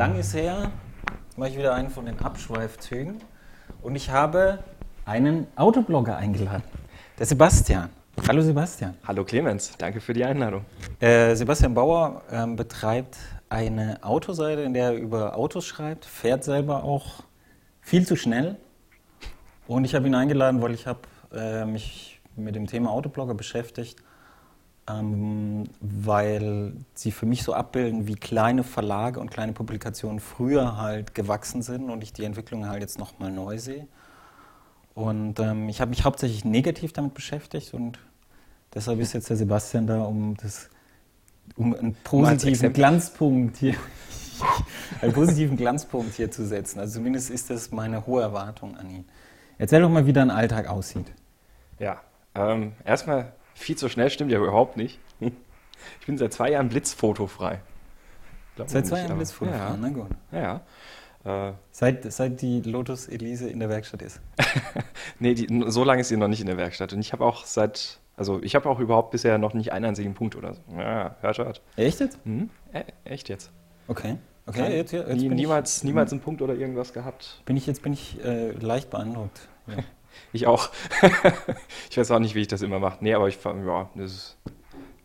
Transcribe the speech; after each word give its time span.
Lang 0.00 0.18
ist 0.18 0.34
her, 0.34 0.72
mache 1.36 1.50
ich 1.50 1.58
wieder 1.58 1.74
einen 1.74 1.90
von 1.90 2.06
den 2.06 2.18
Abschweifzügen. 2.20 3.20
Und 3.82 3.96
ich 3.96 4.08
habe 4.08 4.60
einen 5.04 5.46
Autoblogger 5.56 6.16
eingeladen, 6.16 6.62
der 7.18 7.26
Sebastian. 7.26 7.90
Hallo 8.26 8.40
Sebastian. 8.40 8.94
Hallo 9.06 9.24
Clemens, 9.24 9.76
danke 9.76 10.00
für 10.00 10.14
die 10.14 10.24
Einladung. 10.24 10.64
Äh, 11.00 11.34
Sebastian 11.34 11.74
Bauer 11.74 12.22
ähm, 12.32 12.56
betreibt 12.56 13.18
eine 13.50 14.02
Autoseite, 14.02 14.62
in 14.62 14.72
der 14.72 14.92
er 14.92 14.94
über 14.94 15.36
Autos 15.36 15.66
schreibt, 15.66 16.06
fährt 16.06 16.44
selber 16.44 16.82
auch 16.82 17.22
viel 17.82 18.06
zu 18.06 18.16
schnell. 18.16 18.56
Und 19.66 19.84
ich 19.84 19.94
habe 19.94 20.06
ihn 20.06 20.14
eingeladen, 20.14 20.62
weil 20.62 20.72
ich 20.72 20.86
habe 20.86 21.00
äh, 21.30 21.66
mich 21.66 22.22
mit 22.36 22.54
dem 22.54 22.66
Thema 22.66 22.90
Autoblogger 22.90 23.34
beschäftigt, 23.34 24.02
ähm, 24.98 25.64
weil 25.80 26.72
sie 26.94 27.12
für 27.12 27.26
mich 27.26 27.42
so 27.42 27.54
abbilden, 27.54 28.06
wie 28.06 28.14
kleine 28.14 28.64
Verlage 28.64 29.20
und 29.20 29.30
kleine 29.30 29.52
Publikationen 29.52 30.20
früher 30.20 30.76
halt 30.76 31.14
gewachsen 31.14 31.62
sind 31.62 31.90
und 31.90 32.02
ich 32.02 32.12
die 32.12 32.24
Entwicklung 32.24 32.66
halt 32.66 32.80
jetzt 32.80 32.98
nochmal 32.98 33.30
neu 33.30 33.58
sehe. 33.58 33.86
Und 34.94 35.38
ähm, 35.40 35.68
ich 35.68 35.80
habe 35.80 35.90
mich 35.90 36.04
hauptsächlich 36.04 36.44
negativ 36.44 36.92
damit 36.92 37.14
beschäftigt 37.14 37.74
und 37.74 37.98
deshalb 38.74 39.00
ist 39.00 39.12
jetzt 39.12 39.30
der 39.30 39.36
Sebastian 39.36 39.86
da, 39.86 40.02
um 40.02 40.36
das 40.36 40.68
um 41.56 41.74
einen 41.74 41.94
positiven 42.04 42.72
Glanzpunkt 42.72 43.56
hier 43.56 43.74
einen 45.00 45.12
positiven 45.12 45.56
Glanzpunkt 45.56 46.14
hier 46.14 46.30
zu 46.30 46.46
setzen. 46.46 46.80
Also 46.80 46.98
zumindest 46.98 47.30
ist 47.30 47.50
das 47.50 47.70
meine 47.70 48.06
hohe 48.06 48.22
Erwartung 48.22 48.76
an 48.76 48.90
ihn. 48.90 49.04
Erzähl 49.58 49.82
doch 49.82 49.90
mal, 49.90 50.06
wie 50.06 50.12
dein 50.12 50.30
Alltag 50.30 50.68
aussieht. 50.68 51.06
Ja, 51.78 52.00
ähm, 52.34 52.72
erstmal 52.84 53.32
viel 53.60 53.76
zu 53.76 53.88
schnell 53.88 54.10
stimmt 54.10 54.32
ja 54.32 54.38
überhaupt 54.38 54.76
nicht. 54.76 54.98
Ich 55.20 56.06
bin 56.06 56.18
seit 56.18 56.32
zwei 56.32 56.50
Jahren 56.50 56.68
blitzfotofrei. 56.68 57.60
Seit 58.66 58.86
zwei 58.86 59.00
Jahren 59.00 59.16
blitzfotofrei, 59.16 59.58
ja. 59.58 59.76
na 59.80 59.88
gut. 59.88 60.10
Ja. 60.32 60.60
Äh, 61.24 61.52
seit, 61.70 62.10
seit 62.10 62.40
die 62.40 62.60
Lotus 62.62 63.06
Elise 63.08 63.48
in 63.48 63.60
der 63.60 63.68
Werkstatt 63.68 64.02
ist? 64.02 64.20
nee, 65.18 65.34
die, 65.34 65.64
so 65.70 65.84
lange 65.84 66.00
ist 66.00 66.08
sie 66.08 66.16
noch 66.16 66.28
nicht 66.28 66.40
in 66.40 66.46
der 66.46 66.56
Werkstatt. 66.56 66.92
Und 66.92 67.00
ich 67.00 67.12
habe 67.12 67.24
auch 67.24 67.44
seit, 67.44 68.00
also 68.16 68.42
ich 68.42 68.54
habe 68.54 68.68
auch 68.68 68.80
überhaupt 68.80 69.10
bisher 69.10 69.38
noch 69.38 69.54
nicht 69.54 69.72
einen 69.72 69.84
einzigen 69.86 70.14
Punkt 70.14 70.36
oder 70.36 70.54
so. 70.54 70.60
Ja, 70.76 71.16
hört, 71.20 71.38
hört. 71.38 71.62
Echt 71.76 72.00
jetzt? 72.00 72.24
Mhm. 72.26 72.50
Äh, 72.72 72.84
echt 73.04 73.28
jetzt. 73.28 73.50
Okay. 73.88 74.16
Okay, 74.46 74.62
Nein, 74.62 74.72
jetzt, 74.72 74.92
jetzt 74.92 75.08
Nie, 75.14 75.28
niemals, 75.28 75.78
ich, 75.78 75.84
niemals 75.84 76.10
einen 76.12 76.22
Punkt 76.22 76.42
oder 76.42 76.54
irgendwas 76.54 76.92
gehabt. 76.92 77.42
Bin 77.44 77.56
ich 77.56 77.66
jetzt 77.66 77.82
bin 77.82 77.92
ich 77.92 78.22
äh, 78.24 78.50
leicht 78.52 78.90
beeindruckt. 78.90 79.48
Ja. 79.66 79.74
ich 80.32 80.46
auch. 80.46 80.70
ich 81.90 81.96
weiß 81.96 82.10
auch 82.10 82.18
nicht, 82.18 82.34
wie 82.34 82.40
ich 82.40 82.48
das 82.48 82.62
immer 82.62 82.78
mache. 82.78 82.98
Nee, 83.00 83.14
aber 83.14 83.28
ich 83.28 83.38
ja, 83.42 83.90
das 83.94 84.12
ist, 84.12 84.36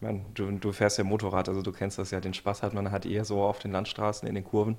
ich 0.02 0.08
du, 0.34 0.52
du 0.52 0.72
fährst 0.72 0.98
ja 0.98 1.04
Motorrad, 1.04 1.50
also 1.50 1.62
du 1.62 1.72
kennst 1.72 1.98
das 1.98 2.12
ja, 2.12 2.20
den 2.20 2.34
Spaß 2.34 2.64
hat 2.64 2.74
man 2.74 2.92
hat 2.92 3.06
eher 3.06 3.26
so 3.26 3.42
auf 3.42 3.60
den 3.60 3.72
Landstraßen, 3.72 4.28
in 4.28 4.36
den 4.36 4.44
Kurven. 4.44 4.78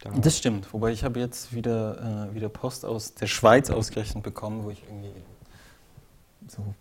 Da. 0.00 0.10
Das 0.10 0.38
stimmt, 0.38 0.72
wobei 0.72 0.92
ich 0.92 1.02
habe 1.02 1.18
jetzt 1.18 1.52
wieder, 1.52 2.28
äh, 2.30 2.34
wieder 2.34 2.48
Post 2.48 2.84
aus 2.84 3.14
der 3.14 3.26
Schweiz 3.26 3.68
ausgerechnet 3.70 4.22
bekommen, 4.22 4.64
wo 4.64 4.70
ich 4.70 4.82
irgendwie 4.84 5.12
so 6.46 6.74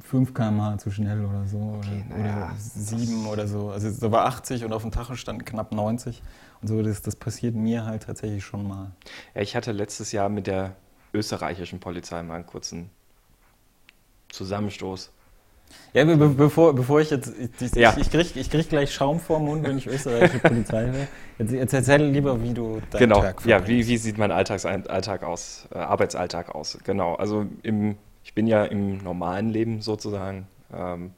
5 0.00 0.34
km/h 0.34 0.78
zu 0.78 0.90
schnell 0.90 1.24
oder 1.24 1.46
so 1.46 1.76
okay, 1.78 2.04
oder, 2.10 2.18
naja, 2.18 2.46
oder 2.46 2.54
7 2.58 3.26
oder 3.26 3.46
so. 3.46 3.70
Also 3.70 3.90
da 3.90 4.10
war 4.10 4.26
80 4.26 4.64
und 4.64 4.72
auf 4.72 4.82
dem 4.82 4.90
Tacho 4.90 5.14
stand 5.16 5.44
knapp 5.46 5.72
90 5.72 6.22
und 6.60 6.68
so. 6.68 6.82
Das, 6.82 7.02
das 7.02 7.16
passiert 7.16 7.54
mir 7.54 7.84
halt 7.84 8.04
tatsächlich 8.04 8.44
schon 8.44 8.66
mal. 8.66 8.92
Ja, 9.34 9.42
ich 9.42 9.54
hatte 9.54 9.72
letztes 9.72 10.12
Jahr 10.12 10.28
mit 10.28 10.46
der 10.46 10.76
österreichischen 11.12 11.80
Polizei 11.80 12.22
mal 12.22 12.36
einen 12.36 12.46
kurzen 12.46 12.90
Zusammenstoß. 14.30 15.10
Ja, 15.94 16.04
be 16.04 16.16
bevor, 16.16 16.74
bevor 16.74 17.00
ich 17.00 17.10
jetzt. 17.10 17.32
Ich, 17.60 17.74
ja. 17.74 17.94
ich, 17.98 18.10
krieg, 18.10 18.34
ich 18.36 18.50
krieg 18.50 18.68
gleich 18.68 18.92
Schaum 18.94 19.20
vor 19.20 19.38
den 19.38 19.46
Mund, 19.46 19.64
wenn 19.64 19.78
ich 19.78 19.86
österreichische 19.86 20.38
Polizei 20.38 20.86
höre. 20.86 21.06
Jetzt, 21.38 21.52
jetzt, 21.52 21.74
erzähl 21.74 22.04
lieber, 22.04 22.42
wie 22.42 22.54
du 22.54 22.80
deinen 22.90 23.00
genau. 23.00 23.20
Tag 23.20 23.42
Genau, 23.42 23.48
ja, 23.48 23.66
wie, 23.66 23.86
wie 23.86 23.96
sieht 23.96 24.18
mein 24.18 24.30
Alltags 24.30 24.64
Alltag 24.64 25.22
aus, 25.22 25.68
äh, 25.72 25.78
Arbeitsalltag 25.78 26.54
aus? 26.54 26.78
Genau, 26.84 27.14
also 27.14 27.46
im, 27.62 27.96
ich 28.24 28.34
bin 28.34 28.46
ja 28.46 28.64
im 28.64 28.98
normalen 28.98 29.50
Leben 29.50 29.82
sozusagen 29.82 30.46
ähm, 30.72 31.12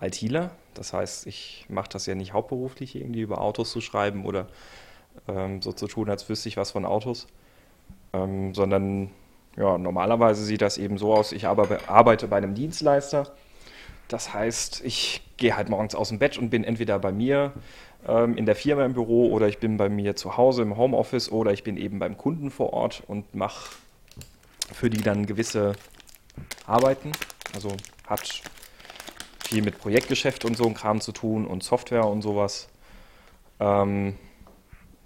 ITler. 0.00 0.50
Das 0.74 0.92
heißt, 0.92 1.26
ich 1.26 1.66
mache 1.68 1.88
das 1.90 2.06
ja 2.06 2.14
nicht 2.14 2.32
hauptberuflich, 2.32 2.96
irgendwie 2.96 3.20
über 3.20 3.40
Autos 3.40 3.70
zu 3.70 3.80
schreiben 3.80 4.24
oder 4.24 4.48
ähm, 5.28 5.62
so 5.62 5.72
zu 5.72 5.86
tun, 5.86 6.08
als 6.08 6.28
wüsste 6.28 6.48
ich 6.48 6.56
was 6.56 6.72
von 6.72 6.84
Autos, 6.84 7.26
ähm, 8.12 8.54
sondern 8.54 9.10
ja, 9.56 9.78
normalerweise 9.78 10.44
sieht 10.44 10.62
das 10.62 10.78
eben 10.78 10.98
so 10.98 11.14
aus, 11.14 11.32
ich 11.32 11.46
arbeite 11.46 12.28
bei 12.28 12.36
einem 12.36 12.54
Dienstleister. 12.54 13.32
Das 14.08 14.34
heißt, 14.34 14.82
ich 14.84 15.22
gehe 15.36 15.56
halt 15.56 15.68
morgens 15.68 15.94
aus 15.94 16.08
dem 16.08 16.18
Bett 16.18 16.36
und 16.36 16.50
bin 16.50 16.64
entweder 16.64 16.98
bei 16.98 17.12
mir 17.12 17.52
ähm, 18.06 18.36
in 18.36 18.46
der 18.46 18.56
Firma 18.56 18.84
im 18.84 18.92
Büro 18.92 19.30
oder 19.30 19.48
ich 19.48 19.58
bin 19.58 19.76
bei 19.76 19.88
mir 19.88 20.16
zu 20.16 20.36
Hause 20.36 20.62
im 20.62 20.76
Homeoffice 20.76 21.30
oder 21.30 21.52
ich 21.52 21.64
bin 21.64 21.76
eben 21.76 21.98
beim 21.98 22.16
Kunden 22.18 22.50
vor 22.50 22.72
Ort 22.72 23.02
und 23.06 23.34
mache 23.34 23.74
für 24.72 24.90
die 24.90 25.00
dann 25.00 25.26
gewisse 25.26 25.72
Arbeiten. 26.66 27.12
Also 27.54 27.72
hat 28.06 28.42
viel 29.48 29.62
mit 29.62 29.78
Projektgeschäft 29.78 30.44
und 30.44 30.56
so 30.56 30.66
ein 30.66 30.74
Kram 30.74 31.00
zu 31.00 31.12
tun 31.12 31.46
und 31.46 31.62
Software 31.62 32.06
und 32.06 32.22
sowas. 32.22 32.68
Ähm, 33.60 34.16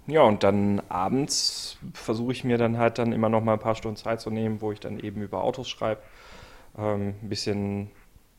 ja, 0.09 0.21
und 0.23 0.43
dann 0.43 0.81
abends 0.89 1.77
versuche 1.93 2.31
ich 2.31 2.43
mir 2.43 2.57
dann 2.57 2.77
halt 2.77 2.97
dann 2.97 3.11
immer 3.13 3.29
noch 3.29 3.43
mal 3.43 3.53
ein 3.53 3.59
paar 3.59 3.75
Stunden 3.75 3.97
Zeit 3.97 4.21
zu 4.21 4.29
nehmen, 4.29 4.61
wo 4.61 4.71
ich 4.71 4.79
dann 4.79 4.99
eben 4.99 5.21
über 5.21 5.43
Autos 5.43 5.69
schreibe, 5.69 6.01
ähm, 6.77 7.15
ein 7.21 7.29
bisschen 7.29 7.91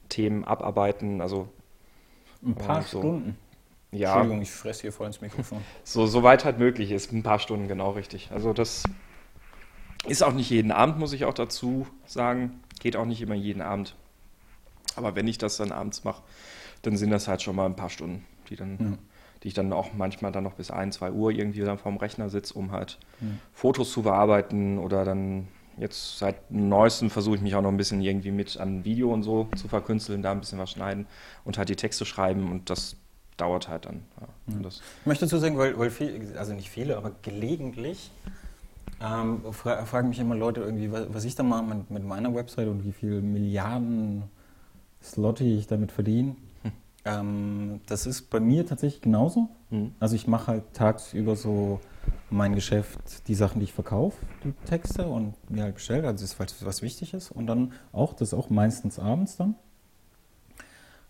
Themen 0.08 0.44
abarbeiten, 0.44 1.20
also 1.20 1.48
ein 2.44 2.54
paar 2.54 2.82
so. 2.82 2.98
Stunden. 2.98 3.38
Ja. 3.92 4.12
Entschuldigung, 4.12 4.42
ich 4.42 4.50
fresse 4.50 4.82
hier 4.82 4.92
voll 4.92 5.08
ins 5.08 5.20
Mikrofon. 5.20 5.60
So, 5.82 6.06
so 6.06 6.22
weit 6.22 6.44
halt 6.44 6.58
möglich 6.58 6.90
ist, 6.92 7.12
ein 7.12 7.22
paar 7.22 7.38
Stunden, 7.38 7.66
genau 7.68 7.90
richtig. 7.90 8.30
Also 8.32 8.52
das 8.52 8.84
ist 10.06 10.22
auch 10.22 10.32
nicht 10.32 10.50
jeden 10.50 10.70
Abend, 10.70 10.98
muss 10.98 11.12
ich 11.12 11.24
auch 11.24 11.34
dazu 11.34 11.86
sagen. 12.06 12.60
Geht 12.78 12.96
auch 12.96 13.04
nicht 13.04 13.20
immer 13.20 13.34
jeden 13.34 13.62
Abend. 13.62 13.96
Aber 14.96 15.16
wenn 15.16 15.26
ich 15.26 15.38
das 15.38 15.56
dann 15.56 15.72
abends 15.72 16.04
mache, 16.04 16.22
dann 16.82 16.96
sind 16.96 17.10
das 17.10 17.28
halt 17.28 17.42
schon 17.42 17.56
mal 17.56 17.66
ein 17.66 17.76
paar 17.76 17.90
Stunden, 17.90 18.24
die 18.48 18.56
dann 18.56 18.78
ja 18.78 19.09
die 19.42 19.48
ich 19.48 19.54
dann 19.54 19.72
auch 19.72 19.92
manchmal 19.94 20.32
dann 20.32 20.44
noch 20.44 20.54
bis 20.54 20.70
1, 20.70 20.96
2 20.96 21.12
Uhr 21.12 21.30
irgendwie 21.30 21.60
dann 21.60 21.78
vorm 21.78 21.96
Rechner 21.96 22.28
sitze, 22.28 22.54
um 22.54 22.72
halt 22.72 22.98
mhm. 23.20 23.38
Fotos 23.52 23.92
zu 23.92 24.02
bearbeiten 24.02 24.78
oder 24.78 25.04
dann 25.04 25.48
jetzt 25.78 26.18
seit 26.18 26.50
neuestem 26.50 27.10
versuche 27.10 27.36
ich 27.36 27.40
mich 27.40 27.54
auch 27.54 27.62
noch 27.62 27.70
ein 27.70 27.76
bisschen 27.76 28.02
irgendwie 28.02 28.32
mit 28.32 28.58
an 28.58 28.84
Video 28.84 29.12
und 29.12 29.22
so 29.22 29.48
zu 29.56 29.66
verkünsteln, 29.66 30.22
da 30.22 30.32
ein 30.32 30.40
bisschen 30.40 30.58
was 30.58 30.70
schneiden 30.70 31.06
und 31.44 31.56
halt 31.56 31.68
die 31.70 31.76
Texte 31.76 32.04
schreiben 32.04 32.50
und 32.50 32.68
das 32.68 32.96
dauert 33.38 33.68
halt 33.68 33.86
dann. 33.86 34.02
Ja. 34.20 34.54
Mhm. 34.54 34.66
ich 34.66 35.06
möchte 35.06 35.24
dazu 35.24 35.38
sagen, 35.38 35.56
weil, 35.56 35.78
weil 35.78 35.90
viel, 35.90 36.34
also 36.36 36.52
nicht 36.52 36.68
viele, 36.68 36.98
aber 36.98 37.12
gelegentlich 37.22 38.10
ähm, 39.02 39.40
fra 39.52 39.86
fragen 39.86 40.10
mich 40.10 40.18
immer 40.18 40.34
Leute 40.34 40.60
irgendwie, 40.60 40.92
was, 40.92 41.06
was 41.08 41.24
ich 41.24 41.34
da 41.34 41.42
mache 41.42 41.64
mit, 41.64 41.90
mit 41.90 42.04
meiner 42.04 42.34
Website 42.34 42.68
und 42.68 42.84
wie 42.84 42.92
viele 42.92 43.22
Milliarden 43.22 44.24
Slotti 45.02 45.56
ich 45.56 45.66
damit 45.66 45.92
verdiene. 45.92 46.36
Ähm, 47.10 47.80
das 47.86 48.06
ist 48.06 48.30
bei 48.30 48.40
mir 48.40 48.66
tatsächlich 48.66 49.02
genauso. 49.02 49.48
Mhm. 49.70 49.94
Also 50.00 50.14
ich 50.16 50.26
mache 50.26 50.48
halt 50.48 50.74
tagsüber 50.74 51.36
so 51.36 51.80
mein 52.30 52.54
Geschäft, 52.54 53.26
die 53.28 53.34
Sachen, 53.34 53.58
die 53.58 53.64
ich 53.64 53.72
verkaufe, 53.72 54.16
die 54.44 54.52
Texte 54.66 55.06
und 55.06 55.34
mir 55.50 55.64
halt 55.64 55.74
bestelle, 55.74 56.06
also 56.06 56.24
das 56.24 56.32
ist 56.52 56.64
was 56.64 56.82
wichtig 56.82 57.14
ist. 57.14 57.30
Und 57.30 57.46
dann 57.46 57.72
auch, 57.92 58.12
das 58.12 58.34
auch 58.34 58.50
meistens 58.50 58.98
abends 58.98 59.36
dann, 59.36 59.54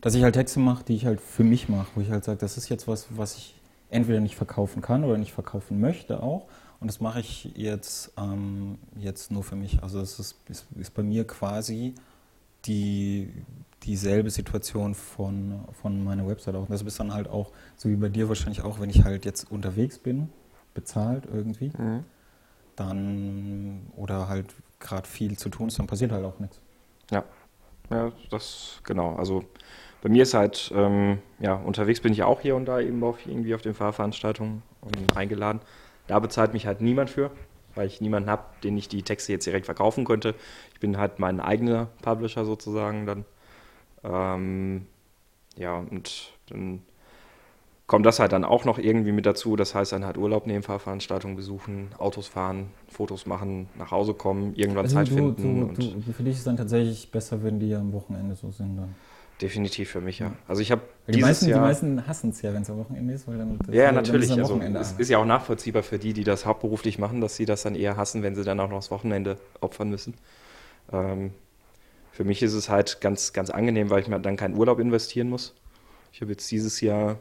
dass 0.01 0.15
ich 0.15 0.23
halt 0.23 0.35
Texte 0.35 0.61
mache, 0.61 0.85
die 0.85 0.95
ich 0.95 1.05
halt 1.05 1.21
für 1.21 1.45
mich 1.45 1.69
mache, 1.69 1.89
wo 1.95 2.01
ich 2.01 2.11
halt 2.11 2.25
sage, 2.25 2.39
das 2.39 2.57
ist 2.57 2.69
jetzt 2.71 2.89
was, 2.89 3.07
was 3.11 3.37
ich 3.37 3.55
entweder 3.91 4.21
nicht 4.21 4.37
verkaufen 4.37 4.83
kann 4.83 5.05
oder 5.05 5.19
nicht 5.19 5.33
verkaufen 5.33 5.81
möchte 5.81 6.23
auch. 6.23 6.47
Und 6.81 6.87
das 6.87 7.01
mache 7.01 7.21
ich 7.21 7.53
jetzt, 7.57 8.13
ähm, 8.17 8.79
jetzt 8.97 9.31
nur 9.31 9.45
für 9.45 9.57
mich. 9.57 9.83
Also 9.83 10.01
es 10.01 10.19
ist, 10.19 10.37
ist, 10.49 10.67
ist 10.79 10.95
bei 10.95 11.03
mir 11.03 11.27
quasi 11.27 11.95
die 12.65 13.31
dieselbe 13.83 14.31
Situation 14.31 14.95
von, 14.95 15.65
von 15.81 16.05
meiner 16.05 16.27
Website 16.27 16.55
auch. 16.55 16.63
Und 16.63 16.71
das 16.71 16.83
ist 16.83 17.01
dann 17.01 17.15
halt 17.15 17.29
auch, 17.29 17.51
so 17.77 17.89
wie 17.89 17.97
bei 17.97 18.09
dir 18.09 18.29
wahrscheinlich 18.29 18.63
auch, 18.63 18.81
wenn 18.81 18.91
ich 18.91 19.05
halt 19.05 19.25
jetzt 19.25 19.51
unterwegs 19.51 19.99
bin, 19.99 20.29
bezahlt 20.75 21.27
irgendwie, 21.33 21.73
mhm. 21.77 22.05
dann 22.77 23.87
oder 23.97 24.29
halt 24.29 24.55
gerade 24.79 25.09
viel 25.09 25.37
zu 25.39 25.49
tun 25.49 25.69
ist, 25.69 25.79
dann 25.79 25.87
passiert 25.87 26.13
halt 26.13 26.25
auch 26.25 26.39
nichts. 26.39 26.61
Ja, 27.11 27.25
ja, 27.91 28.13
das 28.31 28.81
genau. 28.85 29.17
Also 29.17 29.45
bei 30.03 30.09
mir 30.09 30.23
ist 30.23 30.35
halt, 30.35 30.73
ähm, 30.75 31.19
ja, 31.41 31.55
unterwegs 31.55 32.01
bin 32.01 32.13
ich 32.13 32.23
auch 32.23 32.41
hier 32.41 32.57
und 32.57 32.67
da 32.67 32.81
eben 32.81 33.03
auf, 33.03 33.27
irgendwie 33.27 33.55
auf 33.55 33.63
den 33.63 33.75
Fahrveranstaltungen 33.75 34.63
eingeladen. 35.15 35.61
Da 36.07 36.19
bezahlt 36.19 36.53
mich 36.53 36.67
halt 36.67 36.81
niemand 36.81 37.11
für, 37.11 37.31
weil 37.75 37.87
ich 37.87 38.01
niemanden 38.01 38.31
habe, 38.31 38.45
den 38.65 38.77
ich 38.79 38.89
die 38.89 39.03
Texte 39.03 39.33
jetzt 39.33 39.47
direkt 39.47 39.67
verkaufen 39.67 40.05
könnte. 40.05 40.35
Ich 40.73 40.81
bin 40.81 40.97
halt 40.97 41.19
mein 41.19 41.41
eigener 41.41 41.89
Publisher 42.03 42.45
sozusagen 42.45 43.07
dann. 43.07 43.25
Ähm, 44.05 44.87
ja, 45.57 45.77
und 45.77 46.33
dann 46.49 46.83
kommt 47.91 48.07
das 48.07 48.21
halt 48.21 48.31
dann 48.31 48.45
auch 48.45 48.65
noch 48.65 48.79
irgendwie 48.79 49.11
mit 49.11 49.27
dazu. 49.27 49.57
Das 49.57 49.75
heißt 49.75 49.91
dann 49.91 50.05
halt 50.05 50.17
Urlaub 50.17 50.47
nehmen, 50.47 50.63
Fahrveranstaltungen 50.63 51.37
besuchen, 51.37 51.89
Autos 51.99 52.29
fahren, 52.29 52.71
Fotos 52.89 53.27
machen, 53.27 53.69
nach 53.77 53.91
Hause 53.91 54.15
kommen, 54.15 54.55
irgendwann 54.55 54.85
also 54.85 54.95
Zeit 54.95 55.11
du, 55.11 55.15
finden. 55.15 55.75
Du, 55.75 55.83
du, 55.83 56.13
für 56.13 56.23
dich 56.23 56.37
ist 56.37 56.47
dann 56.47 56.57
tatsächlich 56.57 57.11
besser, 57.11 57.43
wenn 57.43 57.59
die 57.59 57.75
am 57.75 57.93
Wochenende 57.93 58.37
so 58.37 58.53
sind 58.53 58.77
dann. 58.77 58.95
definitiv 59.43 59.91
für 59.91 60.01
mich, 60.01 60.21
ja. 60.21 60.33
Also 60.47 60.63
ich 60.63 60.71
habe 60.71 60.83
die 61.09 61.21
meisten, 61.21 61.49
Jahr, 61.49 61.59
die 61.59 61.67
meisten 61.67 62.07
hassen 62.07 62.31
es 62.31 62.41
ja, 62.43 62.55
wenn 62.55 62.63
es 62.63 62.71
am 62.71 62.79
Wochenende 62.79 63.13
ist, 63.13 63.27
weil 63.27 63.39
dann 63.39 63.59
ja, 63.73 63.83
ja 63.83 63.93
natürlich. 63.93 64.29
Dann 64.29 64.39
also 64.39 64.61
es 64.61 64.93
ist 64.93 65.09
ja 65.09 65.19
auch 65.19 65.27
nachvollziehbar 65.27 65.83
für 65.83 65.99
die, 65.99 66.13
die 66.13 66.23
das 66.23 66.47
hauptberuflich 66.47 67.01
machen, 67.01 67.21
dass 67.21 67.35
sie 67.35 67.45
das 67.45 67.65
dann 67.65 67.75
eher 67.75 67.97
hassen, 67.97 68.23
wenn 68.23 68.37
sie 68.37 68.45
dann 68.45 68.61
auch 68.61 68.69
noch 68.69 68.79
das 68.79 68.93
Wochenende 68.93 69.37
opfern 69.61 69.91
müssen. 69.91 70.15
Ähm, 70.93 71.33
für 72.21 72.25
mich 72.25 72.43
ist 72.43 72.53
es 72.53 72.69
halt 72.69 73.01
ganz, 73.01 73.33
ganz 73.33 73.49
angenehm, 73.49 73.89
weil 73.89 74.03
ich 74.03 74.07
mir 74.07 74.21
dann 74.21 74.37
keinen 74.37 74.55
Urlaub 74.55 74.79
investieren 74.79 75.31
muss. 75.31 75.55
Ich 76.13 76.21
habe 76.21 76.31
jetzt 76.33 76.51
dieses 76.51 76.83
Jahr, 76.83 77.17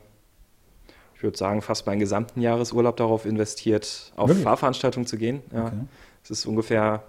ich 1.15 1.23
würde 1.23 1.37
sagen, 1.37 1.61
fast 1.61 1.87
meinen 1.87 1.99
gesamten 1.99 2.41
Jahresurlaub 2.41 2.97
darauf 2.97 3.25
investiert, 3.25 4.11
auf 4.17 4.27
Wirklich? 4.27 4.43
Fahrveranstaltungen 4.43 5.07
zu 5.07 5.15
gehen. 5.15 5.41
Ja. 5.53 5.67
Okay. 5.67 5.77
Es 6.21 6.31
ist 6.31 6.45
ungefähr 6.45 7.03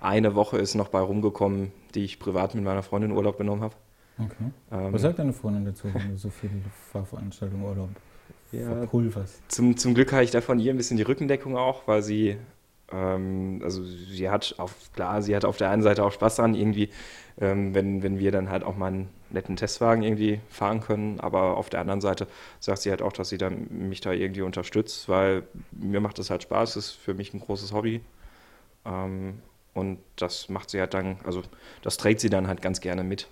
eine 0.00 0.36
Woche 0.36 0.58
ist 0.58 0.76
noch 0.76 0.86
bei 0.86 1.00
rumgekommen, 1.00 1.72
die 1.96 2.04
ich 2.04 2.20
privat 2.20 2.54
mit 2.54 2.62
meiner 2.62 2.84
Freundin 2.84 3.10
Urlaub 3.10 3.38
genommen 3.38 3.62
habe. 3.62 3.74
Okay. 4.20 4.52
Ähm, 4.70 4.92
Was 4.92 5.02
sagt 5.02 5.18
deine 5.18 5.32
Freundin 5.32 5.64
dazu, 5.64 5.92
wenn 5.92 6.10
du 6.10 6.16
so 6.16 6.30
viele 6.30 6.52
Fahrveranstaltungen 6.92 7.66
Urlaub 7.66 7.88
ja, 8.52 8.66
verpulverst? 8.66 9.42
Zum, 9.48 9.76
zum 9.76 9.94
Glück 9.94 10.12
habe 10.12 10.22
ich 10.22 10.30
da 10.30 10.40
von 10.40 10.60
ihr 10.60 10.72
ein 10.72 10.76
bisschen 10.76 10.96
die 10.96 11.02
Rückendeckung 11.02 11.56
auch, 11.56 11.88
weil 11.88 12.04
sie 12.04 12.36
ähm, 12.92 13.60
also 13.62 13.84
sie 13.84 14.30
hat 14.30 14.54
auf, 14.58 14.74
klar, 14.92 15.22
sie 15.22 15.34
hat 15.34 15.44
auf 15.44 15.56
der 15.56 15.70
einen 15.70 15.82
Seite 15.82 16.04
auch 16.04 16.12
Spaß 16.12 16.36
daran, 16.36 16.54
irgendwie, 16.54 16.90
ähm, 17.40 17.74
wenn, 17.74 18.02
wenn 18.02 18.18
wir 18.18 18.30
dann 18.32 18.50
halt 18.50 18.64
auch 18.64 18.76
mal 18.76 18.88
einen 18.88 19.10
netten 19.30 19.56
Testwagen 19.56 20.02
irgendwie 20.02 20.40
fahren 20.48 20.80
können, 20.80 21.20
aber 21.20 21.56
auf 21.56 21.68
der 21.68 21.80
anderen 21.80 22.00
Seite 22.00 22.26
sagt 22.60 22.82
sie 22.82 22.90
halt 22.90 23.02
auch, 23.02 23.12
dass 23.12 23.28
sie 23.28 23.38
dann 23.38 23.66
mich 23.70 24.00
da 24.00 24.12
irgendwie 24.12 24.42
unterstützt, 24.42 25.08
weil 25.08 25.42
mir 25.72 26.00
macht 26.00 26.18
das 26.18 26.30
halt 26.30 26.42
Spaß, 26.42 26.74
das 26.74 26.86
ist 26.86 26.92
für 26.92 27.14
mich 27.14 27.34
ein 27.34 27.40
großes 27.40 27.72
Hobby. 27.72 28.00
Ähm, 28.84 29.40
und 29.74 29.98
das 30.16 30.48
macht 30.48 30.70
sie 30.70 30.80
halt 30.80 30.94
dann, 30.94 31.18
also 31.24 31.42
das 31.82 31.98
trägt 31.98 32.20
sie 32.20 32.30
dann 32.30 32.46
halt 32.46 32.62
ganz 32.62 32.80
gerne 32.80 33.04
mit. 33.04 33.28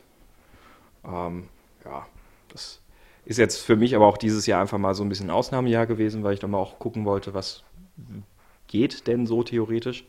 Ähm, 1.06 1.48
ja, 1.84 2.06
das 2.48 2.82
ist 3.24 3.38
jetzt 3.38 3.58
für 3.62 3.76
mich 3.76 3.96
aber 3.96 4.06
auch 4.06 4.18
dieses 4.18 4.46
Jahr 4.46 4.60
einfach 4.60 4.78
mal 4.78 4.94
so 4.94 5.02
ein 5.04 5.08
bisschen 5.08 5.30
Ausnahmejahr 5.30 5.86
gewesen, 5.86 6.22
weil 6.22 6.34
ich 6.34 6.40
dann 6.40 6.50
mal 6.50 6.58
auch 6.58 6.78
gucken 6.78 7.06
wollte, 7.06 7.32
was 7.32 7.62
geht 8.74 9.06
denn 9.06 9.24
so 9.24 9.44
theoretisch, 9.44 10.04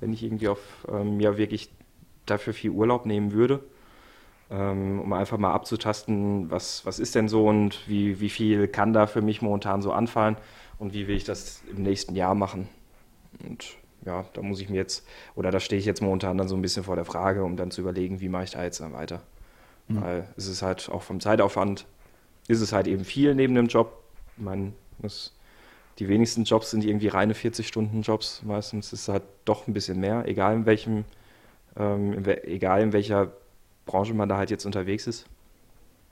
wenn 0.00 0.12
ich 0.12 0.24
irgendwie 0.24 0.48
auf 0.48 0.58
ähm, 0.90 1.20
ja 1.20 1.38
wirklich 1.38 1.70
dafür 2.26 2.52
viel 2.52 2.70
Urlaub 2.70 3.06
nehmen 3.06 3.30
würde, 3.30 3.60
ähm, 4.50 5.00
um 5.00 5.12
einfach 5.12 5.38
mal 5.38 5.52
abzutasten, 5.52 6.50
was, 6.50 6.84
was 6.84 6.98
ist 6.98 7.14
denn 7.14 7.28
so 7.28 7.46
und 7.46 7.88
wie, 7.88 8.18
wie 8.18 8.28
viel 8.28 8.66
kann 8.66 8.92
da 8.92 9.06
für 9.06 9.22
mich 9.22 9.40
momentan 9.40 9.82
so 9.82 9.92
anfallen 9.92 10.36
und 10.80 10.94
wie 10.94 11.06
will 11.06 11.14
ich 11.14 11.22
das 11.22 11.62
im 11.70 11.84
nächsten 11.84 12.16
Jahr 12.16 12.34
machen. 12.34 12.68
Und 13.46 13.76
ja, 14.04 14.24
da 14.32 14.42
muss 14.42 14.60
ich 14.60 14.68
mir 14.68 14.78
jetzt, 14.78 15.06
oder 15.36 15.52
da 15.52 15.60
stehe 15.60 15.78
ich 15.78 15.86
jetzt 15.86 16.02
momentan 16.02 16.36
dann 16.38 16.48
so 16.48 16.56
ein 16.56 16.62
bisschen 16.62 16.82
vor 16.82 16.96
der 16.96 17.04
Frage, 17.04 17.44
um 17.44 17.56
dann 17.56 17.70
zu 17.70 17.82
überlegen, 17.82 18.20
wie 18.20 18.28
mache 18.28 18.44
ich 18.44 18.50
da 18.50 18.64
jetzt 18.64 18.80
dann 18.80 18.94
weiter. 18.94 19.22
Mhm. 19.86 20.02
Weil 20.02 20.28
es 20.36 20.48
ist 20.48 20.62
halt 20.62 20.88
auch 20.88 21.02
vom 21.02 21.20
Zeitaufwand, 21.20 21.86
ist 22.48 22.62
es 22.62 22.72
halt 22.72 22.88
eben 22.88 23.04
viel 23.04 23.36
neben 23.36 23.54
dem 23.54 23.68
Job. 23.68 24.02
Ich 24.36 24.42
meine, 24.42 24.72
das 24.98 25.37
die 25.98 26.08
wenigsten 26.08 26.44
Jobs 26.44 26.70
sind 26.70 26.84
irgendwie 26.84 27.08
reine 27.08 27.34
40-Stunden-Jobs. 27.34 28.42
Meistens 28.44 28.92
ist 28.92 29.02
es 29.02 29.08
halt 29.08 29.24
doch 29.44 29.66
ein 29.66 29.74
bisschen 29.74 29.98
mehr, 29.98 30.26
egal 30.26 30.54
in 30.54 30.66
welchem, 30.66 31.04
ähm, 31.76 32.12
in 32.12 32.26
we 32.26 32.44
egal 32.44 32.82
in 32.82 32.92
welcher 32.92 33.32
Branche 33.86 34.14
man 34.14 34.28
da 34.28 34.36
halt 34.36 34.50
jetzt 34.50 34.64
unterwegs 34.64 35.06
ist. 35.06 35.26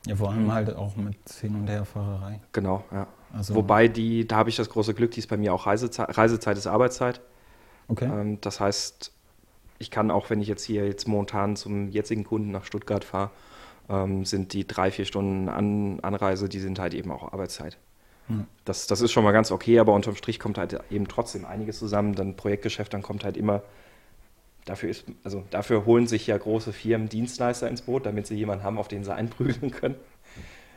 Ja, 0.07 0.17
vor 0.17 0.31
allem 0.31 0.53
halt 0.53 0.75
auch 0.75 0.97
mit 0.97 1.17
Hin- 1.41 1.57
und 1.57 1.69
Herfahrerei. 1.69 2.41
Genau, 2.53 2.85
ja. 2.93 3.07
Also 3.33 3.55
Wobei 3.55 3.89
die, 3.89 4.27
da 4.27 4.37
habe 4.37 4.51
ich 4.51 4.57
das 4.57 4.71
große 4.71 4.95
Glück, 4.95 5.11
die 5.11 5.19
ist 5.19 5.29
bei 5.29 5.37
mir 5.37 5.53
auch 5.53 5.67
Reisezeit, 5.67 6.17
Reisezeit 6.17 6.57
ist 6.57 6.67
Arbeitszeit. 6.67 7.21
Okay. 7.89 8.07
Ähm, 8.07 8.41
das 8.41 8.61
heißt, 8.61 9.13
ich 9.79 9.91
kann 9.91 10.11
auch, 10.11 10.31
wenn 10.31 10.41
ich 10.41 10.49
jetzt 10.49 10.65
hier 10.65 10.87
jetzt 10.87 11.07
momentan 11.07 11.57
zum 11.57 11.89
jetzigen 11.89 12.25
Kunden 12.25 12.51
nach 12.51 12.65
Stuttgart 12.65 13.05
fahre, 13.05 13.31
ähm, 13.89 14.25
sind 14.25 14.53
die 14.53 14.67
drei, 14.67 14.91
vier 14.91 15.05
Stunden 15.05 15.49
An 15.49 16.01
Anreise, 16.01 16.49
die 16.49 16.61
sind 16.61 16.79
halt 16.79 16.95
eben 16.95 17.11
auch 17.11 17.33
Arbeitszeit. 17.33 17.79
Das, 18.65 18.87
das 18.87 19.01
ist 19.01 19.13
schon 19.13 19.25
mal 19.25 19.33
ganz 19.33 19.53
okay, 19.53 19.79
aber 19.79 19.93
unterm 19.93 20.17
Strich 20.17 20.41
kommt 20.41 20.59
halt 20.59 20.79
eben 20.91 21.07
trotzdem 21.09 21.45
einiges 21.45 21.79
zusammen. 21.79 22.15
Dann 22.15 22.37
Projektgeschäft, 22.37 22.93
dann 22.93 23.03
kommt 23.03 23.25
halt 23.25 23.37
immer, 23.37 23.63
dafür 24.65 24.91
ist, 24.91 25.05
also 25.25 25.45
dafür 25.51 25.85
holen 25.87 26.07
sich 26.07 26.27
ja 26.27 26.37
große 26.37 26.73
Firmen 26.73 27.09
Dienstleister 27.09 27.69
ins 27.69 27.83
Boot, 27.83 28.07
damit 28.07 28.27
sie 28.27 28.35
jemanden 28.35 28.65
haben, 28.65 28.79
auf 28.79 28.89
den 28.89 29.05
sie 29.05 29.15
einprügeln 29.15 29.71
können. 29.81 29.97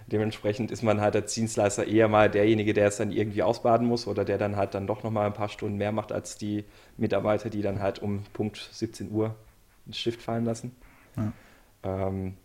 Dementsprechend 0.07 0.71
ist 0.71 0.81
man 0.81 1.01
halt 1.01 1.15
als 1.15 1.33
Dienstleister 1.33 1.85
eher 1.85 2.07
mal 2.07 2.29
derjenige, 2.29 2.73
der 2.73 2.87
es 2.87 2.97
dann 2.97 3.11
irgendwie 3.11 3.43
ausbaden 3.43 3.85
muss 3.85 4.07
oder 4.07 4.25
der 4.25 4.37
dann 4.39 4.55
halt 4.55 4.73
dann 4.73 4.87
doch 4.87 5.03
nochmal 5.03 5.27
ein 5.27 5.33
paar 5.33 5.49
Stunden 5.49 5.77
mehr 5.77 5.91
macht 5.91 6.11
als 6.11 6.37
die 6.37 6.65
Mitarbeiter, 6.97 7.49
die 7.49 7.61
dann 7.61 7.79
halt 7.79 7.99
um 7.99 8.23
Punkt 8.33 8.69
17 8.71 9.11
Uhr 9.11 9.35
den 9.85 9.93
Stift 9.93 10.21
fallen 10.21 10.45
lassen. 10.45 10.75
Ja, 11.15 11.33
ähm, 11.83 12.37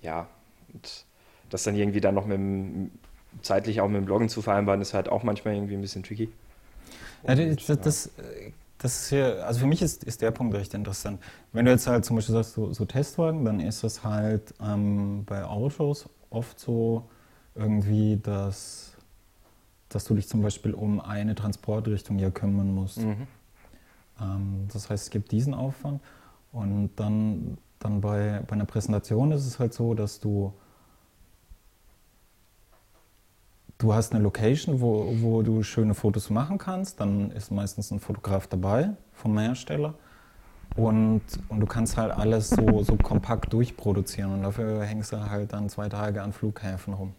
ja 0.00 0.28
und 0.72 1.04
das 1.50 1.64
dann 1.64 1.76
irgendwie 1.76 2.00
dann 2.00 2.14
noch 2.14 2.26
mit 2.26 2.38
dem 2.38 2.90
zeitlich 3.42 3.80
auch 3.80 3.88
mit 3.88 3.96
dem 3.96 4.04
Bloggen 4.04 4.28
zu 4.28 4.42
vereinbaren, 4.42 4.80
ist 4.80 4.94
halt 4.94 5.08
auch 5.08 5.22
manchmal 5.22 5.54
irgendwie 5.54 5.74
ein 5.74 5.80
bisschen 5.80 6.02
tricky. 6.02 6.30
Ja, 7.26 7.34
das, 7.34 7.66
das, 7.66 8.10
das, 8.78 9.02
ist 9.02 9.08
hier, 9.10 9.46
also 9.46 9.60
für 9.60 9.66
mich 9.66 9.82
ist, 9.82 10.04
ist 10.04 10.22
der 10.22 10.30
Punkt 10.30 10.54
recht 10.54 10.72
interessant. 10.74 11.20
Wenn 11.52 11.66
du 11.66 11.70
jetzt 11.70 11.86
halt 11.86 12.04
zum 12.04 12.16
Beispiel 12.16 12.34
sagst, 12.34 12.54
so, 12.54 12.72
so 12.72 12.84
Testwagen, 12.84 13.44
dann 13.44 13.60
ist 13.60 13.84
das 13.84 14.04
halt 14.04 14.54
ähm, 14.62 15.24
bei 15.26 15.44
Autos 15.44 16.08
oft 16.30 16.58
so 16.58 17.08
irgendwie, 17.54 18.18
dass, 18.22 18.92
dass 19.88 20.04
du 20.04 20.14
dich 20.14 20.28
zum 20.28 20.40
Beispiel 20.42 20.72
um 20.72 21.00
eine 21.00 21.34
Transportrichtung 21.34 22.18
hier 22.18 22.30
kümmern 22.30 22.74
musst. 22.74 22.98
Mhm. 22.98 23.26
Ähm, 24.20 24.68
das 24.72 24.88
heißt, 24.88 25.04
es 25.04 25.10
gibt 25.10 25.30
diesen 25.32 25.52
Aufwand. 25.52 26.00
Und 26.52 26.90
dann, 26.96 27.58
dann 27.78 28.00
bei, 28.00 28.42
bei 28.46 28.52
einer 28.52 28.64
Präsentation 28.64 29.30
ist 29.32 29.46
es 29.46 29.58
halt 29.58 29.74
so, 29.74 29.94
dass 29.94 30.20
du 30.20 30.52
Du 33.80 33.94
hast 33.94 34.12
eine 34.12 34.22
Location, 34.22 34.82
wo, 34.82 35.10
wo 35.22 35.40
du 35.40 35.62
schöne 35.62 35.94
Fotos 35.94 36.28
machen 36.28 36.58
kannst. 36.58 37.00
Dann 37.00 37.30
ist 37.30 37.50
meistens 37.50 37.90
ein 37.90 37.98
Fotograf 37.98 38.46
dabei 38.46 38.90
vom 39.14 39.38
Hersteller. 39.38 39.94
Und, 40.76 41.22
und 41.48 41.60
du 41.60 41.66
kannst 41.66 41.96
halt 41.96 42.12
alles 42.12 42.50
so, 42.50 42.82
so 42.82 42.96
kompakt 42.96 43.54
durchproduzieren. 43.54 44.34
Und 44.34 44.42
dafür 44.42 44.84
hängst 44.84 45.12
du 45.12 45.30
halt 45.30 45.54
dann 45.54 45.70
zwei 45.70 45.88
Tage 45.88 46.22
an 46.22 46.34
Flughäfen 46.34 46.92
rum. 46.92 47.14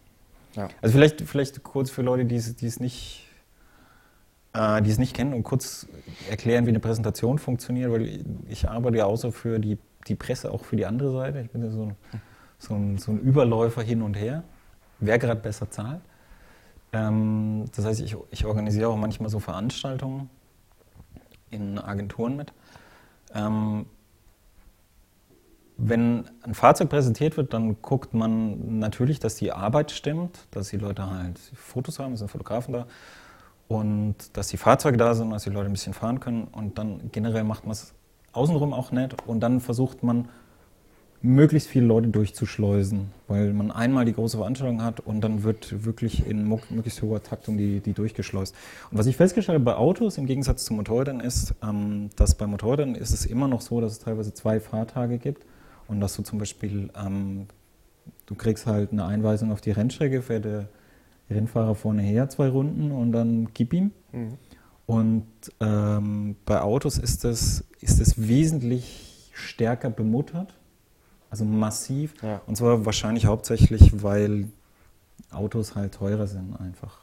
Ja. 0.54 0.68
Also 0.80 0.92
vielleicht, 0.92 1.20
vielleicht 1.22 1.64
kurz 1.64 1.90
für 1.90 2.02
Leute, 2.02 2.26
die 2.26 2.36
es, 2.36 2.54
die 2.54 2.66
es 2.66 2.78
nicht 2.78 3.26
äh, 4.52 4.80
die 4.82 4.90
es 4.90 4.98
nicht 4.98 5.16
kennen 5.16 5.34
und 5.34 5.42
kurz 5.42 5.88
erklären, 6.30 6.66
wie 6.66 6.70
eine 6.70 6.78
Präsentation 6.78 7.38
funktioniert, 7.38 7.90
weil 7.90 8.24
ich 8.48 8.68
arbeite 8.68 8.98
ja 8.98 9.06
außer 9.06 9.32
für 9.32 9.58
die, 9.58 9.78
die 10.06 10.14
Presse 10.14 10.52
auch 10.52 10.64
für 10.64 10.76
die 10.76 10.86
andere 10.86 11.10
Seite. 11.10 11.40
Ich 11.40 11.50
bin 11.50 11.64
ja 11.64 11.70
so 11.70 11.86
ein, 11.86 11.96
so 12.58 12.74
ein, 12.74 12.98
so 12.98 13.10
ein 13.10 13.18
Überläufer 13.18 13.82
hin 13.82 14.00
und 14.00 14.14
her, 14.14 14.44
wer 15.00 15.18
gerade 15.18 15.40
besser 15.40 15.68
zahlt. 15.68 16.02
Ähm, 16.92 17.64
das 17.74 17.84
heißt, 17.84 18.00
ich, 18.00 18.16
ich, 18.30 18.44
organisiere 18.44 18.88
auch 18.88 18.96
manchmal 18.96 19.30
so 19.30 19.38
Veranstaltungen 19.38 20.28
in 21.50 21.78
Agenturen 21.78 22.36
mit. 22.36 22.52
Ähm, 23.34 23.86
wenn 25.78 26.24
ein 26.42 26.54
Fahrzeug 26.54 26.90
präsentiert 26.90 27.36
wird, 27.36 27.54
dann 27.54 27.80
guckt 27.82 28.14
man 28.14 28.78
natürlich, 28.78 29.18
dass 29.20 29.36
die 29.36 29.52
Arbeit 29.52 29.90
stimmt, 29.90 30.46
dass 30.50 30.68
die 30.68 30.76
Leute 30.76 31.10
halt 31.10 31.38
Fotos 31.54 31.98
haben, 31.98 32.12
es 32.12 32.20
sind 32.20 32.30
Fotografen 32.30 32.72
da 32.72 32.86
und 33.68 34.36
dass 34.36 34.48
die 34.48 34.58
Fahrzeuge 34.58 34.98
da 34.98 35.14
sind, 35.14 35.30
dass 35.30 35.44
die 35.44 35.50
Leute 35.50 35.66
ein 35.66 35.72
bisschen 35.72 35.94
fahren 35.94 36.20
können 36.20 36.44
und 36.44 36.78
dann 36.78 37.10
generell 37.10 37.42
macht 37.42 37.64
man 37.64 37.72
es 37.72 37.94
außenrum 38.32 38.72
auch 38.74 38.92
nett 38.92 39.16
und 39.26 39.40
dann 39.40 39.60
versucht 39.60 40.02
man 40.02 40.28
möglichst 41.22 41.68
viele 41.68 41.86
Leute 41.86 42.08
durchzuschleusen, 42.08 43.12
weil 43.28 43.52
man 43.52 43.70
einmal 43.70 44.04
die 44.04 44.12
große 44.12 44.36
Veranstaltung 44.36 44.82
hat 44.82 44.98
und 44.98 45.20
dann 45.20 45.44
wird 45.44 45.84
wirklich 45.84 46.26
in 46.26 46.48
möglichst 46.48 47.00
hoher 47.00 47.22
Taktung 47.22 47.56
die, 47.56 47.80
die 47.80 47.92
durchgeschleust. 47.92 48.54
Und 48.90 48.98
was 48.98 49.06
ich 49.06 49.16
festgestellt 49.16 49.54
habe 49.54 49.64
bei 49.64 49.76
Autos 49.76 50.18
im 50.18 50.26
Gegensatz 50.26 50.64
zu 50.64 50.74
Motorrädern 50.74 51.20
ist, 51.20 51.54
ähm, 51.62 52.10
dass 52.16 52.34
bei 52.34 52.46
Motorrädern 52.46 52.96
ist 52.96 53.12
es 53.12 53.24
immer 53.24 53.46
noch 53.46 53.60
so, 53.60 53.80
dass 53.80 53.92
es 53.92 53.98
teilweise 54.00 54.34
zwei 54.34 54.58
Fahrtage 54.58 55.18
gibt 55.18 55.46
und 55.86 56.00
dass 56.00 56.16
du 56.16 56.22
zum 56.22 56.40
Beispiel, 56.40 56.90
ähm, 57.00 57.46
du 58.26 58.34
kriegst 58.34 58.66
halt 58.66 58.90
eine 58.90 59.04
Einweisung 59.04 59.52
auf 59.52 59.60
die 59.60 59.70
Rennstrecke, 59.70 60.22
fährt 60.22 60.44
der 60.44 60.68
Rennfahrer 61.30 61.76
vorne 61.76 62.02
her 62.02 62.28
zwei 62.30 62.48
Runden 62.48 62.90
und 62.90 63.12
dann 63.12 63.48
gib 63.54 63.72
ihm. 63.72 63.92
Mhm. 64.10 64.38
Und 64.86 65.26
ähm, 65.60 66.34
bei 66.44 66.60
Autos 66.60 66.98
ist 66.98 67.22
das, 67.22 67.64
ist 67.80 68.00
das 68.00 68.26
wesentlich 68.26 69.30
stärker 69.32 69.88
bemuttert 69.88 70.54
also 71.32 71.46
massiv. 71.46 72.14
Ja. 72.22 72.42
Und 72.46 72.56
zwar 72.56 72.84
wahrscheinlich 72.84 73.24
hauptsächlich, 73.24 74.02
weil 74.02 74.48
Autos 75.30 75.74
halt 75.74 75.94
teurer 75.94 76.26
sind, 76.26 76.60
einfach. 76.60 76.98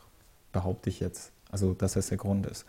Behaupte 0.52 0.90
ich 0.90 1.00
jetzt. 1.00 1.32
Also, 1.52 1.74
dass 1.74 1.94
das 1.94 2.10
der 2.10 2.20
Grund 2.20 2.46
ist. 2.46 2.64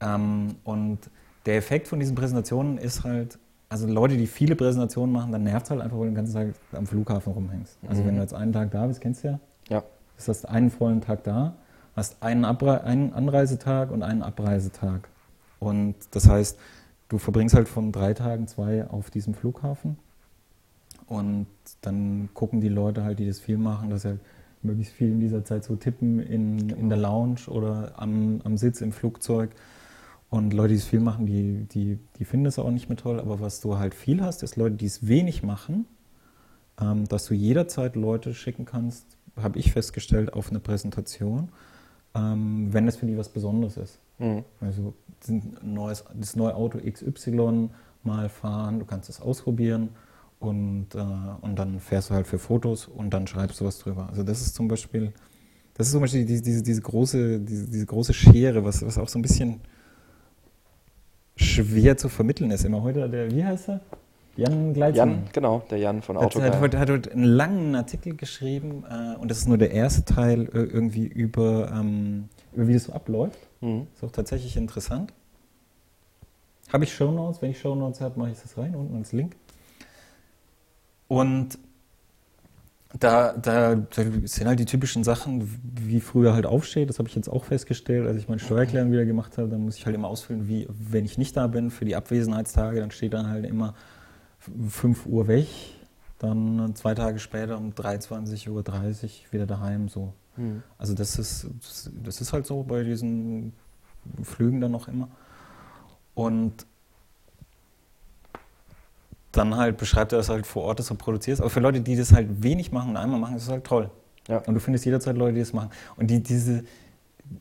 Ähm, 0.00 0.56
und 0.64 0.98
der 1.44 1.58
Effekt 1.58 1.88
von 1.88 2.00
diesen 2.00 2.14
Präsentationen 2.14 2.78
ist 2.78 3.04
halt, 3.04 3.38
also 3.68 3.86
Leute, 3.86 4.16
die 4.16 4.26
viele 4.26 4.56
Präsentationen 4.56 5.12
machen, 5.12 5.30
dann 5.30 5.44
nervt 5.44 5.66
es 5.66 5.70
halt 5.70 5.82
einfach, 5.82 5.98
weil 5.98 6.06
du 6.06 6.10
den 6.12 6.16
ganzen 6.16 6.34
Tag 6.34 6.54
am 6.72 6.86
Flughafen 6.86 7.34
rumhängst. 7.34 7.76
Also 7.86 8.02
mhm. 8.02 8.06
wenn 8.06 8.14
du 8.16 8.22
jetzt 8.22 8.34
einen 8.34 8.52
Tag 8.54 8.70
da 8.70 8.86
bist, 8.86 9.02
kennst 9.02 9.24
du 9.24 9.28
ja. 9.28 9.40
Ja. 9.68 9.80
Du 9.80 10.26
hast 10.26 10.48
einen 10.48 10.70
vollen 10.70 11.02
Tag 11.02 11.22
da, 11.24 11.54
hast 11.94 12.22
einen, 12.22 12.46
Abre 12.46 12.82
einen 12.82 13.12
Anreisetag 13.12 13.90
und 13.90 14.02
einen 14.02 14.22
Abreisetag. 14.22 15.08
Und 15.58 15.96
das 16.12 16.26
heißt, 16.26 16.58
du 17.10 17.18
verbringst 17.18 17.54
halt 17.54 17.68
von 17.68 17.92
drei 17.92 18.14
Tagen 18.14 18.48
zwei 18.48 18.88
auf 18.88 19.10
diesem 19.10 19.34
Flughafen 19.34 19.98
Und 21.06 21.46
dann 21.82 22.28
gucken 22.34 22.60
die 22.60 22.68
Leute 22.68 23.04
halt, 23.04 23.18
die 23.18 23.26
das 23.26 23.38
viel 23.38 23.58
machen, 23.58 23.90
dass 23.90 24.02
sie 24.02 24.08
halt 24.08 24.20
möglichst 24.62 24.94
viel 24.94 25.08
in 25.08 25.20
dieser 25.20 25.44
Zeit 25.44 25.64
so 25.64 25.76
tippen 25.76 26.18
in, 26.18 26.70
in 26.70 26.88
der 26.88 26.98
Lounge 26.98 27.48
oder 27.48 27.92
am, 27.96 28.40
am 28.44 28.56
Sitz 28.56 28.80
im 28.80 28.92
Flugzeug. 28.92 29.50
Und 30.28 30.52
Leute, 30.52 30.70
die 30.70 30.78
es 30.80 30.84
viel 30.84 31.00
machen, 31.00 31.26
die, 31.26 31.64
die, 31.72 31.98
die 32.18 32.24
finden 32.24 32.46
es 32.46 32.58
auch 32.58 32.70
nicht 32.70 32.88
mehr 32.88 32.98
toll. 32.98 33.20
Aber 33.20 33.40
was 33.40 33.60
du 33.60 33.78
halt 33.78 33.94
viel 33.94 34.20
hast, 34.20 34.42
ist 34.42 34.56
Leute, 34.56 34.74
die 34.74 34.86
es 34.86 35.06
wenig 35.06 35.44
machen, 35.44 35.86
ähm, 36.80 37.06
dass 37.06 37.26
du 37.26 37.34
jederzeit 37.34 37.94
Leute 37.94 38.34
schicken 38.34 38.64
kannst, 38.64 39.06
habe 39.36 39.58
ich 39.58 39.72
festgestellt, 39.72 40.32
auf 40.32 40.50
eine 40.50 40.58
Präsentation, 40.58 41.50
ähm, 42.14 42.72
wenn 42.72 42.86
das 42.86 42.96
für 42.96 43.06
die 43.06 43.16
was 43.16 43.28
Besonderes 43.28 43.76
ist. 43.76 43.98
Mhm. 44.18 44.44
Also 44.60 44.94
neues, 45.62 46.04
das 46.14 46.34
neue 46.34 46.56
Auto 46.56 46.78
XY 46.78 47.70
mal 48.02 48.28
fahren, 48.28 48.80
du 48.80 48.84
kannst 48.84 49.08
es 49.08 49.20
ausprobieren 49.20 49.90
und, 50.38 50.94
äh, 50.94 50.98
und 51.40 51.58
dann 51.58 51.80
fährst 51.80 52.10
du 52.10 52.14
halt 52.14 52.26
für 52.26 52.38
Fotos 52.38 52.86
und 52.86 53.10
dann 53.10 53.26
schreibst 53.26 53.60
du 53.60 53.64
was 53.64 53.78
drüber. 53.78 54.08
Also 54.08 54.22
das 54.22 54.40
ist 54.40 54.54
zum 54.54 54.68
Beispiel, 54.68 55.12
das 55.74 55.86
ist 55.86 55.92
zum 55.92 56.02
Beispiel 56.02 56.24
diese, 56.24 56.42
diese, 56.42 56.62
diese 56.62 56.82
große, 56.82 57.40
diese, 57.40 57.68
diese, 57.68 57.86
große 57.86 58.12
Schere, 58.12 58.64
was, 58.64 58.84
was 58.84 58.98
auch 58.98 59.08
so 59.08 59.18
ein 59.18 59.22
bisschen 59.22 59.60
schwer 61.36 61.96
zu 61.96 62.08
vermitteln 62.08 62.50
ist. 62.50 62.64
Immer 62.64 62.82
heute, 62.82 63.08
der, 63.08 63.30
wie 63.30 63.44
heißt 63.44 63.70
er? 63.70 63.80
Jan 64.36 64.74
Gleitzmann. 64.74 65.10
Jan, 65.10 65.28
genau, 65.32 65.62
der 65.70 65.78
Jan 65.78 66.02
von 66.02 66.18
Auto. 66.18 66.42
Hat, 66.42 66.52
hat, 66.52 66.60
heute, 66.60 66.78
hat 66.78 66.90
heute 66.90 67.12
einen 67.12 67.24
langen 67.24 67.74
Artikel 67.74 68.14
geschrieben 68.14 68.84
äh, 68.88 69.16
und 69.16 69.30
das 69.30 69.38
ist 69.38 69.48
nur 69.48 69.56
der 69.56 69.70
erste 69.70 70.04
Teil 70.04 70.42
äh, 70.52 70.58
irgendwie 70.58 71.06
über, 71.06 71.72
ähm, 71.72 72.28
über 72.52 72.68
wie 72.68 72.74
das 72.74 72.84
so 72.84 72.92
abläuft. 72.92 73.38
Mhm. 73.62 73.86
Ist 73.94 74.04
auch 74.04 74.10
tatsächlich 74.10 74.58
interessant. 74.58 75.14
Habe 76.70 76.84
ich 76.84 76.92
Shownotes? 76.92 77.40
Wenn 77.40 77.52
ich 77.52 77.60
Shownotes 77.60 78.00
habe, 78.02 78.18
mache 78.18 78.32
ich 78.32 78.40
das 78.40 78.58
rein, 78.58 78.74
unten 78.74 78.96
als 78.96 79.12
Link. 79.12 79.36
Und 81.08 81.58
da, 82.98 83.32
da, 83.32 83.74
da, 83.74 84.02
sind 84.24 84.46
halt 84.46 84.58
die 84.58 84.64
typischen 84.64 85.04
Sachen, 85.04 85.48
wie 85.74 86.00
früher 86.00 86.34
halt 86.34 86.46
aufsteht. 86.46 86.88
Das 86.88 86.98
habe 86.98 87.08
ich 87.08 87.14
jetzt 87.14 87.28
auch 87.28 87.44
festgestellt, 87.44 88.06
als 88.06 88.16
ich 88.16 88.28
meine 88.28 88.40
Steuererklärung 88.40 88.92
wieder 88.92 89.04
gemacht 89.04 89.38
habe. 89.38 89.48
Dann 89.48 89.62
muss 89.62 89.76
ich 89.76 89.86
halt 89.86 89.94
immer 89.94 90.08
ausfüllen, 90.08 90.48
wie, 90.48 90.66
wenn 90.68 91.04
ich 91.04 91.18
nicht 91.18 91.36
da 91.36 91.46
bin, 91.46 91.70
für 91.70 91.84
die 91.84 91.96
Abwesenheitstage, 91.96 92.80
dann 92.80 92.90
steht 92.90 93.12
dann 93.12 93.28
halt 93.28 93.44
immer 93.44 93.74
5 94.68 95.06
Uhr 95.06 95.28
weg, 95.28 95.48
dann 96.18 96.74
zwei 96.74 96.94
Tage 96.94 97.18
später 97.18 97.58
um 97.58 97.72
23.30 97.72 98.48
Uhr 98.50 98.64
wieder 99.32 99.46
daheim. 99.46 99.88
So. 99.88 100.12
Mhm. 100.36 100.62
Also 100.78 100.94
das 100.94 101.18
ist, 101.18 101.48
das 102.02 102.20
ist 102.20 102.32
halt 102.32 102.46
so 102.46 102.62
bei 102.62 102.82
diesen 102.84 103.52
Flügen 104.22 104.60
dann 104.60 104.72
noch 104.72 104.88
immer. 104.88 105.08
Und 106.14 106.66
dann 109.36 109.56
halt 109.56 109.76
beschreibt 109.76 110.12
er 110.12 110.18
das 110.18 110.28
halt 110.28 110.46
vor 110.46 110.64
Ort, 110.64 110.78
dass 110.78 110.88
du 110.88 110.94
produzierst. 110.94 111.40
Aber 111.40 111.50
für 111.50 111.60
Leute, 111.60 111.80
die 111.80 111.96
das 111.96 112.12
halt 112.12 112.42
wenig 112.42 112.72
machen 112.72 112.90
und 112.90 112.96
einmal 112.96 113.20
machen, 113.20 113.36
ist 113.36 113.44
es 113.44 113.48
halt 113.48 113.64
toll. 113.64 113.90
Ja. 114.28 114.38
Und 114.38 114.54
du 114.54 114.60
findest 114.60 114.84
jederzeit 114.84 115.16
Leute, 115.16 115.34
die 115.34 115.40
das 115.40 115.52
machen. 115.52 115.70
Und 115.96 116.10
die, 116.10 116.22
diese, 116.22 116.64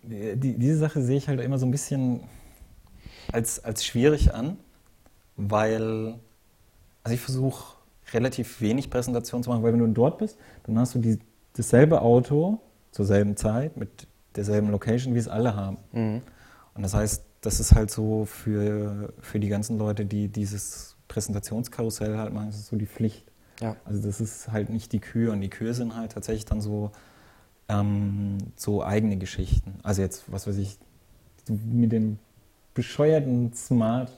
die, 0.03 0.57
diese 0.57 0.77
Sache 0.77 1.01
sehe 1.01 1.17
ich 1.17 1.27
halt 1.27 1.39
immer 1.41 1.57
so 1.57 1.65
ein 1.65 1.71
bisschen 1.71 2.21
als, 3.31 3.63
als 3.63 3.85
schwierig 3.85 4.33
an, 4.33 4.57
weil, 5.35 6.15
also 7.03 7.15
ich 7.15 7.21
versuche 7.21 7.75
relativ 8.13 8.61
wenig 8.61 8.89
Präsentation 8.89 9.43
zu 9.43 9.49
machen, 9.49 9.63
weil 9.63 9.73
wenn 9.73 9.79
du 9.79 9.87
dort 9.87 10.19
bist, 10.19 10.37
dann 10.63 10.77
hast 10.77 10.95
du 10.95 10.99
die, 10.99 11.19
dasselbe 11.53 12.01
Auto 12.01 12.59
zur 12.91 13.05
selben 13.05 13.35
Zeit 13.35 13.77
mit 13.77 14.07
derselben 14.35 14.69
Location, 14.69 15.15
wie 15.15 15.19
es 15.19 15.27
alle 15.27 15.55
haben. 15.55 15.77
Mhm. 15.91 16.21
Und 16.73 16.83
das 16.83 16.93
heißt, 16.93 17.23
das 17.41 17.59
ist 17.59 17.73
halt 17.73 17.91
so 17.91 18.25
für, 18.25 19.13
für 19.19 19.39
die 19.39 19.47
ganzen 19.47 19.77
Leute, 19.77 20.05
die 20.05 20.27
dieses 20.27 20.94
Präsentationskarussell 21.07 22.17
halt 22.17 22.33
machen, 22.33 22.47
das 22.47 22.57
ist 22.57 22.67
so 22.67 22.75
die 22.75 22.87
Pflicht. 22.87 23.25
Ja. 23.61 23.75
Also 23.85 24.01
das 24.01 24.19
ist 24.19 24.51
halt 24.51 24.69
nicht 24.69 24.91
die 24.91 24.99
Kühe 24.99 25.31
und 25.31 25.41
die 25.41 25.49
Kühe 25.49 25.73
sind 25.73 25.95
halt 25.95 26.11
tatsächlich 26.11 26.45
dann 26.45 26.61
so, 26.61 26.91
ähm, 27.69 28.37
so 28.55 28.83
eigene 28.83 29.17
Geschichten. 29.17 29.75
Also 29.83 30.01
jetzt, 30.01 30.31
was 30.31 30.47
weiß 30.47 30.57
ich, 30.57 30.77
mit 31.47 31.91
dem 31.91 32.19
bescheuerten 32.73 33.53
Smart 33.53 34.11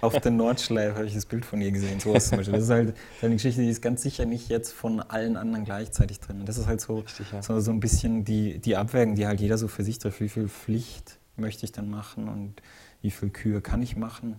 auf 0.00 0.18
der 0.20 0.30
Nordschleife 0.30 0.94
habe 0.94 1.06
ich 1.06 1.14
das 1.14 1.26
Bild 1.26 1.44
von 1.44 1.60
ihr 1.60 1.70
gesehen. 1.70 2.00
So 2.00 2.16
zum 2.18 2.38
Beispiel. 2.38 2.54
Das 2.54 2.64
ist 2.64 2.70
halt 2.70 2.94
eine 3.22 3.34
Geschichte, 3.34 3.62
die 3.62 3.68
ist 3.68 3.82
ganz 3.82 4.02
sicher 4.02 4.24
nicht 4.24 4.48
jetzt 4.48 4.72
von 4.72 5.00
allen 5.00 5.36
anderen 5.36 5.64
gleichzeitig 5.64 6.20
drin. 6.20 6.40
Und 6.40 6.48
das 6.48 6.58
ist 6.58 6.66
halt 6.66 6.80
so, 6.80 6.98
Richtig, 6.98 7.32
ja. 7.32 7.42
so, 7.42 7.58
so, 7.60 7.70
ein 7.70 7.80
bisschen 7.80 8.24
die, 8.24 8.58
die 8.58 8.76
Abwägung, 8.76 9.14
die 9.14 9.26
halt 9.26 9.40
jeder 9.40 9.58
so 9.58 9.68
für 9.68 9.84
sich 9.84 9.98
trifft. 9.98 10.20
Wie 10.20 10.28
viel 10.28 10.48
Pflicht 10.48 11.18
möchte 11.36 11.64
ich 11.64 11.72
dann 11.72 11.90
machen 11.90 12.28
und 12.28 12.54
wie 13.02 13.10
viel 13.10 13.30
Kühe 13.30 13.60
kann 13.60 13.82
ich 13.82 13.96
machen? 13.96 14.36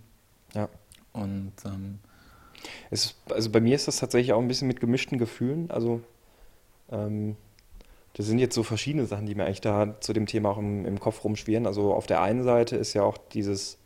Ja. 0.53 0.69
Und 1.17 1.53
ähm, 1.65 1.99
es, 2.89 3.15
also 3.29 3.49
bei 3.49 3.59
mir 3.59 3.75
ist 3.75 3.87
das 3.87 3.97
tatsächlich 3.97 4.33
auch 4.33 4.41
ein 4.41 4.47
bisschen 4.47 4.67
mit 4.67 4.79
gemischten 4.79 5.17
Gefühlen. 5.17 5.69
Also 5.71 6.01
ähm, 6.91 7.35
das 8.13 8.25
sind 8.25 8.39
jetzt 8.39 8.55
so 8.55 8.63
verschiedene 8.63 9.05
Sachen, 9.05 9.25
die 9.25 9.35
mir 9.35 9.45
eigentlich 9.45 9.61
da 9.61 9.99
zu 9.99 10.13
dem 10.13 10.25
Thema 10.25 10.49
auch 10.49 10.57
im, 10.57 10.85
im 10.85 10.99
Kopf 10.99 11.23
rumschwirren. 11.23 11.67
Also 11.67 11.93
auf 11.93 12.07
der 12.07 12.21
einen 12.21 12.43
Seite 12.43 12.75
ist 12.75 12.93
ja 12.93 13.03
auch 13.03 13.17
dieses 13.17 13.77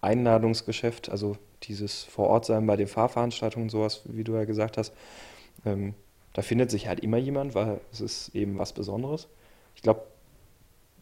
Einladungsgeschäft, 0.00 1.10
also 1.10 1.36
dieses 1.64 2.04
Vorortsein 2.04 2.66
bei 2.66 2.76
den 2.76 2.86
Fahrveranstaltungen, 2.86 3.68
sowas, 3.68 4.02
wie 4.04 4.24
du 4.24 4.34
ja 4.34 4.44
gesagt 4.44 4.78
hast. 4.78 4.94
Ähm, 5.66 5.94
da 6.34 6.42
findet 6.42 6.70
sich 6.70 6.86
halt 6.86 7.00
immer 7.00 7.16
jemand, 7.16 7.54
weil 7.54 7.80
es 7.92 8.00
ist 8.00 8.34
eben 8.34 8.58
was 8.58 8.72
Besonderes. 8.72 9.28
Ich 9.74 9.82
glaube, 9.82 10.02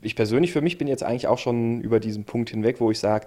ich 0.00 0.16
persönlich 0.16 0.52
für 0.52 0.60
mich 0.60 0.78
bin 0.78 0.88
jetzt 0.88 1.02
eigentlich 1.02 1.26
auch 1.26 1.38
schon 1.38 1.80
über 1.80 2.00
diesen 2.00 2.24
Punkt 2.24 2.50
hinweg, 2.50 2.80
wo 2.80 2.90
ich 2.90 2.98
sage, 2.98 3.26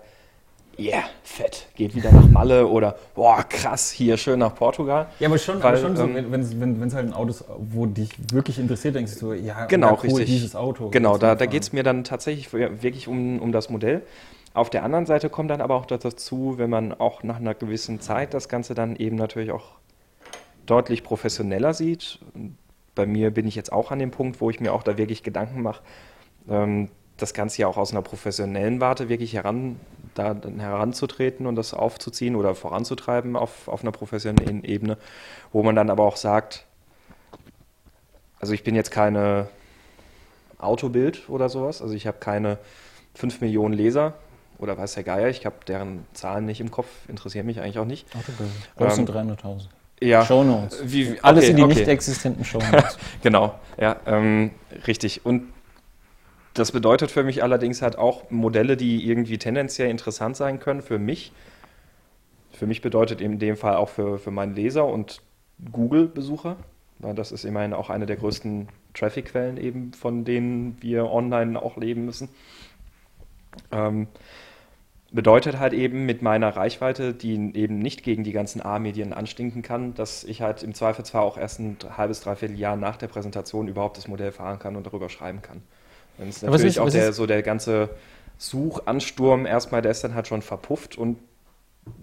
yeah, 0.79 1.03
fett, 1.23 1.67
geht 1.75 1.95
wieder 1.95 2.11
nach 2.11 2.27
Malle 2.27 2.67
oder 2.67 2.95
boah, 3.13 3.43
krass, 3.43 3.91
hier 3.91 4.17
schön 4.17 4.39
nach 4.39 4.55
Portugal. 4.55 5.07
Ja, 5.19 5.27
aber 5.27 5.37
schon, 5.37 5.61
Weil, 5.61 5.73
aber 5.73 5.77
schon 5.77 5.91
ähm, 5.91 6.25
so, 6.25 6.31
wenn 6.31 6.41
es 6.41 6.59
wenn, 6.59 6.93
halt 6.93 7.07
ein 7.07 7.13
Auto 7.13 7.29
ist, 7.31 7.43
wo 7.57 7.85
dich 7.85 8.11
wirklich 8.31 8.59
interessiert, 8.59 8.95
denkst 8.95 9.13
du 9.13 9.19
so, 9.19 9.33
ja, 9.33 9.65
genau, 9.65 9.93
cool, 10.03 10.09
richtig. 10.09 10.25
dieses 10.27 10.55
Auto. 10.55 10.89
Genau, 10.89 11.17
da, 11.17 11.35
da 11.35 11.45
geht 11.45 11.63
es 11.63 11.73
mir 11.73 11.83
dann 11.83 12.03
tatsächlich 12.03 12.53
wirklich 12.53 13.07
um, 13.07 13.39
um 13.39 13.51
das 13.51 13.69
Modell. 13.69 14.03
Auf 14.53 14.69
der 14.69 14.83
anderen 14.83 15.05
Seite 15.05 15.29
kommt 15.29 15.51
dann 15.51 15.61
aber 15.61 15.75
auch 15.75 15.85
dazu, 15.85 16.55
wenn 16.57 16.69
man 16.69 16.93
auch 16.93 17.23
nach 17.23 17.37
einer 17.37 17.53
gewissen 17.53 18.01
Zeit 18.01 18.33
das 18.33 18.49
Ganze 18.49 18.73
dann 18.73 18.95
eben 18.95 19.15
natürlich 19.15 19.51
auch 19.51 19.65
deutlich 20.65 21.03
professioneller 21.03 21.73
sieht. 21.73 22.19
Bei 22.95 23.05
mir 23.05 23.31
bin 23.31 23.47
ich 23.47 23.55
jetzt 23.55 23.71
auch 23.71 23.91
an 23.91 23.99
dem 23.99 24.11
Punkt, 24.11 24.41
wo 24.41 24.49
ich 24.49 24.59
mir 24.59 24.73
auch 24.73 24.83
da 24.83 24.97
wirklich 24.97 25.23
Gedanken 25.23 25.61
mache, 25.61 25.81
ähm, 26.49 26.89
das 27.17 27.33
Ganze 27.33 27.61
ja 27.61 27.67
auch 27.67 27.77
aus 27.77 27.91
einer 27.91 28.01
professionellen 28.01 28.79
Warte 28.79 29.09
wirklich 29.09 29.33
heran 29.33 29.79
da 30.13 30.35
heranzutreten 30.57 31.45
und 31.45 31.55
das 31.55 31.73
aufzuziehen 31.73 32.35
oder 32.35 32.55
voranzutreiben 32.55 33.35
auf, 33.35 33.67
auf 33.67 33.81
einer 33.81 33.91
professionellen 33.91 34.63
Ebene, 34.63 34.97
wo 35.51 35.63
man 35.63 35.75
dann 35.75 35.89
aber 35.89 36.03
auch 36.03 36.17
sagt, 36.17 36.65
also 38.39 38.53
ich 38.53 38.63
bin 38.63 38.75
jetzt 38.75 38.91
keine 38.91 39.47
Autobild 40.57 41.29
oder 41.29 41.49
sowas, 41.49 41.81
also 41.81 41.93
ich 41.93 42.07
habe 42.07 42.17
keine 42.19 42.57
5 43.15 43.41
Millionen 43.41 43.73
Leser 43.73 44.13
oder 44.57 44.77
weiß 44.77 44.93
der 44.93 45.03
Geier, 45.03 45.29
ich 45.29 45.45
habe 45.45 45.55
deren 45.67 46.05
Zahlen 46.13 46.45
nicht 46.45 46.61
im 46.61 46.71
Kopf, 46.71 46.87
interessiert 47.07 47.45
mich 47.45 47.59
eigentlich 47.59 47.79
auch 47.79 47.85
nicht. 47.85 48.07
Autobild, 48.15 48.49
das 48.77 48.97
ähm, 48.97 49.07
sind 49.07 49.15
300.000. 49.15 49.67
Ja. 50.01 50.25
Shownotes. 50.25 50.79
Wie, 50.85 51.09
okay, 51.11 51.19
Alles 51.21 51.49
in 51.49 51.57
die 51.57 51.63
okay. 51.63 51.75
nicht 51.75 51.87
existenten 51.87 52.45
Shownotes. 52.45 52.97
genau, 53.21 53.55
ja, 53.77 53.97
ähm, 54.05 54.51
richtig. 54.87 55.25
Und 55.25 55.49
das 56.53 56.71
bedeutet 56.71 57.11
für 57.11 57.23
mich 57.23 57.43
allerdings 57.43 57.81
halt 57.81 57.97
auch 57.97 58.29
Modelle, 58.31 58.75
die 58.77 59.07
irgendwie 59.07 59.37
tendenziell 59.37 59.89
interessant 59.89 60.35
sein 60.35 60.59
können 60.59 60.81
für 60.81 60.99
mich. 60.99 61.31
Für 62.51 62.67
mich 62.67 62.81
bedeutet 62.81 63.21
in 63.21 63.39
dem 63.39 63.55
Fall 63.55 63.75
auch 63.75 63.89
für, 63.89 64.19
für 64.19 64.31
meinen 64.31 64.55
Leser 64.55 64.85
und 64.85 65.21
Google-Besucher, 65.71 66.57
weil 66.99 67.15
das 67.15 67.31
ist 67.31 67.45
immerhin 67.45 67.73
auch 67.73 67.89
eine 67.89 68.05
der 68.05 68.17
größten 68.17 68.67
Traffic-Quellen 68.93 69.57
eben, 69.57 69.93
von 69.93 70.25
denen 70.25 70.77
wir 70.81 71.09
online 71.09 71.61
auch 71.61 71.77
leben 71.77 72.05
müssen. 72.05 72.29
Ähm, 73.71 74.07
bedeutet 75.11 75.57
halt 75.59 75.73
eben 75.73 76.05
mit 76.05 76.21
meiner 76.21 76.49
Reichweite, 76.49 77.13
die 77.13 77.33
eben 77.55 77.79
nicht 77.79 78.03
gegen 78.03 78.23
die 78.23 78.31
ganzen 78.31 78.61
A-Medien 78.61 79.13
anstinken 79.13 79.61
kann, 79.61 79.95
dass 79.95 80.23
ich 80.23 80.41
halt 80.41 80.63
im 80.63 80.73
Zweifelsfall 80.73 81.23
auch 81.23 81.37
erst 81.37 81.59
ein 81.59 81.77
halbes, 81.97 82.21
dreiviertel 82.21 82.59
Jahr 82.59 82.75
nach 82.75 82.97
der 82.97 83.07
Präsentation 83.07 83.67
überhaupt 83.67 83.97
das 83.97 84.07
Modell 84.07 84.31
fahren 84.31 84.59
kann 84.59 84.75
und 84.75 84.85
darüber 84.85 85.09
schreiben 85.09 85.41
kann. 85.41 85.63
Dann 86.19 86.29
ist 86.29 86.43
natürlich 86.43 86.75
ist, 86.75 86.79
auch 86.79 86.89
der, 86.89 87.13
so 87.13 87.25
der 87.25 87.41
ganze 87.41 87.89
Suchansturm 88.37 89.45
erstmal, 89.45 89.81
der 89.81 89.91
ist 89.91 90.03
dann 90.03 90.13
halt 90.13 90.27
schon 90.27 90.41
verpufft 90.41 90.97
und 90.97 91.17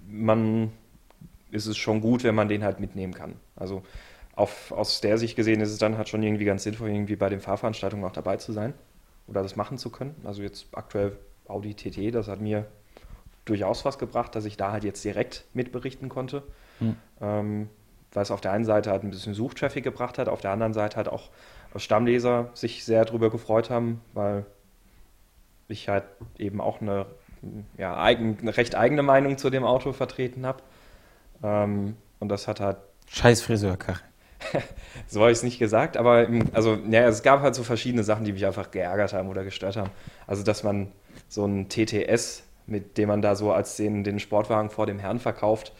man 0.08 0.72
ist 1.50 1.66
es 1.66 1.76
schon 1.76 2.00
gut, 2.00 2.24
wenn 2.24 2.34
man 2.34 2.48
den 2.48 2.64
halt 2.64 2.80
mitnehmen 2.80 3.14
kann. 3.14 3.34
Also 3.54 3.82
auf, 4.34 4.72
aus 4.72 5.00
der 5.00 5.18
Sicht 5.18 5.36
gesehen 5.36 5.60
ist 5.60 5.70
es 5.70 5.78
dann 5.78 5.96
halt 5.96 6.08
schon 6.08 6.22
irgendwie 6.22 6.44
ganz 6.44 6.62
sinnvoll, 6.62 6.90
irgendwie 6.90 7.16
bei 7.16 7.28
den 7.28 7.40
Fahrveranstaltungen 7.40 8.04
auch 8.04 8.12
dabei 8.12 8.36
zu 8.36 8.52
sein 8.52 8.74
oder 9.26 9.42
das 9.42 9.56
machen 9.56 9.78
zu 9.78 9.90
können. 9.90 10.14
Also 10.24 10.42
jetzt 10.42 10.66
aktuell 10.72 11.16
Audi 11.46 11.74
TT, 11.74 12.14
das 12.14 12.28
hat 12.28 12.40
mir 12.40 12.66
durchaus 13.44 13.84
was 13.84 13.98
gebracht, 13.98 14.34
dass 14.34 14.44
ich 14.44 14.56
da 14.56 14.72
halt 14.72 14.84
jetzt 14.84 15.04
direkt 15.04 15.44
mitberichten 15.54 16.08
konnte. 16.08 16.42
Hm. 16.80 16.96
Ähm, 17.20 17.68
weil 18.12 18.22
es 18.22 18.30
auf 18.30 18.40
der 18.40 18.52
einen 18.52 18.64
Seite 18.64 18.90
halt 18.90 19.04
ein 19.04 19.10
bisschen 19.10 19.34
Suchtraffic 19.34 19.84
gebracht 19.84 20.18
hat, 20.18 20.28
auf 20.28 20.40
der 20.40 20.50
anderen 20.50 20.72
Seite 20.72 20.96
halt 20.96 21.08
auch 21.08 21.30
Stammleser 21.78 22.50
sich 22.54 22.84
sehr 22.84 23.04
darüber 23.04 23.30
gefreut 23.30 23.70
haben, 23.70 24.00
weil 24.12 24.46
ich 25.68 25.88
halt 25.88 26.04
eben 26.38 26.60
auch 26.60 26.80
eine, 26.80 27.06
ja, 27.76 27.96
eigen, 28.00 28.38
eine 28.40 28.56
recht 28.56 28.74
eigene 28.74 29.02
Meinung 29.02 29.38
zu 29.38 29.50
dem 29.50 29.64
Auto 29.64 29.92
vertreten 29.92 30.46
habe. 30.46 30.62
Ähm, 31.42 31.96
und 32.18 32.28
das 32.28 32.48
hat 32.48 32.60
halt 32.60 32.78
Scheiß 33.08 33.42
Friseurkarre. 33.42 34.00
so 35.06 35.20
habe 35.20 35.30
ich 35.30 35.38
es 35.38 35.42
nicht 35.42 35.58
gesagt, 35.58 35.96
aber 35.96 36.28
also, 36.52 36.78
ja, 36.90 37.06
es 37.06 37.22
gab 37.22 37.40
halt 37.40 37.54
so 37.54 37.64
verschiedene 37.64 38.04
Sachen, 38.04 38.24
die 38.24 38.32
mich 38.32 38.44
einfach 38.46 38.70
geärgert 38.70 39.12
haben 39.12 39.28
oder 39.28 39.44
gestört 39.44 39.76
haben. 39.76 39.90
Also, 40.26 40.42
dass 40.42 40.62
man 40.62 40.92
so 41.28 41.44
ein 41.46 41.68
TTS, 41.68 42.42
mit 42.66 42.98
dem 42.98 43.08
man 43.08 43.22
da 43.22 43.34
so 43.34 43.52
als 43.52 43.76
den, 43.76 44.04
den 44.04 44.18
Sportwagen 44.18 44.70
vor 44.70 44.86
dem 44.86 44.98
Herrn 44.98 45.18
verkauft, 45.18 45.72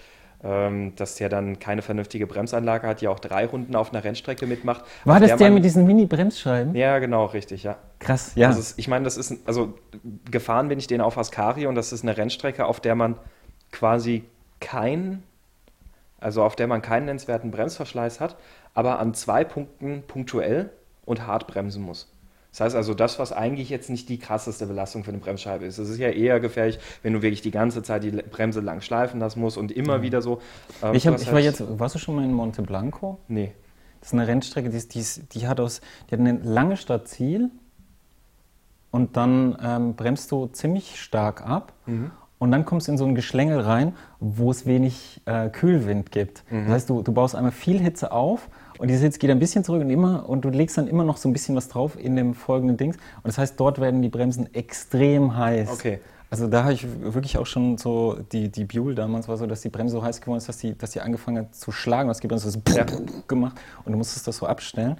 dass 0.43 1.16
der 1.16 1.28
dann 1.28 1.59
keine 1.59 1.83
vernünftige 1.83 2.26
Bremsanlage 2.26 2.87
hat, 2.87 3.00
die 3.00 3.09
auch 3.09 3.19
drei 3.19 3.47
Runden 3.47 3.75
auf 3.75 3.93
einer 3.93 4.05
Rennstrecke 4.05 4.47
mitmacht. 4.47 4.85
War 5.05 5.19
das 5.19 5.31
der, 5.31 5.38
der 5.38 5.50
mit 5.50 5.64
diesen 5.64 5.87
Mini-Bremsscheiben? 5.87 6.75
Ja, 6.75 6.99
genau, 6.99 7.25
richtig, 7.25 7.62
ja. 7.62 7.78
Krass, 7.99 8.33
ja. 8.37 8.49
Also 8.49 8.75
ich 8.76 8.87
meine, 8.87 9.05
das 9.05 9.16
ist, 9.16 9.35
also 9.47 9.75
gefahren 10.31 10.69
bin 10.69 10.78
ich 10.78 10.87
den 10.87 11.00
auf 11.00 11.16
Ascari 11.19 11.66
und 11.66 11.75
das 11.75 11.93
ist 11.93 12.02
eine 12.02 12.16
Rennstrecke, 12.16 12.66
auf 12.66 12.81
der 12.81 12.95
man 12.95 13.16
quasi 13.73 14.25
kein, 14.61 15.23
also 16.21 16.43
auf 16.43 16.55
der 16.55 16.66
man 16.66 16.83
keinen 16.83 17.07
nennenswerten 17.07 17.50
Bremsverschleiß 17.50 18.21
hat, 18.21 18.37
aber 18.75 18.99
an 19.00 19.14
zwei 19.14 19.43
Punkten 19.43 20.05
punktuell 20.07 20.71
und 21.07 21.26
hart 21.26 21.47
bremsen 21.47 21.83
muss. 21.83 22.12
Das 22.56 22.64
heißt 22.64 22.76
also, 22.76 22.94
das, 22.94 23.18
was 23.18 23.32
eigentlich 23.32 23.68
jetzt 23.68 23.90
nicht 23.90 24.08
die 24.08 24.18
krasseste 24.18 24.64
Belastung 24.64 25.04
für 25.04 25.10
eine 25.10 25.18
Bremsscheibe 25.18 25.66
ist. 25.66 25.78
Das 25.78 25.90
ist 25.90 25.98
ja 25.98 26.08
eher 26.08 26.40
gefährlich, 26.40 26.78
wenn 27.02 27.12
du 27.12 27.20
wirklich 27.20 27.42
die 27.42 27.50
ganze 27.50 27.82
Zeit 27.82 28.02
die 28.02 28.10
Bremse 28.10 28.60
lang 28.60 28.80
schleifen 28.80 29.20
lassen 29.20 29.40
musst 29.40 29.58
und 29.58 29.70
immer 29.70 29.98
mhm. 29.98 30.02
wieder 30.02 30.22
so. 30.22 30.40
Ähm, 30.82 30.94
ich, 30.94 31.06
hab, 31.06 31.20
ich 31.20 31.30
war 31.30 31.38
jetzt, 31.38 31.62
warst 31.78 31.96
du 31.96 31.98
schon 31.98 32.16
mal 32.16 32.25
in 32.25 32.32
Monte 32.32 32.62
Blanco? 32.62 33.18
Nee. 33.28 33.52
Das 34.00 34.08
ist 34.08 34.14
eine 34.14 34.26
Rennstrecke, 34.26 34.70
die, 34.70 34.88
die, 34.88 35.04
die 35.32 35.46
hat 35.46 35.60
aus, 35.60 35.82
die 36.08 36.14
hat 36.14 36.20
eine 36.20 36.32
lange 36.32 36.78
Stadt 36.78 37.08
Ziel 37.08 37.50
und 38.90 39.18
dann 39.18 39.58
ähm, 39.62 39.94
bremst 39.94 40.32
du 40.32 40.46
ziemlich 40.46 40.98
stark 40.98 41.46
ab. 41.46 41.75
Mhm. 41.84 42.10
Und 42.38 42.52
dann 42.52 42.64
kommst 42.64 42.88
du 42.88 42.92
in 42.92 42.96
so 42.96 43.04
ein 43.04 43.14
Geschlängel 43.14 43.60
rein, 43.60 43.94
wo 44.18 44.50
es 44.50 44.64
wenig 44.64 45.20
äh, 45.26 45.50
Kühlwind 45.50 46.10
gibt. 46.10 46.42
Mhm. 46.50 46.64
Das 46.64 46.72
heißt, 46.72 46.88
du, 46.88 47.02
du 47.02 47.12
baust 47.12 47.34
einmal 47.34 47.52
viel 47.52 47.78
Hitze 47.78 48.12
auf 48.12 48.48
und 48.78 48.88
diese 48.88 49.04
Hitze 49.04 49.18
geht 49.18 49.30
ein 49.30 49.38
bisschen 49.38 49.64
zurück 49.64 49.80
und 49.80 49.90
immer 49.90 50.28
und 50.28 50.45
du 50.45 50.50
legst 50.50 50.76
dann 50.78 50.88
immer 50.88 51.04
noch 51.04 51.16
so 51.16 51.28
ein 51.28 51.33
bisschen 51.33 51.56
was 51.56 51.68
drauf 51.68 51.99
in 51.99 52.16
dem 52.16 52.35
folgenden 52.35 52.76
Dings. 52.76 52.97
Und 52.97 53.26
das 53.26 53.38
heißt, 53.38 53.59
dort 53.59 53.80
werden 53.80 54.02
die 54.02 54.09
Bremsen 54.09 54.52
extrem 54.54 55.37
heiß. 55.37 55.71
Okay. 55.71 56.00
Also 56.28 56.49
da 56.49 56.64
habe 56.64 56.73
ich 56.73 56.87
wirklich 57.02 57.38
auch 57.38 57.47
schon 57.47 57.78
so, 57.78 58.18
die, 58.33 58.49
die 58.50 58.64
Buell 58.64 58.95
damals 58.95 59.28
war 59.28 59.37
so, 59.37 59.47
dass 59.47 59.61
die 59.61 59.68
Bremse 59.68 59.92
so 59.92 60.02
heiß 60.02 60.21
geworden 60.21 60.38
ist, 60.38 60.49
dass 60.49 60.59
die, 60.59 60.76
dass 60.76 60.90
die 60.90 61.00
angefangen 61.00 61.38
hat 61.38 61.54
zu 61.54 61.71
schlagen. 61.71 62.11
Es 62.11 62.21
gibt 62.21 62.33
dann 62.33 62.38
so 62.38 62.50
ja. 62.75 62.85
gemacht 63.28 63.56
und 63.85 63.92
du 63.92 63.99
musstest 63.99 64.26
das 64.26 64.37
so 64.37 64.47
abstellen. 64.47 64.97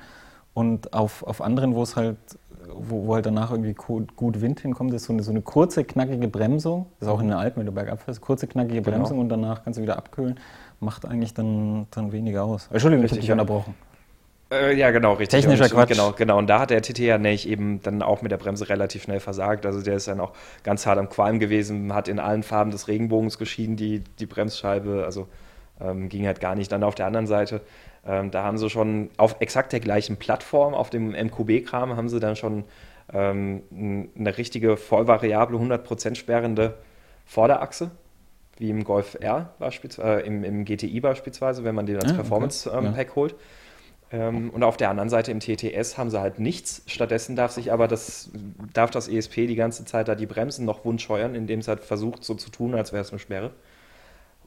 Und 0.55 0.95
auf, 0.95 1.23
auf 1.25 1.43
anderen, 1.43 1.75
wo 1.75 1.83
es 1.83 1.97
halt, 1.97 2.17
wo, 2.73 3.07
wo 3.07 3.15
halt 3.15 3.27
danach 3.27 3.51
irgendwie 3.51 3.75
gut 3.75 4.41
Wind 4.41 4.61
hinkommt, 4.61 4.95
ist 4.95 5.05
so 5.05 5.13
eine, 5.13 5.23
so 5.23 5.31
eine 5.31 5.43
kurze, 5.43 5.85
knackige 5.85 6.29
Bremsung. 6.29 6.87
Das 6.99 7.09
ist 7.09 7.13
auch 7.13 7.21
in 7.21 7.29
den 7.29 7.37
Alpen, 7.37 7.61
wenn 7.61 7.67
du 7.67 7.73
bergab 7.73 8.01
fährst, 8.01 8.21
kurze, 8.21 8.47
knackige 8.47 8.81
genau. 8.81 8.97
Bremsung 8.97 9.19
und 9.19 9.29
danach 9.29 9.65
kannst 9.65 9.79
du 9.79 9.83
wieder 9.83 9.99
abkühlen 9.99 10.39
macht 10.81 11.07
eigentlich 11.07 11.35
dann, 11.35 11.87
dann 11.91 12.13
weniger 12.13 12.45
aus. 12.45 12.69
Entschuldigung, 12.73 13.05
ich 13.05 13.13
habe 13.13 13.21
dich 13.21 13.33
unterbrochen. 13.33 13.75
Äh, 14.51 14.77
ja, 14.77 14.91
genau, 14.93 15.15
richtig. 15.15 15.41
Technischer 15.41 15.65
und, 15.65 15.73
Quatsch. 15.73 15.89
Genau, 15.89 16.13
genau. 16.13 16.39
Und 16.39 16.47
da 16.47 16.61
hat 16.61 16.71
der 16.71 16.81
TT 16.81 17.01
ja 17.01 17.19
nämlich 17.19 17.49
eben 17.49 17.83
dann 17.83 18.01
auch 18.03 18.23
mit 18.23 18.31
der 18.31 18.37
Bremse 18.37 18.69
relativ 18.69 19.03
schnell 19.03 19.19
versagt. 19.19 19.67
Also 19.67 19.83
der 19.83 19.97
ist 19.97 20.07
dann 20.07 20.21
auch 20.21 20.33
ganz 20.63 20.87
hart 20.87 20.99
am 20.99 21.09
Qualm 21.09 21.41
gewesen, 21.41 21.93
hat 21.93 22.07
in 22.07 22.21
allen 22.21 22.45
Farben 22.45 22.71
des 22.71 22.87
Regenbogens 22.87 23.39
geschieden, 23.39 23.77
die, 23.77 24.05
die 24.21 24.27
Bremsscheibe. 24.27 25.03
Also 25.05 25.27
ähm, 25.81 26.09
ging 26.09 26.27
halt 26.27 26.41
gar 26.41 26.55
nicht. 26.55 26.71
Dann 26.71 26.85
auf 26.85 26.95
der 26.95 27.07
anderen 27.07 27.27
Seite, 27.27 27.61
ähm, 28.07 28.31
da 28.31 28.45
haben 28.45 28.57
sie 28.57 28.71
schon 28.71 29.11
auf 29.17 29.37
exakt 29.41 29.73
der 29.73 29.81
gleichen 29.81 30.17
Plattform, 30.17 30.75
auf 30.75 30.91
dem 30.91 31.11
MQB-Kram, 31.11 31.97
haben 31.97 32.09
sie 32.09 32.21
dann 32.21 32.37
schon 32.37 32.65
ähm, 33.13 33.63
eine 34.17 34.39
richtige 34.39 34.77
vollvariable, 34.77 35.59
100% 35.59 36.15
sperrende 36.15 36.75
Vorderachse 37.25 37.91
wie 38.59 38.71
im 38.71 38.85
Golf 38.85 39.17
R 39.21 39.51
beispielsweise, 39.59 40.23
äh, 40.23 40.27
im, 40.27 40.45
im, 40.45 40.65
GTI 40.65 41.01
beispielsweise, 41.01 41.65
wenn 41.65 41.75
man 41.75 41.87
den 41.87 41.97
als 41.97 42.13
ah, 42.13 42.17
Performance-Pack 42.17 42.75
okay. 42.75 42.87
ähm, 42.87 42.97
ja. 42.97 43.15
holt. 43.15 43.35
Ähm, 44.13 44.51
und 44.51 44.63
auf 44.63 44.77
der 44.77 44.91
anderen 44.91 45.09
Seite 45.09 45.33
im 45.33 45.41
TTS 45.41 45.99
haben 45.99 46.11
sie 46.11 46.21
halt 46.21 46.39
nichts. 46.39 46.83
Stattdessen 46.87 47.35
darf 47.35 47.53
sich 47.53 47.73
aber 47.73 47.89
das, 47.89 48.31
darf 48.73 48.91
das 48.91 49.09
ESP 49.09 49.47
die 49.47 49.57
ganze 49.57 49.85
Zeit 49.85 50.09
da 50.09 50.15
die 50.15 50.27
Bremsen 50.27 50.65
noch 50.65 50.85
wundscheuern, 50.85 51.35
indem 51.35 51.59
es 51.61 51.69
halt 51.69 51.81
versucht, 51.81 52.25
so 52.25 52.35
zu 52.35 52.51
tun, 52.51 52.75
als 52.75 52.93
wäre 52.93 53.03
es 53.03 53.11
eine 53.11 53.19
Sperre. 53.19 53.51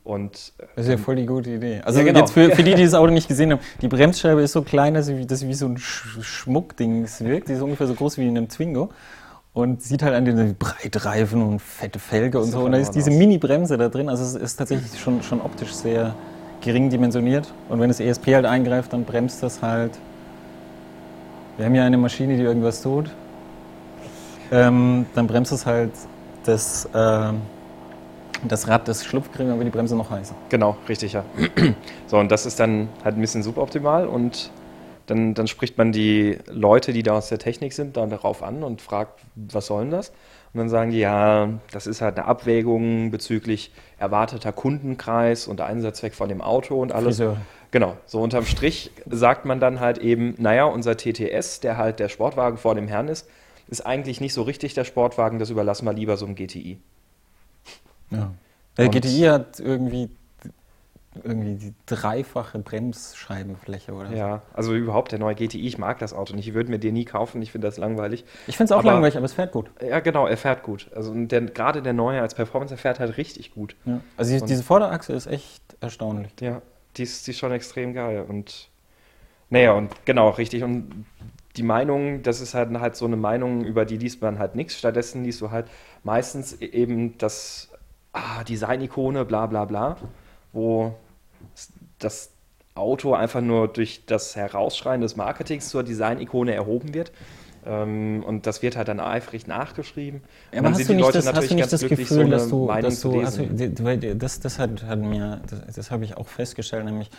Und, 0.06 0.54
das 0.76 0.86
ist 0.86 0.92
ja 0.92 0.98
voll 0.98 1.18
die 1.18 1.26
gute 1.26 1.52
Idee. 1.52 1.82
Also 1.84 2.00
ja, 2.00 2.06
genau. 2.06 2.20
jetzt 2.20 2.32
für, 2.32 2.50
für 2.52 2.64
die, 2.64 2.74
die 2.74 2.84
das 2.86 2.94
Auto 2.94 3.12
nicht 3.12 3.28
gesehen 3.28 3.52
haben, 3.52 3.60
die 3.82 3.90
Bremsscheibe 3.90 4.42
ist 4.42 4.54
so 4.54 4.62
klein, 4.62 4.94
dass 4.94 5.08
sie, 5.08 5.28
dass 5.28 5.40
sie 5.40 5.50
wie 5.50 5.54
so 5.54 5.68
ein 5.68 5.78
Schmuckding 5.78 7.08
wirkt. 7.20 7.50
Die 7.50 7.54
ist 7.54 7.62
ungefähr 7.62 7.86
so 7.86 7.96
groß 7.96 8.18
wie 8.18 8.28
in 8.28 8.38
einem 8.38 8.48
Twingo 8.48 8.90
und 9.62 9.82
sieht 9.82 10.04
halt 10.04 10.16
an 10.16 10.26
den 10.26 10.56
Breitreifen 10.56 11.42
und 11.42 11.62
fette 11.62 12.00
Felge 12.00 12.40
und 12.40 12.52
so. 12.52 12.62
Und 12.62 12.72
da 12.72 12.78
ist 12.78 12.92
diese 12.92 13.12
Mini-Bremse 13.12 13.78
da 13.78 13.90
drin. 13.90 14.10
Also 14.10 14.24
es 14.24 14.36
ist 14.36 14.58
tatsächlich 14.58 15.00
schon, 15.00 15.22
schon 15.24 15.42
optisch 15.42 15.74
sehr 15.74 16.14
gering 16.62 16.90
dimensioniert. 16.90 17.52
Und 17.70 17.80
wenn 17.80 17.90
das 17.90 18.00
ESP 18.00 18.36
halt 18.36 18.46
eingreift, 18.46 18.94
dann 18.94 19.06
bremst 19.06 19.44
das 19.44 19.62
halt. 19.62 19.92
Wir 21.58 21.66
haben 21.66 21.76
ja 21.76 21.86
eine 21.86 21.98
Maschine, 21.98 22.38
die 22.38 22.44
irgendwas 22.44 22.82
tut. 22.82 23.10
Ähm, 24.52 25.06
dann 25.14 25.28
bremst 25.28 25.52
es 25.52 25.66
halt 25.66 25.92
das, 26.44 26.86
äh, 26.94 27.34
das 28.48 28.68
Rad 28.68 28.88
des 28.88 29.06
Schlupfgeringen, 29.06 29.54
aber 29.54 29.64
die 29.64 29.70
Bremse 29.70 29.96
noch 29.96 30.10
heißer. 30.10 30.36
Genau, 30.50 30.78
richtig, 30.88 31.14
ja. 31.14 31.24
So, 32.08 32.18
und 32.18 32.32
das 32.32 32.48
ist 32.48 32.60
dann 32.60 32.90
halt 33.04 33.18
ein 33.18 33.22
bisschen 33.22 33.44
suboptimal 33.44 34.08
und 34.08 34.50
dann, 35.10 35.34
dann 35.34 35.48
spricht 35.48 35.78
man 35.78 35.92
die 35.92 36.38
Leute, 36.48 36.94
die 36.94 37.04
da 37.04 37.18
aus 37.18 37.30
der 37.30 37.40
Technik 37.40 37.74
sind, 37.74 37.98
dann 37.98 38.10
darauf 38.10 38.44
an 38.44 38.64
und 38.64 38.82
fragt, 38.82 39.20
was 39.36 39.68
soll 39.68 39.84
denn 39.84 39.92
das? 39.92 40.10
Und 40.54 40.60
dann 40.60 40.70
sagen 40.70 40.92
die, 40.92 41.00
ja, 41.00 41.50
das 41.72 41.88
ist 41.88 42.02
halt 42.02 42.18
eine 42.18 42.28
Abwägung 42.28 43.12
bezüglich 43.12 43.72
erwarteter 43.98 44.52
Kundenkreis 44.52 45.48
und 45.48 45.62
Einsatzzweck 45.62 46.14
von 46.14 46.30
dem 46.30 46.42
Auto 46.42 46.80
und 46.80 46.92
alles. 46.92 47.18
Friseur. 47.18 47.38
Genau, 47.72 47.98
so 48.06 48.22
unterm 48.22 48.46
Strich 48.46 48.92
sagt 49.08 49.46
man 49.46 49.60
dann 49.60 49.80
halt 49.80 50.00
eben, 50.00 50.36
naja, 50.38 50.66
unser 50.66 50.98
TTS, 50.98 51.60
der 51.60 51.78
halt 51.78 52.00
der 52.00 52.10
Sportwagen 52.10 52.58
vor 52.58 52.74
dem 52.76 52.88
Herrn 52.88 53.08
ist, 53.08 53.28
ist 53.68 53.86
eigentlich 53.86 54.22
nicht 54.22 54.34
so 54.34 54.42
richtig 54.42 54.74
der 54.74 54.86
Sportwagen, 54.86 55.38
das 55.38 55.52
überlassen 55.52 55.86
wir 55.86 55.94
lieber 55.94 56.18
so 56.18 56.26
einem 56.26 56.36
GTI. 56.36 56.80
Ja. 58.10 58.32
Der 58.78 58.90
GTI 58.90 59.26
hat 59.26 59.60
irgendwie 59.60 60.10
irgendwie 61.24 61.56
die 61.56 61.74
dreifache 61.88 62.60
Bremsscheibenfläche 62.60 63.94
oder 63.94 64.12
Ja, 64.12 64.42
also 64.54 64.76
überhaupt 64.76 65.12
der 65.12 65.20
neue 65.20 65.36
GTI, 65.36 65.66
ich 65.66 65.78
mag 65.78 65.98
das 66.00 66.14
Auto 66.14 66.36
nicht. 66.36 66.48
Ich 66.48 66.54
würde 66.54 66.70
mir 66.70 66.78
den 66.78 66.94
nie 66.94 67.06
kaufen, 67.06 67.42
ich 67.42 67.52
finde 67.52 67.68
das 67.68 67.78
langweilig. 67.78 68.26
Ich 68.48 68.58
finde 68.58 68.66
es 68.66 68.72
auch 68.72 68.80
aber, 68.80 68.92
langweilig, 68.92 69.18
aber 69.18 69.26
es 69.26 69.34
fährt 69.34 69.52
gut. 69.52 69.72
Ja, 69.82 70.00
genau, 70.02 70.28
er 70.28 70.38
fährt 70.38 70.62
gut. 70.62 70.90
Also 70.96 71.14
der, 71.14 71.42
gerade 71.42 71.82
der 71.82 71.94
neue 71.94 72.22
als 72.22 72.36
Performance, 72.36 72.74
er 72.74 72.78
fährt 72.78 73.00
halt 73.00 73.18
richtig 73.18 73.54
gut. 73.54 73.76
Ja. 73.86 74.02
Also 74.18 74.38
die, 74.38 74.46
diese 74.46 74.64
Vorderachse 74.64 75.14
ist 75.14 75.26
echt 75.26 75.64
erstaunlich. 75.82 76.32
Ja, 76.42 76.62
die 76.98 77.04
ist, 77.04 77.26
die 77.26 77.32
ist 77.32 77.40
schon 77.40 77.52
extrem 77.52 77.94
geil 77.94 78.26
und 78.28 78.70
naja, 79.50 79.74
und 79.74 80.06
genau, 80.06 80.30
richtig. 80.30 80.64
Und 80.64 81.06
die 81.58 81.64
Meinung, 81.64 82.22
das 82.22 82.40
ist 82.40 82.54
halt, 82.54 82.70
halt 82.80 82.96
so 82.96 83.06
eine 83.06 83.18
Meinung, 83.18 83.66
über 83.66 83.84
die 83.84 83.98
liest 83.98 84.22
man 84.22 84.38
halt 84.38 84.54
nichts. 84.54 84.78
Stattdessen 84.78 85.24
liest 85.24 85.42
du 85.42 85.50
halt 85.50 85.66
meistens 86.04 86.62
eben 86.62 87.18
das 87.18 87.72
ah, 88.14 88.44
Design-Ikone, 88.44 89.26
bla 89.26 89.48
bla 89.48 89.66
bla 89.66 89.98
wo 90.54 90.94
das 92.00 92.32
Auto 92.76 93.14
einfach 93.14 93.42
nur 93.42 93.68
durch 93.68 94.06
das 94.06 94.36
Herausschreien 94.36 95.02
des 95.02 95.16
Marketings 95.16 95.70
zur 95.70 95.84
Design-Ikone 95.84 96.54
erhoben 96.54 96.94
wird. 96.94 97.12
Ähm, 97.66 98.24
und 98.26 98.48
das 98.48 98.62
wird 98.62 98.78
halt 98.78 98.88
dann 98.88 99.00
eifrig 99.00 99.48
nachgeschrieben. 99.48 100.22
Ja, 100.54 100.60
aber 100.60 100.72
hast 100.72 100.88
du, 100.88 100.94
nicht 100.94 101.16
das, 101.16 101.28
hast 101.28 101.52
du 101.52 101.56
nicht 101.56 101.74
das 101.74 101.82
Gefühl, 101.82 102.06
so 102.08 102.24
dass 102.28 102.50
du, 102.50 102.68
dass 102.68 103.02
du 103.02 103.20
also, 103.20 103.46
das, 104.16 104.40
das 104.40 104.60
hat, 104.60 104.84
hat 104.84 105.00
mir, 105.00 105.42
das, 105.50 105.76
das 105.76 105.92
habe 105.92 106.06
ich 106.06 106.16
auch 106.16 106.28
festgestellt, 106.28 106.86
nämlich 106.86 107.10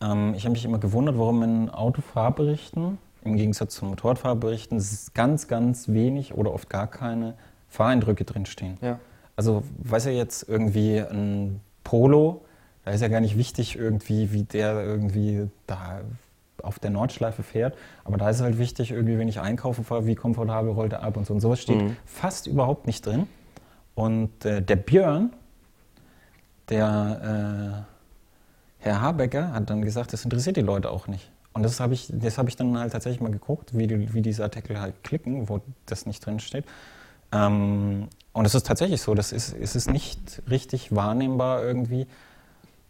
ähm, 0.00 0.34
ich 0.34 0.44
habe 0.44 0.52
mich 0.52 0.64
immer 0.64 0.78
gewundert, 0.78 1.16
warum 1.16 1.42
in 1.42 1.70
Autofahrberichten 1.70 2.98
im 3.24 3.36
Gegensatz 3.36 3.76
zu 3.76 3.86
Motorradfahrberichten 3.86 4.82
ganz, 5.14 5.48
ganz 5.48 5.88
wenig 5.88 6.34
oder 6.34 6.52
oft 6.52 6.68
gar 6.68 6.86
keine 6.86 7.34
Fahreindrücke 7.68 8.24
drinstehen. 8.24 8.76
Ja. 8.82 8.98
Also 9.36 9.62
weiß 9.78 10.04
ja 10.06 10.12
jetzt 10.12 10.48
irgendwie 10.48 10.98
ein 10.98 11.60
Polo 11.82 12.43
da 12.84 12.92
ist 12.92 13.00
ja 13.00 13.08
gar 13.08 13.20
nicht 13.20 13.36
wichtig 13.38 13.76
irgendwie, 13.76 14.32
wie 14.32 14.44
der 14.44 14.82
irgendwie 14.84 15.48
da 15.66 16.02
auf 16.62 16.78
der 16.78 16.90
Nordschleife 16.90 17.42
fährt. 17.42 17.76
Aber 18.04 18.16
da 18.16 18.28
ist 18.30 18.36
es 18.36 18.42
halt 18.42 18.58
wichtig, 18.58 18.90
irgendwie, 18.90 19.18
wenn 19.18 19.28
ich 19.28 19.40
einkaufen 19.40 19.84
fahre, 19.84 20.06
wie 20.06 20.14
komfortabel 20.14 20.72
rollt 20.72 20.92
er 20.92 21.02
ab 21.02 21.16
und 21.16 21.26
so. 21.26 21.34
Und 21.34 21.40
sowas 21.40 21.60
steht 21.60 21.80
mhm. 21.80 21.96
fast 22.04 22.46
überhaupt 22.46 22.86
nicht 22.86 23.04
drin. 23.06 23.26
Und 23.94 24.44
äh, 24.44 24.62
der 24.62 24.76
Björn, 24.76 25.32
der 26.68 27.84
äh, 28.80 28.84
Herr 28.84 29.00
Habecker, 29.00 29.52
hat 29.52 29.70
dann 29.70 29.82
gesagt, 29.82 30.12
das 30.12 30.24
interessiert 30.24 30.56
die 30.56 30.62
Leute 30.62 30.90
auch 30.90 31.06
nicht. 31.06 31.30
Und 31.52 31.62
das 31.62 31.78
habe 31.78 31.94
ich, 31.94 32.10
hab 32.10 32.48
ich 32.48 32.56
dann 32.56 32.76
halt 32.76 32.92
tatsächlich 32.92 33.20
mal 33.20 33.30
geguckt, 33.30 33.76
wie, 33.76 33.86
die, 33.86 34.12
wie 34.12 34.22
diese 34.22 34.42
Artikel 34.42 34.80
halt 34.80 35.04
klicken, 35.04 35.48
wo 35.48 35.60
das 35.86 36.04
nicht 36.04 36.24
drin 36.26 36.40
steht. 36.40 36.64
Ähm, 37.30 38.08
und 38.32 38.44
es 38.44 38.54
ist 38.54 38.66
tatsächlich 38.66 39.00
so, 39.00 39.14
das 39.14 39.30
ist, 39.30 39.54
es 39.54 39.76
ist 39.76 39.88
nicht 39.88 40.42
richtig 40.50 40.94
wahrnehmbar 40.94 41.62
irgendwie, 41.62 42.08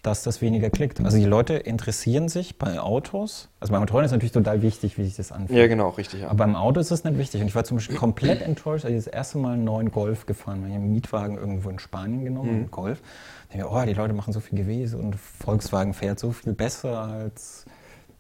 dass 0.04 0.22
das 0.22 0.42
weniger 0.42 0.68
klickt. 0.68 1.00
Also 1.00 1.16
die 1.16 1.24
Leute 1.24 1.54
interessieren 1.54 2.28
sich 2.28 2.58
bei 2.58 2.78
Autos. 2.78 3.48
Also 3.58 3.72
beim 3.72 3.80
Motorrad 3.80 4.04
ist 4.04 4.12
natürlich 4.12 4.32
total 4.32 4.60
wichtig, 4.60 4.98
wie 4.98 5.04
sich 5.04 5.16
das 5.16 5.32
anfühlt. 5.32 5.58
Ja, 5.58 5.66
genau, 5.66 5.88
richtig. 5.88 6.20
Ja. 6.20 6.28
Aber 6.28 6.36
beim 6.36 6.56
Auto 6.56 6.78
ist 6.78 6.90
das 6.90 7.04
nicht 7.04 7.16
wichtig. 7.16 7.40
Und 7.40 7.46
ich 7.46 7.54
war 7.54 7.64
zum 7.64 7.78
Beispiel 7.78 7.96
komplett 7.96 8.42
enttäuscht, 8.42 8.84
als 8.84 8.92
ich 8.92 9.04
das 9.04 9.06
erste 9.06 9.38
Mal 9.38 9.54
einen 9.54 9.64
neuen 9.64 9.90
Golf 9.90 10.26
gefahren 10.26 10.60
bin. 10.60 10.68
Ich 10.68 10.74
habe 10.74 10.84
einen 10.84 10.92
Mietwagen 10.92 11.38
irgendwo 11.38 11.70
in 11.70 11.78
Spanien 11.78 12.22
genommen, 12.22 12.50
einen 12.50 12.70
Golf. 12.70 13.00
Da 13.48 13.54
ich 13.54 13.64
mir, 13.64 13.70
oh, 13.70 13.82
die 13.86 13.94
Leute 13.94 14.12
machen 14.12 14.34
so 14.34 14.40
viel 14.40 14.58
Gewese 14.58 14.98
und 14.98 15.16
Volkswagen 15.16 15.94
fährt 15.94 16.18
so 16.18 16.32
viel 16.32 16.52
besser 16.52 16.98
als 17.00 17.64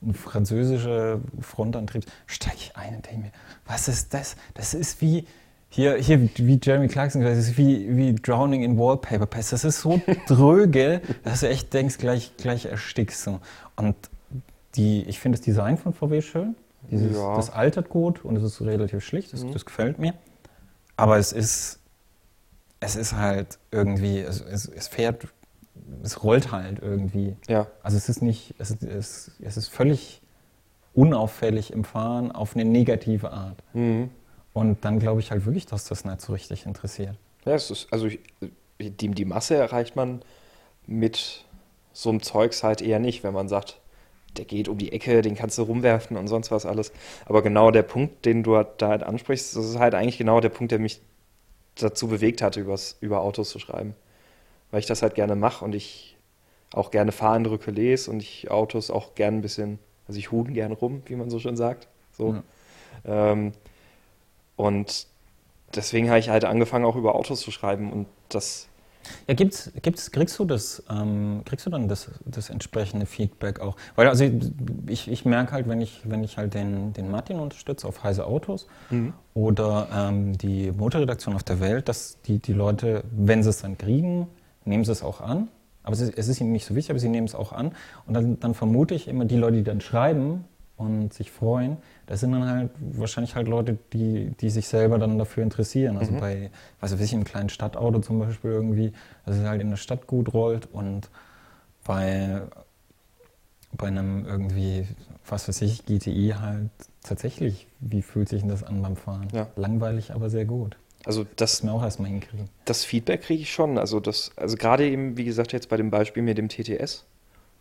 ein 0.02 0.14
französischer 0.14 1.20
Frontantrieb. 1.40 2.06
Steige 2.26 2.56
ich 2.56 2.76
ein 2.76 2.96
und 2.96 3.06
denke 3.06 3.20
mir, 3.20 3.32
was 3.66 3.88
ist 3.88 4.14
das? 4.14 4.36
Das 4.54 4.72
ist 4.72 5.02
wie, 5.02 5.26
hier, 5.74 5.96
hier, 5.96 6.28
wie 6.36 6.60
Jeremy 6.62 6.86
Clarkson 6.86 7.20
gesagt 7.20 7.36
hat, 7.36 7.42
das 7.42 7.50
ist 7.50 7.58
wie, 7.58 7.96
wie 7.96 8.14
Drowning 8.14 8.62
in 8.62 8.78
Wallpaper 8.78 9.26
Paste. 9.26 9.56
Das 9.56 9.64
ist 9.64 9.80
so 9.80 10.00
dröge, 10.28 11.00
dass 11.24 11.40
du 11.40 11.48
echt 11.48 11.74
denkst, 11.74 11.98
gleich, 11.98 12.36
gleich 12.36 12.66
erstickst 12.66 13.26
du. 13.26 13.40
Und 13.74 13.96
die, 14.76 15.02
ich 15.02 15.18
finde 15.18 15.36
das 15.38 15.44
Design 15.44 15.76
von 15.76 15.92
VW 15.92 16.22
schön. 16.22 16.54
Dieses, 16.90 17.16
Ja. 17.16 17.34
Das 17.34 17.50
altert 17.50 17.88
gut 17.88 18.24
und 18.24 18.36
es 18.36 18.44
ist 18.44 18.60
relativ 18.60 19.04
schlicht, 19.04 19.32
das, 19.32 19.44
das 19.52 19.64
gefällt 19.64 19.98
mir. 19.98 20.14
Aber 20.96 21.18
es 21.18 21.32
ist, 21.32 21.80
es 22.78 22.94
ist 22.94 23.16
halt 23.16 23.58
irgendwie, 23.72 24.20
es, 24.20 24.40
es, 24.42 24.66
es 24.66 24.86
fährt, 24.86 25.26
es 26.04 26.22
rollt 26.22 26.52
halt 26.52 26.78
irgendwie. 26.80 27.34
ja. 27.48 27.66
Also 27.82 27.96
es 27.96 28.08
ist 28.08 28.22
nicht, 28.22 28.54
es 28.58 28.70
es, 28.70 29.32
es 29.40 29.56
ist 29.56 29.68
völlig 29.68 30.22
unauffällig 30.94 31.72
im 31.72 31.82
Fahren 31.82 32.30
auf 32.30 32.54
eine 32.54 32.64
negative 32.64 33.32
Art. 33.32 33.56
Mhm. 33.72 34.10
Und 34.54 34.84
dann 34.84 35.00
glaube 35.00 35.20
ich 35.20 35.30
halt 35.30 35.44
wirklich, 35.44 35.66
dass 35.66 35.84
das 35.84 36.04
nicht 36.04 36.20
so 36.20 36.32
richtig 36.32 36.64
interessiert. 36.64 37.16
Ja, 37.44 37.54
es 37.54 37.70
ist, 37.70 37.92
also 37.92 38.08
die, 38.78 39.08
die 39.10 39.24
Masse 39.24 39.56
erreicht 39.56 39.96
man 39.96 40.22
mit 40.86 41.44
so 41.92 42.08
einem 42.08 42.22
Zeugs 42.22 42.62
halt 42.62 42.80
eher 42.80 43.00
nicht, 43.00 43.24
wenn 43.24 43.34
man 43.34 43.48
sagt, 43.48 43.80
der 44.36 44.44
geht 44.44 44.68
um 44.68 44.78
die 44.78 44.92
Ecke, 44.92 45.22
den 45.22 45.34
kannst 45.34 45.58
du 45.58 45.62
rumwerfen 45.62 46.16
und 46.16 46.28
sonst 46.28 46.50
was 46.50 46.66
alles. 46.66 46.92
Aber 47.26 47.42
genau 47.42 47.70
der 47.70 47.82
Punkt, 47.82 48.24
den 48.24 48.42
du 48.42 48.62
da 48.78 48.88
halt 48.88 49.02
ansprichst, 49.02 49.56
das 49.56 49.64
ist 49.64 49.78
halt 49.78 49.94
eigentlich 49.94 50.18
genau 50.18 50.40
der 50.40 50.48
Punkt, 50.48 50.72
der 50.72 50.78
mich 50.78 51.00
dazu 51.76 52.08
bewegt 52.08 52.40
hatte, 52.40 52.60
übers, 52.60 52.96
über 53.00 53.20
Autos 53.20 53.50
zu 53.50 53.58
schreiben. 53.58 53.94
Weil 54.70 54.80
ich 54.80 54.86
das 54.86 55.02
halt 55.02 55.14
gerne 55.14 55.36
mache 55.36 55.64
und 55.64 55.74
ich 55.74 56.16
auch 56.72 56.90
gerne 56.90 57.12
Fahreindrücke 57.12 57.70
lese 57.70 58.10
und 58.10 58.20
ich 58.22 58.50
Autos 58.50 58.90
auch 58.90 59.14
gerne 59.14 59.38
ein 59.38 59.42
bisschen, 59.42 59.78
also 60.08 60.18
ich 60.18 60.32
hude 60.32 60.52
gerne 60.52 60.74
rum, 60.74 61.02
wie 61.06 61.16
man 61.16 61.30
so 61.30 61.38
schön 61.38 61.56
sagt. 61.56 61.88
So. 62.12 62.36
Ähm, 63.04 63.52
und 64.56 65.06
deswegen 65.74 66.08
habe 66.08 66.18
ich 66.18 66.28
halt 66.30 66.44
angefangen, 66.44 66.84
auch 66.84 66.96
über 66.96 67.14
Autos 67.14 67.40
zu 67.40 67.50
schreiben 67.50 67.92
und 67.92 68.06
das, 68.28 68.68
Ja, 69.28 69.34
gibt's, 69.34 69.70
gibt's, 69.82 70.10
kriegst 70.12 70.38
du 70.38 70.44
das, 70.46 70.82
ähm, 70.90 71.42
kriegst 71.44 71.66
du 71.66 71.70
dann 71.70 71.88
das, 71.88 72.10
das 72.24 72.48
entsprechende 72.50 73.06
Feedback 73.06 73.60
auch? 73.60 73.76
Weil 73.96 74.08
also 74.08 74.24
ich, 74.86 75.08
ich 75.10 75.24
merke 75.26 75.52
halt, 75.52 75.68
wenn 75.68 75.80
ich, 75.82 76.00
wenn 76.04 76.24
ich 76.24 76.38
halt 76.38 76.54
den, 76.54 76.92
den 76.94 77.10
Martin 77.10 77.38
unterstütze 77.40 77.86
auf 77.86 78.02
Heise 78.02 78.26
Autos 78.26 78.66
oder 79.34 79.88
ähm, 79.92 80.38
die 80.38 80.72
Motorredaktion 80.72 81.34
auf 81.34 81.42
der 81.42 81.60
Welt, 81.60 81.88
dass 81.88 82.20
die, 82.22 82.38
die 82.38 82.52
Leute, 82.54 83.04
wenn 83.10 83.42
sie 83.42 83.50
es 83.50 83.60
dann 83.62 83.76
kriegen, 83.76 84.28
nehmen 84.64 84.84
sie 84.84 84.92
es 84.92 85.02
auch 85.02 85.20
an. 85.20 85.48
Aber 85.82 85.92
es 85.94 86.00
ist, 86.00 86.16
es 86.16 86.28
ist 86.28 86.40
ihnen 86.40 86.52
nicht 86.52 86.64
so 86.64 86.74
wichtig, 86.74 86.90
aber 86.92 86.98
sie 86.98 87.08
nehmen 87.10 87.26
es 87.26 87.34
auch 87.34 87.52
an. 87.52 87.72
Und 88.06 88.14
dann, 88.14 88.40
dann 88.40 88.54
vermute 88.54 88.94
ich 88.94 89.06
immer, 89.08 89.26
die 89.26 89.36
Leute, 89.36 89.58
die 89.58 89.64
dann 89.64 89.82
schreiben 89.82 90.44
und 90.76 91.12
sich 91.14 91.30
freuen, 91.30 91.76
das 92.06 92.20
sind 92.20 92.32
dann 92.32 92.48
halt 92.48 92.70
wahrscheinlich 92.80 93.36
halt 93.36 93.46
Leute, 93.48 93.78
die, 93.92 94.32
die 94.40 94.50
sich 94.50 94.66
selber 94.66 94.98
dann 94.98 95.18
dafür 95.18 95.42
interessieren. 95.44 95.96
Also 95.96 96.12
bei, 96.12 96.50
was 96.80 96.92
weiß 96.92 97.00
ich, 97.00 97.14
einem 97.14 97.24
kleinen 97.24 97.48
Stadtauto 97.48 98.00
zum 98.00 98.18
Beispiel 98.18 98.50
irgendwie, 98.50 98.92
dass 99.24 99.36
es 99.36 99.44
halt 99.46 99.60
in 99.60 99.70
der 99.70 99.76
Stadt 99.76 100.06
gut 100.06 100.34
rollt 100.34 100.66
und 100.72 101.08
bei, 101.84 102.42
bei 103.72 103.86
einem 103.88 104.26
irgendwie, 104.26 104.86
was 105.28 105.48
weiß 105.48 105.62
ich, 105.62 105.84
GTI 105.86 106.34
halt 106.40 106.70
tatsächlich, 107.02 107.66
wie 107.80 108.02
fühlt 108.02 108.28
sich 108.28 108.40
denn 108.40 108.48
das 108.50 108.62
an 108.64 108.82
beim 108.82 108.96
Fahren? 108.96 109.28
Ja. 109.32 109.46
Langweilig, 109.56 110.12
aber 110.12 110.30
sehr 110.30 110.44
gut. 110.44 110.76
also 111.04 111.24
Das 111.36 111.52
das, 111.52 111.62
mir 111.62 111.72
auch 111.72 111.82
erstmal 111.82 112.10
hinkriegen. 112.10 112.48
das 112.64 112.84
Feedback 112.84 113.22
kriege 113.22 113.42
ich 113.42 113.52
schon. 113.52 113.78
Also 113.78 114.00
das, 114.00 114.32
also 114.36 114.56
gerade 114.56 114.88
eben, 114.88 115.16
wie 115.16 115.24
gesagt, 115.24 115.52
jetzt 115.52 115.68
bei 115.68 115.76
dem 115.76 115.90
Beispiel 115.90 116.22
mit 116.22 116.38
dem 116.38 116.48
TTS, 116.48 117.04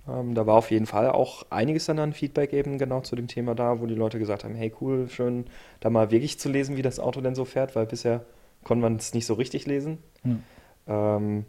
ähm, 0.08 0.36
da 0.36 0.46
war 0.46 0.56
auf 0.56 0.72
jeden 0.72 0.86
Fall 0.86 1.10
auch 1.10 1.46
einiges 1.50 1.86
dann 1.86 2.00
an 2.00 2.14
Feedback 2.14 2.54
eben 2.54 2.78
genau 2.78 3.02
zu 3.02 3.16
dem 3.16 3.28
Thema 3.28 3.56
da, 3.56 3.80
wo 3.80 3.86
die 3.86 3.96
Leute 3.96 4.20
gesagt 4.20 4.44
haben, 4.44 4.56
hey 4.56 4.74
cool, 4.82 5.08
schön 5.10 5.46
da 5.80 5.90
mal 5.90 6.12
wirklich 6.12 6.40
zu 6.40 6.50
lesen, 6.50 6.76
wie 6.78 6.82
das 6.82 7.00
Auto 7.00 7.22
denn 7.22 7.36
so 7.36 7.46
fährt, 7.46 7.76
weil 7.76 7.86
bisher 7.86 8.26
konnte 8.64 8.82
man 8.82 8.98
es 8.98 9.14
nicht 9.14 9.26
so 9.26 9.34
richtig 9.36 9.66
lesen. 9.66 10.00
Hm. 10.24 10.44
Ähm, 10.88 11.46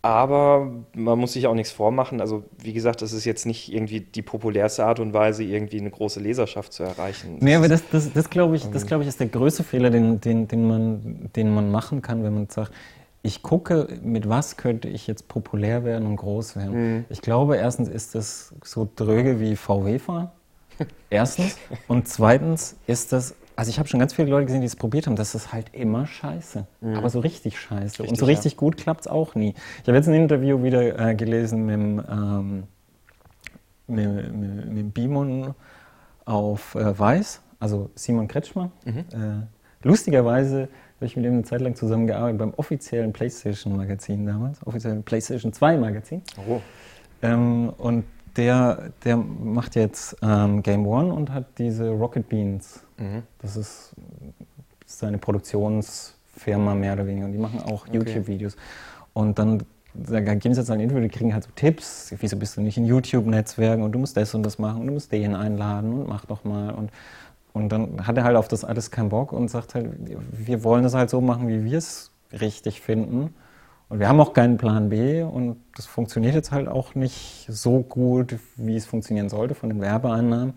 aber 0.00 0.70
man 0.94 1.18
muss 1.18 1.32
sich 1.32 1.46
auch 1.48 1.54
nichts 1.54 1.72
vormachen. 1.72 2.20
Also, 2.20 2.44
wie 2.62 2.72
gesagt, 2.72 3.02
das 3.02 3.12
ist 3.12 3.24
jetzt 3.24 3.46
nicht 3.46 3.72
irgendwie 3.72 4.00
die 4.00 4.22
populärste 4.22 4.84
Art 4.84 5.00
und 5.00 5.12
Weise, 5.12 5.42
irgendwie 5.42 5.80
eine 5.80 5.90
große 5.90 6.20
Leserschaft 6.20 6.72
zu 6.72 6.84
erreichen. 6.84 7.38
Nee, 7.40 7.56
aber 7.56 7.68
das, 7.68 7.82
das, 7.90 8.12
das 8.12 8.30
glaube 8.30 8.56
ich, 8.56 8.64
das, 8.70 8.86
glaub 8.86 9.02
ich, 9.02 9.08
ist 9.08 9.18
der 9.18 9.26
größte 9.26 9.64
Fehler, 9.64 9.90
den, 9.90 10.20
den, 10.20 10.46
den, 10.46 10.68
man, 10.68 11.30
den 11.34 11.52
man 11.52 11.70
machen 11.70 12.00
kann, 12.00 12.22
wenn 12.22 12.32
man 12.32 12.48
sagt, 12.48 12.72
ich 13.22 13.42
gucke, 13.42 13.88
mit 14.02 14.28
was 14.28 14.56
könnte 14.56 14.88
ich 14.88 15.06
jetzt 15.06 15.28
populär 15.28 15.84
werden 15.84 16.06
und 16.06 16.16
groß 16.16 16.56
werden. 16.56 17.04
Ich 17.08 17.20
glaube, 17.20 17.56
erstens 17.56 17.88
ist 17.88 18.14
das 18.14 18.54
so 18.62 18.88
dröge 18.94 19.40
wie 19.40 19.56
VW 19.56 19.98
fahren. 19.98 20.30
Erstens. 21.10 21.56
Und 21.88 22.06
zweitens 22.06 22.76
ist 22.86 23.12
das, 23.12 23.34
also 23.56 23.70
ich 23.70 23.78
habe 23.80 23.88
schon 23.88 23.98
ganz 23.98 24.14
viele 24.14 24.28
Leute 24.28 24.46
gesehen, 24.46 24.60
die 24.60 24.68
es 24.68 24.76
probiert 24.76 25.06
haben, 25.06 25.16
das 25.16 25.34
ist 25.34 25.52
halt 25.52 25.74
immer 25.74 26.06
scheiße. 26.06 26.66
Aber 26.96 27.10
so 27.10 27.18
richtig 27.18 27.58
scheiße. 27.58 28.02
und 28.02 28.10
Richtig, 28.10 28.18
so 28.20 28.26
richtig 28.26 28.56
gut 28.56 28.76
klappt 28.76 29.02
es 29.02 29.06
auch 29.08 29.34
nie. 29.34 29.54
Ich 29.82 29.88
habe 29.88 29.96
jetzt 29.96 30.06
ein 30.08 30.14
Interview 30.14 30.62
wieder 30.62 30.98
äh, 30.98 31.14
gelesen 31.16 31.66
mit, 31.66 31.74
dem, 31.74 32.04
ähm, 32.08 32.62
mit, 33.88 34.32
mit, 34.32 34.72
mit 34.72 34.94
Bimon 34.94 35.54
auf 36.24 36.76
äh, 36.76 36.96
Weiß, 36.96 37.40
also 37.58 37.90
Simon 37.96 38.28
Kretschmer. 38.28 38.70
Äh, 38.84 39.46
lustigerweise 39.82 40.68
habe 40.98 41.06
ich 41.06 41.16
mit 41.16 41.24
ihm 41.24 41.34
eine 41.34 41.44
Zeit 41.44 41.60
lang 41.60 41.76
zusammengearbeitet 41.76 42.38
beim 42.38 42.54
offiziellen 42.56 43.12
PlayStation-Magazin 43.12 44.26
damals, 44.26 44.66
offiziellen 44.66 45.04
PlayStation 45.04 45.52
2-Magazin. 45.52 46.22
Oh. 46.48 46.60
Ähm, 47.22 47.72
und 47.78 48.04
der, 48.36 48.90
der 49.04 49.16
macht 49.16 49.76
jetzt 49.76 50.16
ähm, 50.22 50.62
Game 50.62 50.86
One 50.86 51.12
und 51.14 51.32
hat 51.32 51.46
diese 51.58 51.90
Rocket 51.90 52.28
Beans. 52.28 52.82
Mhm. 52.96 53.22
Das 53.40 53.56
ist 53.56 53.94
seine 54.86 55.18
Produktionsfirma 55.18 56.74
mehr 56.74 56.94
oder 56.94 57.06
weniger. 57.06 57.26
Und 57.26 57.32
die 57.32 57.38
machen 57.38 57.62
auch 57.62 57.86
YouTube-Videos. 57.86 58.56
Und 59.12 59.38
dann 59.38 59.62
da 59.94 60.20
geben 60.20 60.54
sie 60.54 60.60
jetzt 60.60 60.70
ein 60.70 60.80
Interview, 60.80 61.02
die 61.02 61.08
kriegen 61.08 61.32
halt 61.32 61.44
so 61.44 61.50
Tipps, 61.56 62.14
wieso 62.20 62.36
bist 62.36 62.56
du 62.56 62.60
nicht 62.60 62.76
in 62.76 62.84
YouTube-Netzwerken 62.84 63.82
und 63.82 63.92
du 63.92 63.98
musst 63.98 64.16
das 64.16 64.34
und 64.34 64.44
das 64.44 64.58
machen 64.58 64.82
und 64.82 64.86
du 64.86 64.92
musst 64.92 65.10
den 65.10 65.34
einladen 65.34 65.92
und 65.92 66.08
mach 66.08 66.24
doch 66.26 66.44
mal. 66.44 66.70
Und, 66.74 66.90
und 67.52 67.70
dann 67.70 68.06
hat 68.06 68.16
er 68.16 68.24
halt 68.24 68.36
auf 68.36 68.48
das 68.48 68.64
alles 68.64 68.90
keinen 68.90 69.08
Bock 69.08 69.32
und 69.32 69.48
sagt 69.48 69.74
halt, 69.74 69.90
wir 70.32 70.64
wollen 70.64 70.84
es 70.84 70.94
halt 70.94 71.10
so 71.10 71.20
machen, 71.20 71.48
wie 71.48 71.64
wir 71.64 71.78
es 71.78 72.10
richtig 72.32 72.80
finden. 72.80 73.34
Und 73.88 74.00
wir 74.00 74.08
haben 74.08 74.20
auch 74.20 74.34
keinen 74.34 74.58
Plan 74.58 74.90
B 74.90 75.22
und 75.22 75.56
das 75.74 75.86
funktioniert 75.86 76.34
jetzt 76.34 76.52
halt 76.52 76.68
auch 76.68 76.94
nicht 76.94 77.46
so 77.48 77.80
gut, 77.80 78.38
wie 78.56 78.76
es 78.76 78.84
funktionieren 78.84 79.30
sollte 79.30 79.54
von 79.54 79.70
den 79.70 79.80
Werbeeinnahmen. 79.80 80.54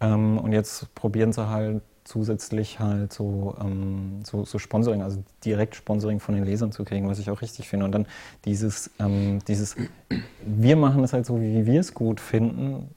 Ähm, 0.00 0.38
und 0.38 0.52
jetzt 0.52 0.94
probieren 0.94 1.32
sie 1.32 1.48
halt 1.48 1.82
zusätzlich 2.04 2.78
halt 2.78 3.12
so, 3.12 3.56
ähm, 3.60 4.20
so, 4.24 4.44
so 4.44 4.58
Sponsoring, 4.58 5.02
also 5.02 5.24
direkt 5.44 5.74
Sponsoring 5.74 6.20
von 6.20 6.36
den 6.36 6.44
Lesern 6.44 6.70
zu 6.70 6.84
kriegen, 6.84 7.08
was 7.08 7.18
ich 7.18 7.30
auch 7.30 7.42
richtig 7.42 7.68
finde. 7.68 7.84
Und 7.84 7.92
dann 7.92 8.06
dieses, 8.44 8.90
ähm, 9.00 9.40
dieses 9.48 9.76
wir 10.44 10.76
machen 10.76 11.02
es 11.02 11.12
halt 11.12 11.26
so, 11.26 11.40
wie 11.40 11.66
wir 11.66 11.80
es 11.80 11.94
gut 11.94 12.20
finden, 12.20 12.90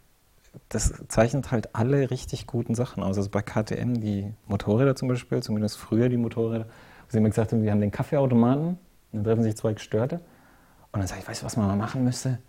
das 0.69 0.93
zeichnet 1.07 1.51
halt 1.51 1.75
alle 1.75 2.11
richtig 2.11 2.47
guten 2.47 2.75
Sachen 2.75 3.03
aus. 3.03 3.17
Also 3.17 3.29
bei 3.29 3.41
KTM, 3.41 3.95
die 3.95 4.33
Motorräder 4.47 4.95
zum 4.95 5.07
Beispiel, 5.07 5.41
zumindest 5.41 5.77
früher 5.77 6.09
die 6.09 6.17
Motorräder, 6.17 6.65
wo 6.65 7.09
sie 7.09 7.17
immer 7.17 7.29
gesagt 7.29 7.51
haben, 7.51 7.63
wir 7.63 7.71
haben 7.71 7.81
den 7.81 7.91
Kaffeeautomaten, 7.91 8.77
dann 9.11 9.23
treffen 9.23 9.43
sich 9.43 9.55
zwei 9.55 9.73
Gestörte. 9.73 10.21
Und 10.91 10.99
dann 10.99 11.07
sage 11.07 11.21
ich, 11.21 11.27
weißt 11.27 11.41
du, 11.41 11.45
was 11.45 11.57
man 11.57 11.67
mal 11.67 11.75
machen 11.75 12.03
müsste? 12.03 12.39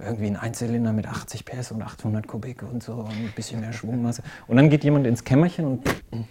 Irgendwie 0.00 0.26
ein 0.26 0.36
Einzylinder 0.36 0.92
mit 0.92 1.08
80 1.08 1.44
PS 1.44 1.72
und 1.72 1.82
800 1.82 2.28
Kubik 2.28 2.62
und 2.62 2.84
so 2.84 2.94
und 2.94 3.10
ein 3.10 3.32
bisschen 3.34 3.60
mehr 3.60 3.72
Schwungmasse. 3.72 4.22
Und 4.46 4.56
dann 4.56 4.70
geht 4.70 4.84
jemand 4.84 5.08
ins 5.08 5.24
Kämmerchen 5.24 5.64
und 5.64 5.88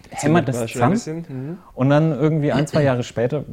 hämmert 0.08 0.48
das 0.48 0.66
zusammen. 0.66 1.26
Mhm. 1.28 1.58
Und 1.74 1.90
dann 1.90 2.12
irgendwie 2.12 2.52
ein, 2.52 2.66
zwei 2.66 2.82
Jahre 2.82 3.02
später 3.02 3.44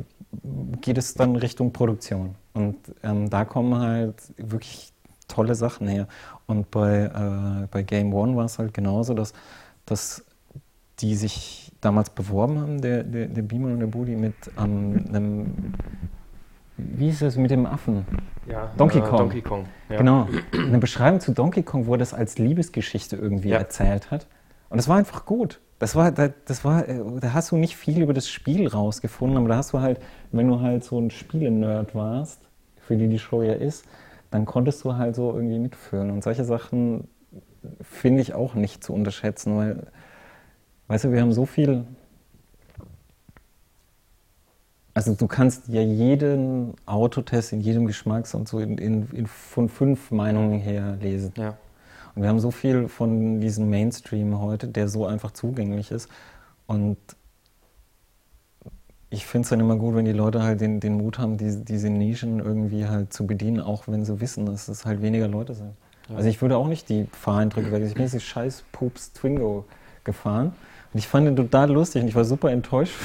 geht 0.80 0.98
es 0.98 1.16
dann 1.16 1.36
Richtung 1.36 1.74
Produktion. 1.74 2.36
Und 2.54 2.78
ähm, 3.04 3.30
da 3.30 3.44
kommen 3.44 3.78
halt 3.78 4.16
wirklich 4.38 4.94
tolle 5.28 5.56
Sachen 5.56 5.88
her. 5.88 6.08
Und 6.48 6.70
bei, 6.72 7.06
äh, 7.06 7.68
bei 7.72 7.84
Game 7.84 8.14
One 8.14 8.36
war 8.36 8.46
es 8.46 8.60
halt 8.60 8.74
genauso, 8.74 9.14
dass, 9.14 9.34
dass 9.86 10.24
die 11.00 11.16
sich 11.16 11.72
damals 11.82 12.10
beworben 12.10 12.60
haben, 12.60 12.82
der, 12.82 13.04
der, 13.04 13.28
der 13.28 13.42
Beamer 13.42 13.70
und 13.70 13.80
der 13.80 13.88
Budi, 13.88 14.16
mit 14.16 14.36
ähm, 14.58 15.06
einem, 15.10 15.54
wie 16.78 17.10
ist 17.10 17.22
das, 17.22 17.36
mit 17.38 17.52
dem 17.52 17.66
Affen? 17.66 18.06
Ja, 18.48 18.72
Donkey 18.78 19.00
äh, 19.00 19.02
Kong. 19.02 19.18
Donkey 19.18 19.42
Kong. 19.42 19.66
Ja. 19.90 19.98
Genau. 19.98 20.28
Eine 20.54 20.78
Beschreibung 20.78 21.20
zu 21.20 21.32
Donkey 21.34 21.64
Kong, 21.64 21.88
wo 21.88 21.94
er 21.94 21.98
das 21.98 22.14
als 22.14 22.38
Liebesgeschichte 22.38 23.16
irgendwie 23.16 23.50
Ja. 23.50 23.58
erzählt 23.58 24.12
hat. 24.12 24.28
Und 24.70 24.78
das 24.78 24.88
war 24.88 24.98
einfach 24.98 25.26
gut. 25.26 25.62
Das 25.80 25.96
war, 25.96 26.12
da- 26.12 26.30
das 26.46 26.64
war, 26.64 26.88
äh, 26.88 27.00
da 27.20 27.34
hast 27.34 27.52
du 27.52 27.58
nicht 27.58 27.76
viel 27.76 28.02
über 28.02 28.14
das 28.14 28.30
Spiel 28.30 28.68
rausgefunden, 28.68 29.38
aber 29.38 29.50
da 29.50 29.58
hast 29.58 29.74
du 29.74 29.80
halt, 29.82 30.00
wenn 30.32 30.48
du 30.48 30.62
halt 30.62 30.84
so 30.84 31.00
ein 31.00 31.12
Spiele-Nerd 31.12 31.96
warst, 31.96 32.42
für 32.78 32.96
die 32.96 33.08
die 33.08 33.20
Show 33.20 33.42
ja 33.42 33.54
ist, 33.54 33.86
dann 34.36 34.46
konntest 34.46 34.84
du 34.84 34.96
halt 34.98 35.16
so 35.16 35.34
irgendwie 35.34 35.60
mitfühlen. 35.60 36.12
Und 36.12 36.22
solche 36.22 36.44
Sachen 36.44 37.08
finde 37.82 38.22
ich 38.22 38.34
auch 38.34 38.54
nicht 38.54 38.84
zu 38.84 38.94
unterschätzen, 38.94 39.56
weil, 39.56 39.88
weißt 40.88 41.06
du, 41.06 41.14
wir 41.14 41.22
haben 41.22 41.32
so 41.32 41.46
viel. 41.46 41.86
Also 44.94 45.14
du 45.14 45.28
kannst 45.28 45.70
ja 45.70 45.82
jeden 45.82 46.74
Autotest 46.86 47.54
in 47.54 47.62
jedem 47.62 47.88
Geschmacks 47.88 48.36
und 48.36 48.50
so 48.50 48.60
in, 48.60 48.78
in, 48.78 49.10
in 49.12 49.26
von 49.26 49.70
fünf 49.70 50.12
Meinungen 50.12 50.60
her 50.60 50.98
lesen. 51.02 51.32
Ja. 51.38 51.58
Und 52.14 52.22
wir 52.22 52.28
haben 52.28 52.40
so 52.40 52.52
viel 52.52 52.90
von 52.90 53.40
diesem 53.40 53.70
Mainstream 53.70 54.40
heute, 54.42 54.68
der 54.68 54.90
so 54.90 55.06
einfach 55.06 55.32
zugänglich 55.32 55.92
ist. 55.92 56.10
Und 56.68 56.98
ich 59.16 59.26
finde 59.26 59.46
es 59.46 59.50
dann 59.50 59.60
immer 59.60 59.78
gut, 59.78 59.96
wenn 59.96 60.06
die 60.06 60.12
Leute 60.12 60.44
halt 60.44 60.62
den, 60.62 60.80
den 60.80 60.98
Mut 60.98 61.20
haben, 61.20 61.38
diese, 61.38 61.60
diese 61.60 61.90
Nischen 61.90 62.40
irgendwie 62.40 62.86
halt 62.86 63.14
zu 63.14 63.26
bedienen, 63.26 63.62
auch 63.62 63.88
wenn 63.88 64.04
sie 64.04 64.20
wissen, 64.20 64.46
dass 64.46 64.68
es 64.68 64.86
halt 64.86 65.02
weniger 65.02 65.28
Leute 65.28 65.54
sind. 65.54 65.72
Ja. 66.10 66.18
Also 66.18 66.30
ich 66.30 66.42
würde 66.42 66.58
auch 66.58 66.68
nicht 66.68 66.90
die 66.90 67.08
Fahreindrücke 67.12 67.72
wechseln. 67.72 67.88
Ich 67.88 67.94
bin 67.94 68.04
jetzt 68.04 68.14
die 68.14 68.20
scheiß 68.20 68.66
Pups 68.72 69.14
Twingo 69.14 69.66
gefahren 70.04 70.54
und 70.94 71.00
ich 71.00 71.08
fand 71.08 71.28
den 71.28 71.36
total 71.36 71.72
lustig 71.72 72.02
und 72.02 72.10
ich 72.10 72.16
war 72.16 72.26
super 72.26 72.52
enttäuscht. 72.52 72.96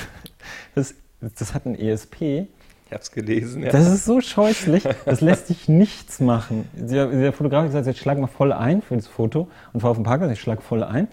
Das, 0.75 0.95
das 1.21 1.53
hat 1.53 1.67
ein 1.67 1.79
ESP. 1.79 2.23
Ich 2.23 2.93
habe 2.93 3.03
es 3.03 3.11
gelesen, 3.13 3.63
ja. 3.63 3.71
Das 3.71 3.87
ist 3.87 4.07
so 4.07 4.21
scheußlich, 4.21 4.85
das 5.05 5.21
lässt 5.21 5.49
sich 5.49 5.69
nichts 5.69 6.19
machen. 6.19 6.69
Der, 6.73 7.09
der 7.09 7.33
Fotograf 7.33 7.61
hat 7.61 7.67
gesagt, 7.69 7.87
jetzt 7.87 7.99
schlag 7.99 8.19
mal 8.19 8.27
voll 8.27 8.53
ein 8.53 8.81
für 8.81 8.97
das 8.97 9.07
Foto 9.07 9.49
und 9.73 9.81
fahr 9.81 9.91
auf 9.91 9.99
den 9.99 10.05
Parkplatz, 10.05 10.33
ich 10.33 10.41
schlag 10.41 10.63
voll 10.63 10.83
ein. 10.83 11.09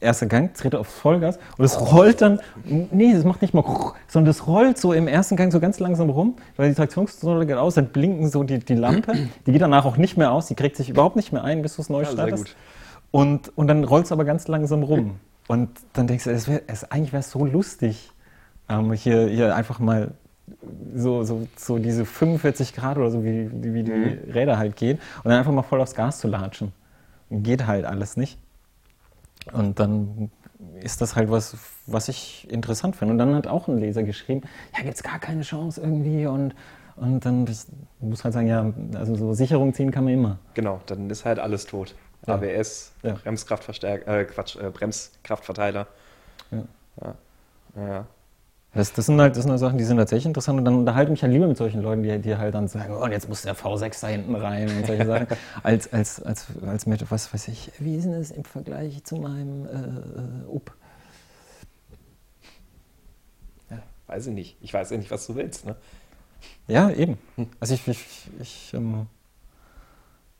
Erster 0.00 0.26
Gang, 0.26 0.54
trete 0.54 0.78
aufs 0.78 0.92
Vollgas 0.92 1.38
und 1.58 1.64
es 1.64 1.80
rollt 1.80 2.20
dann, 2.20 2.40
nee, 2.64 3.12
das 3.12 3.24
macht 3.24 3.42
nicht 3.42 3.54
mal, 3.54 3.64
sondern 4.06 4.26
das 4.26 4.46
rollt 4.46 4.78
so 4.78 4.92
im 4.92 5.08
ersten 5.08 5.36
Gang 5.36 5.52
so 5.52 5.58
ganz 5.58 5.80
langsam 5.80 6.10
rum, 6.10 6.36
weil 6.56 6.68
die 6.68 6.74
Traktionskontrolle 6.74 7.46
geht 7.46 7.56
aus, 7.56 7.74
dann 7.74 7.88
blinken 7.88 8.28
so 8.28 8.42
die, 8.44 8.60
die 8.60 8.74
Lampe, 8.74 9.14
die 9.46 9.52
geht 9.52 9.62
danach 9.62 9.84
auch 9.84 9.96
nicht 9.96 10.16
mehr 10.16 10.32
aus, 10.32 10.46
die 10.46 10.54
kriegt 10.54 10.76
sich 10.76 10.88
überhaupt 10.88 11.16
nicht 11.16 11.32
mehr 11.32 11.44
ein, 11.44 11.62
bis 11.62 11.76
du 11.76 11.82
es 11.82 11.88
neu 11.88 12.02
ja, 12.02 12.08
startest. 12.10 12.54
Und, 13.10 13.56
und 13.56 13.66
dann 13.66 13.84
rollt 13.84 14.04
es 14.04 14.12
aber 14.12 14.24
ganz 14.24 14.46
langsam 14.46 14.82
rum. 14.82 15.16
Und 15.48 15.70
dann 15.94 16.06
denkst 16.06 16.24
du, 16.24 16.30
es 16.30 16.46
wär, 16.46 16.62
es, 16.68 16.90
eigentlich 16.90 17.12
wäre 17.12 17.20
es 17.20 17.30
so 17.32 17.44
lustig, 17.44 18.12
ähm, 18.68 18.92
hier, 18.92 19.26
hier 19.26 19.56
einfach 19.56 19.80
mal 19.80 20.12
so, 20.94 21.24
so, 21.24 21.46
so 21.56 21.78
diese 21.78 22.04
45 22.04 22.74
Grad 22.74 22.98
oder 22.98 23.10
so, 23.10 23.24
wie, 23.24 23.50
wie 23.52 23.82
die 23.82 23.90
mhm. 23.90 24.32
Räder 24.32 24.58
halt 24.58 24.76
gehen, 24.76 24.98
und 25.24 25.30
dann 25.30 25.38
einfach 25.38 25.52
mal 25.52 25.62
voll 25.62 25.80
aufs 25.80 25.94
Gas 25.94 26.20
zu 26.20 26.28
latschen. 26.28 26.72
Geht 27.30 27.66
halt 27.66 27.84
alles 27.84 28.16
nicht. 28.16 28.38
Und 29.52 29.80
dann 29.80 30.30
ist 30.80 31.00
das 31.00 31.16
halt 31.16 31.30
was, 31.30 31.56
was 31.86 32.08
ich 32.08 32.50
interessant 32.50 32.96
finde. 32.96 33.12
Und 33.12 33.18
dann 33.18 33.34
hat 33.34 33.46
auch 33.46 33.68
ein 33.68 33.78
Leser 33.78 34.02
geschrieben, 34.02 34.42
ja, 34.76 34.82
gibt 34.82 34.94
es 34.94 35.02
gar 35.02 35.18
keine 35.18 35.42
Chance 35.42 35.80
irgendwie 35.80 36.26
und 36.26 36.54
und 36.96 37.24
dann 37.24 37.46
muss 38.00 38.24
halt 38.24 38.34
sagen, 38.34 38.46
ja, 38.46 38.72
also 38.94 39.14
so 39.16 39.32
Sicherung 39.32 39.72
ziehen 39.72 39.90
kann 39.90 40.04
man 40.04 40.12
immer. 40.12 40.38
Genau, 40.52 40.80
dann 40.84 41.08
ist 41.08 41.24
halt 41.24 41.38
alles 41.38 41.64
tot. 41.64 41.94
Ja. 42.26 42.34
ABS, 42.34 42.92
ja. 43.02 43.14
Bremskraftverstärker, 43.14 44.20
äh, 44.20 44.24
Quatsch, 44.26 44.56
äh, 44.56 44.68
Bremskraftverteiler. 44.68 45.86
Ja. 46.50 47.14
ja. 47.76 48.06
Das, 48.72 48.92
das, 48.92 49.06
sind 49.06 49.20
halt, 49.20 49.34
das 49.34 49.42
sind 49.42 49.50
halt 49.50 49.58
Sachen, 49.58 49.78
die 49.78 49.84
sind 49.84 49.96
tatsächlich 49.96 50.26
interessant 50.26 50.58
und 50.58 50.64
dann 50.64 50.76
unterhalte 50.76 51.10
ich 51.10 51.14
mich 51.14 51.22
halt 51.24 51.32
lieber 51.32 51.48
mit 51.48 51.56
solchen 51.56 51.82
Leuten, 51.82 52.04
die, 52.04 52.18
die 52.20 52.36
halt 52.36 52.54
dann 52.54 52.68
sagen, 52.68 52.94
oh, 52.94 53.02
und 53.02 53.10
jetzt 53.10 53.28
muss 53.28 53.42
der 53.42 53.56
V6 53.56 54.00
da 54.00 54.06
hinten 54.06 54.34
rein 54.36 54.68
und 54.68 54.86
solche 54.86 55.06
Sachen, 55.06 55.26
als, 55.64 55.92
als, 55.92 56.22
als, 56.22 56.46
als 56.64 56.86
mit, 56.86 57.10
was 57.10 57.34
weiß 57.34 57.48
ich, 57.48 57.72
wie 57.80 57.96
ist 57.96 58.04
denn 58.04 58.12
das 58.12 58.30
im 58.30 58.44
Vergleich 58.44 59.02
zu 59.02 59.16
meinem 59.16 59.66
äh, 59.66 59.70
äh 59.70 60.46
UP? 60.48 60.70
Ja, 63.70 63.82
weiß 64.06 64.28
ich 64.28 64.34
nicht. 64.34 64.56
Ich 64.60 64.72
weiß 64.72 64.90
ja 64.90 64.98
nicht, 64.98 65.10
was 65.10 65.26
du 65.26 65.34
willst, 65.34 65.66
ne? 65.66 65.74
Ja, 66.68 66.90
eben. 66.90 67.18
Also 67.58 67.74
ich, 67.74 67.88
ich, 67.88 68.30
ich, 68.38 68.72
ähm, 68.72 69.06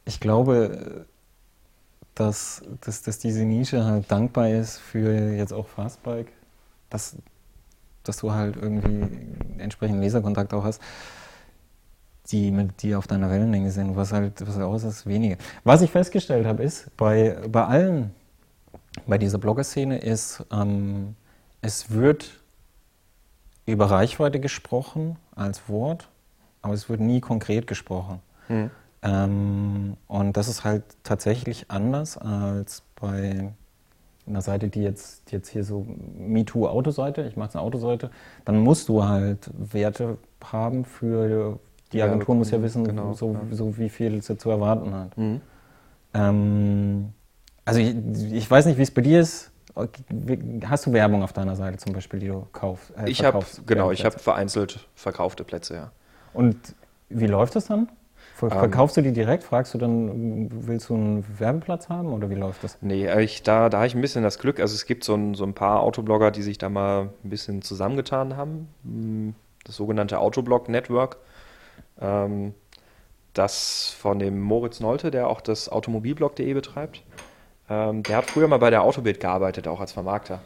ich 0.05 0.21
glaube, 0.21 1.07
dass, 2.15 2.63
dass, 2.81 3.03
dass 3.03 3.19
diese 3.19 3.45
Nische 3.45 3.85
halt 3.85 4.11
dankbar 4.11 4.51
ist 4.51 4.79
für 4.79 5.33
jetzt 5.35 5.53
auch 5.53 5.67
Fastbike. 5.67 6.33
Das, 6.91 7.17
dass 8.11 8.17
du 8.17 8.33
halt 8.33 8.57
irgendwie 8.57 9.09
entsprechenden 9.59 10.03
Leserkontakt 10.03 10.53
auch 10.53 10.65
hast, 10.65 10.83
die, 12.33 12.51
mit, 12.51 12.83
die 12.83 12.97
auf 12.97 13.07
deiner 13.07 13.31
Wellenlänge 13.31 13.71
sind, 13.71 13.95
was 13.95 14.13
halt, 14.13 14.45
was 14.45 14.59
aus 14.59 14.83
ist, 14.83 15.07
wenige. 15.07 15.39
Was 15.63 15.81
ich 15.81 15.93
festgestellt 15.93 16.45
habe, 16.45 16.65
ist, 16.65 16.95
bei, 16.97 17.39
bei 17.49 17.65
allen, 17.65 18.11
bei 19.07 19.17
dieser 19.17 19.39
Blogger-Szene 19.39 19.99
ist, 19.99 20.45
ähm, 20.51 21.15
es 21.61 21.93
wird 21.93 22.41
über 23.67 23.89
Reichweite 23.93 24.41
gesprochen 24.41 25.17
als 25.37 25.69
Wort, 25.69 26.09
aber 26.63 26.75
es 26.75 26.89
wird 26.89 27.01
nie 27.01 27.21
konkret 27.21 27.69
gesprochen. 27.69 28.19
Mhm. 28.49 28.71
Ähm, 29.03 29.97
und 30.09 30.37
das 30.37 30.49
ist 30.49 30.65
halt 30.65 30.83
tatsächlich 31.05 31.71
anders 31.71 32.19
als 32.19 32.83
bei 33.01 33.53
einer 34.31 34.43
Seite, 34.43 34.69
die 34.69 34.83
jetzt, 34.83 35.31
die 35.31 35.37
jetzt 35.37 35.49
hier 35.49 35.65
so 35.65 35.87
MeToo-Autoseite, 36.19 37.23
ich 37.23 37.37
mache 37.37 37.55
eine 37.55 37.63
Autoseite, 37.63 38.11
dann 38.45 38.59
musst 38.61 38.89
du 38.89 39.05
halt 39.05 39.51
Werte 39.59 40.19
haben 40.43 40.85
für, 40.85 41.59
die 41.93 42.03
Agentur 42.03 42.35
ja, 42.35 42.39
muss 42.39 42.51
ja 42.51 42.63
wissen, 42.63 42.85
genau, 42.85 43.13
so, 43.13 43.33
ja. 43.33 43.41
so 43.51 43.77
wie 43.79 43.89
viel 43.89 44.23
sie 44.23 44.39
zu 44.39 44.51
erwarten 44.51 44.95
hat. 44.95 45.17
Mhm. 45.19 45.41
Ähm, 46.15 47.13
also 47.65 47.81
ich, 47.81 47.95
ich, 48.33 48.51
weiß 48.51 48.67
nicht, 48.67 48.79
wie 48.79 48.83
es 48.83 48.91
bei 48.91 49.03
dir 49.03 49.21
ist. 49.21 49.51
Hast 50.67 50.87
du 50.87 50.93
Werbung 50.93 51.23
auf 51.23 51.33
deiner 51.33 51.57
Seite 51.57 51.79
zum 51.79 51.93
Beispiel, 51.93 52.21
die 52.21 52.27
du 52.27 52.47
kaufst? 52.53 52.93
Äh, 52.97 53.09
ich 53.09 53.25
habe 53.25 53.45
genau, 53.67 53.93
ich 53.93 54.05
habe 54.05 54.19
vereinzelt 54.19 54.89
verkaufte 54.95 55.45
Plätze, 55.45 55.75
ja. 55.75 55.93
Und 56.33 56.57
wie 57.09 57.27
läuft 57.27 57.57
das 57.57 57.67
dann? 57.67 57.89
Ähm, 58.43 58.51
verkaufst 58.51 58.97
du 58.97 59.03
die 59.03 59.13
direkt? 59.13 59.45
Fragst 59.45 59.75
du 59.75 59.79
dann, 59.79 60.49
willst 60.67 60.89
du 60.89 60.95
einen 60.95 61.25
Werbeplatz 61.39 61.89
haben 61.89 62.13
oder 62.13 62.31
wie 62.31 62.35
läuft 62.35 62.65
das? 62.65 62.79
Nee, 62.81 63.11
ich, 63.21 63.43
da, 63.43 63.69
da 63.69 63.79
habe 63.79 63.87
ich 63.87 63.95
ein 63.95 64.01
bisschen 64.01 64.23
das 64.23 64.39
Glück. 64.39 64.61
Also 64.61 64.75
es 64.75 64.87
gibt 64.87 65.05
so 65.05 65.15
ein, 65.15 65.35
so 65.35 65.45
ein 65.45 65.55
paar 65.55 65.81
Autoblogger, 65.81 66.31
die 66.31 66.43
sich 66.43 66.59
da 66.59 66.69
mal 66.69 67.11
ein 67.25 67.31
bisschen 67.31 67.63
zusammengetan 67.63 68.37
haben. 68.37 68.69
Hm, 68.85 69.35
das 69.65 69.77
sogenannte 69.77 70.19
Autoblog 70.19 70.69
Network. 70.69 71.19
Ähm, 72.01 72.55
das 73.35 73.95
von 73.99 74.19
dem 74.19 74.41
Moritz 74.41 74.81
Nolte, 74.81 75.11
der 75.11 75.29
auch 75.29 75.41
das 75.41 75.69
Automobilblog.de 75.69 76.53
betreibt. 76.53 77.03
Ähm, 77.69 78.03
der 78.03 78.17
hat 78.17 78.31
früher 78.31 78.49
mal 78.49 78.59
bei 78.59 78.71
der 78.71 78.83
Autobild 78.83 79.21
gearbeitet, 79.21 79.69
auch 79.69 79.81
als 79.81 79.93
Vermarkter. 79.93 80.41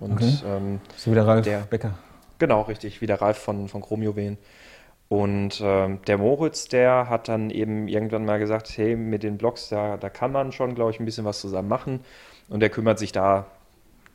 Und, 0.00 0.12
okay. 0.12 0.38
ähm, 0.46 0.80
so 0.96 1.10
wie 1.10 1.14
der 1.14 1.26
Ralf 1.26 1.44
der, 1.44 1.60
Becker. 1.60 1.94
Genau, 2.38 2.62
richtig, 2.62 3.00
wie 3.00 3.06
der 3.06 3.20
Ralf 3.20 3.38
von, 3.38 3.68
von 3.68 3.80
Chromjuwelen. 3.80 4.38
Und 5.08 5.60
ähm, 5.62 6.00
der 6.06 6.18
Moritz, 6.18 6.68
der 6.68 7.08
hat 7.08 7.28
dann 7.28 7.50
eben 7.50 7.88
irgendwann 7.88 8.24
mal 8.24 8.38
gesagt, 8.38 8.76
hey, 8.76 8.96
mit 8.96 9.22
den 9.22 9.36
Blogs, 9.36 9.68
da, 9.68 9.96
da 9.96 10.08
kann 10.08 10.32
man 10.32 10.50
schon, 10.52 10.74
glaube 10.74 10.90
ich, 10.90 11.00
ein 11.00 11.04
bisschen 11.04 11.24
was 11.24 11.40
zusammen 11.40 11.68
machen. 11.68 12.00
Und 12.48 12.60
der 12.60 12.70
kümmert 12.70 12.98
sich 12.98 13.12
da 13.12 13.46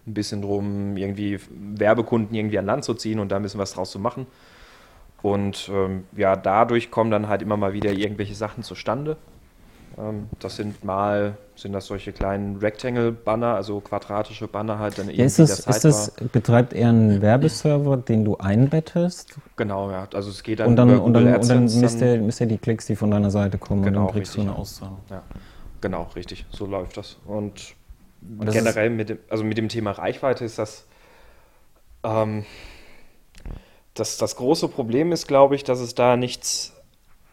ein 0.08 0.14
bisschen 0.14 0.42
drum, 0.42 0.98
irgendwie 0.98 1.40
Werbekunden 1.50 2.36
irgendwie 2.36 2.58
an 2.58 2.66
Land 2.66 2.84
zu 2.84 2.94
ziehen 2.96 3.20
und 3.20 3.32
da 3.32 3.38
ein 3.38 3.44
bisschen 3.44 3.60
was 3.60 3.74
draus 3.74 3.92
zu 3.92 4.00
machen. 4.00 4.26
Und 5.22 5.70
ähm, 5.74 6.06
ja, 6.16 6.36
dadurch 6.36 6.92
kommen 6.92 7.12
dann 7.12 7.28
halt 7.28 7.42
immer 7.42 7.58
mal 7.58 7.74
wieder 7.74 7.92
irgendwelche 7.92 8.36
Sachen 8.36 8.64
zustande. 8.64 9.18
Ähm, 9.98 10.30
das 10.40 10.56
sind 10.56 10.84
mal, 10.84 11.38
sind 11.56 11.74
das 11.74 11.88
solche 11.88 12.12
kleinen 12.12 12.58
Rectangle-Banner, 12.58 13.56
also 13.56 13.80
quadratische 13.80 14.48
Banner 14.48 14.80
halt 14.80 14.98
dann 14.98 15.10
ja, 15.10 15.26
ist 15.26 15.40
das, 15.40 15.60
ist 15.60 15.86
das, 15.86 16.12
betreibt 16.32 16.74
er 16.74 16.90
einen 16.90 17.22
Werbeserver, 17.22 17.98
den 17.98 18.24
du 18.26 18.38
einbettest? 18.38 19.36
Genau, 19.56 19.92
ja. 19.92 20.08
Also 20.14 20.30
es 20.30 20.44
geht 20.44 20.60
dann 20.60 20.68
und 20.68 20.76
dann, 20.76 20.90
über 20.90 21.04
und 21.04 21.14
dann, 21.14 21.36
und 21.36 21.50
dann 21.50 21.64
misst 21.64 22.02
er, 22.02 22.18
misst 22.18 22.42
er 22.42 22.48
die 22.48 22.58
Klicks, 22.58 22.86
die 22.86 22.96
von 22.96 23.12
deiner 23.12 23.32
Seite 23.32 23.58
kommen 23.58 23.84
genau, 23.84 24.02
und 24.02 24.06
dann 24.08 24.14
kriegst 24.14 24.34
richtig. 24.34 24.46
du 24.46 24.52
eine 24.52 24.60
Auszahlung. 24.60 25.00
Ja. 25.10 25.24
Genau, 25.82 26.10
richtig. 26.16 26.46
So 26.52 26.66
läuft 26.66 26.98
das. 26.98 27.18
Und, 27.26 27.76
und 28.38 28.52
generell 28.52 28.90
mit 28.90 29.10
dem, 29.10 29.20
also 29.30 29.44
mit 29.44 29.58
dem 29.58 29.70
Thema 29.70 29.92
Reichweite 29.92 30.46
ist 30.46 30.60
das, 30.60 30.86
ähm, 32.04 32.46
das, 33.94 34.18
das 34.18 34.36
große 34.36 34.68
Problem 34.68 35.12
ist, 35.12 35.28
glaube 35.28 35.56
ich, 35.56 35.64
dass 35.64 35.80
es 35.80 35.96
da 35.96 36.16
nichts 36.16 36.74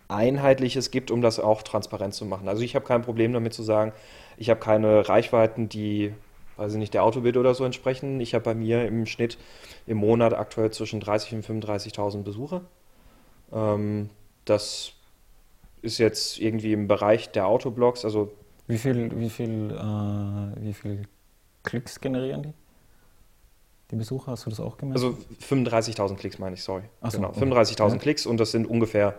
Einheitliches 0.09 0.91
gibt, 0.91 1.11
um 1.11 1.21
das 1.21 1.41
auch 1.41 1.63
transparent 1.63 2.15
zu 2.15 2.25
machen. 2.25 2.49
Also 2.49 2.63
ich 2.63 2.75
habe 2.75 2.85
kein 2.85 3.03
Problem 3.03 3.33
damit 3.33 3.55
zu 3.55 3.63
sagen, 3.63 3.93
ich 4.37 4.51
habe 4.51 4.61
keine 4.61 5.09
Reichweiten, 5.09 5.69
die, 5.69 6.13
weiß 6.57 6.73
ich 6.73 6.79
nicht, 6.79 6.95
der 6.95 7.03
Autobild 7.03 7.37
oder 7.37 7.55
so 7.55 7.65
entsprechen. 7.65 8.21
Ich 8.21 8.35
habe 8.35 8.45
bei 8.45 8.55
mir 8.55 8.87
im 8.87 9.07
Schnitt 9.07 9.39
im 9.87 9.99
Monat 9.99 10.35
aktuell 10.35 10.71
zwischen 10.71 11.03
30.000 11.03 11.35
und 11.35 11.65
35.000 11.65 12.23
Besucher. 12.23 12.63
Ähm, 13.53 14.11
das 14.45 14.93
ist 15.83 15.99
jetzt 15.99 16.39
irgendwie 16.39 16.73
im 16.73 16.89
Bereich 16.89 17.31
der 17.31 17.47
Autoblogs. 17.47 18.05
Also 18.05 18.33
wie 18.69 18.79
viel, 18.79 19.19
wie 19.19 19.31
viel, 19.31 19.71
äh, 19.71 20.63
wie 20.63 20.73
viel 20.73 21.03
Klicks 21.63 22.01
generieren 22.01 22.43
die? 22.43 22.53
Die 23.93 23.97
Besucher, 23.97 24.33
hast 24.33 24.47
du 24.47 24.51
das 24.51 24.59
auch 24.59 24.77
gemerkt? 24.77 25.01
Also 25.01 25.17
35.000 25.49 26.17
Klicks 26.17 26.39
meine 26.41 26.55
ich, 26.55 26.63
sorry. 26.63 26.83
So, 27.03 27.19
genau, 27.19 27.31
35.000 27.31 27.91
ja. 27.91 27.97
Klicks 27.99 28.27
und 28.27 28.39
das 28.39 28.51
sind 28.51 28.67
ungefähr 28.67 29.17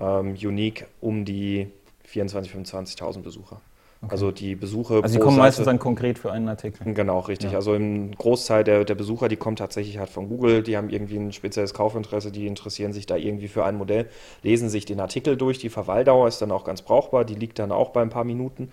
ähm, 0.00 0.34
Unique 0.34 0.86
um 1.00 1.24
die 1.24 1.68
24.000, 2.12 2.50
25.000 2.50 3.22
Besucher. 3.22 3.60
Okay. 4.02 4.12
Also 4.12 4.30
die 4.30 4.54
Besuche. 4.54 5.00
Also 5.02 5.14
die 5.14 5.20
kommen 5.20 5.36
Seite, 5.36 5.46
meistens 5.46 5.64
dann 5.64 5.78
konkret 5.78 6.18
für 6.18 6.30
einen 6.30 6.48
Artikel. 6.48 6.92
Genau, 6.92 7.20
richtig. 7.20 7.52
Ja. 7.52 7.58
Also 7.58 7.74
im 7.74 8.14
Großteil 8.14 8.62
der, 8.62 8.84
der 8.84 8.94
Besucher, 8.94 9.28
die 9.28 9.36
kommen 9.36 9.56
tatsächlich 9.56 9.98
halt 9.98 10.10
von 10.10 10.28
Google, 10.28 10.62
die 10.62 10.76
haben 10.76 10.90
irgendwie 10.90 11.16
ein 11.16 11.32
spezielles 11.32 11.72
Kaufinteresse, 11.72 12.30
die 12.30 12.46
interessieren 12.46 12.92
sich 12.92 13.06
da 13.06 13.16
irgendwie 13.16 13.48
für 13.48 13.64
ein 13.64 13.76
Modell, 13.76 14.08
lesen 14.42 14.68
sich 14.68 14.84
den 14.84 15.00
Artikel 15.00 15.36
durch, 15.36 15.58
die 15.58 15.70
Verweildauer 15.70 16.28
ist 16.28 16.42
dann 16.42 16.52
auch 16.52 16.64
ganz 16.64 16.82
brauchbar, 16.82 17.24
die 17.24 17.34
liegt 17.34 17.58
dann 17.58 17.72
auch 17.72 17.90
bei 17.90 18.02
ein 18.02 18.10
paar 18.10 18.24
Minuten 18.24 18.70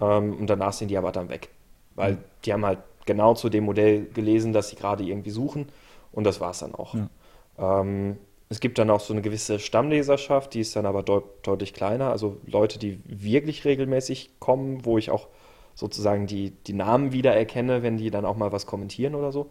ähm, 0.00 0.34
und 0.34 0.48
danach 0.48 0.72
sind 0.72 0.88
die 0.88 0.96
aber 0.96 1.10
dann 1.10 1.28
weg. 1.28 1.48
Weil 1.96 2.12
mhm. 2.12 2.18
die 2.44 2.52
haben 2.52 2.64
halt 2.64 2.78
genau 3.06 3.34
zu 3.34 3.48
dem 3.48 3.64
Modell 3.64 4.06
gelesen, 4.14 4.52
das 4.52 4.68
sie 4.68 4.76
gerade 4.76 5.02
irgendwie 5.02 5.30
suchen 5.30 5.68
und 6.12 6.24
das 6.24 6.40
war 6.40 6.52
es 6.52 6.60
dann 6.60 6.74
auch. 6.76 6.94
Ja. 6.94 7.80
Ähm, 7.80 8.18
es 8.50 8.58
gibt 8.58 8.78
dann 8.78 8.90
auch 8.90 8.98
so 9.00 9.14
eine 9.14 9.22
gewisse 9.22 9.60
Stammleserschaft, 9.60 10.54
die 10.54 10.60
ist 10.60 10.74
dann 10.74 10.84
aber 10.84 11.04
deut 11.04 11.24
deutlich 11.42 11.72
kleiner. 11.72 12.10
Also 12.10 12.38
Leute, 12.46 12.80
die 12.80 13.00
wirklich 13.06 13.64
regelmäßig 13.64 14.40
kommen, 14.40 14.84
wo 14.84 14.98
ich 14.98 15.10
auch 15.10 15.28
sozusagen 15.76 16.26
die, 16.26 16.50
die 16.50 16.72
Namen 16.72 17.12
wiedererkenne, 17.12 17.84
wenn 17.84 17.96
die 17.96 18.10
dann 18.10 18.24
auch 18.24 18.36
mal 18.36 18.50
was 18.50 18.66
kommentieren 18.66 19.14
oder 19.14 19.30
so. 19.30 19.50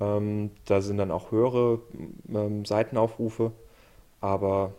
Ähm, 0.00 0.52
da 0.64 0.80
sind 0.80 0.96
dann 0.96 1.10
auch 1.10 1.30
höhere 1.30 1.80
ähm, 2.34 2.64
Seitenaufrufe, 2.64 3.52
aber 4.22 4.72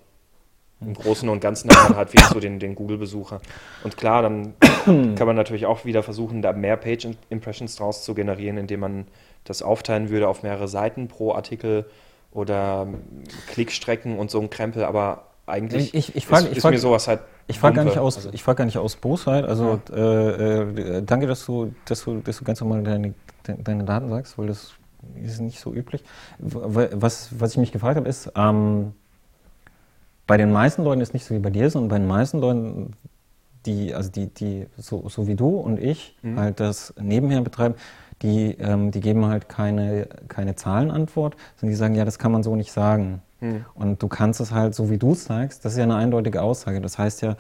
im 0.82 0.96
Großen 0.96 1.30
und 1.30 1.40
Ganzen 1.40 1.70
hat 1.70 1.90
man 1.90 1.98
halt 1.98 2.14
wieder 2.14 2.30
so 2.34 2.40
den, 2.40 2.58
den 2.58 2.74
Google-Besucher. 2.74 3.42
Und 3.84 3.96
klar, 3.96 4.24
dann 4.24 4.56
kann 4.86 5.28
man 5.28 5.36
natürlich 5.36 5.68
auch 5.68 5.86
wieder 5.86 6.02
versuchen, 6.02 6.42
da 6.42 6.52
mehr 6.52 6.78
Page-Impressions 6.78 7.76
draus 7.76 8.04
zu 8.04 8.16
generieren, 8.16 8.58
indem 8.58 8.80
man 8.80 9.08
das 9.44 9.62
aufteilen 9.62 10.10
würde 10.10 10.28
auf 10.28 10.42
mehrere 10.42 10.68
Seiten 10.68 11.08
pro 11.08 11.34
Artikel 11.34 11.86
oder 12.32 12.88
Klickstrecken 13.48 14.18
und 14.18 14.32
so 14.32 14.40
ein 14.40 14.50
Krempel, 14.50 14.84
aber 14.84 15.26
eigentlich 15.46 15.94
ich, 15.94 16.16
ich 16.16 16.26
frag, 16.26 16.44
ist, 16.44 16.54
ich 16.54 16.62
frag, 16.62 16.72
mir 16.72 16.80
sowas 16.80 17.08
halt. 17.08 17.22
Ich 17.48 17.60
frage 17.60 17.76
gar 17.76 17.84
nicht 17.84 17.98
aus, 17.98 18.16
also. 18.16 18.30
ich 18.32 18.44
frage 18.44 18.58
gar 18.58 18.66
nicht 18.66 18.78
aus 18.78 18.96
Bosheit. 18.96 19.46
Also 19.46 19.82
ja. 19.90 19.96
äh, 19.96 20.62
äh, 20.62 21.04
danke, 21.04 21.28
dass 21.28 21.46
du, 21.46 21.74
dass 21.86 22.04
du, 22.04 22.20
dass 22.22 22.38
du 22.38 22.46
ganz 22.46 22.62
normal 22.62 22.84
deine, 22.84 23.14
deine 23.44 23.84
Daten 23.84 24.10
sagst, 24.10 24.38
weil 24.38 24.48
das 24.48 24.74
ist 25.22 25.42
nicht 25.42 25.60
so 25.60 25.74
üblich. 25.74 26.04
Was, 26.40 27.30
was 27.38 27.52
ich 27.52 27.58
mich 27.58 27.72
gefragt 27.72 27.98
habe, 27.98 28.08
ist, 28.08 28.32
ähm, 28.36 28.94
bei 30.28 30.38
den 30.38 30.52
meisten 30.52 30.84
Leuten 30.84 31.02
ist 31.02 31.14
nicht 31.14 31.26
so 31.26 31.36
wie 31.36 31.40
bei 31.40 31.50
dir, 31.50 31.70
sondern 31.70 31.90
bei 31.90 31.98
den 31.98 32.08
meisten 32.08 32.40
Leuten, 32.40 32.94
die, 33.66 33.94
also 33.94 34.10
die, 34.10 34.28
die 34.28 34.68
so, 34.78 35.10
so 35.10 35.28
wie 35.28 35.36
du 35.36 35.50
und 35.50 35.80
ich 35.80 36.16
mhm. 36.22 36.40
halt 36.40 36.60
das 36.60 36.94
nebenher 37.00 37.42
betreiben, 37.42 37.76
die, 38.22 38.56
ähm, 38.60 38.92
die 38.92 39.00
geben 39.00 39.26
halt 39.26 39.50
keine, 39.50 40.08
keine 40.28 40.56
Zahlenantwort, 40.56 41.36
sondern 41.56 41.72
die 41.72 41.78
sagen, 41.78 41.96
ja, 41.96 42.06
das 42.06 42.20
kann 42.20 42.32
man 42.32 42.44
so 42.44 42.56
nicht 42.56 42.72
sagen. 42.72 43.22
Hm. 43.40 43.66
Und 43.74 44.02
du 44.02 44.08
kannst 44.08 44.40
es 44.40 44.52
halt, 44.52 44.76
so 44.76 44.90
wie 44.90 44.98
du 44.98 45.14
es 45.14 45.26
sagst, 45.26 45.66
das 45.66 45.74
ist 45.74 45.78
ja 45.78 45.84
eine 45.84 45.96
eindeutige 45.96 46.42
Aussage. 46.42 46.82
Das 46.82 46.98
heißt 46.98 47.22
ja, 47.22 47.36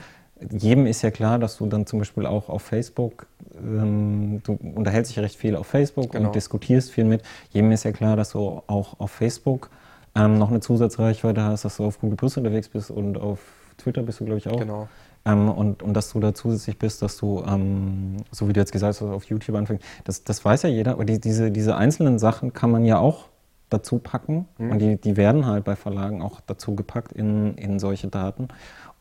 jedem 0.49 0.87
ist 0.87 1.01
ja 1.01 1.11
klar, 1.11 1.37
dass 1.37 1.57
du 1.57 1.67
dann 1.67 1.85
zum 1.85 1.99
Beispiel 1.99 2.25
auch 2.25 2.49
auf 2.49 2.63
Facebook, 2.63 3.27
ähm, 3.57 4.41
du 4.43 4.57
unterhältst 4.75 5.11
dich 5.11 5.19
recht 5.23 5.35
viel 5.35 5.55
auf 5.55 5.67
Facebook 5.67 6.11
genau. 6.11 6.27
und 6.27 6.35
diskutierst 6.35 6.91
viel 6.91 7.05
mit. 7.05 7.21
Jedem 7.51 7.71
ist 7.71 7.83
ja 7.83 7.91
klar, 7.91 8.15
dass 8.15 8.31
du 8.31 8.63
auch 8.67 8.99
auf 8.99 9.11
Facebook 9.11 9.69
ähm, 10.15 10.37
noch 10.37 10.49
eine 10.49 10.59
Zusatzreichweite 10.59 11.43
hast, 11.43 11.65
dass 11.65 11.77
du 11.77 11.85
auf 11.85 11.99
Google 11.99 12.17
Plus 12.17 12.37
unterwegs 12.37 12.69
bist 12.69 12.89
und 12.89 13.17
auf 13.17 13.39
Twitter 13.77 14.01
bist 14.01 14.19
du, 14.19 14.25
glaube 14.25 14.39
ich, 14.39 14.47
auch. 14.47 14.57
Genau. 14.57 14.87
Ähm, 15.25 15.49
und, 15.49 15.83
und 15.83 15.93
dass 15.93 16.11
du 16.11 16.19
da 16.19 16.33
zusätzlich 16.33 16.79
bist, 16.79 17.01
dass 17.01 17.17
du, 17.17 17.43
ähm, 17.47 18.17
so 18.31 18.47
wie 18.47 18.53
du 18.53 18.59
jetzt 18.59 18.71
gesagt 18.71 18.99
hast, 18.99 19.01
auf 19.01 19.25
YouTube 19.25 19.55
anfängst, 19.55 19.83
das, 20.03 20.23
das 20.23 20.43
weiß 20.43 20.63
ja 20.63 20.69
jeder, 20.69 20.93
aber 20.93 21.05
die, 21.05 21.19
diese, 21.19 21.51
diese 21.51 21.75
einzelnen 21.75 22.17
Sachen 22.17 22.53
kann 22.53 22.71
man 22.71 22.85
ja 22.85 22.97
auch 22.97 23.27
dazu 23.69 23.99
packen 23.99 24.47
mhm. 24.57 24.71
und 24.71 24.79
die, 24.79 24.97
die 24.97 25.17
werden 25.17 25.45
halt 25.45 25.63
bei 25.63 25.75
Verlagen 25.75 26.21
auch 26.21 26.41
dazu 26.41 26.75
gepackt 26.75 27.13
in, 27.13 27.55
in 27.55 27.79
solche 27.79 28.07
Daten. 28.07 28.49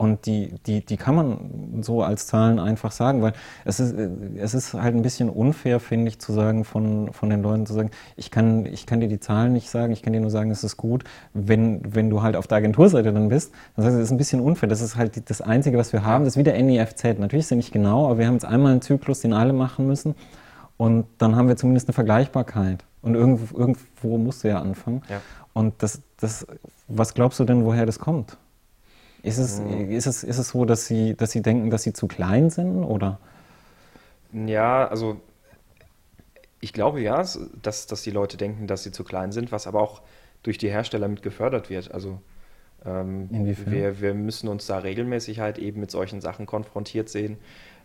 Und 0.01 0.25
die, 0.25 0.55
die, 0.65 0.83
die 0.83 0.97
kann 0.97 1.15
man 1.15 1.83
so 1.83 2.03
als 2.03 2.27
Zahlen 2.27 2.59
einfach 2.59 2.91
sagen, 2.91 3.21
weil 3.21 3.35
es 3.67 3.81
ist, 3.81 3.95
es 4.39 4.55
ist 4.55 4.73
halt 4.73 4.95
ein 4.95 5.03
bisschen 5.03 5.29
unfair, 5.29 5.79
finde 5.79 6.09
ich, 6.09 6.19
zu 6.19 6.33
sagen 6.33 6.65
von, 6.65 7.13
von 7.13 7.29
den 7.29 7.43
Leuten 7.43 7.67
zu 7.67 7.75
sagen, 7.75 7.91
ich 8.17 8.31
kann, 8.31 8.65
ich 8.65 8.87
kann 8.87 9.01
dir 9.01 9.09
die 9.09 9.21
Zahlen 9.21 9.53
nicht 9.53 9.69
sagen, 9.69 9.93
ich 9.93 10.01
kann 10.01 10.15
dir 10.15 10.21
nur 10.23 10.31
sagen, 10.31 10.51
es 10.51 10.65
ist 10.65 10.79
gut, 10.79 11.05
wenn, 11.35 11.83
wenn 11.95 12.09
du 12.09 12.23
halt 12.23 12.35
auf 12.35 12.47
der 12.47 12.57
Agenturseite 12.57 13.13
dann 13.13 13.29
bist. 13.29 13.53
Das 13.77 13.85
heißt, 13.85 13.97
es 13.97 14.05
ist 14.05 14.11
ein 14.11 14.17
bisschen 14.17 14.41
unfair. 14.41 14.71
Das 14.71 14.81
ist 14.81 14.97
halt 14.97 15.29
das 15.29 15.43
Einzige, 15.43 15.77
was 15.77 15.93
wir 15.93 16.03
haben. 16.03 16.25
Das 16.25 16.33
ist 16.33 16.39
wie 16.39 16.45
der 16.45 16.63
NEFZ. 16.63 17.19
Natürlich 17.19 17.45
ist 17.45 17.51
er 17.51 17.59
nicht 17.59 17.71
genau, 17.71 18.07
aber 18.07 18.17
wir 18.17 18.27
haben 18.27 18.33
jetzt 18.33 18.47
einmal 18.47 18.73
einen 18.73 18.81
Zyklus, 18.81 19.21
den 19.21 19.35
alle 19.35 19.53
machen 19.53 19.87
müssen. 19.87 20.15
Und 20.79 21.05
dann 21.19 21.37
haben 21.37 21.49
wir 21.49 21.59
zumindest 21.59 21.89
eine 21.89 21.93
Vergleichbarkeit. 21.93 22.87
Und 23.03 23.17
irgendwo, 23.17 23.55
irgendwo 23.55 24.17
musst 24.17 24.45
du 24.45 24.49
ja 24.49 24.63
anfangen. 24.63 25.03
Ja. 25.11 25.21
Und 25.53 25.75
das, 25.83 26.01
das, 26.19 26.47
was 26.89 27.13
glaubst 27.13 27.39
du 27.39 27.45
denn, 27.45 27.67
woher 27.67 27.85
das 27.85 27.99
kommt? 27.99 28.39
Ist 29.23 29.39
es, 29.39 29.61
mhm. 29.61 29.91
ist 29.91 30.07
es, 30.07 30.25
ist 30.25 30.39
es 30.39 30.49
so, 30.49 30.65
dass 30.65 30.87
sie, 30.87 31.15
dass 31.15 31.31
sie 31.31 31.43
denken, 31.43 31.71
dass 31.71 31.83
sie 31.83 31.93
zu 31.93 32.09
klein 32.09 32.51
sind? 32.51 32.85
Oder? 32.85 33.19
Ja, 34.33 34.87
also 34.87 35.21
ich 36.61 36.73
glaube 36.73 37.01
ja, 37.01 37.25
dass, 37.63 37.87
dass 37.87 38.03
die 38.03 38.11
Leute 38.11 38.37
denken, 38.37 38.67
dass 38.67 38.83
sie 38.83 38.93
zu 38.93 39.05
klein 39.05 39.33
sind, 39.33 39.53
was 39.53 39.67
aber 39.67 39.81
auch 39.81 40.03
durch 40.43 40.59
die 40.59 40.71
Hersteller 40.71 41.09
mit 41.09 41.23
gefördert 41.23 41.71
wird. 41.71 41.93
Also 41.93 42.21
ähm, 42.85 43.29
wir, 43.31 44.01
wir 44.01 44.15
müssen 44.15 44.49
uns 44.49 44.67
da 44.67 44.79
regelmäßig 44.79 45.41
halt 45.41 45.59
eben 45.59 45.81
mit 45.81 45.91
solchen 45.91 46.21
Sachen 46.21 46.47
konfrontiert 46.47 47.09
sehen, 47.09 47.39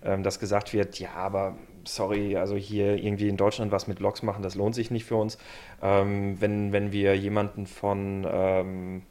ähm, 0.03 0.23
dass 0.23 0.39
gesagt 0.39 0.73
wird, 0.73 0.99
ja, 0.99 1.13
aber 1.13 1.57
sorry, 1.85 2.37
also 2.37 2.55
hier 2.55 2.95
irgendwie 2.95 3.27
in 3.27 3.37
Deutschland 3.37 3.71
was 3.71 3.87
mit 3.87 3.99
Logs 3.99 4.23
machen, 4.23 4.41
das 4.41 4.55
lohnt 4.55 4.75
sich 4.75 4.91
nicht 4.91 5.05
für 5.05 5.15
uns. 5.15 5.37
Ähm, 5.81 6.39
wenn, 6.39 6.71
wenn 6.71 6.91
wir 6.91 7.15
jemanden 7.15 7.67
von, 7.67 8.25
ähm, 8.29 9.01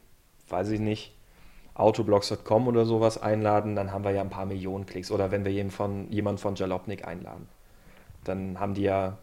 weiß 0.49 0.71
ich 0.71 0.79
nicht, 0.79 1.14
autoblogs.com 1.75 2.67
oder 2.67 2.85
sowas 2.85 3.21
einladen, 3.21 3.75
dann 3.75 3.91
haben 3.91 4.03
wir 4.03 4.11
ja 4.11 4.21
ein 4.21 4.29
paar 4.29 4.45
Millionen 4.45 4.85
Klicks. 4.85 5.11
Oder 5.11 5.31
wenn 5.31 5.45
wir 5.45 5.51
jemanden 5.51 5.75
von, 5.75 6.11
jemanden 6.11 6.39
von 6.39 6.55
Jalopnik 6.55 7.05
einladen, 7.05 7.47
dann 8.23 8.59
haben 8.59 8.73
die 8.73 8.83
ja 8.83 9.17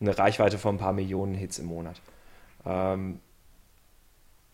eine 0.00 0.18
Reichweite 0.18 0.58
von 0.58 0.74
ein 0.74 0.78
paar 0.78 0.92
Millionen 0.92 1.34
Hits 1.34 1.58
im 1.58 1.66
Monat. 1.66 2.00
Ähm, 2.66 3.20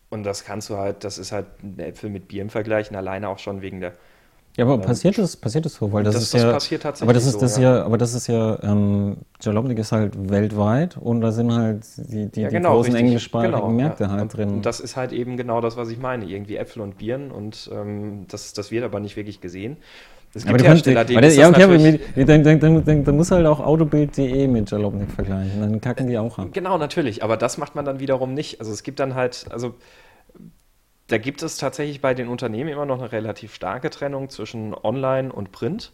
und 0.09 0.23
das 0.23 0.43
kannst 0.43 0.69
du 0.69 0.77
halt, 0.77 1.03
das 1.03 1.17
ist 1.17 1.31
halt 1.31 1.47
ein 1.63 1.79
Äpfel 1.79 2.09
mit 2.09 2.27
Bier 2.27 2.43
im 2.43 2.49
Vergleichen, 2.49 2.95
alleine 2.95 3.29
auch 3.29 3.39
schon 3.39 3.61
wegen 3.61 3.79
der 3.79 3.93
ja, 4.57 4.65
aber 4.65 4.75
ähm, 4.75 4.81
passiert 4.81 5.17
das, 5.17 5.37
passiert 5.37 5.65
das 5.65 5.75
so? 5.75 5.91
Weil 5.93 6.03
das, 6.03 6.15
das 6.15 6.23
ist 6.23 6.33
das 6.33 6.43
ja, 6.43 6.51
passiert 6.51 6.83
tatsächlich 6.83 7.07
aber 7.07 7.13
das 7.13 7.25
ist, 7.25 7.41
das 7.41 7.55
so, 7.55 7.61
ja. 7.61 7.77
ja. 7.77 7.85
aber 7.85 7.97
das 7.97 8.13
ist 8.13 8.27
ja, 8.27 8.61
ähm, 8.63 9.17
Jalopnik 9.41 9.79
ist 9.79 9.91
halt 9.91 10.29
weltweit 10.29 10.97
und 10.97 11.21
da 11.21 11.31
sind 11.31 11.53
halt 11.53 11.83
die, 11.97 12.27
die, 12.27 12.41
ja, 12.41 12.49
genau, 12.49 12.69
die 12.71 12.75
großen 12.75 12.95
englischsprachigen 12.95 13.55
genau, 13.55 13.69
Märkte 13.69 14.09
halt 14.09 14.21
und, 14.23 14.33
drin. 14.33 14.49
Und 14.49 14.65
das 14.65 14.79
ist 14.79 14.97
halt 14.97 15.13
eben 15.13 15.37
genau 15.37 15.61
das, 15.61 15.77
was 15.77 15.89
ich 15.89 15.99
meine. 15.99 16.25
Irgendwie 16.25 16.57
Äpfel 16.57 16.81
und 16.81 16.97
Bieren 16.97 17.31
und 17.31 17.69
ähm, 17.73 18.25
das, 18.27 18.53
das 18.53 18.71
wird 18.71 18.83
aber 18.83 18.99
nicht 18.99 19.15
wirklich 19.15 19.41
gesehen. 19.41 19.77
Es 20.33 20.45
gibt 20.45 20.61
aber 20.61 20.69
Hersteller, 20.69 21.03
die 21.03 21.13
ja, 21.13 21.49
okay, 21.49 21.63
aber 21.63 21.77
mit, 21.77 22.01
dann, 22.15 22.43
dann, 22.43 22.85
dann, 22.85 23.03
dann 23.03 23.17
muss 23.17 23.31
halt 23.31 23.45
auch 23.45 23.59
autobild.de 23.59 24.47
mit 24.47 24.71
Jalopnik 24.71 25.11
vergleichen. 25.11 25.59
Dann 25.59 25.81
kacken 25.81 26.07
die 26.07 26.17
auch 26.17 26.37
ab. 26.37 26.47
Genau, 26.53 26.77
natürlich. 26.77 27.21
Aber 27.21 27.35
das 27.35 27.57
macht 27.57 27.75
man 27.75 27.83
dann 27.83 27.99
wiederum 27.99 28.33
nicht. 28.33 28.61
Also 28.61 28.71
es 28.71 28.83
gibt 28.83 29.01
dann 29.01 29.15
halt, 29.15 29.47
also 29.49 29.75
da 31.11 31.17
gibt 31.17 31.43
es 31.43 31.57
tatsächlich 31.57 31.99
bei 31.99 32.13
den 32.13 32.29
Unternehmen 32.29 32.69
immer 32.69 32.85
noch 32.85 32.99
eine 32.99 33.11
relativ 33.11 33.53
starke 33.53 33.89
Trennung 33.89 34.29
zwischen 34.29 34.73
Online 34.73 35.31
und 35.31 35.51
Print. 35.51 35.91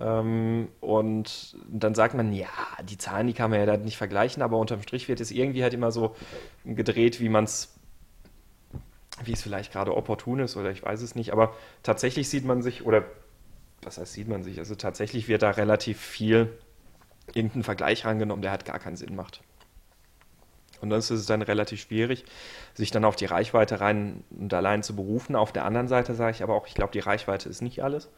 Ähm, 0.00 0.68
und 0.80 1.56
dann 1.68 1.94
sagt 1.94 2.14
man, 2.14 2.32
ja, 2.32 2.48
die 2.82 2.96
Zahlen, 2.96 3.26
die 3.26 3.34
kann 3.34 3.50
man 3.50 3.60
ja 3.60 3.66
da 3.66 3.76
nicht 3.76 3.98
vergleichen, 3.98 4.42
aber 4.42 4.56
unterm 4.56 4.80
Strich 4.80 5.06
wird 5.08 5.20
es 5.20 5.30
irgendwie 5.32 5.62
halt 5.62 5.74
immer 5.74 5.90
so 5.90 6.16
gedreht, 6.64 7.20
wie 7.20 7.28
man 7.28 7.44
es, 7.44 7.78
wie 9.22 9.32
es 9.32 9.42
vielleicht 9.42 9.72
gerade 9.72 9.94
opportun 9.94 10.40
ist 10.40 10.56
oder 10.56 10.70
ich 10.70 10.82
weiß 10.82 11.02
es 11.02 11.14
nicht, 11.14 11.32
aber 11.32 11.52
tatsächlich 11.82 12.30
sieht 12.30 12.46
man 12.46 12.62
sich, 12.62 12.86
oder 12.86 13.04
was 13.82 13.98
heißt 13.98 14.14
sieht 14.14 14.28
man 14.28 14.42
sich, 14.42 14.58
also 14.58 14.76
tatsächlich 14.76 15.28
wird 15.28 15.42
da 15.42 15.50
relativ 15.50 16.00
viel 16.00 16.56
irgendein 17.34 17.64
Vergleich 17.64 18.06
rangenommen, 18.06 18.40
der 18.40 18.52
halt 18.52 18.64
gar 18.64 18.78
keinen 18.78 18.96
Sinn 18.96 19.14
macht. 19.14 19.42
Und 20.80 20.90
dann 20.90 20.98
ist 20.98 21.10
es 21.10 21.26
dann 21.26 21.42
relativ 21.42 21.80
schwierig, 21.80 22.24
sich 22.74 22.90
dann 22.90 23.04
auf 23.04 23.16
die 23.16 23.26
Reichweite 23.26 23.80
rein 23.80 24.24
und 24.30 24.52
allein 24.54 24.82
zu 24.82 24.94
berufen. 24.94 25.36
Auf 25.36 25.52
der 25.52 25.64
anderen 25.64 25.88
Seite 25.88 26.14
sage 26.14 26.32
ich 26.32 26.42
aber 26.42 26.54
auch, 26.54 26.66
ich 26.66 26.74
glaube, 26.74 26.92
die 26.92 27.00
Reichweite 27.00 27.48
ist 27.48 27.62
nicht 27.62 27.82
alles. 27.82 28.08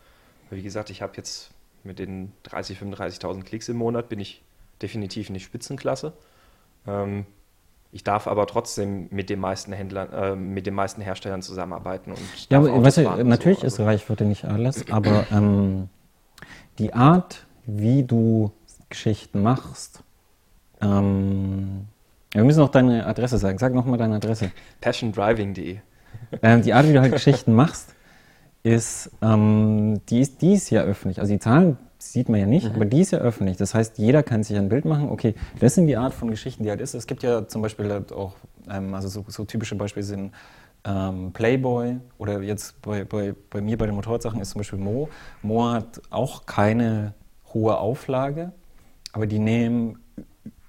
Wie 0.51 0.63
gesagt, 0.63 0.91
ich 0.91 1.03
habe 1.03 1.13
jetzt 1.17 1.51
mit 1.85 1.99
den 1.99 2.33
30.000, 2.47 2.95
35.000 2.97 3.43
Klicks 3.45 3.69
im 3.69 3.77
Monat 3.77 4.09
bin 4.09 4.21
ich 4.21 4.43
definitiv 4.83 5.29
in 5.29 5.35
die 5.35 5.41
Spitzenklasse. 5.41 6.13
Ähm, 6.87 7.27
ich 7.93 8.05
darf 8.05 8.27
aber 8.27 8.47
trotzdem 8.47 9.09
mit 9.11 9.31
den 9.31 9.41
meisten 9.41 9.73
Händlern, 9.73 10.13
äh, 10.13 10.37
mit 10.37 10.67
den 10.67 10.75
meisten 10.75 11.01
Herstellern 11.01 11.43
zusammenarbeiten. 11.43 12.13
Und 12.13 12.21
ja, 12.49 12.59
aber 12.59 12.83
weißt 12.83 12.99
du, 12.99 13.25
natürlich 13.25 13.61
so. 13.61 13.67
ist 13.67 13.75
also 13.75 13.85
Reichweite 13.85 14.25
nicht 14.25 14.45
alles, 14.45 14.89
aber 14.91 15.27
ähm, 15.33 15.89
die 16.79 16.95
Art, 16.95 17.47
wie 17.67 18.05
du 18.05 18.53
Geschichten 18.89 19.43
machst, 19.43 20.03
ähm, 20.81 21.87
wir 22.33 22.45
müssen 22.45 22.61
noch 22.61 22.71
deine 22.71 23.07
Adresse 23.07 23.39
sagen. 23.39 23.59
Sag 23.59 23.75
nochmal 23.75 23.99
deine 23.99 24.17
Adresse. 24.17 24.53
Passiondriving.de. 24.81 25.79
Ähm, 26.43 26.63
die 26.63 26.73
Art, 26.73 26.89
wie 26.89 26.93
du 26.93 27.01
halt 27.01 27.13
Geschichten 27.13 27.55
machst, 27.55 27.95
ist, 28.63 29.11
ähm, 29.23 30.01
die 30.09 30.21
ist, 30.21 30.43
die 30.43 30.55
ist 30.55 30.71
ja 30.71 30.83
öffentlich. 30.83 31.21
Also 31.21 31.33
die 31.33 31.41
Zahlen 31.41 31.77
sieht 31.99 32.29
man 32.29 32.41
ja 32.41 32.47
nicht, 32.47 32.69
mhm. 32.69 32.75
aber 32.77 32.85
die 32.85 33.01
ist 33.01 33.11
ja 33.11 33.19
öffentlich. 33.19 33.57
Das 33.57 33.75
heißt, 33.75 33.99
jeder 33.99 34.23
kann 34.23 34.43
sich 34.43 34.57
ein 34.57 34.69
Bild 34.69 34.85
machen. 34.85 35.11
Okay, 35.11 35.35
das 35.59 35.75
sind 35.75 35.87
die 35.87 35.97
Art 35.97 36.15
von 36.15 36.31
Geschichten, 36.31 36.63
die 36.63 36.71
halt 36.71 36.81
ist. 36.81 36.95
Es 36.95 37.07
gibt 37.07 37.23
ja 37.23 37.47
zum 37.49 37.63
Beispiel 37.63 37.91
halt 37.91 38.13
auch, 38.13 38.35
ähm, 38.71 38.95
also 38.95 39.09
so, 39.09 39.25
so, 39.29 39.45
typische 39.45 39.75
Beispiele 39.75 40.05
sind 40.05 40.33
ähm, 40.85 41.33
Playboy 41.33 41.99
oder 42.19 42.41
jetzt 42.43 42.81
bei, 42.81 43.05
bei, 43.05 43.35
bei 43.51 43.61
mir 43.61 43.77
bei 43.77 43.87
den 43.87 43.95
Motorradsachen 43.95 44.41
ist 44.41 44.51
zum 44.51 44.61
Beispiel 44.61 44.79
Mo. 44.79 45.09
Mo 45.43 45.71
hat 45.71 46.01
auch 46.11 46.47
keine 46.47 47.15
hohe 47.53 47.77
Auflage, 47.77 48.53
aber 49.13 49.27
die 49.27 49.39
nehmen 49.39 49.99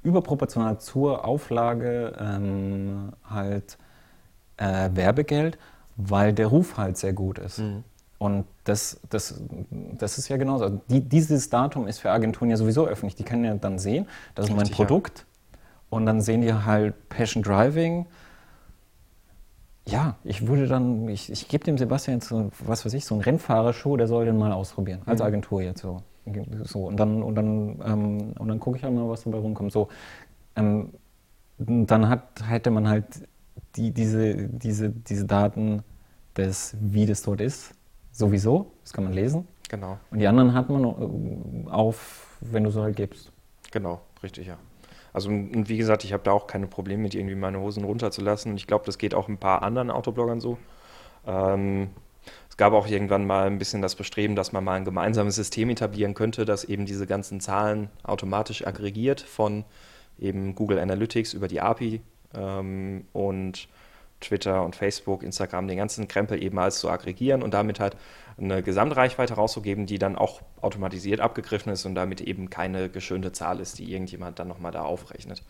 überproportional 0.04 0.80
zur 0.80 1.26
Auflage 1.26 2.14
ähm, 2.20 3.14
halt 3.24 3.78
äh, 4.58 4.90
Werbegeld, 4.94 5.58
weil 5.98 6.34
der 6.34 6.48
Ruf 6.48 6.78
halt 6.78 6.98
sehr 6.98 7.14
gut 7.14 7.40
ist. 7.40 7.60
Mhm. 7.60 7.84
Und 8.18 8.46
das, 8.66 9.00
das, 9.10 9.42
das 9.72 10.20
ist 10.20 10.30
ja 10.30 10.38
genauso. 10.38 10.66
Also 10.66 10.82
die, 10.90 11.02
dieses 11.02 11.50
Datum 11.50 11.88
ist 11.88 12.00
für 12.00 12.12
Agenturen 12.12 12.52
ja 12.52 12.58
sowieso 12.58 12.86
öffentlich. 12.86 13.16
Die 13.16 13.24
können 13.24 13.44
ja 13.44 13.56
dann 13.56 13.80
sehen, 13.80 14.08
das 14.36 14.48
ist 14.48 14.56
mein 14.56 14.70
Produkt. 14.70 15.20
Ja. 15.20 15.58
Und 15.90 16.06
dann 16.06 16.22
sehen 16.22 16.42
die 16.42 16.54
halt 16.54 17.10
Passion 17.10 17.42
Driving. 17.42 18.06
Ja, 19.88 20.18
ich 20.24 20.46
würde 20.46 20.68
dann, 20.68 21.10
ich, 21.10 21.32
ich 21.32 21.48
gebe 21.48 21.64
dem 21.64 21.80
Sebastian 21.80 22.22
so, 22.22 22.52
was 22.60 22.86
weiß 22.86 22.94
ich, 22.94 23.06
so 23.06 23.16
einen 23.16 23.24
Rennfahrerschuh, 23.24 23.98
der 23.98 24.08
soll 24.08 24.26
den 24.26 24.38
mal 24.38 24.52
ausprobieren. 24.52 25.02
Als 25.08 25.20
mhm. 25.20 25.26
Agentur 25.26 25.64
jetzt 25.64 25.82
so. 25.82 26.04
So 26.64 26.86
und 26.86 26.98
dann, 26.98 27.24
und 27.24 27.36
dann, 27.36 27.82
ähm, 27.86 28.34
und 28.38 28.48
dann 28.48 28.60
gucke 28.60 28.78
ich 28.78 28.84
halt 28.84 28.94
mal, 28.94 29.10
was 29.10 29.24
dabei 29.24 29.40
rumkommt. 29.40 29.72
So, 29.72 29.90
ähm, 30.56 30.94
dann 31.58 32.10
hat, 32.10 32.44
hätte 32.48 32.72
man 32.72 32.88
halt 32.88 33.06
die, 33.76 33.92
diese, 33.92 34.48
diese, 34.50 34.90
diese 34.90 35.26
Daten 35.26 35.84
des, 36.36 36.76
wie 36.80 37.06
das 37.06 37.22
dort 37.22 37.42
ist 37.42 37.74
sowieso, 38.12 38.72
das 38.84 38.94
kann 38.94 39.04
man 39.04 39.14
lesen. 39.14 39.48
Genau. 39.70 39.98
Und 40.12 40.20
die 40.20 40.28
anderen 40.28 40.54
hat 40.54 40.70
man 40.70 40.84
äh, 40.84 41.70
auf, 41.70 42.38
wenn 42.42 42.64
du 42.64 42.72
so 42.72 42.82
halt 42.82 42.96
gibst. 42.96 43.32
Genau, 43.72 44.02
richtig, 44.22 44.48
ja. 44.48 44.58
Also 45.14 45.30
und 45.30 45.70
wie 45.70 45.78
gesagt, 45.78 46.04
ich 46.04 46.14
habe 46.14 46.24
da 46.24 46.32
auch 46.32 46.48
keine 46.48 46.68
Probleme 46.68 47.04
mit 47.04 47.16
irgendwie 47.16 47.36
meine 47.36 47.60
Hosen 47.60 47.84
runterzulassen. 47.84 48.56
Ich 48.56 48.68
glaube, 48.68 48.86
das 48.86 48.98
geht 48.98 49.14
auch 49.14 49.28
ein 49.28 49.38
paar 49.38 49.62
anderen 49.62 49.92
Autobloggern 49.92 50.40
so. 50.40 50.58
Ähm, 51.26 51.90
es 52.52 52.58
gab 52.58 52.74
auch 52.74 52.86
irgendwann 52.86 53.26
mal 53.26 53.48
ein 53.48 53.58
bisschen 53.58 53.82
das 53.82 53.96
Bestreben, 53.96 54.36
dass 54.36 54.52
man 54.52 54.66
mal 54.66 54.74
ein 54.74 54.84
gemeinsames 54.84 55.36
System 55.36 55.70
etablieren 55.70 56.14
könnte, 56.14 56.44
das 56.44 56.66
eben 56.66 56.86
diese 56.86 57.08
ganzen 57.08 57.40
Zahlen 57.40 57.90
automatisch 58.04 58.68
aggregiert 58.68 59.22
von 59.22 59.64
eben 60.20 60.54
Google 60.54 60.78
Analytics 60.78 61.34
über 61.34 61.48
die 61.48 61.62
API 61.62 62.02
ähm, 62.36 63.06
und 63.14 63.70
Twitter 64.20 64.66
und 64.66 64.76
Facebook, 64.76 65.24
Instagram, 65.24 65.70
den 65.70 65.78
ganzen 65.78 66.10
Krempel 66.10 66.44
eben 66.44 66.60
als 66.60 66.80
zu 66.80 66.90
aggregieren 66.90 67.42
und 67.42 67.54
damit 67.54 67.80
halt 67.80 67.96
eine 68.38 68.62
Gesamtreichweite 68.62 69.36
rauszugeben, 69.36 69.86
die 69.86 69.98
dann 69.98 70.18
auch 70.18 70.42
automatisiert 70.60 71.22
abgegriffen 71.22 71.72
ist 71.72 71.86
und 71.86 71.96
damit 71.96 72.20
eben 72.20 72.50
keine 72.50 72.90
geschönte 72.90 73.32
Zahl 73.32 73.62
ist, 73.62 73.80
die 73.80 73.94
irgendjemand 73.94 74.40
dann 74.40 74.50
nochmal 74.50 74.74
da 74.74 74.84
aufrechnet. 74.84 75.42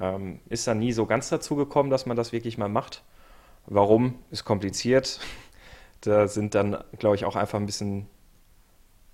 Ähm, 0.00 0.40
ist 0.48 0.66
dann 0.66 0.78
nie 0.78 0.92
so 0.92 1.04
ganz 1.04 1.28
dazu 1.28 1.56
gekommen, 1.56 1.90
dass 1.90 2.06
man 2.06 2.16
das 2.16 2.32
wirklich 2.32 2.56
mal 2.56 2.70
macht. 2.70 3.02
Warum? 3.66 4.14
Ist 4.30 4.46
kompliziert. 4.46 5.20
Da 6.02 6.28
sind 6.28 6.54
dann, 6.54 6.76
glaube 6.98 7.16
ich, 7.16 7.24
auch 7.24 7.36
einfach 7.36 7.58
ein 7.58 7.66
bisschen 7.66 8.06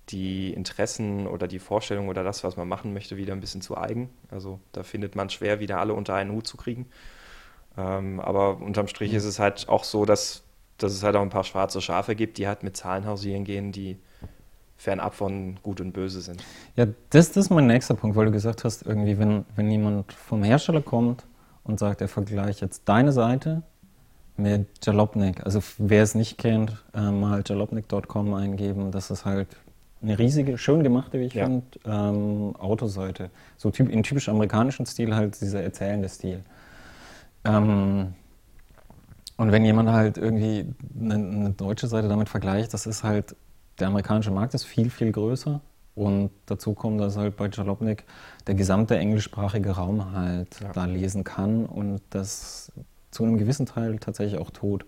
die 0.09 0.53
Interessen 0.53 1.25
oder 1.27 1.47
die 1.47 1.59
Vorstellungen 1.59 2.09
oder 2.09 2.23
das, 2.23 2.43
was 2.43 2.57
man 2.57 2.67
machen 2.67 2.93
möchte, 2.93 3.17
wieder 3.17 3.33
ein 3.33 3.39
bisschen 3.39 3.61
zu 3.61 3.77
eigen. 3.77 4.09
Also 4.29 4.59
da 4.71 4.83
findet 4.83 5.15
man 5.15 5.29
schwer, 5.29 5.59
wieder 5.59 5.79
alle 5.79 5.93
unter 5.93 6.13
einen 6.13 6.31
Hut 6.31 6.45
zu 6.45 6.57
kriegen. 6.57 6.87
Ähm, 7.77 8.19
aber 8.19 8.61
unterm 8.61 8.87
Strich 8.87 9.11
mhm. 9.11 9.17
ist 9.17 9.25
es 9.25 9.39
halt 9.39 9.67
auch 9.67 9.83
so, 9.83 10.05
dass, 10.05 10.43
dass 10.77 10.93
es 10.93 11.03
halt 11.03 11.15
auch 11.15 11.21
ein 11.21 11.29
paar 11.29 11.43
schwarze 11.43 11.81
Schafe 11.81 12.15
gibt, 12.15 12.37
die 12.37 12.47
halt 12.47 12.63
mit 12.63 12.77
Zahlen 12.77 13.05
hausieren 13.05 13.43
gehen, 13.43 13.71
die 13.71 13.97
fernab 14.77 15.15
von 15.15 15.57
Gut 15.63 15.81
und 15.81 15.93
Böse 15.93 16.21
sind. 16.21 16.43
Ja, 16.75 16.85
das, 17.09 17.31
das 17.31 17.45
ist 17.45 17.49
mein 17.49 17.67
nächster 17.67 17.95
Punkt, 17.95 18.15
weil 18.15 18.25
du 18.25 18.31
gesagt 18.31 18.63
hast, 18.63 18.85
irgendwie, 18.85 19.17
wenn, 19.17 19.45
wenn 19.55 19.71
jemand 19.71 20.11
vom 20.13 20.43
Hersteller 20.43 20.81
kommt 20.81 21.25
und 21.63 21.79
sagt, 21.79 22.01
er 22.01 22.07
vergleicht 22.07 22.61
jetzt 22.61 22.83
deine 22.85 23.11
Seite 23.11 23.63
mit 24.37 24.67
Jalopnik, 24.83 25.45
also 25.45 25.61
wer 25.77 26.03
es 26.03 26.15
nicht 26.15 26.37
kennt, 26.37 26.83
äh, 26.93 27.11
mal 27.11 27.43
jalopnik.com 27.45 28.33
eingeben, 28.33 28.91
das 28.91 29.11
ist 29.11 29.25
halt 29.25 29.47
eine 30.01 30.19
riesige, 30.19 30.57
schön 30.57 30.83
gemachte, 30.83 31.19
wie 31.19 31.25
ich 31.25 31.33
ja. 31.33 31.45
finde, 31.45 31.65
ähm, 31.85 32.55
Autoseite. 32.57 33.29
So 33.57 33.71
typ, 33.71 33.89
in 33.89 34.03
typisch 34.03 34.29
amerikanischen 34.29 34.85
Stil 34.85 35.15
halt 35.15 35.39
dieser 35.39 35.63
erzählende 35.63 36.09
Stil. 36.09 36.43
Ähm, 37.43 38.13
und 39.37 39.51
wenn 39.51 39.65
jemand 39.65 39.89
halt 39.89 40.17
irgendwie 40.17 40.65
eine, 40.99 41.15
eine, 41.15 41.49
deutsche 41.51 41.87
Seite 41.87 42.07
damit 42.07 42.29
vergleicht, 42.29 42.73
das 42.73 42.85
ist 42.85 43.03
halt, 43.03 43.35
der 43.79 43.87
amerikanische 43.87 44.31
Markt 44.31 44.53
ist 44.53 44.63
viel, 44.63 44.89
viel 44.89 45.11
größer. 45.11 45.61
Und 45.95 46.31
dazu 46.45 46.73
kommt, 46.73 46.99
dass 46.99 47.15
halt 47.15 47.37
bei 47.37 47.47
Jalopnik 47.47 48.03
der 48.47 48.55
gesamte 48.55 48.97
englischsprachige 48.97 49.71
Raum 49.71 50.13
halt 50.13 50.59
ja. 50.61 50.71
da 50.73 50.85
lesen 50.85 51.23
kann 51.23 51.65
und 51.65 52.01
das 52.09 52.71
zu 53.15 53.23
einem 53.23 53.37
gewissen 53.37 53.65
Teil 53.65 53.97
tatsächlich 53.99 54.39
auch 54.39 54.51
tut. 54.51 54.85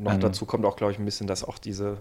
Noch 0.00 0.14
ähm, 0.14 0.20
dazu 0.20 0.46
kommt 0.46 0.64
auch, 0.64 0.76
glaube 0.76 0.92
ich, 0.92 0.98
ein 0.98 1.04
bisschen, 1.04 1.26
dass 1.26 1.44
auch 1.44 1.58
diese 1.58 1.98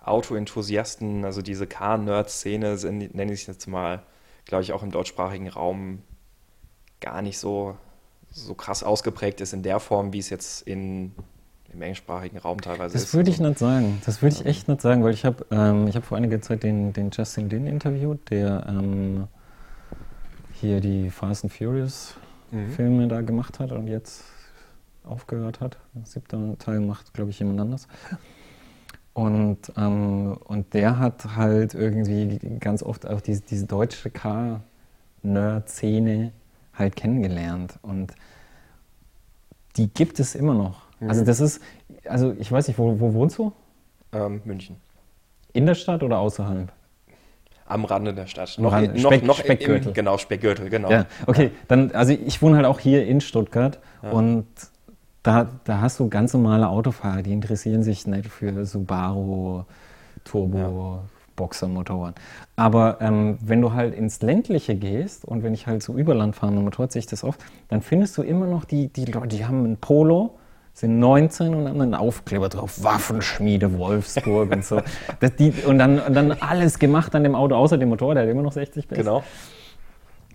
Auto-Enthusiasten, 0.00 1.24
also 1.24 1.42
diese 1.42 1.66
Car-Nerd-Szene, 1.66 2.76
nenne 3.12 3.32
ich 3.32 3.42
es 3.42 3.46
jetzt 3.46 3.66
mal, 3.66 4.02
glaube 4.44 4.62
ich, 4.62 4.72
auch 4.72 4.82
im 4.82 4.90
deutschsprachigen 4.90 5.48
Raum 5.48 6.02
gar 7.00 7.22
nicht 7.22 7.38
so 7.38 7.76
so 8.32 8.54
krass 8.54 8.82
ausgeprägt 8.82 9.40
ist 9.40 9.52
in 9.52 9.62
der 9.62 9.80
Form, 9.80 10.12
wie 10.12 10.18
es 10.18 10.30
jetzt 10.30 10.62
in, 10.62 11.12
im 11.72 11.82
englischsprachigen 11.82 12.38
Raum 12.38 12.60
teilweise 12.60 12.92
das 12.92 13.02
ist. 13.02 13.08
Das 13.08 13.14
würde 13.14 13.30
ich 13.30 13.40
nicht 13.40 13.58
sagen. 13.58 14.00
Das 14.06 14.22
würde 14.22 14.36
ich 14.36 14.46
echt 14.46 14.68
nicht 14.68 14.80
sagen, 14.80 15.02
weil 15.02 15.14
ich 15.14 15.24
habe 15.24 15.44
ähm, 15.50 15.92
hab 15.92 16.04
vor 16.04 16.16
einiger 16.16 16.40
Zeit 16.40 16.62
den, 16.62 16.92
den 16.92 17.10
Justin 17.10 17.50
Lin 17.50 17.66
interviewt, 17.66 18.30
der 18.30 18.66
ähm, 18.68 19.26
hier 20.52 20.80
die 20.80 21.10
Fast 21.10 21.44
and 21.44 21.52
Furious 21.52 22.14
mhm. 22.52 22.70
Filme 22.70 23.08
da 23.08 23.20
gemacht 23.20 23.58
hat 23.58 23.72
und 23.72 23.88
jetzt 23.88 24.22
aufgehört 25.04 25.60
hat. 25.60 25.78
Der 25.94 26.04
siebte 26.04 26.56
Teil 26.58 26.80
macht, 26.80 27.14
glaube 27.14 27.30
ich, 27.30 27.38
jemand 27.38 27.60
anders. 27.60 27.86
Und, 29.12 29.58
ähm, 29.76 30.38
und 30.44 30.72
der 30.72 30.98
hat 30.98 31.36
halt 31.36 31.74
irgendwie 31.74 32.38
ganz 32.60 32.82
oft 32.82 33.06
auch 33.06 33.20
diese, 33.20 33.42
diese 33.42 33.66
deutsche 33.66 34.08
Car-Nerd-Szene 34.10 36.32
halt 36.74 36.96
kennengelernt. 36.96 37.78
Und 37.82 38.14
die 39.76 39.92
gibt 39.92 40.18
es 40.20 40.34
immer 40.34 40.54
noch. 40.54 40.82
Mhm. 41.00 41.08
Also 41.08 41.24
das 41.24 41.40
ist, 41.40 41.60
also 42.04 42.34
ich 42.38 42.50
weiß 42.50 42.68
nicht, 42.68 42.78
wo, 42.78 43.00
wo 43.00 43.14
wohnst 43.14 43.38
du? 43.38 43.52
Ähm, 44.12 44.40
München. 44.44 44.76
In 45.52 45.66
der 45.66 45.74
Stadt 45.74 46.02
oder 46.02 46.18
außerhalb? 46.18 46.72
Am 47.66 47.84
Rande 47.84 48.14
der 48.14 48.26
Stadt. 48.26 48.56
Noch, 48.58 48.72
Rande, 48.72 49.00
noch, 49.00 49.12
Speck, 49.12 49.24
noch 49.24 49.38
Speckgürtel. 49.38 49.88
Im, 49.88 49.94
genau, 49.94 50.18
Speckgürtel, 50.18 50.70
genau. 50.70 50.90
Ja, 50.90 51.06
okay, 51.26 51.52
dann, 51.68 51.92
also 51.92 52.12
ich 52.12 52.42
wohne 52.42 52.56
halt 52.56 52.66
auch 52.66 52.80
hier 52.80 53.06
in 53.06 53.20
Stuttgart 53.20 53.78
ja. 54.02 54.10
und 54.10 54.46
da, 55.22 55.48
da 55.64 55.80
hast 55.80 56.00
du 56.00 56.08
ganz 56.08 56.32
normale 56.32 56.68
Autofahrer, 56.68 57.22
die 57.22 57.32
interessieren 57.32 57.82
sich 57.82 58.06
nicht 58.06 58.28
für 58.28 58.64
Subaru, 58.64 59.64
Turbo, 60.24 60.58
ja. 60.58 61.08
Boxermotoren. 61.36 62.14
Aber 62.56 62.98
ähm, 63.00 63.38
wenn 63.40 63.62
du 63.62 63.72
halt 63.72 63.94
ins 63.94 64.20
Ländliche 64.20 64.76
gehst 64.76 65.24
und 65.24 65.42
wenn 65.42 65.54
ich 65.54 65.66
halt 65.66 65.82
so 65.82 65.94
Überland 65.94 66.36
fahre 66.36 66.52
mit 66.52 66.64
Motorrad, 66.64 66.92
sehe 66.92 67.00
ich 67.00 67.06
das 67.06 67.24
oft, 67.24 67.40
dann 67.68 67.80
findest 67.80 68.16
du 68.18 68.22
immer 68.22 68.46
noch 68.46 68.64
die, 68.64 68.88
die 68.88 69.06
Leute, 69.06 69.28
die 69.28 69.46
haben 69.46 69.64
ein 69.64 69.76
Polo, 69.78 70.38
sind 70.72 70.98
19 70.98 71.54
und 71.54 71.68
haben 71.68 71.80
einen 71.80 71.94
Aufkleber 71.94 72.48
drauf, 72.48 72.82
Waffenschmiede 72.82 73.78
Wolfsburg 73.78 74.52
und 74.52 74.64
so. 74.64 74.80
Die, 75.38 75.52
und, 75.66 75.78
dann, 75.78 75.98
und 75.98 76.14
dann 76.14 76.32
alles 76.32 76.78
gemacht 76.78 77.14
an 77.14 77.24
dem 77.24 77.34
Auto, 77.34 77.54
außer 77.56 77.76
dem 77.76 77.88
Motor, 77.88 78.14
der 78.14 78.22
hat 78.22 78.30
immer 78.30 78.42
noch 78.42 78.52
60 78.52 78.88
PS. 78.88 78.96
Genau. 78.96 79.24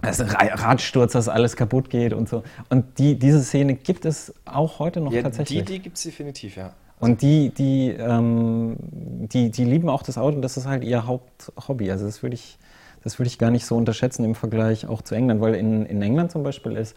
Also 0.05 0.23
Radsturz, 0.25 1.13
dass 1.13 1.27
alles 1.27 1.55
kaputt 1.55 1.89
geht 1.89 2.13
und 2.13 2.29
so. 2.29 2.43
Und 2.69 2.99
die, 2.99 3.17
diese 3.17 3.43
Szene 3.43 3.75
gibt 3.75 4.05
es 4.05 4.33
auch 4.45 4.79
heute 4.79 5.01
noch 5.01 5.11
ja, 5.11 5.23
tatsächlich. 5.23 5.65
Die, 5.65 5.73
die 5.73 5.79
gibt 5.79 5.97
es 5.97 6.03
definitiv, 6.03 6.57
ja. 6.57 6.73
Und 6.99 7.21
die, 7.21 7.49
die, 7.49 7.89
ähm, 7.89 8.77
die, 8.79 9.51
die 9.51 9.65
lieben 9.65 9.89
auch 9.89 10.03
das 10.03 10.17
Auto 10.17 10.37
und 10.37 10.41
das 10.41 10.57
ist 10.57 10.65
halt 10.65 10.83
ihr 10.83 11.05
Haupthobby. 11.05 11.91
Also 11.91 12.05
das 12.05 12.23
würde 12.23 12.35
ich, 12.35 12.57
das 13.03 13.19
würde 13.19 13.27
ich 13.27 13.37
gar 13.37 13.51
nicht 13.51 13.65
so 13.65 13.75
unterschätzen 13.75 14.23
im 14.23 14.35
Vergleich 14.35 14.87
auch 14.87 15.01
zu 15.01 15.15
England, 15.15 15.41
weil 15.41 15.55
in, 15.55 15.85
in 15.85 16.01
England 16.01 16.31
zum 16.31 16.43
Beispiel 16.43 16.77
ist, 16.77 16.95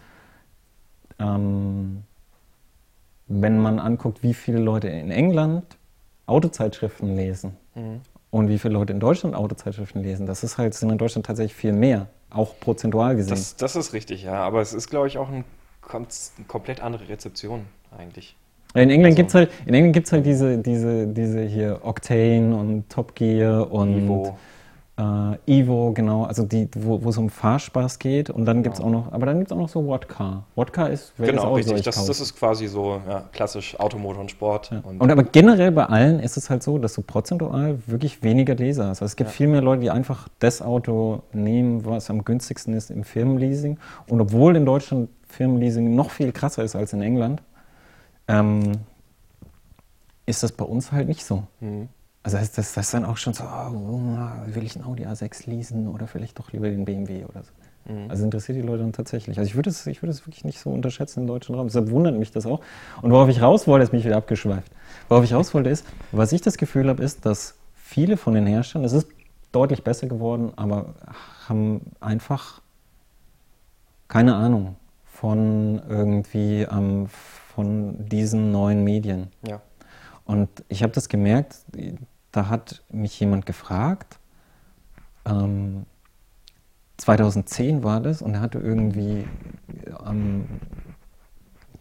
ähm, 1.18 2.04
wenn 3.26 3.58
man 3.58 3.78
anguckt, 3.78 4.22
wie 4.22 4.34
viele 4.34 4.58
Leute 4.58 4.88
in 4.88 5.10
England 5.10 5.64
Autozeitschriften 6.26 7.16
lesen 7.16 7.56
mhm. 7.74 8.00
und 8.30 8.48
wie 8.48 8.58
viele 8.58 8.74
Leute 8.74 8.92
in 8.92 9.00
Deutschland 9.00 9.34
Autozeitschriften 9.34 10.02
lesen, 10.02 10.26
das 10.26 10.44
ist 10.44 10.58
halt, 10.58 10.74
sind 10.74 10.90
in 10.90 10.98
Deutschland 10.98 11.26
tatsächlich 11.26 11.54
viel 11.54 11.72
mehr, 11.72 12.08
auch 12.30 12.58
prozentual 12.60 13.16
gesehen. 13.16 13.30
Das, 13.30 13.56
das 13.56 13.76
ist 13.76 13.92
richtig, 13.92 14.22
ja, 14.22 14.34
aber 14.34 14.60
es 14.60 14.72
ist, 14.72 14.88
glaube 14.88 15.08
ich, 15.08 15.18
auch 15.18 15.28
ein, 15.28 15.44
eine 15.90 16.06
komplett 16.46 16.80
andere 16.80 17.08
Rezeption 17.08 17.66
eigentlich. 17.96 18.36
In 18.74 18.90
England 18.90 19.12
also. 19.12 19.16
gibt 19.16 19.28
es 19.28 19.34
halt, 19.34 19.50
halt 20.12 20.26
diese, 20.26 20.58
diese, 20.58 21.06
diese 21.06 21.42
hier 21.42 21.80
Octane 21.82 22.54
und 22.54 22.90
Top 22.90 23.14
Gear 23.14 23.72
und 23.72 24.04
Evo, 24.04 24.38
äh, 24.98 25.36
Evo 25.46 25.92
genau, 25.92 26.24
also 26.24 26.42
die, 26.42 26.68
wo, 26.74 27.08
es 27.08 27.16
um 27.16 27.30
Fahrspaß 27.30 28.00
geht 28.00 28.30
und 28.30 28.44
dann 28.46 28.62
gibt 28.62 28.76
es 28.76 28.80
auch 28.80 28.90
noch, 28.90 29.12
aber 29.12 29.26
dann 29.26 29.38
gibt 29.38 29.50
es 29.50 29.56
auch 29.56 29.60
noch 29.60 29.68
so 29.68 29.86
Wodka. 29.86 30.42
Wodka 30.56 30.86
ist 30.86 31.12
Genau, 31.16 31.54
richtig, 31.54 31.82
das, 31.82 32.04
das, 32.04 32.20
ist 32.20 32.36
quasi 32.36 32.66
so 32.66 33.00
ja, 33.08 33.24
klassisch 33.32 33.78
Automotor 33.78 34.22
und 34.22 34.30
Sport. 34.30 34.70
Ja. 34.72 34.80
Und, 34.82 35.00
und, 35.00 35.10
aber 35.10 35.22
generell 35.22 35.70
bei 35.70 35.84
allen 35.84 36.18
ist 36.18 36.36
es 36.36 36.50
halt 36.50 36.64
so, 36.64 36.78
dass 36.78 36.94
du 36.94 37.02
prozentual 37.02 37.78
wirklich 37.86 38.24
weniger 38.24 38.56
Leser 38.56 38.86
hast. 38.86 39.00
Also 39.00 39.12
es 39.12 39.16
gibt 39.16 39.30
ja. 39.30 39.36
viel 39.36 39.46
mehr 39.46 39.62
Leute, 39.62 39.82
die 39.82 39.90
einfach 39.90 40.28
das 40.40 40.60
Auto 40.62 41.22
nehmen, 41.32 41.84
was 41.84 42.10
am 42.10 42.24
günstigsten 42.24 42.74
ist 42.74 42.90
im 42.90 43.04
Firmenleasing 43.04 43.78
und 44.08 44.20
obwohl 44.20 44.56
in 44.56 44.66
Deutschland 44.66 45.10
Firmenleasing 45.28 45.94
noch 45.94 46.10
viel 46.10 46.32
krasser 46.32 46.64
ist 46.64 46.74
als 46.74 46.92
in 46.92 47.02
England, 47.02 47.42
ähm, 48.26 48.72
ist 50.26 50.42
das 50.42 50.50
bei 50.50 50.64
uns 50.64 50.90
halt 50.90 51.06
nicht 51.06 51.24
so. 51.24 51.44
Mhm. 51.60 51.88
Also 52.28 52.36
das, 52.36 52.52
das, 52.52 52.74
das 52.74 52.84
ist 52.84 52.92
dann 52.92 53.06
auch 53.06 53.16
schon 53.16 53.32
so, 53.32 53.42
oh, 53.42 54.02
will 54.48 54.62
ich 54.62 54.76
einen 54.76 54.84
Audi 54.84 55.06
A6 55.06 55.48
leasen 55.48 55.88
oder 55.88 56.06
vielleicht 56.06 56.38
doch 56.38 56.52
lieber 56.52 56.68
den 56.68 56.84
BMW 56.84 57.24
oder 57.24 57.42
so. 57.42 57.52
Mhm. 57.90 58.10
Also 58.10 58.22
interessiert 58.22 58.58
die 58.58 58.60
Leute 58.60 58.82
dann 58.82 58.92
tatsächlich. 58.92 59.38
Also 59.38 59.48
ich 59.48 59.54
würde 59.54 59.70
es 59.70 59.86
ich 59.86 60.02
würd 60.02 60.14
wirklich 60.26 60.44
nicht 60.44 60.60
so 60.60 60.68
unterschätzen 60.68 61.20
im 61.20 61.26
deutschen 61.26 61.54
Raum. 61.54 61.68
Deshalb 61.68 61.90
wundert 61.90 62.18
mich 62.18 62.30
das 62.30 62.44
auch. 62.44 62.60
Und 63.00 63.12
worauf 63.12 63.30
ich 63.30 63.40
raus 63.40 63.66
wollte, 63.66 63.84
ist 63.84 63.94
mich 63.94 64.04
wieder 64.04 64.18
abgeschweift. 64.18 64.70
Worauf 65.08 65.24
ich 65.24 65.32
raus 65.32 65.54
wollte 65.54 65.70
ist, 65.70 65.86
was 66.12 66.32
ich 66.32 66.42
das 66.42 66.58
Gefühl 66.58 66.90
habe, 66.90 67.02
ist, 67.02 67.24
dass 67.24 67.54
viele 67.74 68.18
von 68.18 68.34
den 68.34 68.46
Herstellern, 68.46 68.84
es 68.84 68.92
ist 68.92 69.08
deutlich 69.50 69.82
besser 69.82 70.06
geworden, 70.06 70.52
aber 70.56 70.96
haben 71.48 71.80
einfach 71.98 72.60
keine 74.06 74.34
Ahnung 74.34 74.76
von 75.06 75.80
irgendwie 75.88 76.60
ähm, 76.70 77.06
von 77.08 78.06
diesen 78.06 78.52
neuen 78.52 78.84
Medien. 78.84 79.28
Ja. 79.48 79.62
Und 80.26 80.50
ich 80.68 80.82
habe 80.82 80.92
das 80.92 81.08
gemerkt, 81.08 81.56
da 82.32 82.48
hat 82.48 82.82
mich 82.90 83.18
jemand 83.20 83.46
gefragt, 83.46 84.18
ähm, 85.24 85.86
2010 86.98 87.84
war 87.84 88.00
das, 88.00 88.22
und 88.22 88.34
er 88.34 88.40
hatte 88.40 88.58
irgendwie 88.58 89.26
ähm, 90.06 90.46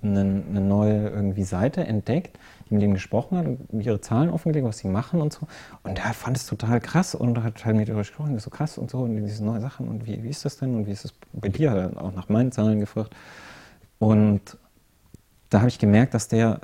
eine, 0.01 0.19
eine, 0.19 0.61
neue 0.61 1.09
irgendwie 1.09 1.43
Seite 1.43 1.85
entdeckt, 1.85 2.37
die 2.69 2.75
mit 2.75 2.83
ihm 2.83 2.93
gesprochen 2.93 3.37
hat 3.37 3.45
und 3.47 3.81
ihre 3.81 3.99
Zahlen 3.99 4.29
offengelegt, 4.29 4.67
was 4.67 4.77
sie 4.77 4.87
machen 4.87 5.21
und 5.21 5.33
so. 5.33 5.47
Und 5.83 5.99
er 5.99 6.13
fand 6.13 6.37
es 6.37 6.45
total 6.45 6.79
krass 6.79 7.15
und 7.15 7.43
hat 7.43 7.65
halt 7.65 7.75
mit 7.75 7.89
ihr 7.89 7.95
gesprochen, 7.95 8.37
so 8.37 8.49
krass 8.49 8.77
und 8.77 8.91
so 8.91 8.99
und 8.99 9.15
diese 9.15 9.43
neuen 9.43 9.61
Sachen 9.61 9.87
und 9.87 10.05
wie, 10.05 10.21
wie 10.23 10.29
ist 10.29 10.45
das 10.45 10.57
denn 10.57 10.75
und 10.75 10.85
wie 10.85 10.91
ist 10.91 11.03
das 11.03 11.13
bei 11.33 11.49
dir? 11.49 11.71
Hat 11.71 11.77
er 11.77 12.01
auch 12.01 12.13
nach 12.13 12.29
meinen 12.29 12.51
Zahlen 12.51 12.79
gefragt. 12.79 13.15
Und 13.99 14.57
da 15.49 15.59
habe 15.59 15.69
ich 15.69 15.79
gemerkt, 15.79 16.13
dass 16.13 16.27
der 16.27 16.61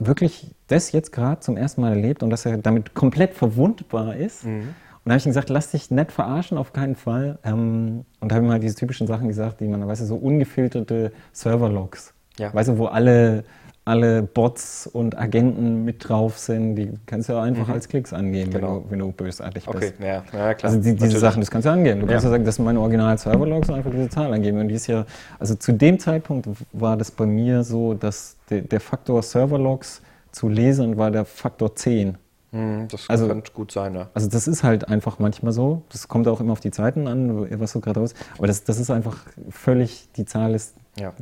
wirklich 0.00 0.54
das 0.66 0.92
jetzt 0.92 1.12
gerade 1.12 1.40
zum 1.40 1.56
ersten 1.56 1.80
Mal 1.82 1.90
erlebt 1.90 2.22
und 2.22 2.30
dass 2.30 2.46
er 2.46 2.58
damit 2.58 2.94
komplett 2.94 3.34
verwundbar 3.34 4.16
ist. 4.16 4.44
Mhm. 4.44 4.74
Und 5.02 5.08
da 5.08 5.12
habe 5.12 5.18
ich 5.18 5.26
ihm 5.26 5.30
gesagt, 5.30 5.48
lass 5.48 5.70
dich 5.70 5.90
nicht 5.90 6.12
verarschen, 6.12 6.58
auf 6.58 6.72
keinen 6.72 6.94
Fall. 6.94 7.38
Ähm, 7.44 8.04
und 8.20 8.30
da 8.30 8.36
habe 8.36 8.44
ich 8.44 8.50
mal 8.50 8.60
diese 8.60 8.74
typischen 8.74 9.06
Sachen 9.06 9.28
gesagt, 9.28 9.60
die 9.60 9.68
man, 9.68 9.86
weißt 9.86 10.02
du, 10.02 10.06
so 10.06 10.16
ungefilterte 10.16 11.12
Serverlogs. 11.32 12.12
Ja. 12.38 12.52
Weißt 12.52 12.70
du, 12.70 12.78
wo 12.78 12.86
alle 12.86 13.44
alle 13.90 14.22
Bots 14.22 14.86
und 14.86 15.18
Agenten 15.18 15.84
mit 15.84 16.08
drauf 16.08 16.38
sind, 16.38 16.76
die 16.76 16.92
kannst 17.06 17.28
du 17.28 17.32
ja 17.32 17.42
einfach 17.42 17.66
mhm. 17.66 17.74
als 17.74 17.88
Klicks 17.88 18.12
angeben, 18.12 18.52
genau. 18.52 18.76
wenn, 18.76 18.82
du, 18.82 18.90
wenn, 18.90 18.98
du, 19.00 19.12
bösartig 19.12 19.66
okay. 19.66 19.78
bist. 19.78 19.94
Ja, 19.98 20.22
ja 20.32 20.54
klar. 20.54 20.72
Also 20.72 20.78
die, 20.80 20.94
diese 20.94 21.18
Sachen, 21.18 21.40
das 21.40 21.50
kannst 21.50 21.66
du 21.66 21.70
angeben. 21.70 22.00
Du 22.00 22.06
kannst 22.06 22.24
ja 22.24 22.30
sagen, 22.30 22.44
das 22.44 22.54
sind 22.54 22.64
meine 22.64 22.80
Original-Serverlogs 22.80 23.68
und 23.68 23.74
einfach 23.74 23.90
diese 23.90 24.08
Zahl 24.08 24.32
angeben. 24.32 24.60
Und 24.60 24.68
die 24.68 24.76
ist 24.76 24.86
ja, 24.86 25.04
also 25.40 25.56
zu 25.56 25.72
dem 25.72 25.98
Zeitpunkt 25.98 26.48
war 26.72 26.96
das 26.96 27.10
bei 27.10 27.26
mir 27.26 27.64
so, 27.64 27.94
dass 27.94 28.36
de, 28.48 28.60
der 28.60 28.80
Faktor 28.80 29.22
Serverlogs 29.22 30.02
zu 30.30 30.48
lesen 30.48 30.96
war 30.96 31.10
der 31.10 31.24
Faktor 31.24 31.74
10. 31.74 32.16
Mhm, 32.52 32.86
das 32.88 33.08
also, 33.08 33.26
könnte 33.26 33.52
gut 33.52 33.72
sein, 33.72 33.94
ja. 33.94 34.08
Also 34.14 34.28
das 34.28 34.46
ist 34.46 34.62
halt 34.62 34.88
einfach 34.88 35.18
manchmal 35.18 35.52
so. 35.52 35.82
Das 35.90 36.06
kommt 36.06 36.28
auch 36.28 36.40
immer 36.40 36.52
auf 36.52 36.60
die 36.60 36.70
Zeiten 36.70 37.08
an, 37.08 37.60
was 37.60 37.72
du 37.72 37.80
gerade 37.80 37.98
raus. 37.98 38.14
Aber 38.38 38.46
das, 38.46 38.62
das 38.62 38.78
ist 38.78 38.90
einfach 38.90 39.16
völlig, 39.50 40.08
die 40.16 40.24
Zahl 40.24 40.54
ist 40.54 40.76
ja. 40.96 41.12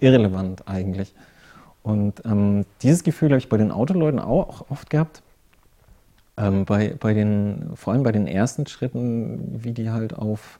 irrelevant 0.00 0.66
eigentlich. 0.66 1.14
Und 1.86 2.24
ähm, 2.24 2.64
dieses 2.82 3.04
Gefühl 3.04 3.28
habe 3.28 3.38
ich 3.38 3.48
bei 3.48 3.58
den 3.58 3.70
Autoleuten 3.70 4.18
auch 4.18 4.68
oft 4.72 4.90
gehabt. 4.90 5.22
Ähm, 6.36 6.64
bei, 6.64 6.96
bei 6.98 7.14
den, 7.14 7.76
vor 7.76 7.92
allem 7.92 8.02
bei 8.02 8.10
den 8.10 8.26
ersten 8.26 8.66
Schritten, 8.66 9.62
wie 9.62 9.70
die 9.70 9.90
halt 9.90 10.12
auf, 10.12 10.58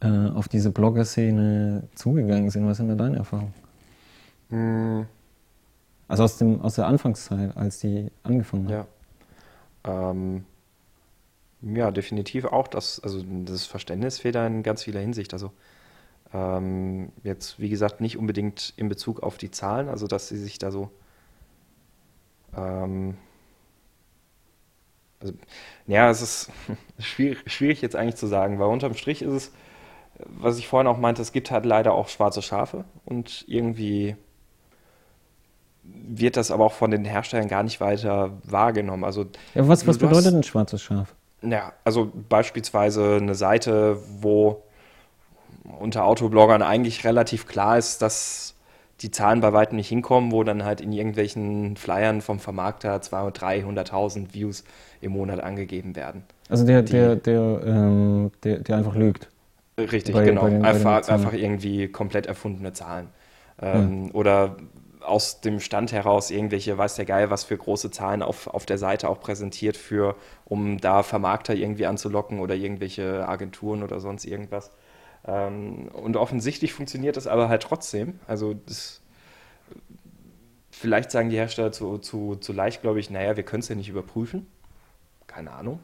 äh, 0.00 0.28
auf 0.28 0.46
diese 0.48 0.70
Blogger-Szene 0.70 1.84
zugegangen 1.94 2.50
sind. 2.50 2.66
Was 2.66 2.76
sind 2.76 2.88
da 2.88 2.96
deine 2.96 3.16
Erfahrungen? 3.16 3.54
Mhm. 4.50 5.06
Also 6.06 6.24
aus, 6.24 6.36
dem, 6.36 6.60
aus 6.60 6.74
der 6.74 6.86
Anfangszeit, 6.86 7.56
als 7.56 7.78
die 7.78 8.10
angefangen 8.24 8.68
haben. 8.68 8.86
Ja. 9.86 10.10
Ähm, 10.10 10.44
ja, 11.62 11.90
definitiv 11.90 12.44
auch. 12.44 12.68
Das, 12.68 13.00
also 13.02 13.24
das 13.46 13.64
Verständnis 13.64 14.18
fehlt 14.18 14.34
da 14.34 14.46
in 14.46 14.62
ganz 14.62 14.82
vieler 14.82 15.00
Hinsicht. 15.00 15.32
Also 15.32 15.50
ähm, 16.34 17.12
jetzt, 17.22 17.60
wie 17.60 17.68
gesagt, 17.68 18.00
nicht 18.00 18.18
unbedingt 18.18 18.74
in 18.76 18.88
Bezug 18.88 19.22
auf 19.22 19.38
die 19.38 19.52
Zahlen, 19.52 19.88
also 19.88 20.08
dass 20.08 20.28
sie 20.28 20.36
sich 20.36 20.58
da 20.58 20.72
so. 20.72 20.90
Ähm, 22.56 23.16
also, 25.20 25.32
ja, 25.86 26.10
es 26.10 26.20
ist 26.20 26.50
schwierig, 26.98 27.38
schwierig 27.46 27.80
jetzt 27.80 27.94
eigentlich 27.94 28.16
zu 28.16 28.26
sagen, 28.26 28.58
weil 28.58 28.66
unterm 28.66 28.94
Strich 28.94 29.22
ist 29.22 29.32
es, 29.32 29.52
was 30.26 30.58
ich 30.58 30.66
vorhin 30.66 30.88
auch 30.88 30.98
meinte, 30.98 31.22
es 31.22 31.32
gibt 31.32 31.52
halt 31.52 31.64
leider 31.64 31.94
auch 31.94 32.08
schwarze 32.08 32.42
Schafe 32.42 32.84
und 33.04 33.44
irgendwie 33.46 34.16
wird 35.84 36.36
das 36.36 36.50
aber 36.50 36.64
auch 36.64 36.72
von 36.72 36.90
den 36.90 37.04
Herstellern 37.04 37.46
gar 37.46 37.62
nicht 37.62 37.80
weiter 37.80 38.32
wahrgenommen. 38.42 39.04
Also, 39.04 39.26
ja, 39.54 39.68
was 39.68 39.86
was 39.86 39.98
bedeutet 39.98 40.26
hast, 40.26 40.34
ein 40.34 40.42
schwarzes 40.42 40.82
Schaf? 40.82 41.14
Ja, 41.42 41.74
also 41.84 42.10
beispielsweise 42.28 43.18
eine 43.20 43.34
Seite, 43.34 43.98
wo 44.20 44.63
unter 45.64 46.04
Autobloggern 46.04 46.62
eigentlich 46.62 47.04
relativ 47.04 47.46
klar 47.46 47.78
ist, 47.78 48.02
dass 48.02 48.54
die 49.00 49.10
Zahlen 49.10 49.40
bei 49.40 49.52
weitem 49.52 49.76
nicht 49.76 49.88
hinkommen, 49.88 50.30
wo 50.30 50.44
dann 50.44 50.64
halt 50.64 50.80
in 50.80 50.92
irgendwelchen 50.92 51.76
Flyern 51.76 52.20
vom 52.20 52.38
Vermarkter 52.38 52.96
200.000, 52.96 53.90
300.000 53.90 54.34
Views 54.34 54.64
im 55.00 55.12
Monat 55.12 55.40
angegeben 55.40 55.96
werden. 55.96 56.22
Also 56.48 56.64
der, 56.64 56.82
der, 56.82 57.16
der, 57.16 57.60
ähm, 57.66 58.30
der, 58.44 58.60
der 58.60 58.76
einfach 58.76 58.94
lügt. 58.94 59.28
Richtig, 59.78 60.14
bei, 60.14 60.24
genau. 60.24 60.42
Bei 60.42 60.50
den, 60.50 60.64
einfach, 60.64 61.08
einfach 61.08 61.32
irgendwie 61.32 61.88
komplett 61.88 62.26
erfundene 62.26 62.72
Zahlen. 62.72 63.08
Ähm, 63.60 64.06
ja. 64.06 64.14
Oder 64.14 64.56
aus 65.00 65.40
dem 65.40 65.60
Stand 65.60 65.92
heraus 65.92 66.30
irgendwelche, 66.30 66.78
weiß 66.78 66.94
der 66.94 67.04
Geil, 67.04 67.30
was 67.30 67.44
für 67.44 67.56
große 67.56 67.90
Zahlen 67.90 68.22
auf, 68.22 68.46
auf 68.46 68.64
der 68.64 68.78
Seite 68.78 69.08
auch 69.08 69.20
präsentiert 69.20 69.76
für, 69.76 70.16
um 70.44 70.78
da 70.78 71.02
Vermarkter 71.02 71.54
irgendwie 71.54 71.86
anzulocken 71.86 72.38
oder 72.40 72.54
irgendwelche 72.54 73.28
Agenturen 73.28 73.82
oder 73.82 74.00
sonst 74.00 74.24
irgendwas. 74.24 74.70
Ähm, 75.26 75.88
und 75.92 76.16
offensichtlich 76.16 76.72
funktioniert 76.72 77.16
das 77.16 77.26
aber 77.26 77.48
halt 77.48 77.62
trotzdem. 77.62 78.18
Also 78.26 78.54
das, 78.66 79.00
vielleicht 80.70 81.10
sagen 81.10 81.30
die 81.30 81.36
Hersteller 81.36 81.72
zu, 81.72 81.98
zu, 81.98 82.36
zu 82.36 82.52
leicht, 82.52 82.82
glaube 82.82 83.00
ich, 83.00 83.10
naja, 83.10 83.36
wir 83.36 83.44
können 83.44 83.60
es 83.60 83.68
ja 83.68 83.74
nicht 83.74 83.88
überprüfen. 83.88 84.46
Keine 85.26 85.52
Ahnung. 85.52 85.80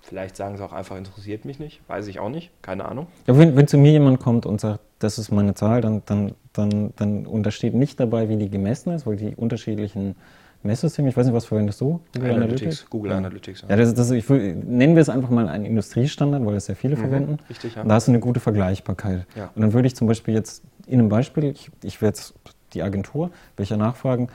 Vielleicht 0.00 0.36
sagen 0.36 0.56
sie 0.56 0.64
auch 0.64 0.72
einfach, 0.72 0.96
interessiert 0.96 1.44
mich 1.44 1.58
nicht. 1.58 1.80
Weiß 1.86 2.06
ich 2.06 2.18
auch 2.18 2.30
nicht. 2.30 2.50
Keine 2.62 2.86
Ahnung. 2.86 3.08
Ja, 3.26 3.36
wenn, 3.36 3.56
wenn 3.56 3.68
zu 3.68 3.76
mir 3.76 3.92
jemand 3.92 4.20
kommt 4.20 4.46
und 4.46 4.60
sagt, 4.60 4.80
das 5.00 5.18
ist 5.18 5.30
meine 5.30 5.54
Zahl, 5.54 5.80
dann, 5.80 6.02
dann, 6.06 6.34
dann, 6.52 6.94
dann 6.96 7.26
untersteht 7.26 7.74
nicht 7.74 8.00
dabei, 8.00 8.28
wie 8.28 8.36
die 8.36 8.48
gemessen 8.48 8.92
ist, 8.92 9.06
weil 9.06 9.16
die 9.16 9.36
unterschiedlichen 9.36 10.16
Messsystem, 10.62 11.06
ich 11.06 11.16
weiß 11.16 11.26
nicht, 11.26 11.34
was 11.34 11.46
verwendest 11.46 11.80
du? 11.80 12.00
Google 12.12 12.30
Analytics. 12.30 12.62
Analytics? 12.62 12.90
Google 12.90 13.12
Analytics. 13.12 13.64
Ja, 13.68 13.76
das, 13.76 13.94
das, 13.94 14.10
ich 14.10 14.28
nennen 14.28 14.96
wir 14.96 15.02
es 15.02 15.08
einfach 15.08 15.30
mal 15.30 15.48
einen 15.48 15.64
Industriestandard, 15.64 16.44
weil 16.44 16.54
das 16.54 16.66
sehr 16.66 16.76
viele 16.76 16.96
mhm, 16.96 17.00
verwenden. 17.00 17.38
Richtig, 17.48 17.76
ja. 17.76 17.84
Da 17.84 17.94
hast 17.94 18.08
du 18.08 18.12
eine 18.12 18.20
gute 18.20 18.40
Vergleichbarkeit. 18.40 19.26
Ja. 19.36 19.50
Und 19.54 19.62
dann 19.62 19.72
würde 19.72 19.86
ich 19.86 19.94
zum 19.94 20.08
Beispiel 20.08 20.34
jetzt 20.34 20.64
in 20.86 20.98
einem 20.98 21.08
Beispiel, 21.08 21.44
ich, 21.44 21.70
ich 21.84 22.02
werde 22.02 22.16
jetzt 22.16 22.34
die 22.72 22.82
Agentur, 22.82 23.30
welcher 23.56 23.76
nachfragen, 23.76 24.28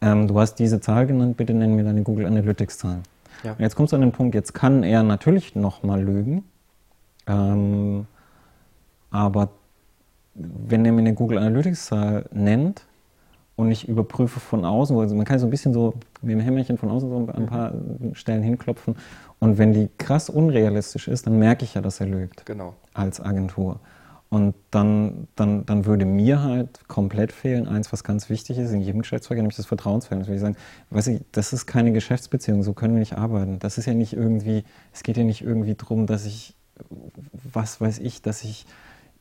ähm, 0.00 0.26
du 0.28 0.38
hast 0.38 0.56
diese 0.56 0.80
Zahl 0.80 1.06
genannt, 1.06 1.36
bitte 1.36 1.54
nenn 1.54 1.74
mir 1.74 1.84
deine 1.84 2.02
Google 2.02 2.26
Analytics-Zahl. 2.26 3.00
Ja. 3.44 3.52
Und 3.52 3.60
jetzt 3.60 3.76
kommst 3.76 3.92
du 3.92 3.96
an 3.96 4.02
den 4.02 4.12
Punkt, 4.12 4.34
jetzt 4.34 4.52
kann 4.54 4.82
er 4.82 5.02
natürlich 5.02 5.54
nochmal 5.54 6.02
lügen, 6.02 6.44
ähm, 7.26 8.06
aber 9.10 9.50
wenn 10.34 10.84
er 10.84 10.92
mir 10.92 11.00
eine 11.00 11.14
Google 11.14 11.38
Analytics-Zahl 11.38 12.26
nennt, 12.32 12.84
und 13.58 13.72
ich 13.72 13.88
überprüfe 13.88 14.38
von 14.38 14.64
außen. 14.64 14.96
Also 14.96 15.16
man 15.16 15.24
kann 15.24 15.40
so 15.40 15.46
ein 15.48 15.50
bisschen 15.50 15.74
so 15.74 15.94
mit 16.22 16.30
dem 16.30 16.38
Hämmerchen 16.38 16.78
von 16.78 16.90
außen 16.90 17.10
so 17.10 17.16
an 17.16 17.30
ein 17.30 17.46
paar 17.46 17.74
Stellen 18.12 18.44
hinklopfen. 18.44 18.94
Und 19.40 19.58
wenn 19.58 19.72
die 19.72 19.88
krass 19.98 20.30
unrealistisch 20.30 21.08
ist, 21.08 21.26
dann 21.26 21.40
merke 21.40 21.64
ich 21.64 21.74
ja, 21.74 21.80
dass 21.80 21.98
er 21.98 22.06
lügt. 22.06 22.46
Genau. 22.46 22.74
Als 22.94 23.20
Agentur. 23.20 23.80
Und 24.30 24.54
dann, 24.70 25.26
dann, 25.34 25.66
dann 25.66 25.86
würde 25.86 26.04
mir 26.04 26.40
halt 26.40 26.86
komplett 26.86 27.32
fehlen, 27.32 27.66
eins, 27.66 27.92
was 27.92 28.04
ganz 28.04 28.30
wichtig 28.30 28.58
ist 28.58 28.70
in 28.70 28.80
jedem 28.80 29.02
Geschäftsverkehr, 29.02 29.42
nämlich 29.42 29.56
das 29.56 29.66
Vertrauensverhältnis. 29.66 30.28
Würde 30.28 30.36
ich 30.36 30.40
sagen, 30.40 30.56
weiß 30.90 31.08
ich, 31.08 31.22
das 31.32 31.52
ist 31.52 31.66
keine 31.66 31.90
Geschäftsbeziehung, 31.90 32.62
so 32.62 32.74
können 32.74 32.94
wir 32.94 33.00
nicht 33.00 33.18
arbeiten. 33.18 33.58
Das 33.58 33.76
ist 33.76 33.86
ja 33.86 33.94
nicht 33.94 34.12
irgendwie, 34.12 34.62
es 34.92 35.02
geht 35.02 35.16
ja 35.16 35.24
nicht 35.24 35.42
irgendwie 35.42 35.74
darum, 35.74 36.06
dass 36.06 36.26
ich, 36.26 36.54
was 37.52 37.80
weiß 37.80 37.98
ich, 37.98 38.22
dass 38.22 38.44
ich 38.44 38.66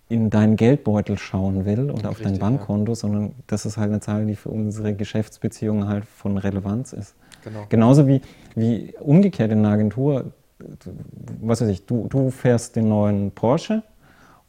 in 0.10 0.30
deinen 0.30 0.56
Geldbeutel 0.56 1.18
schauen 1.18 1.66
will 1.66 1.92
oder 1.92 2.10
auf 2.10 2.22
dein 2.22 2.40
Bankkonto, 2.40 2.94
ja. 2.94 2.96
sondern 2.96 3.34
das 3.48 3.66
ist 3.66 3.78
halt 3.78 3.90
eine 3.90 4.00
Zahl, 4.00 4.26
die 4.26 4.36
für 4.36 4.50
unsere 4.50 4.94
Geschäftsbeziehungen 4.94 5.88
halt 5.88 6.06
von 6.06 6.38
Relevanz 6.38 6.94
ist. 6.94 7.16
Genau. 7.44 7.66
Genauso 7.70 8.08
wie, 8.08 8.22
wie 8.56 8.94
umgekehrt 9.00 9.52
in 9.52 9.60
einer 9.60 9.70
Agentur, 9.70 10.32
was 11.42 11.62
weiß 11.62 11.70
ich, 11.70 11.86
du, 11.86 12.08
du 12.08 12.32
fährst 12.32 12.76
den 12.76 12.90
neuen 12.90 13.32
Porsche 13.32 13.84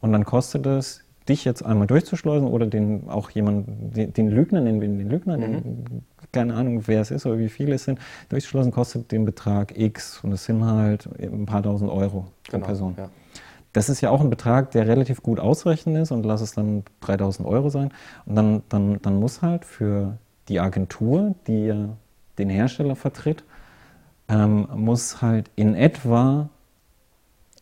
und 0.01 0.11
dann 0.13 0.25
kostet 0.25 0.65
es, 0.65 1.01
dich 1.27 1.45
jetzt 1.45 1.63
einmal 1.63 1.87
durchzuschleusen 1.87 2.47
oder 2.47 2.65
den 2.65 3.07
auch 3.07 3.29
jemand, 3.29 3.67
den, 3.95 4.13
den 4.13 4.29
Lügner, 4.29 4.61
nennen 4.61 4.81
wir 4.81 4.87
den 4.87 5.09
Lügner, 5.09 5.37
mhm. 5.37 5.41
den, 5.41 6.05
keine 6.31 6.55
Ahnung, 6.55 6.83
wer 6.87 7.01
es 7.01 7.11
ist 7.11 7.25
oder 7.25 7.37
wie 7.37 7.49
viele 7.49 7.75
es 7.75 7.83
sind, 7.83 7.99
durchzuschleusen, 8.29 8.71
kostet 8.71 9.11
den 9.11 9.25
Betrag 9.25 9.77
X 9.77 10.23
und 10.23 10.31
es 10.31 10.45
sind 10.45 10.65
halt 10.65 11.07
ein 11.19 11.45
paar 11.45 11.63
tausend 11.63 11.91
Euro 11.91 12.27
pro 12.43 12.51
genau, 12.51 12.65
Person. 12.65 12.95
Ja. 12.97 13.09
Das 13.73 13.89
ist 13.89 14.01
ja 14.01 14.09
auch 14.09 14.21
ein 14.21 14.29
Betrag, 14.29 14.71
der 14.71 14.87
relativ 14.87 15.21
gut 15.21 15.39
ausrechnen 15.39 15.95
ist 15.97 16.11
und 16.11 16.25
lass 16.25 16.41
es 16.41 16.53
dann 16.53 16.83
3000 17.01 17.47
Euro 17.47 17.69
sein. 17.69 17.91
Und 18.25 18.35
dann, 18.35 18.63
dann, 18.69 19.01
dann 19.01 19.19
muss 19.19 19.41
halt 19.41 19.65
für 19.65 20.17
die 20.47 20.59
Agentur, 20.59 21.35
die 21.47 21.73
den 22.39 22.49
Hersteller 22.49 22.95
vertritt, 22.95 23.43
ähm, 24.27 24.67
muss 24.75 25.21
halt 25.21 25.51
in 25.55 25.75
etwa 25.75 26.49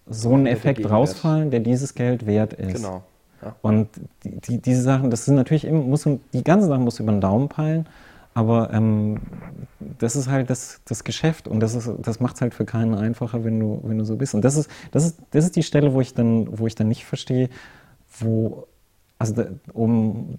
so 0.05 0.33
ein 0.35 0.45
Effekt 0.45 0.89
rausfallen, 0.89 1.51
der 1.51 1.59
dieses 1.59 1.93
Geld 1.93 2.25
wert 2.25 2.53
ist. 2.53 2.75
Genau. 2.75 3.03
Ja. 3.41 3.55
Und 3.61 3.89
die, 4.23 4.39
die, 4.39 4.61
diese 4.61 4.81
Sachen, 4.81 5.09
das 5.11 5.25
sind 5.25 5.35
natürlich 5.35 5.65
immer, 5.65 5.81
muss, 5.81 6.07
die 6.33 6.43
ganzen 6.43 6.69
Sachen 6.69 6.83
muss 6.83 6.99
über 6.99 7.11
den 7.11 7.21
Daumen 7.21 7.49
peilen, 7.49 7.87
aber 8.37 8.71
ähm, 8.71 9.17
das 9.79 10.15
ist 10.15 10.29
halt 10.29 10.51
das, 10.51 10.81
das 10.85 11.03
Geschäft 11.03 11.47
und 11.47 11.59
das, 11.59 11.89
das 11.97 12.19
macht 12.19 12.35
es 12.35 12.41
halt 12.41 12.53
für 12.53 12.65
keinen 12.65 12.93
einfacher, 12.93 13.43
wenn 13.43 13.59
du, 13.59 13.81
wenn 13.83 13.97
du 13.97 14.05
so 14.05 14.15
bist. 14.15 14.35
Und 14.35 14.45
das 14.45 14.57
ist, 14.57 14.69
das, 14.91 15.05
ist, 15.05 15.19
das 15.31 15.45
ist 15.45 15.55
die 15.55 15.63
Stelle, 15.63 15.95
wo 15.95 16.01
ich 16.01 16.13
dann, 16.13 16.47
wo 16.59 16.67
ich 16.67 16.75
dann 16.75 16.87
nicht 16.87 17.03
verstehe, 17.03 17.49
wo, 18.19 18.67
also 19.17 19.33
da, 19.33 19.47
um, 19.73 20.37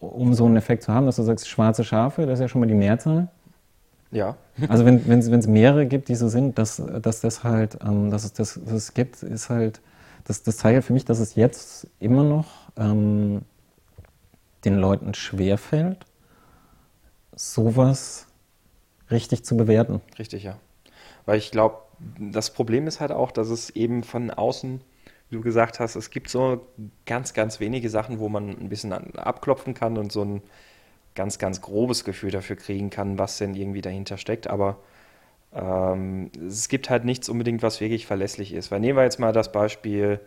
um 0.00 0.34
so 0.34 0.44
einen 0.44 0.58
Effekt 0.58 0.82
zu 0.82 0.92
haben, 0.92 1.06
dass 1.06 1.16
du 1.16 1.22
sagst, 1.22 1.48
schwarze 1.48 1.82
Schafe, 1.82 2.26
das 2.26 2.34
ist 2.34 2.40
ja 2.40 2.48
schon 2.48 2.60
mal 2.60 2.66
die 2.66 2.74
Mehrzahl. 2.74 3.28
Ja. 4.10 4.36
Also 4.68 4.84
wenn 4.84 4.98
es 5.18 5.30
wenn, 5.30 5.50
mehrere 5.50 5.86
gibt, 5.86 6.10
die 6.10 6.14
so 6.14 6.28
sind, 6.28 6.58
dass, 6.58 6.82
dass 7.00 7.22
das 7.22 7.42
halt, 7.42 7.78
ähm, 7.82 8.10
dass 8.10 8.24
es 8.24 8.34
das, 8.34 8.60
das 8.66 8.92
gibt, 8.92 9.22
ist 9.22 9.48
halt, 9.48 9.80
das, 10.24 10.42
das 10.42 10.58
zeigt 10.58 10.74
halt 10.74 10.84
für 10.84 10.92
mich, 10.92 11.06
dass 11.06 11.20
es 11.20 11.36
jetzt 11.36 11.88
immer 12.00 12.22
noch 12.22 12.48
ähm, 12.76 13.40
den 14.66 14.76
Leuten 14.76 15.14
schwerfällt, 15.14 16.04
sowas 17.36 18.26
richtig 19.10 19.44
zu 19.44 19.56
bewerten. 19.56 20.00
Richtig, 20.18 20.44
ja. 20.44 20.56
Weil 21.26 21.38
ich 21.38 21.50
glaube, 21.50 21.78
das 22.18 22.52
Problem 22.52 22.86
ist 22.86 23.00
halt 23.00 23.12
auch, 23.12 23.30
dass 23.30 23.48
es 23.48 23.70
eben 23.70 24.02
von 24.02 24.30
außen, 24.30 24.80
wie 25.30 25.36
du 25.36 25.42
gesagt 25.42 25.80
hast, 25.80 25.96
es 25.96 26.10
gibt 26.10 26.28
so 26.28 26.66
ganz, 27.06 27.34
ganz 27.34 27.60
wenige 27.60 27.88
Sachen, 27.90 28.18
wo 28.18 28.28
man 28.28 28.50
ein 28.50 28.68
bisschen 28.68 28.92
abklopfen 28.92 29.74
kann 29.74 29.96
und 29.96 30.12
so 30.12 30.24
ein 30.24 30.42
ganz, 31.14 31.38
ganz 31.38 31.60
grobes 31.60 32.04
Gefühl 32.04 32.30
dafür 32.30 32.56
kriegen 32.56 32.90
kann, 32.90 33.18
was 33.18 33.38
denn 33.38 33.54
irgendwie 33.54 33.80
dahinter 33.80 34.18
steckt. 34.18 34.48
Aber 34.48 34.78
ähm, 35.54 36.30
es 36.46 36.68
gibt 36.68 36.90
halt 36.90 37.04
nichts 37.04 37.28
unbedingt, 37.28 37.62
was 37.62 37.80
wirklich 37.80 38.06
verlässlich 38.06 38.52
ist. 38.52 38.70
Weil 38.70 38.80
nehmen 38.80 38.98
wir 38.98 39.04
jetzt 39.04 39.20
mal 39.20 39.32
das 39.32 39.52
Beispiel. 39.52 40.20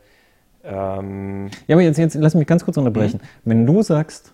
Ähm 0.64 1.50
ja, 1.68 1.76
aber 1.76 1.84
jetzt, 1.84 1.98
jetzt 1.98 2.16
lass 2.16 2.36
mich 2.36 2.48
ganz 2.48 2.64
kurz 2.64 2.78
unterbrechen. 2.78 3.20
Mhm. 3.22 3.50
Wenn 3.50 3.66
du 3.66 3.84
sagst, 3.84 4.34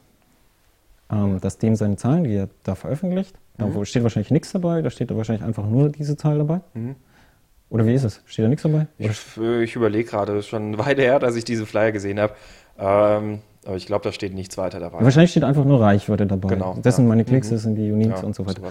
ähm, 1.14 1.40
dass 1.40 1.58
dem 1.58 1.76
seine 1.76 1.96
Zahlen, 1.96 2.24
die 2.24 2.36
er 2.36 2.50
da 2.64 2.76
veröffentlicht, 2.76 3.36
mhm. 3.58 3.74
da 3.74 3.86
steht 3.86 4.04
wahrscheinlich 4.04 4.32
nichts 4.32 4.52
dabei, 4.52 4.82
da 4.82 4.90
steht 4.90 5.12
da 5.12 5.18
wahrscheinlich 5.18 5.46
einfach 5.46 5.66
nur 5.66 5.90
diese 5.90 6.18
Zahl 6.18 6.38
dabei. 6.38 6.62
Mhm. 6.74 6.96
Oder 7.70 7.86
wie 7.88 7.94
ist 7.94 8.04
es? 8.04 8.22
Steht 8.26 8.46
da 8.46 8.50
nichts 8.50 8.64
dabei? 8.64 8.88
Ich, 9.00 9.10
ich 9.38 9.76
überlege 9.76 10.10
gerade, 10.10 10.38
ist 10.38 10.48
schon 10.48 10.78
weit 10.78 11.00
her, 11.00 11.20
dass 11.20 11.36
ich 11.36 11.44
diese 11.44 11.66
Flyer 11.66 11.92
gesehen 11.92 12.20
habe. 12.20 12.34
Ähm, 12.78 13.40
aber 13.66 13.78
ich 13.78 13.86
glaube, 13.86 14.04
da 14.04 14.12
steht 14.12 14.34
nichts 14.34 14.58
weiter 14.58 14.80
dabei. 14.80 15.02
Wahrscheinlich 15.02 15.32
steht 15.32 15.44
einfach 15.44 15.66
nur 15.66 15.82
Reichweite 15.82 16.28
dabei. 16.28 16.50
Genau. 16.50 16.76
Das 16.76 16.94
ja. 16.94 16.98
sind 16.98 17.08
meine 17.08 17.26
Klicks, 17.26 17.50
mhm. 17.50 17.52
das 17.54 17.64
sind 17.64 17.76
die 17.76 17.92
Uniques 17.92 18.22
ja, 18.22 18.28
und 18.28 18.36
so 18.36 18.46
weiter. 18.46 18.62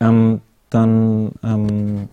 Ähm, 0.00 0.40
dann, 0.70 1.32
ähm, 1.42 2.08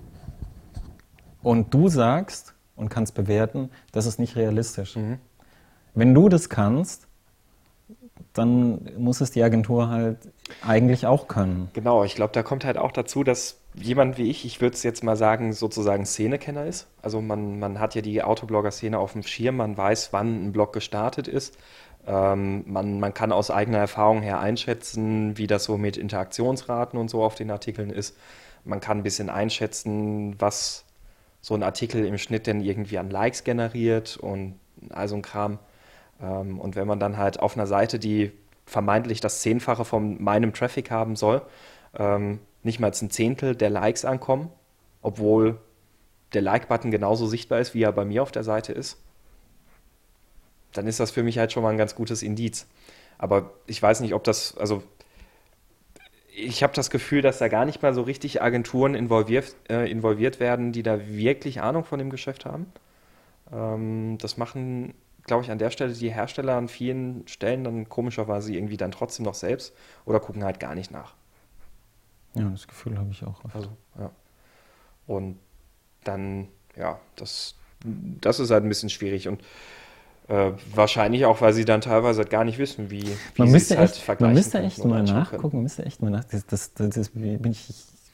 und 1.42 1.74
du 1.74 1.88
sagst 1.88 2.54
und 2.76 2.90
kannst 2.90 3.14
bewerten, 3.14 3.70
das 3.92 4.06
ist 4.06 4.20
nicht 4.20 4.36
realistisch. 4.36 4.96
Mhm. 4.96 5.20
Wenn 5.94 6.14
du 6.14 6.30
das 6.30 6.50
kannst, 6.50 7.08
dann 8.34 8.91
muss 8.97 9.22
es 9.22 9.32
die 9.32 9.43
Agentur 9.43 9.89
halt 9.89 10.18
eigentlich 10.61 11.05
auch 11.05 11.28
können. 11.28 11.70
Genau, 11.74 12.03
ich 12.03 12.16
glaube, 12.16 12.34
da 12.34 12.43
kommt 12.43 12.66
halt 12.66 12.78
auch 12.78 12.91
dazu, 12.91 13.24
dass 13.24 13.59
jemand 13.74 14.18
wie 14.18 14.30
ich, 14.30 14.45
ich 14.45 14.61
würde 14.61 14.76
es 14.76 14.84
jetzt 14.84 15.03
mal 15.03 15.16
sagen, 15.16 15.53
sozusagen 15.53 16.05
Szenekenner 16.05 16.66
ist. 16.66 16.88
Also 17.01 17.22
man, 17.22 17.59
man 17.59 17.80
hat 17.80 17.95
ja 17.95 18.01
die 18.01 18.22
Autoblogger-Szene 18.24 18.97
auf 18.97 19.13
dem 19.13 19.24
Schirm, 19.24 19.57
man 19.57 19.78
weiß, 19.78 20.13
wann 20.13 20.47
ein 20.47 20.51
Blog 20.51 20.74
gestartet 20.74 21.28
ist. 21.28 21.57
Ähm, 22.07 22.63
man, 22.68 22.99
man 22.99 23.13
kann 23.13 23.32
aus 23.32 23.51
eigener 23.51 23.80
Erfahrung 23.80 24.22
her 24.22 24.39
einschätzen, 24.39 25.38
wie 25.38 25.47
das 25.47 25.63
so 25.63 25.78
mit 25.78 25.97
Interaktionsraten 25.97 26.99
und 26.99 27.09
so 27.09 27.24
auf 27.24 27.36
den 27.36 27.51
Artikeln 27.51 27.89
ist. 27.89 28.16
Man 28.63 28.80
kann 28.80 28.99
ein 28.99 29.03
bisschen 29.03 29.30
einschätzen, 29.30 30.39
was 30.39 30.86
so 31.41 31.53
ein 31.53 31.63
Artikel 31.63 32.05
im 32.05 32.18
Schnitt 32.18 32.47
denn 32.47 32.61
irgendwie 32.61 32.97
an 32.97 33.09
Likes 33.09 33.43
generiert 33.43 34.18
und 34.18 34.59
all 34.89 35.11
ein 35.11 35.22
Kram. 35.22 35.59
Ähm, 36.22 36.59
und 36.59 36.76
wenn 36.76 36.88
man 36.88 36.99
dann 36.99 37.18
halt 37.18 37.39
auf 37.39 37.55
einer 37.55 37.68
Seite, 37.68 37.99
die 37.99 38.32
vermeintlich 38.66 39.22
das 39.22 39.41
Zehnfache 39.41 39.86
von 39.86 40.22
meinem 40.22 40.53
Traffic 40.53 40.91
haben 40.91 41.16
soll, 41.16 41.41
ähm, 41.97 42.39
nicht 42.63 42.80
mal 42.80 42.91
ein 42.91 43.09
Zehntel 43.09 43.55
der 43.55 43.70
Likes 43.70 44.05
ankommen, 44.05 44.49
obwohl 45.01 45.59
der 46.34 46.41
Like-Button 46.41 46.91
genauso 46.91 47.28
sichtbar 47.28 47.59
ist, 47.59 47.74
wie 47.74 47.84
er 47.84 47.91
bei 47.91 48.05
mir 48.05 48.24
auf 48.24 48.32
der 48.32 48.43
Seite 48.43 48.74
ist, 48.74 48.97
dann 50.74 50.88
ist 50.88 50.99
das 50.99 51.11
für 51.11 51.24
mich 51.24 51.38
halt 51.38 51.51
schon 51.51 51.63
mal 51.63 51.70
ein 51.70 51.78
ganz 51.78 51.95
gutes 51.95 52.24
Indiz. 52.24 52.68
Aber 53.18 53.51
ich 53.68 53.82
weiß 53.82 54.01
nicht, 54.01 54.13
ob 54.13 54.24
das, 54.24 54.57
also 54.57 54.84
ich 56.36 56.63
habe 56.63 56.74
das 56.74 56.89
Gefühl, 56.89 57.22
dass 57.22 57.38
da 57.38 57.47
gar 57.47 57.66
nicht 57.66 57.82
mal 57.82 57.93
so 57.93 58.01
richtig 58.01 58.41
Agenturen 58.41 58.93
involviert, 58.93 59.55
äh, 59.70 59.89
involviert 59.89 60.39
werden, 60.39 60.74
die 60.74 60.84
da 60.84 61.07
wirklich 61.07 61.61
Ahnung 61.61 61.86
von 61.86 61.99
dem 61.99 62.09
Geschäft 62.09 62.45
haben. 62.45 62.66
Ähm, 63.53 64.18
das 64.20 64.36
machen 64.36 64.93
glaube 65.26 65.44
ich, 65.44 65.52
an 65.52 65.58
der 65.58 65.72
Stelle 65.72 65.94
die 65.94 66.14
Hersteller 66.14 66.56
an 66.56 66.68
vielen 66.68 67.28
Stellen 67.28 67.64
dann 67.64 67.90
komischerweise 67.90 68.54
irgendwie 68.54 68.78
dann 68.78 68.92
trotzdem 68.92 69.26
noch 69.26 69.34
selbst 69.34 69.74
oder 70.06 70.20
gucken 70.20 70.44
halt 70.44 70.60
gar 70.60 70.76
nicht 70.76 70.92
nach. 70.92 71.14
Ja, 72.36 72.50
das 72.50 72.68
Gefühl 72.68 72.98
habe 72.98 73.10
ich 73.12 73.24
auch. 73.24 73.44
Oft. 73.44 73.56
Also, 73.56 73.70
ja. 73.98 74.12
Und 75.08 75.40
dann, 76.04 76.48
ja, 76.76 77.00
das, 77.16 77.56
das 77.84 78.40
ist 78.40 78.52
halt 78.52 78.64
ein 78.64 78.70
bisschen 78.70 78.90
schwierig 78.90 79.28
und 79.28 79.42
äh, 80.28 80.52
wahrscheinlich 80.74 81.26
auch, 81.26 81.42
weil 81.42 81.54
sie 81.54 81.66
dann 81.66 81.82
teilweise 81.82 82.20
halt 82.20 82.30
gar 82.30 82.44
nicht 82.44 82.58
wissen, 82.58 82.90
wie, 82.90 83.04
wie 83.04 83.18
man 83.38 83.52
müsste 83.52 83.78
halt 83.78 83.92
echt, 83.92 84.02
vergleichen 84.02 84.34
Man 84.34 84.36
müsste 84.36 84.60
echt 84.60 84.84
mal 84.84 85.04
nachgucken, 85.04 85.62
müsste 85.62 85.86
echt 85.86 86.02
mal 86.02 86.10
nachgucken. 86.10 86.44
Das, 86.50 86.74
das, 86.74 86.90
das, 86.90 87.10
bin 87.10 87.52
ich, 87.52 87.74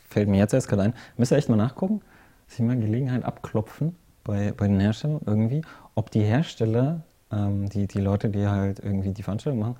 fällt 0.09 0.28
mir 0.28 0.38
jetzt 0.38 0.53
erst 0.53 0.68
gerade 0.68 0.84
ein, 0.84 0.93
müsste 1.18 1.38
echt 1.38 1.49
mal 1.49 1.55
nachgucken, 1.55 2.01
sich 2.47 2.59
mal 2.59 2.78
Gelegenheit 2.78 3.24
abklopfen 3.24 3.95
bei, 4.24 4.53
bei 4.55 4.67
den 4.67 4.80
Herstellern 4.80 5.22
irgendwie, 5.26 5.61
ob 5.95 6.11
die 6.11 6.22
Hersteller, 6.22 7.01
ähm, 7.32 7.69
die, 7.69 7.88
die 7.88 7.99
Leute, 7.99 8.30
die 8.30 8.47
halt 8.47 8.80
irgendwie 8.80 9.11
die 9.11 9.24
Veranstaltung 9.24 9.59
machen, 9.59 9.76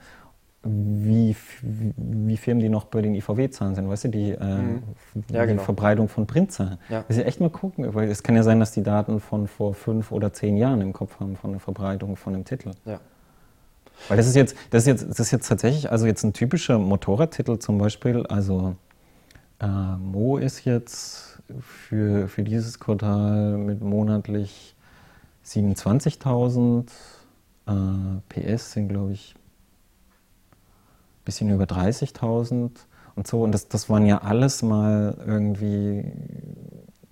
wie, 0.64 1.36
wie 1.64 2.38
Firmen 2.38 2.62
die 2.62 2.70
noch 2.70 2.86
bei 2.86 3.02
den 3.02 3.16
IVW-Zahlen 3.16 3.74
sind, 3.74 3.90
weißt 3.90 4.06
du, 4.06 4.10
die, 4.10 4.32
äh, 4.32 4.44
mhm. 4.44 4.84
ja, 5.32 5.42
die 5.42 5.54
genau. 5.54 5.64
Verbreitung 5.64 6.08
von 6.08 6.28
Printzahlen. 6.28 6.78
Ja. 6.90 7.00
Das 7.08 7.18
ist 7.18 7.18
ja 7.18 7.24
echt 7.24 7.40
mal 7.40 7.50
gucken, 7.50 7.94
weil 7.96 8.10
es 8.10 8.22
kann 8.22 8.36
ja 8.36 8.44
sein, 8.44 8.60
dass 8.60 8.72
die 8.72 8.84
Daten 8.84 9.20
von 9.20 9.48
vor 9.48 9.74
fünf 9.74 10.12
oder 10.12 10.34
zehn 10.34 10.58
Jahren 10.58 10.82
im 10.82 10.94
Kopf 10.94 11.20
haben 11.20 11.36
von 11.36 11.52
der 11.52 11.60
Verbreitung 11.60 12.16
von 12.16 12.36
einem 12.36 12.46
Titel. 12.46 12.72
Ja. 12.86 13.00
Weil 14.08 14.18
das 14.18 14.28
ist 14.28 14.36
jetzt, 14.36 14.56
das 14.70 14.84
ist 14.84 14.88
jetzt, 14.88 15.10
das 15.10 15.20
ist 15.20 15.32
jetzt 15.32 15.48
tatsächlich, 15.48 15.92
also 15.92 16.06
jetzt 16.06 16.24
ein 16.24 16.34
typischer 16.34 16.78
Motorradtitel 16.78 17.58
zum 17.58 17.78
Beispiel, 17.80 18.26
also 18.28 18.76
äh, 19.62 19.98
Mo 19.98 20.38
ist 20.38 20.66
jetzt 20.66 21.42
für, 21.60 22.28
für 22.28 22.44
dieses 22.44 22.80
Quartal 22.80 23.58
mit 23.58 23.82
monatlich 23.82 24.76
27.000, 25.46 26.90
äh, 27.68 27.72
PS 28.30 28.74
sind 28.74 28.90
glaube 28.90 29.14
ich 29.14 29.36
ein 31.22 31.26
bisschen 31.26 31.50
über 31.50 31.66
30.000 31.66 32.72
und 33.16 33.28
so. 33.28 33.44
Und 33.44 33.52
das, 33.52 33.68
das 33.68 33.90
waren 33.90 34.06
ja 34.06 34.20
alles 34.20 34.64
mal 34.64 35.18
irgendwie 35.26 36.12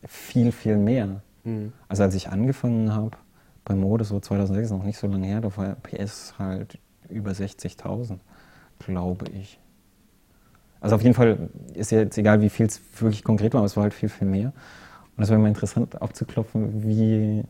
viel, 0.05 0.51
viel 0.51 0.77
mehr. 0.77 1.21
Mhm. 1.43 1.73
Also 1.87 2.03
als 2.03 2.15
ich 2.15 2.29
angefangen 2.29 2.93
habe 2.93 3.17
bei 3.65 3.75
Mode, 3.75 4.03
so 4.03 4.19
2006, 4.19 4.71
noch 4.71 4.83
nicht 4.83 4.97
so 4.97 5.07
lange 5.07 5.27
her, 5.27 5.41
da 5.41 5.55
war 5.55 5.75
PS 5.75 6.33
halt 6.39 6.79
über 7.09 7.31
60.000, 7.31 8.17
glaube 8.79 9.25
ich. 9.31 9.59
Also 10.81 10.95
auf 10.95 11.01
jeden 11.01 11.13
Fall 11.13 11.49
ist 11.73 11.91
jetzt 11.91 12.17
egal, 12.17 12.41
wie 12.41 12.49
viel 12.49 12.67
es 12.67 12.79
wirklich 12.99 13.23
konkret 13.23 13.53
war, 13.53 13.59
aber 13.59 13.65
es 13.65 13.75
war 13.75 13.83
halt 13.83 13.93
viel, 13.93 14.09
viel 14.09 14.27
mehr. 14.27 14.53
Und 15.17 15.23
es 15.23 15.29
wäre 15.29 15.39
immer 15.39 15.49
interessant 15.49 16.01
abzuklopfen, 16.01 16.83
wie 16.83 17.43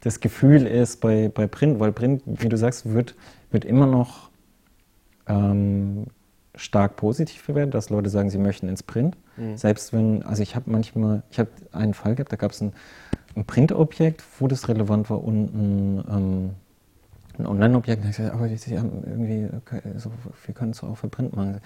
das 0.00 0.20
Gefühl 0.20 0.66
ist 0.66 1.00
bei, 1.00 1.30
bei 1.32 1.46
Print, 1.46 1.78
weil 1.78 1.92
Print, 1.92 2.22
wie 2.26 2.48
du 2.48 2.56
sagst, 2.56 2.92
wird, 2.92 3.14
wird 3.50 3.64
immer 3.64 3.86
noch 3.86 4.30
ähm, 5.28 6.06
stark 6.54 6.96
positiv 6.96 7.46
bewertet, 7.46 7.74
dass 7.74 7.90
Leute 7.90 8.10
sagen, 8.10 8.30
sie 8.30 8.38
möchten 8.38 8.68
ins 8.68 8.82
Print. 8.82 9.16
Mhm. 9.36 9.56
Selbst 9.56 9.92
wenn, 9.92 10.22
also 10.22 10.42
ich 10.42 10.56
habe 10.56 10.70
manchmal, 10.70 11.22
ich 11.30 11.38
habe 11.38 11.50
einen 11.72 11.94
Fall 11.94 12.14
gehabt, 12.14 12.32
da 12.32 12.36
gab 12.36 12.50
es 12.50 12.60
ein, 12.60 12.72
ein 13.36 13.44
Printobjekt, 13.44 14.22
wo 14.38 14.48
das 14.48 14.68
relevant 14.68 15.08
war 15.08 15.22
und 15.22 15.54
ein, 15.54 16.04
ähm, 16.10 16.50
ein 17.38 17.46
Online-Objekt. 17.46 18.20
aber 18.20 18.48
sie 18.48 18.78
haben 18.78 19.04
irgendwie, 19.06 19.48
so, 19.96 20.10
wir 20.46 20.54
können 20.54 20.72
es 20.72 20.82
auch 20.82 20.96
für 20.96 21.08
Print 21.08 21.34
machen. 21.34 21.60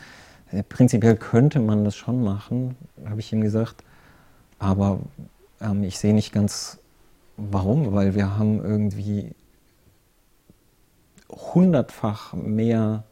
Prinzipiell 0.68 1.16
könnte 1.16 1.58
man 1.58 1.84
das 1.84 1.96
schon 1.96 2.22
machen, 2.22 2.76
habe 3.04 3.20
ich 3.20 3.32
ihm 3.32 3.40
gesagt. 3.40 3.82
Aber 4.58 5.00
ähm, 5.60 5.82
ich 5.82 5.98
sehe 5.98 6.14
nicht 6.14 6.32
ganz, 6.32 6.78
warum, 7.36 7.92
weil 7.92 8.14
wir 8.14 8.38
haben 8.38 8.64
irgendwie 8.64 9.34
hundertfach 11.28 12.32
mehr 12.34 13.04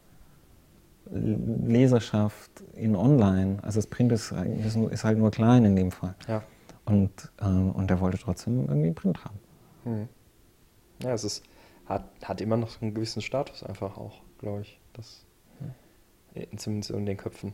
Leserschaft 1.11 2.51
in 2.73 2.95
Online. 2.95 3.57
Also 3.61 3.79
das 3.79 3.87
Print 3.87 4.11
ist, 4.11 4.31
ist 4.31 5.03
halt 5.03 5.17
nur 5.17 5.31
klein 5.31 5.65
in 5.65 5.75
dem 5.75 5.91
Fall. 5.91 6.15
Ja. 6.27 6.43
Und, 6.85 7.31
ähm, 7.41 7.71
und 7.71 7.89
er 7.91 7.99
wollte 7.99 8.17
trotzdem 8.17 8.67
irgendwie 8.67 8.91
Print 8.91 9.23
haben. 9.23 9.39
Hm. 9.83 10.07
Ja, 11.03 11.13
es 11.13 11.23
ist, 11.23 11.43
hat, 11.85 12.05
hat 12.23 12.41
immer 12.41 12.57
noch 12.57 12.81
einen 12.81 12.93
gewissen 12.93 13.21
Status 13.21 13.63
einfach 13.63 13.97
auch, 13.97 14.21
glaube 14.39 14.61
ich. 14.61 14.79
Das. 14.93 15.24
Zumindest 16.57 16.91
in 16.91 17.05
den 17.05 17.17
Köpfen. 17.17 17.53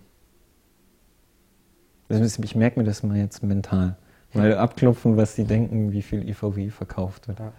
ist, 2.10 2.44
ich 2.44 2.56
merke 2.56 2.80
mir 2.80 2.86
das 2.86 3.04
mal 3.04 3.18
jetzt 3.18 3.44
mental. 3.44 3.98
Weil 4.34 4.56
abklopfen, 4.56 5.18
was 5.18 5.36
sie 5.36 5.44
denken, 5.44 5.92
wie 5.92 6.02
viel 6.02 6.28
IVW 6.28 6.70
verkauft 6.70 7.28
wird. 7.28 7.40
Ja. 7.40 7.52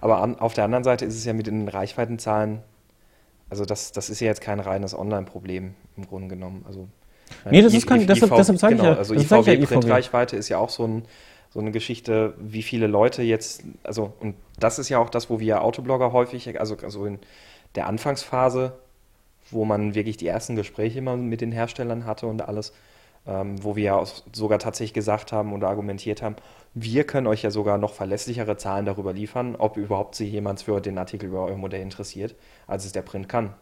Aber 0.00 0.22
an, 0.22 0.38
auf 0.38 0.54
der 0.54 0.64
anderen 0.64 0.84
Seite 0.84 1.04
ist 1.04 1.16
es 1.16 1.24
ja 1.24 1.32
mit 1.32 1.46
den 1.46 1.68
Reichweitenzahlen, 1.68 2.60
also 3.50 3.64
das, 3.64 3.92
das 3.92 4.10
ist 4.10 4.20
ja 4.20 4.28
jetzt 4.28 4.40
kein 4.40 4.60
reines 4.60 4.96
Online-Problem 4.96 5.74
im 5.96 6.06
Grunde 6.06 6.28
genommen. 6.28 6.64
Also, 6.66 6.88
nee, 7.50 7.62
das 7.62 7.74
ist 7.74 7.86
kein, 7.86 8.06
deshalb, 8.06 8.34
deshalb 8.34 8.58
sage 8.58 8.76
genau, 8.76 8.84
ich 8.84 8.90
ja. 8.90 8.98
Also 8.98 9.14
IVW-Printreichweite 9.14 10.36
ist 10.36 10.48
ja 10.48 10.58
auch 10.58 10.70
so, 10.70 10.86
ein, 10.86 11.02
so 11.50 11.60
eine 11.60 11.70
Geschichte, 11.70 12.34
wie 12.38 12.62
viele 12.62 12.86
Leute 12.86 13.22
jetzt, 13.22 13.64
also 13.82 14.12
und 14.20 14.36
das 14.58 14.78
ist 14.78 14.88
ja 14.88 14.98
auch 14.98 15.10
das, 15.10 15.30
wo 15.30 15.40
wir 15.40 15.62
Autoblogger 15.62 16.12
häufig, 16.12 16.58
also, 16.60 16.76
also 16.82 17.06
in 17.06 17.18
der 17.74 17.86
Anfangsphase, 17.86 18.72
wo 19.50 19.64
man 19.64 19.94
wirklich 19.94 20.16
die 20.16 20.26
ersten 20.26 20.56
Gespräche 20.56 20.98
immer 20.98 21.16
mit 21.16 21.40
den 21.40 21.52
Herstellern 21.52 22.06
hatte 22.06 22.26
und 22.26 22.42
alles, 22.42 22.72
ähm, 23.26 23.62
wo 23.62 23.76
wir 23.76 23.84
ja 23.84 24.04
sogar 24.32 24.58
tatsächlich 24.58 24.94
gesagt 24.94 25.32
haben 25.32 25.52
oder 25.52 25.68
argumentiert 25.68 26.22
haben, 26.22 26.36
wir 26.74 27.04
können 27.04 27.26
euch 27.26 27.42
ja 27.42 27.50
sogar 27.50 27.78
noch 27.78 27.94
verlässlichere 27.94 28.56
Zahlen 28.56 28.84
darüber 28.84 29.12
liefern, 29.12 29.54
ob 29.56 29.76
überhaupt 29.76 30.14
sich 30.14 30.32
jemand 30.32 30.60
für 30.62 30.80
den 30.80 30.98
Artikel 30.98 31.28
über 31.28 31.44
euer 31.44 31.56
Modell 31.56 31.80
interessiert, 31.80 32.34
als 32.66 32.84
es 32.84 32.92
der 32.92 33.02
Print 33.02 33.28
kann. 33.28 33.54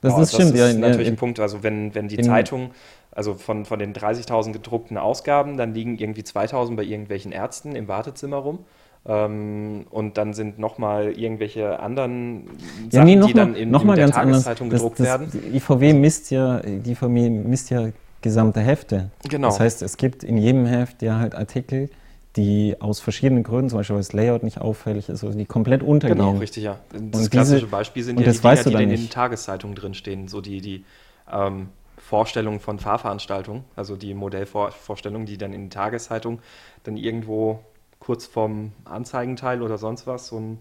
Das, 0.00 0.12
ja, 0.12 0.22
ist, 0.22 0.32
das 0.32 0.40
stimmt, 0.40 0.54
ist 0.54 0.72
ja, 0.74 0.78
natürlich 0.78 1.08
ein 1.08 1.16
Punkt. 1.16 1.40
Also 1.40 1.62
wenn, 1.62 1.94
wenn 1.94 2.08
die 2.08 2.18
Zeitung, 2.18 2.70
also 3.10 3.34
von, 3.34 3.64
von 3.64 3.78
den 3.78 3.92
30.000 3.92 4.52
gedruckten 4.52 4.98
Ausgaben, 4.98 5.56
dann 5.56 5.74
liegen 5.74 5.98
irgendwie 5.98 6.22
2.000 6.22 6.76
bei 6.76 6.84
irgendwelchen 6.84 7.32
Ärzten 7.32 7.76
im 7.76 7.88
Wartezimmer 7.88 8.38
rum. 8.38 8.64
Ähm, 9.06 9.86
und 9.90 10.16
dann 10.16 10.32
sind 10.32 10.58
nochmal 10.58 11.12
irgendwelche 11.18 11.78
anderen 11.78 12.44
ja, 12.90 13.02
Sachen, 13.02 13.04
nee, 13.04 13.26
die 13.26 13.34
dann 13.34 13.54
in, 13.54 13.74
in 13.74 13.94
der 13.94 14.10
Tageszeitung 14.10 14.70
das, 14.70 14.80
gedruckt 14.80 15.00
das, 15.00 15.06
werden. 15.06 15.28
Die 15.32 15.56
IVW 15.56 15.92
misst 15.92 16.30
ja, 16.30 16.60
die 16.60 16.92
IVW 16.92 17.28
misst 17.28 17.70
ja 17.70 17.88
gesamte 18.22 18.60
Hefte. 18.60 19.10
Genau. 19.28 19.48
Das 19.48 19.60
heißt, 19.60 19.82
es 19.82 19.98
gibt 19.98 20.24
in 20.24 20.38
jedem 20.38 20.64
Heft 20.64 21.02
ja 21.02 21.18
halt 21.18 21.34
Artikel, 21.34 21.90
die 22.36 22.76
aus 22.80 23.00
verschiedenen 23.00 23.42
Gründen, 23.44 23.68
zum 23.68 23.78
Beispiel 23.78 23.94
weil 23.94 24.00
das 24.02 24.14
Layout 24.14 24.42
nicht 24.42 24.60
auffällig 24.60 25.10
ist, 25.10 25.22
also 25.22 25.36
die 25.36 25.44
komplett 25.44 25.82
untergehen. 25.82 26.18
Genau, 26.18 26.38
richtig, 26.38 26.64
ja. 26.64 26.78
Das 26.90 27.22
und 27.22 27.30
klassische 27.30 27.60
diese, 27.60 27.70
Beispiel 27.70 28.02
sind 28.02 28.18
ja 28.18 28.32
die 28.32 28.38
Dinger, 28.38 28.78
die 28.78 28.82
in 28.82 28.88
den 28.88 29.10
Tageszeitungen 29.10 29.76
drinstehen, 29.76 30.28
so 30.28 30.40
die, 30.40 30.62
die 30.62 30.84
ähm, 31.30 31.68
Vorstellungen 31.98 32.60
von 32.60 32.78
Fahrveranstaltungen, 32.78 33.64
also 33.76 33.96
die 33.96 34.14
Modellvorstellungen, 34.14 35.26
die 35.26 35.38
dann 35.38 35.52
in 35.52 35.64
den 35.64 35.70
Tageszeitungen 35.70 36.40
dann 36.82 36.96
irgendwo 36.96 37.60
kurz 38.04 38.26
vorm 38.26 38.72
Anzeigenteil 38.84 39.62
oder 39.62 39.78
sonst 39.78 40.06
was 40.06 40.28
so 40.28 40.38
ein 40.38 40.58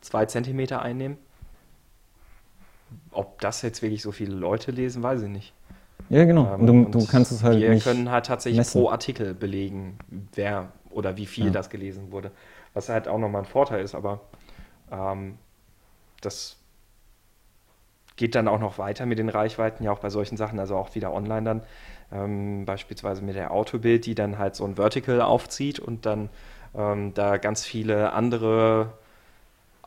zwei 0.00 0.26
Zentimeter 0.26 0.80
einnehmen. 0.80 1.18
Ob 3.10 3.40
das 3.40 3.62
jetzt 3.62 3.82
wirklich 3.82 4.02
so 4.02 4.12
viele 4.12 4.34
Leute 4.34 4.70
lesen, 4.70 5.02
weiß 5.02 5.22
ich 5.22 5.28
nicht. 5.28 5.52
Ja, 6.08 6.24
genau. 6.24 6.54
Ähm, 6.54 6.66
du, 6.66 6.98
du, 6.98 7.06
kannst 7.06 7.32
es 7.32 7.42
halt. 7.42 7.58
Wir 7.60 7.70
nicht 7.70 7.84
können 7.84 8.10
halt 8.10 8.26
tatsächlich 8.26 8.58
messen. 8.58 8.80
pro 8.80 8.90
Artikel 8.90 9.34
belegen, 9.34 9.98
wer 10.34 10.72
oder 10.90 11.16
wie 11.16 11.26
viel 11.26 11.46
ja. 11.46 11.50
das 11.50 11.68
gelesen 11.68 12.12
wurde. 12.12 12.30
Was 12.74 12.88
halt 12.88 13.08
auch 13.08 13.18
nochmal 13.18 13.42
ein 13.42 13.46
Vorteil 13.46 13.82
ist, 13.82 13.94
aber 13.94 14.20
ähm, 14.90 15.38
das 16.20 16.56
geht 18.16 18.34
dann 18.34 18.48
auch 18.48 18.60
noch 18.60 18.78
weiter 18.78 19.04
mit 19.04 19.18
den 19.18 19.28
Reichweiten, 19.28 19.84
ja 19.84 19.92
auch 19.92 19.98
bei 19.98 20.10
solchen 20.10 20.36
Sachen, 20.36 20.58
also 20.58 20.76
auch 20.76 20.94
wieder 20.94 21.12
online 21.12 21.42
dann. 21.42 21.62
Ähm, 22.12 22.64
beispielsweise 22.64 23.22
mit 23.22 23.34
der 23.34 23.50
Autobild, 23.50 24.06
die 24.06 24.14
dann 24.14 24.38
halt 24.38 24.54
so 24.54 24.64
ein 24.64 24.76
Vertical 24.76 25.20
aufzieht 25.20 25.80
und 25.80 26.06
dann 26.06 26.28
ähm, 26.76 27.14
da 27.14 27.36
ganz 27.36 27.64
viele 27.64 28.12
andere 28.12 28.92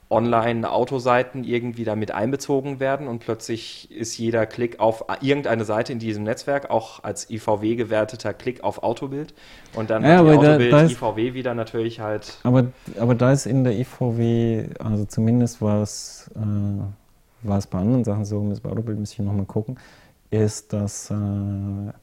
Online-Autoseiten 0.09 1.43
irgendwie 1.43 1.83
damit 1.83 2.11
einbezogen 2.11 2.79
werden 2.79 3.07
und 3.07 3.19
plötzlich 3.19 3.91
ist 3.91 4.17
jeder 4.17 4.47
Klick 4.47 4.79
auf 4.79 5.05
irgendeine 5.21 5.65
Seite 5.65 5.93
in 5.93 5.99
diesem 5.99 6.23
Netzwerk 6.23 6.71
auch 6.71 7.03
als 7.03 7.29
IVW 7.29 7.75
gewerteter 7.75 8.33
Klick 8.33 8.63
auf 8.63 8.81
Autobild 8.81 9.35
und 9.75 9.91
dann 9.91 10.03
ja, 10.03 10.17
hat 10.17 10.21
Autobild 10.21 10.73
da, 10.73 10.81
da 10.81 10.89
IVW 10.89 11.35
wieder 11.35 11.53
natürlich 11.53 11.99
halt. 11.99 12.39
Aber, 12.41 12.65
aber 12.99 13.13
da 13.13 13.31
ist 13.31 13.45
in 13.45 13.63
der 13.63 13.77
IVW, 13.77 14.69
also 14.79 15.05
zumindest 15.05 15.61
war 15.61 15.83
es, 15.83 16.31
äh, 16.35 17.47
war 17.47 17.59
es 17.59 17.67
bei 17.67 17.77
anderen 17.77 18.03
Sachen 18.03 18.25
so, 18.25 18.49
das 18.49 18.61
bei 18.61 18.71
Autobild 18.71 18.97
müsste 18.97 19.21
ich 19.21 19.27
nochmal 19.27 19.45
gucken, 19.45 19.77
ist, 20.31 20.73
dass, 20.73 21.09
äh, 21.09 21.15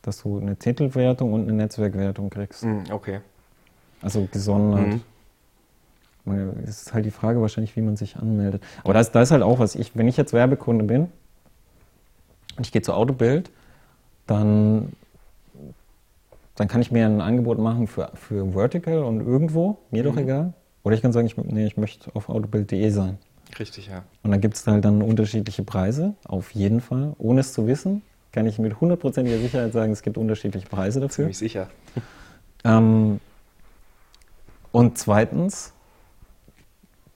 dass 0.02 0.22
du 0.22 0.38
eine 0.38 0.56
Titelwertung 0.56 1.32
und 1.32 1.42
eine 1.42 1.52
Netzwerkwertung 1.52 2.30
kriegst. 2.30 2.64
Mm, 2.64 2.84
okay. 2.90 3.20
Also 4.02 4.28
gesondert. 4.30 4.86
Mhm. 4.86 5.00
Es 6.64 6.82
ist 6.82 6.94
halt 6.94 7.04
die 7.04 7.12
Frage 7.12 7.40
wahrscheinlich, 7.40 7.76
wie 7.76 7.82
man 7.82 7.96
sich 7.96 8.16
anmeldet. 8.16 8.62
Aber 8.82 8.94
da 8.94 9.00
ist, 9.00 9.12
da 9.12 9.22
ist 9.22 9.30
halt 9.30 9.42
auch 9.42 9.60
was. 9.60 9.76
Ich, 9.76 9.94
wenn 9.94 10.08
ich 10.08 10.16
jetzt 10.16 10.32
Werbekunde 10.32 10.84
bin 10.84 11.08
und 12.56 12.66
ich 12.66 12.72
gehe 12.72 12.82
zu 12.82 12.94
Autobild, 12.94 13.50
dann, 14.26 14.92
dann 16.56 16.66
kann 16.66 16.80
ich 16.82 16.90
mir 16.90 17.06
ein 17.06 17.20
Angebot 17.20 17.58
machen 17.58 17.86
für, 17.86 18.10
für 18.14 18.54
Vertical 18.54 19.04
und 19.04 19.20
irgendwo, 19.20 19.78
mir 19.92 20.02
mhm. 20.02 20.06
doch 20.08 20.16
egal. 20.16 20.52
Oder 20.82 20.96
ich 20.96 21.02
kann 21.02 21.12
sagen, 21.12 21.28
ich, 21.28 21.36
nee, 21.36 21.66
ich 21.66 21.76
möchte 21.76 22.10
auf 22.14 22.28
autobild.de 22.28 22.90
sein. 22.90 23.18
Richtig, 23.58 23.86
ja. 23.86 24.02
Und 24.24 24.32
dann 24.32 24.40
gibt 24.40 24.56
es 24.56 24.66
halt 24.66 24.84
dann 24.84 25.02
unterschiedliche 25.02 25.62
Preise, 25.62 26.14
auf 26.24 26.50
jeden 26.52 26.80
Fall. 26.80 27.14
Ohne 27.18 27.40
es 27.40 27.52
zu 27.52 27.68
wissen, 27.68 28.02
kann 28.36 28.46
ich 28.46 28.58
mit 28.58 28.82
hundertprozentiger 28.82 29.38
Sicherheit 29.38 29.72
sagen, 29.72 29.92
es 29.92 30.02
gibt 30.02 30.18
unterschiedliche 30.18 30.68
Preise 30.68 31.00
dafür. 31.00 31.24
Ziemlich 31.24 31.38
sicher. 31.38 31.68
Ähm, 32.64 33.20
und 34.72 34.98
zweitens, 34.98 35.72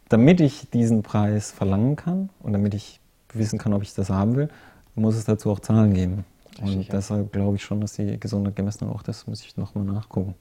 damit 0.08 0.40
ich 0.40 0.70
diesen 0.70 1.02
Preis 1.02 1.50
verlangen 1.50 1.96
kann 1.96 2.30
und 2.38 2.52
damit 2.52 2.72
ich 2.72 3.00
wissen 3.32 3.58
kann, 3.58 3.72
ob 3.72 3.82
ich 3.82 3.92
das 3.92 4.10
haben 4.10 4.36
will, 4.36 4.48
muss 4.94 5.16
es 5.16 5.24
dazu 5.24 5.50
auch 5.50 5.58
Zahlen 5.58 5.92
geben. 5.92 6.24
Richtig, 6.50 6.76
und 6.76 6.82
ja. 6.82 6.92
deshalb 6.92 7.32
glaube 7.32 7.56
ich 7.56 7.64
schon, 7.64 7.80
dass 7.80 7.94
die 7.94 8.20
Gesundheit 8.20 8.54
gemessen 8.54 8.88
auch 8.88 9.02
das 9.02 9.26
muss 9.26 9.42
ich 9.42 9.56
nochmal 9.56 9.84
nachgucken. 9.84 10.36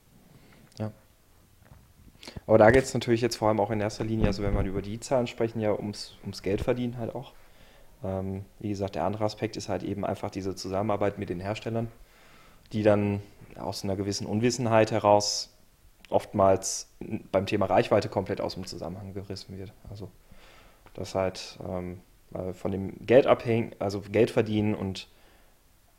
Ja. 0.78 0.92
Aber 2.46 2.58
da 2.58 2.70
geht 2.70 2.84
es 2.84 2.94
natürlich 2.94 3.20
jetzt 3.20 3.34
vor 3.34 3.48
allem 3.48 3.58
auch 3.58 3.72
in 3.72 3.80
erster 3.80 4.04
Linie, 4.04 4.28
also 4.28 4.44
wenn 4.44 4.54
wir 4.54 4.62
über 4.62 4.82
die 4.82 5.00
Zahlen 5.00 5.26
sprechen, 5.26 5.58
ja 5.58 5.72
ums, 5.72 6.14
ums 6.22 6.40
Geld 6.42 6.60
verdienen 6.60 6.98
halt 6.98 7.16
auch. 7.16 7.32
Ähm, 8.02 8.44
wie 8.58 8.70
gesagt, 8.70 8.94
der 8.94 9.04
andere 9.04 9.24
Aspekt 9.24 9.56
ist 9.56 9.68
halt 9.68 9.82
eben 9.82 10.04
einfach 10.04 10.30
diese 10.30 10.54
Zusammenarbeit 10.54 11.18
mit 11.18 11.28
den 11.28 11.40
Herstellern, 11.40 11.88
die 12.72 12.82
dann 12.82 13.20
aus 13.58 13.84
einer 13.84 13.96
gewissen 13.96 14.26
Unwissenheit 14.26 14.90
heraus 14.90 15.50
oftmals 16.08 16.88
beim 17.30 17.46
Thema 17.46 17.66
Reichweite 17.66 18.08
komplett 18.08 18.40
aus 18.40 18.54
dem 18.54 18.66
Zusammenhang 18.66 19.14
gerissen 19.14 19.58
wird. 19.58 19.72
Also 19.90 20.10
das 20.94 21.14
halt 21.14 21.58
ähm, 21.66 22.00
von 22.54 22.72
dem 22.72 23.06
Geld 23.06 23.26
abhängen, 23.26 23.72
also 23.78 24.00
Geld 24.00 24.30
verdienen 24.30 24.74
und 24.74 25.08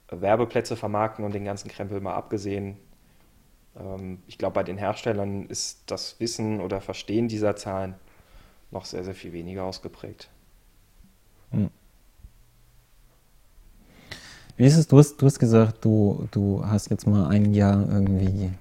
Werbeplätze 0.10 0.76
vermarkten 0.76 1.24
und 1.26 1.34
den 1.34 1.45
ganzen 1.45 1.70
Krempel 1.70 2.02
mal 2.02 2.16
abgesehen. 2.16 2.78
Ähm, 3.78 4.22
ich 4.28 4.38
glaube, 4.38 4.56
bei 4.56 4.64
den 4.64 4.78
Herstellern 4.78 5.47
ist 5.47 5.84
das 5.88 6.20
Wissen 6.20 6.62
oder 6.62 6.82
Verstehen 6.82 7.28
dieser 7.28 7.56
Zahlen 7.56 7.95
noch 8.72 8.86
sehr, 8.86 9.04
sehr 9.04 9.16
viel 9.16 9.34
weniger 9.34 9.64
ausgeprägt. 9.64 10.30
Hm. 11.52 11.70
Wie 14.62 14.68
ist 14.68 14.78
es, 14.78 14.88
du 14.88 14.99
hast, 14.99 15.20
du 15.20 15.26
hast 15.26 15.39
gesagt, 15.39 15.84
du, 15.84 16.28
du 16.30 16.64
hast 16.64 16.91
jetzt 16.91 17.07
mal 17.07 17.28
ein 17.30 17.51
Jahr 17.51 17.84
irgendwie 17.89 18.51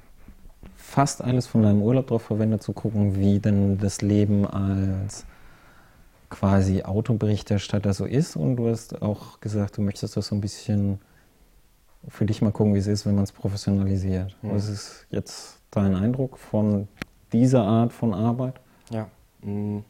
fast 0.75 1.23
alles 1.23 1.47
von 1.47 1.63
deinem 1.63 1.83
Urlaub 1.83 2.07
darauf 2.07 2.23
verwendet, 2.23 2.63
zu 2.63 2.73
gucken, 2.73 3.17
wie 3.17 3.39
denn 3.39 3.77
das 3.77 4.01
Leben 4.01 4.47
als 4.47 5.27
quasi 6.31 6.85
Autoberichterstatter 6.85 7.93
so 7.93 8.07
ist. 8.07 8.35
Und 8.35 8.57
du 8.57 8.71
hast 8.71 9.03
auch 9.03 9.41
gesagt, 9.41 9.77
du 9.77 9.83
möchtest 9.83 10.17
das 10.17 10.29
so 10.29 10.35
ein 10.35 10.41
bisschen 10.41 11.01
für 12.09 12.25
dich 12.25 12.41
mal 12.41 12.51
gucken, 12.51 12.73
wie 12.73 12.79
es 12.79 12.87
ist, 12.87 13.05
wenn 13.05 13.15
man 13.15 13.25
es 13.25 13.33
professionalisiert. 13.33 14.35
Mhm. 14.41 14.53
Was 14.53 14.71
ist 14.71 15.07
jetzt 15.11 15.59
dein 15.71 15.95
Eindruck 15.95 16.39
von 16.39 16.89
dieser 17.31 17.61
Art 17.61 17.93
von 17.93 18.15
Arbeit? 18.15 18.55
Ja. 18.89 19.07
Mm. 19.43 19.81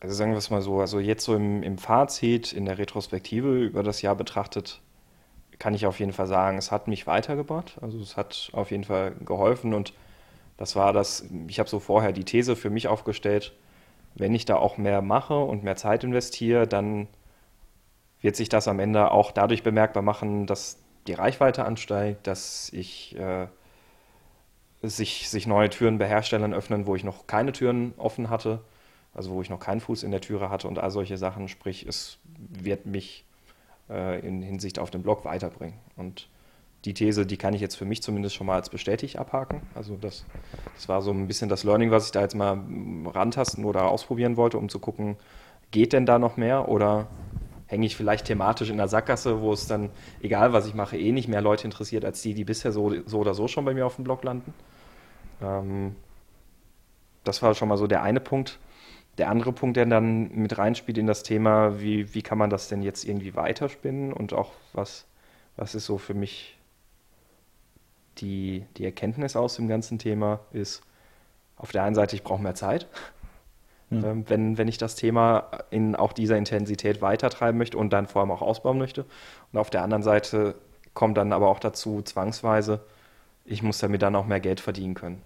Also 0.00 0.14
sagen 0.14 0.30
wir 0.32 0.38
es 0.38 0.50
mal 0.50 0.62
so, 0.62 0.80
also 0.80 1.00
jetzt 1.00 1.24
so 1.24 1.34
im, 1.34 1.62
im 1.62 1.78
Fazit, 1.78 2.52
in 2.52 2.64
der 2.64 2.78
Retrospektive 2.78 3.58
über 3.58 3.82
das 3.82 4.00
Jahr 4.02 4.14
betrachtet, 4.14 4.80
kann 5.58 5.74
ich 5.74 5.86
auf 5.86 5.98
jeden 5.98 6.12
Fall 6.12 6.28
sagen, 6.28 6.56
es 6.56 6.70
hat 6.70 6.86
mich 6.86 7.06
weitergebracht. 7.06 7.78
Also 7.80 7.98
es 7.98 8.16
hat 8.16 8.50
auf 8.52 8.70
jeden 8.70 8.84
Fall 8.84 9.14
geholfen 9.24 9.74
und 9.74 9.92
das 10.56 10.76
war 10.76 10.92
das, 10.92 11.24
ich 11.48 11.58
habe 11.58 11.68
so 11.68 11.80
vorher 11.80 12.12
die 12.12 12.24
These 12.24 12.56
für 12.56 12.70
mich 12.70 12.88
aufgestellt, 12.88 13.54
wenn 14.14 14.34
ich 14.34 14.44
da 14.44 14.56
auch 14.56 14.76
mehr 14.76 15.02
mache 15.02 15.38
und 15.38 15.64
mehr 15.64 15.76
Zeit 15.76 16.04
investiere, 16.04 16.66
dann 16.66 17.08
wird 18.20 18.36
sich 18.36 18.48
das 18.48 18.66
am 18.68 18.80
Ende 18.80 19.10
auch 19.12 19.30
dadurch 19.30 19.62
bemerkbar 19.62 20.02
machen, 20.02 20.46
dass 20.46 20.78
die 21.06 21.12
Reichweite 21.12 21.64
ansteigt, 21.64 22.26
dass 22.26 22.70
ich 22.72 23.16
äh, 23.16 23.46
sich, 24.82 25.28
sich 25.28 25.46
neue 25.46 25.70
Türen 25.70 25.98
bei 25.98 26.06
Herstellern 26.06 26.54
öffnen, 26.54 26.86
wo 26.86 26.96
ich 26.96 27.04
noch 27.04 27.26
keine 27.26 27.52
Türen 27.52 27.94
offen 27.96 28.30
hatte, 28.30 28.60
also 29.18 29.32
wo 29.32 29.42
ich 29.42 29.50
noch 29.50 29.58
keinen 29.58 29.80
Fuß 29.80 30.04
in 30.04 30.12
der 30.12 30.20
Türe 30.20 30.48
hatte 30.48 30.68
und 30.68 30.78
all 30.78 30.92
solche 30.92 31.18
Sachen. 31.18 31.48
Sprich, 31.48 31.84
es 31.86 32.18
wird 32.38 32.86
mich 32.86 33.24
äh, 33.90 34.24
in 34.26 34.42
Hinsicht 34.42 34.78
auf 34.78 34.90
den 34.90 35.02
Blog 35.02 35.24
weiterbringen. 35.24 35.74
Und 35.96 36.28
die 36.84 36.94
These, 36.94 37.26
die 37.26 37.36
kann 37.36 37.52
ich 37.52 37.60
jetzt 37.60 37.74
für 37.74 37.84
mich 37.84 38.00
zumindest 38.00 38.36
schon 38.36 38.46
mal 38.46 38.54
als 38.54 38.70
bestätigt 38.70 39.18
abhaken. 39.18 39.62
Also 39.74 39.96
das, 40.00 40.24
das 40.76 40.88
war 40.88 41.02
so 41.02 41.10
ein 41.10 41.26
bisschen 41.26 41.48
das 41.48 41.64
Learning, 41.64 41.90
was 41.90 42.06
ich 42.06 42.12
da 42.12 42.20
jetzt 42.20 42.36
mal 42.36 42.60
rantasten 43.06 43.64
oder 43.64 43.90
ausprobieren 43.90 44.36
wollte, 44.36 44.56
um 44.56 44.68
zu 44.68 44.78
gucken, 44.78 45.16
geht 45.72 45.92
denn 45.92 46.06
da 46.06 46.20
noch 46.20 46.36
mehr 46.36 46.68
oder 46.68 47.08
hänge 47.66 47.86
ich 47.86 47.96
vielleicht 47.96 48.26
thematisch 48.26 48.70
in 48.70 48.76
der 48.76 48.86
Sackgasse, 48.86 49.40
wo 49.42 49.52
es 49.52 49.66
dann, 49.66 49.90
egal 50.22 50.52
was 50.52 50.68
ich 50.68 50.74
mache, 50.74 50.96
eh 50.96 51.10
nicht 51.10 51.26
mehr 51.26 51.42
Leute 51.42 51.64
interessiert, 51.64 52.04
als 52.04 52.22
die, 52.22 52.34
die 52.34 52.44
bisher 52.44 52.70
so, 52.70 52.94
so 53.04 53.18
oder 53.18 53.34
so 53.34 53.48
schon 53.48 53.64
bei 53.64 53.74
mir 53.74 53.84
auf 53.84 53.96
dem 53.96 54.04
Blog 54.04 54.22
landen. 54.22 54.54
Ähm, 55.42 55.96
das 57.24 57.42
war 57.42 57.54
schon 57.54 57.68
mal 57.68 57.76
so 57.76 57.88
der 57.88 58.02
eine 58.02 58.20
Punkt. 58.20 58.60
Der 59.18 59.28
andere 59.28 59.52
Punkt, 59.52 59.76
der 59.76 59.86
dann 59.86 60.30
mit 60.34 60.56
reinspielt 60.56 60.96
in 60.96 61.06
das 61.06 61.22
Thema, 61.22 61.80
wie, 61.80 62.14
wie 62.14 62.22
kann 62.22 62.38
man 62.38 62.50
das 62.50 62.68
denn 62.68 62.82
jetzt 62.82 63.04
irgendwie 63.04 63.34
weiterspinnen 63.34 64.12
und 64.12 64.32
auch 64.32 64.52
was, 64.72 65.06
was 65.56 65.74
ist 65.74 65.86
so 65.86 65.98
für 65.98 66.14
mich 66.14 66.56
die, 68.18 68.64
die 68.76 68.84
Erkenntnis 68.84 69.36
aus 69.36 69.56
dem 69.56 69.68
ganzen 69.68 69.98
Thema, 69.98 70.40
ist 70.52 70.82
auf 71.56 71.72
der 71.72 71.82
einen 71.82 71.94
Seite, 71.94 72.14
ich 72.14 72.22
brauche 72.22 72.42
mehr 72.42 72.54
Zeit. 72.54 72.86
Mhm. 73.90 74.28
wenn, 74.28 74.58
wenn 74.58 74.68
ich 74.68 74.76
das 74.76 74.96
Thema 74.96 75.48
in 75.70 75.96
auch 75.96 76.12
dieser 76.12 76.36
Intensität 76.36 77.00
weitertreiben 77.00 77.56
möchte 77.56 77.78
und 77.78 77.90
dann 77.90 78.06
vor 78.06 78.20
allem 78.20 78.30
auch 78.30 78.42
ausbauen 78.42 78.76
möchte. 78.76 79.06
Und 79.50 79.58
auf 79.58 79.70
der 79.70 79.82
anderen 79.82 80.02
Seite 80.02 80.56
kommt 80.92 81.16
dann 81.16 81.32
aber 81.32 81.48
auch 81.48 81.58
dazu 81.58 82.02
zwangsweise, 82.02 82.80
ich 83.46 83.62
muss 83.62 83.78
damit 83.78 84.02
dann 84.02 84.14
auch 84.14 84.26
mehr 84.26 84.40
Geld 84.40 84.60
verdienen 84.60 84.94
können. 84.94 85.22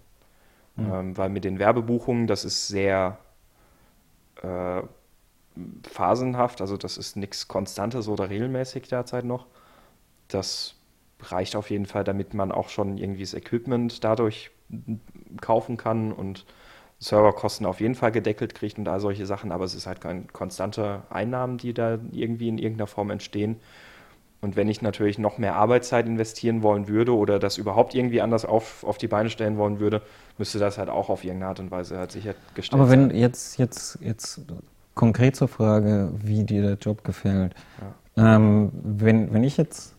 Mhm. 0.77 0.93
Ähm, 0.93 1.17
weil 1.19 1.29
mit 1.29 1.45
den 1.45 1.59
Werbebuchungen, 1.59 2.29
das 2.29 2.45
ist 2.45 2.69
sehr 2.69 3.19
äh, 4.43 4.83
phasenhaft, 5.85 6.61
also 6.61 6.77
das 6.77 6.97
ist 6.99 7.17
nichts 7.17 7.49
Konstantes 7.49 8.09
oder 8.09 8.31
regelmäßig 8.31 8.89
derzeit 8.89 9.25
noch. 9.25 9.47
Das 10.29 10.77
reicht 11.21 11.57
auf 11.57 11.71
jeden 11.71 11.87
Fall, 11.87 12.05
damit 12.05 12.35
man 12.35 12.53
auch 12.53 12.69
schon 12.69 12.99
irgendwie 12.99 13.23
das 13.23 13.35
Equipment 13.35 14.03
dadurch 14.05 14.51
kaufen 15.41 15.77
kann 15.77 16.13
und 16.13 16.47
Serverkosten 16.99 17.67
auf 17.67 17.81
jeden 17.81 17.95
Fall 17.97 18.13
gedeckelt 18.13 18.55
kriegt 18.55 18.79
und 18.79 18.89
all 18.89 19.01
solche 19.01 19.27
Sachen, 19.27 19.53
aber 19.53 19.65
es 19.65 19.75
ist 19.75 19.87
halt 19.87 20.01
keine 20.01 20.23
konstante 20.33 21.03
Einnahmen, 21.11 21.59
die 21.59 21.75
da 21.75 21.99
irgendwie 22.13 22.49
in 22.49 22.59
irgendeiner 22.59 22.87
Form 22.87 23.11
entstehen. 23.11 23.61
Und 24.43 24.57
wenn 24.57 24.67
ich 24.69 24.83
natürlich 24.83 25.21
noch 25.21 25.39
mehr 25.39 25.55
Arbeitszeit 25.55 26.05
investieren 26.05 26.65
wollen 26.65 26.89
würde 26.89 27.15
oder 27.15 27.39
das 27.39 27.59
überhaupt 27.59 27.95
irgendwie 27.95 28.21
anders 28.21 28.45
auf, 28.45 28.83
auf 28.83 28.99
die 28.99 29.07
Beine 29.07 29.31
stellen 29.31 29.57
wollen 29.57 29.79
würde, 29.79 30.03
müsste 30.37 30.59
das 30.59 30.79
halt 30.79 30.91
auch 30.91 31.11
auf 31.11 31.23
irgendeine 31.23 31.51
Art 31.51 31.61
und 31.61 31.71
Weise 31.71 31.97
halt 31.97 32.11
sichergestellt 32.11 32.75
Aber 32.75 32.91
wenn 32.91 33.11
sein. 33.11 33.17
jetzt, 33.17 33.57
jetzt, 33.59 33.99
jetzt 34.01 34.41
konkret 34.97 35.37
zur 35.37 35.47
Frage, 35.47 36.11
wie 36.17 36.43
dir 36.43 36.63
der 36.63 36.75
Job 36.75 37.05
gefällt, 37.05 37.55
ja. 38.17 38.35
ähm, 38.35 38.73
wenn, 38.83 39.33
wenn 39.33 39.45
ich 39.45 39.57
jetzt, 39.57 39.95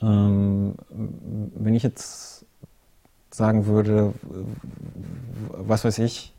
ähm, 0.00 0.74
wenn 0.88 1.74
ich 1.74 1.82
jetzt 1.82 2.46
sagen 3.30 3.66
würde, 3.66 4.14
was 5.50 5.84
weiß 5.84 5.98
ich, 5.98 6.32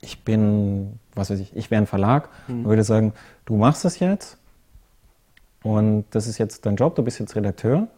ich 0.00 0.22
bin, 0.22 1.00
was 1.16 1.30
weiß 1.30 1.40
ich, 1.40 1.56
ich 1.56 1.72
wäre 1.72 1.82
ein 1.82 1.88
Verlag, 1.88 2.28
mhm. 2.46 2.66
würde 2.66 2.84
sagen, 2.84 3.14
du 3.46 3.56
machst 3.56 3.84
es 3.84 3.98
jetzt 3.98 4.38
und 5.66 6.04
das 6.12 6.28
ist 6.28 6.38
jetzt 6.38 6.64
dein 6.64 6.76
Job, 6.76 6.94
du 6.94 7.02
bist 7.02 7.18
jetzt 7.18 7.34
Redakteur 7.34 7.88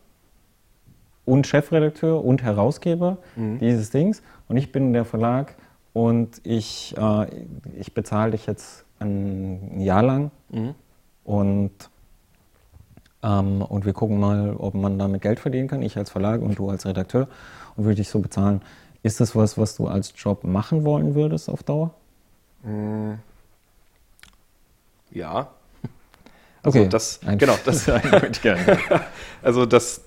und 1.27 1.47
Chefredakteur 1.47 2.25
und 2.25 2.43
Herausgeber 2.43 3.19
mhm. 3.37 3.59
dieses 3.59 3.91
Dings. 3.91 4.23
Und 4.49 4.57
ich 4.57 4.73
bin 4.73 4.95
der 4.95 5.05
Verlag 5.05 5.55
und 5.93 6.41
ich, 6.45 6.97
äh, 6.97 7.27
ich 7.79 7.93
bezahle 7.93 8.31
dich 8.31 8.47
jetzt 8.47 8.87
ein 9.01 9.81
Jahr 9.81 10.03
lang 10.03 10.31
mhm. 10.49 10.75
und, 11.25 11.73
ähm, 13.23 13.61
und 13.61 13.85
wir 13.85 13.93
gucken 13.93 14.19
mal, 14.19 14.57
ob 14.57 14.73
man 14.73 14.99
damit 14.99 15.21
Geld 15.21 15.39
verdienen 15.39 15.69
kann, 15.69 15.83
ich 15.83 15.99
als 15.99 16.09
Verlag 16.09 16.41
und 16.41 16.59
du 16.59 16.71
als 16.71 16.87
Redakteur 16.87 17.29
und 17.77 17.85
würde 17.85 17.97
dich 17.97 18.09
so 18.09 18.21
bezahlen. 18.21 18.63
Ist 19.03 19.21
das 19.21 19.37
was, 19.37 19.59
was 19.59 19.77
du 19.77 19.89
als 19.89 20.15
Job 20.17 20.43
machen 20.43 20.87
wollen 20.87 21.15
würdest 21.15 21.51
auf 21.51 21.63
Dauer? 21.65 21.91
Mhm. 22.63 23.19
Ja, 25.11 25.51
also 26.63 26.79
okay, 26.79 26.89
das, 26.89 27.21
ein 27.27 27.39
genau, 27.39 27.57
das 27.65 27.89
ich 28.33 28.43
gerne. 28.43 28.79
also 29.43 29.67
das, 29.67 30.03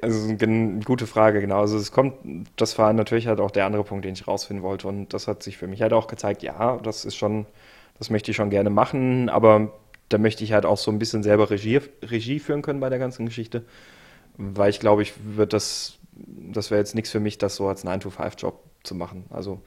also 0.00 0.28
eine 0.28 0.80
gute 0.84 1.06
Frage, 1.06 1.40
genau. 1.40 1.60
Also 1.60 1.76
es 1.76 1.92
kommt, 1.92 2.14
das 2.56 2.78
war 2.78 2.92
natürlich 2.92 3.26
halt 3.26 3.40
auch 3.40 3.50
der 3.50 3.66
andere 3.66 3.84
Punkt, 3.84 4.04
den 4.04 4.14
ich 4.14 4.26
rausfinden 4.26 4.62
wollte. 4.62 4.88
Und 4.88 5.12
das 5.12 5.26
hat 5.28 5.42
sich 5.42 5.56
für 5.56 5.66
mich 5.66 5.82
halt 5.82 5.92
auch 5.92 6.06
gezeigt, 6.06 6.42
ja, 6.42 6.76
das 6.78 7.04
ist 7.04 7.16
schon, 7.16 7.46
das 7.98 8.10
möchte 8.10 8.30
ich 8.30 8.36
schon 8.36 8.50
gerne 8.50 8.70
machen, 8.70 9.28
aber 9.28 9.72
da 10.08 10.18
möchte 10.18 10.44
ich 10.44 10.52
halt 10.52 10.66
auch 10.66 10.78
so 10.78 10.90
ein 10.90 10.98
bisschen 10.98 11.22
selber 11.22 11.50
Regie, 11.50 11.80
Regie 12.02 12.38
führen 12.38 12.62
können 12.62 12.80
bei 12.80 12.90
der 12.90 12.98
ganzen 12.98 13.26
Geschichte. 13.26 13.64
Weil 14.36 14.70
ich 14.70 14.80
glaube, 14.80 15.02
ich 15.02 15.14
würde 15.24 15.48
das, 15.48 15.98
das 16.52 16.70
wäre 16.70 16.78
jetzt 16.78 16.94
nichts 16.94 17.10
für 17.10 17.20
mich, 17.20 17.38
das 17.38 17.56
so 17.56 17.66
als 17.66 17.84
9-to-5-Job 17.84 18.60
zu 18.84 18.94
machen. 18.94 19.24
Also 19.30 19.60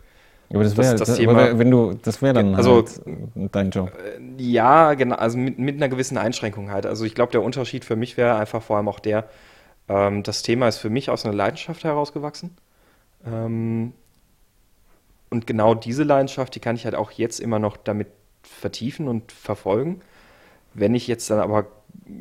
aber 0.52 0.64
das 0.64 0.78
wäre 0.78 0.96
das, 0.96 1.10
das 1.10 1.18
Thema, 1.18 1.60
wenn 1.60 1.70
du, 1.70 1.94
das 2.02 2.22
wäre 2.22 2.34
dann 2.34 2.56
also, 2.56 2.78
halt 2.78 3.02
dein 3.52 3.70
Job. 3.70 3.92
Ja, 4.40 4.94
genau, 4.94 5.16
also 5.16 5.38
mit, 5.38 5.60
mit 5.60 5.76
einer 5.76 5.90
gewissen 5.90 6.18
Einschränkung 6.18 6.72
halt. 6.72 6.86
Also 6.86 7.04
ich 7.04 7.14
glaube, 7.14 7.32
der 7.34 7.44
Unterschied 7.44 7.84
für 7.84 7.98
mich 7.98 8.16
wäre 8.16 8.36
einfach 8.38 8.64
vor 8.64 8.78
allem 8.78 8.88
auch 8.88 9.00
der, 9.00 9.30
ähm, 9.90 10.24
das 10.24 10.44
Thema 10.44 10.68
ist 10.70 10.78
für 10.78 10.90
mich 10.90 11.10
aus 11.10 11.26
einer 11.26 11.36
Leidenschaft 11.36 11.84
herausgewachsen. 11.84 12.58
Ähm, 13.26 13.94
und 15.30 15.46
genau 15.46 15.76
diese 15.76 16.04
Leidenschaft, 16.04 16.56
die 16.56 16.60
kann 16.62 16.76
ich 16.76 16.86
halt 16.86 16.96
auch 16.96 17.12
jetzt 17.12 17.40
immer 17.40 17.60
noch 17.60 17.78
damit 17.78 18.08
vertiefen 18.44 19.08
und 19.10 19.32
verfolgen. 19.32 20.02
Wenn 20.74 20.96
ich 20.96 21.08
jetzt 21.08 21.30
dann 21.30 21.40
aber 21.40 21.68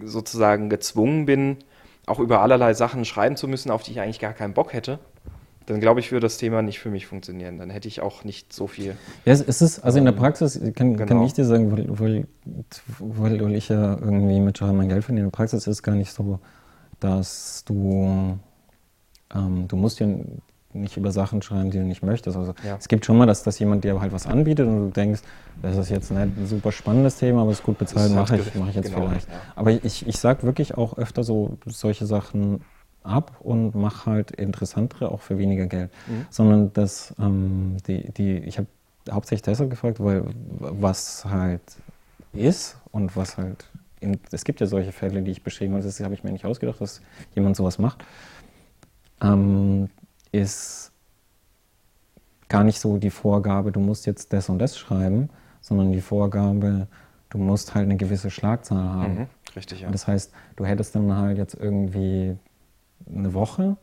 sozusagen 0.05 0.71
gezwungen 0.71 1.27
bin, 1.27 1.59
auch 2.07 2.21
über 2.21 2.41
allerlei 2.43 2.75
Sachen 2.75 3.05
schreiben 3.05 3.37
zu 3.37 3.49
müssen, 3.49 3.71
auf 3.71 3.83
die 3.83 3.93
ich 3.93 4.01
eigentlich 4.01 4.21
gar 4.21 4.33
keinen 4.35 4.55
Bock 4.55 4.73
hätte, 4.73 4.99
dann 5.69 5.81
glaube 5.81 6.01
ich, 6.01 6.13
würde 6.13 6.25
das 6.25 6.39
Thema 6.39 6.63
nicht 6.63 6.79
für 6.79 6.91
mich 6.91 7.07
funktionieren. 7.07 7.59
Dann 7.59 7.69
hätte 7.69 7.89
ich 7.89 8.01
auch 8.01 8.25
nicht 8.25 8.53
so 8.53 8.67
viel. 8.67 8.97
Ja, 9.25 9.33
es 9.33 9.41
ist, 9.41 9.81
also 9.81 9.99
in 9.99 10.05
der 10.05 10.15
ähm, 10.15 10.19
Praxis, 10.19 10.59
kann, 10.75 10.97
genau. 10.97 11.07
kann 11.07 11.23
ich 11.23 11.35
dir 11.35 11.45
sagen, 11.45 11.71
weil, 11.71 12.27
weil, 12.99 13.41
weil 13.41 13.55
ich 13.55 13.69
ja 13.69 13.99
irgendwie 13.99 14.41
mit 14.41 14.61
mein 14.61 14.89
Geld 14.89 15.05
verdiene. 15.05 15.27
In 15.27 15.31
der 15.31 15.37
Praxis 15.37 15.61
ist 15.61 15.67
es 15.67 15.83
gar 15.83 15.95
nicht 15.95 16.11
so, 16.11 16.41
dass 17.01 17.65
du, 17.67 18.39
ähm, 19.35 19.69
du 19.69 19.77
musst 19.77 20.01
ja 20.01 20.07
nicht 20.73 20.97
über 20.97 21.13
Sachen 21.13 21.43
schreiben, 21.43 21.71
die 21.71 21.79
du 21.79 21.85
nicht 21.85 22.03
möchtest. 22.03 22.37
Also 22.37 22.55
ja. 22.65 22.77
es 22.79 22.89
gibt 22.89 23.05
schon 23.05 23.19
mal, 23.19 23.27
dass, 23.27 23.43
dass 23.43 23.59
jemand 23.59 23.85
dir 23.85 24.01
halt 24.01 24.13
was 24.13 24.27
anbietet 24.27 24.67
und 24.67 24.87
du 24.87 24.91
denkst, 24.91 25.21
das 25.61 25.77
ist 25.77 25.91
jetzt 25.91 26.11
ein 26.13 26.33
super 26.47 26.73
spannendes 26.73 27.17
Thema, 27.17 27.43
aber 27.43 27.51
es 27.51 27.59
ist 27.59 27.65
gut 27.65 27.79
bezahlt, 27.79 28.15
mache 28.15 28.39
ich, 28.39 28.55
mach 28.55 28.69
ich 28.69 28.77
jetzt 28.77 28.93
genau, 28.93 29.09
vielleicht. 29.09 29.29
Ja. 29.29 29.35
Aber 29.55 29.73
ich, 29.73 30.07
ich 30.07 30.19
sage 30.19 30.45
wirklich 30.45 30.79
auch 30.79 30.97
öfter 30.97 31.25
so 31.25 31.59
solche 31.67 32.07
Sachen 32.07 32.63
ab 33.09 33.37
und 33.41 33.75
mache 33.75 34.11
halt 34.11 34.31
interessantere 34.33 35.11
auch 35.11 35.21
für 35.21 35.39
weniger 35.39 35.67
Geld. 35.67 35.91
Mhm. 36.07 36.27
Sondern 36.31 36.73
das, 36.73 37.15
ähm, 37.19 37.77
die, 37.87 38.11
die, 38.13 38.39
ich 38.39 38.59
habe 38.59 38.69
hauptsächlich 39.11 39.43
deshalb 39.43 39.71
gefragt, 39.71 40.01
weil 40.01 40.25
was 40.59 41.25
halt 41.25 41.63
ist 42.33 42.77
und 42.93 43.17
was 43.17 43.37
halt, 43.37 43.67
in, 44.01 44.19
es 44.31 44.45
gibt 44.45 44.61
ja 44.61 44.67
solche 44.67 44.93
Fälle, 44.93 45.23
die 45.23 45.31
ich 45.31 45.43
beschrieben 45.43 45.75
habe, 45.75 45.83
das 45.83 45.99
habe 46.01 46.15
ich 46.15 46.25
mir 46.25 46.33
nicht 46.33 46.45
ausgedacht, 46.45 46.81
dass 46.81 47.01
jemand 47.35 47.57
sowas 47.57 47.79
macht, 47.79 48.05
ähm, 49.21 49.89
ist 50.31 50.93
gar 52.49 52.65
nicht 52.65 52.81
so 52.81 52.99
die 52.99 53.11
Vorgabe, 53.11 53.73
du 53.73 53.81
musst 53.81 54.07
jetzt 54.07 54.33
das 54.33 54.49
und 54.49 54.59
das 54.59 54.79
schreiben, 54.79 55.29
sondern 55.61 55.93
die 55.93 56.01
Vorgabe, 56.01 56.87
du 57.31 57.39
musst 57.39 57.75
halt 57.75 57.85
eine 57.85 57.97
gewisse 57.97 58.31
Schlagzahl 58.31 58.79
haben. 58.79 59.15
Mhm, 59.15 59.27
richtig, 59.55 59.81
ja. 59.81 59.87
Und 59.87 59.93
das 59.93 60.07
heißt, 60.07 60.33
du 60.57 60.65
hättest 60.65 60.95
dann 60.95 61.15
halt 61.15 61.39
jetzt 61.39 61.55
irgendwie 61.55 62.37
eine 63.07 63.35
Woche 63.35 63.77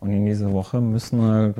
und 0.00 0.10
in 0.10 0.26
dieser 0.26 0.52
Woche 0.52 0.80
müssen 0.80 1.22
halt 1.22 1.56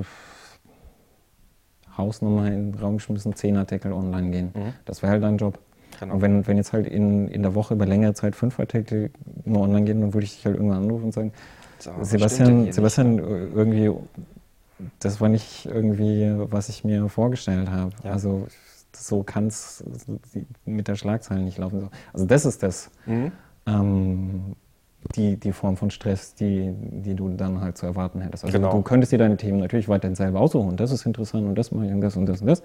Hausnummer 1.96 2.46
in 2.46 2.72
den 2.72 2.80
Raum 2.80 2.96
geschmissen, 2.96 3.34
zehn 3.34 3.56
Artikel 3.56 3.92
online 3.92 4.30
gehen. 4.30 4.50
Mhm. 4.54 4.72
Das 4.84 5.02
wäre 5.02 5.12
halt 5.12 5.22
dein 5.22 5.36
Job. 5.36 5.58
Genau. 6.00 6.14
Und 6.14 6.22
wenn, 6.22 6.46
wenn 6.46 6.56
jetzt 6.56 6.72
halt 6.72 6.86
in, 6.86 7.28
in 7.28 7.42
der 7.42 7.54
Woche 7.54 7.74
über 7.74 7.86
längere 7.86 8.14
Zeit 8.14 8.34
fünf 8.34 8.58
Artikel 8.58 9.10
nur 9.44 9.62
online 9.62 9.84
gehen, 9.84 10.00
dann 10.00 10.14
würde 10.14 10.24
ich 10.24 10.34
dich 10.36 10.46
halt 10.46 10.56
irgendwann 10.56 10.84
anrufen 10.84 11.04
und 11.06 11.12
sagen, 11.12 11.32
Sebastian, 12.02 12.72
Sebastian, 12.72 13.18
irgendwie, 13.18 13.90
das 15.00 15.20
war 15.20 15.28
nicht 15.28 15.66
irgendwie, 15.66 16.32
was 16.50 16.68
ich 16.68 16.84
mir 16.84 17.08
vorgestellt 17.08 17.68
habe. 17.70 17.90
Ja. 18.04 18.12
Also 18.12 18.46
so 18.94 19.22
kann 19.22 19.48
es 19.48 19.84
mit 20.64 20.88
der 20.88 20.94
Schlagzeile 20.94 21.42
nicht 21.42 21.58
laufen. 21.58 21.88
Also 22.12 22.26
das 22.26 22.44
ist 22.44 22.62
das. 22.62 22.90
Mhm. 23.06 23.32
Ähm, 23.66 24.56
die, 25.16 25.36
die 25.36 25.52
Form 25.52 25.76
von 25.76 25.90
Stress, 25.90 26.34
die, 26.34 26.72
die 26.74 27.14
du 27.14 27.28
dann 27.30 27.60
halt 27.60 27.76
zu 27.76 27.86
erwarten 27.86 28.20
hättest. 28.20 28.44
Also 28.44 28.56
genau. 28.56 28.72
du 28.72 28.82
könntest 28.82 29.12
dir 29.12 29.18
deine 29.18 29.36
Themen 29.36 29.58
natürlich 29.58 29.88
weiterhin 29.88 30.14
selber 30.14 30.40
aussuchen 30.40 30.68
und 30.68 30.80
das 30.80 30.92
ist 30.92 31.06
interessant 31.06 31.46
und 31.46 31.54
das 31.56 31.72
mache 31.72 31.86
ich 31.86 31.92
und 31.92 32.00
das 32.00 32.16
und 32.16 32.26
das 32.26 32.40
und 32.40 32.46
das. 32.46 32.62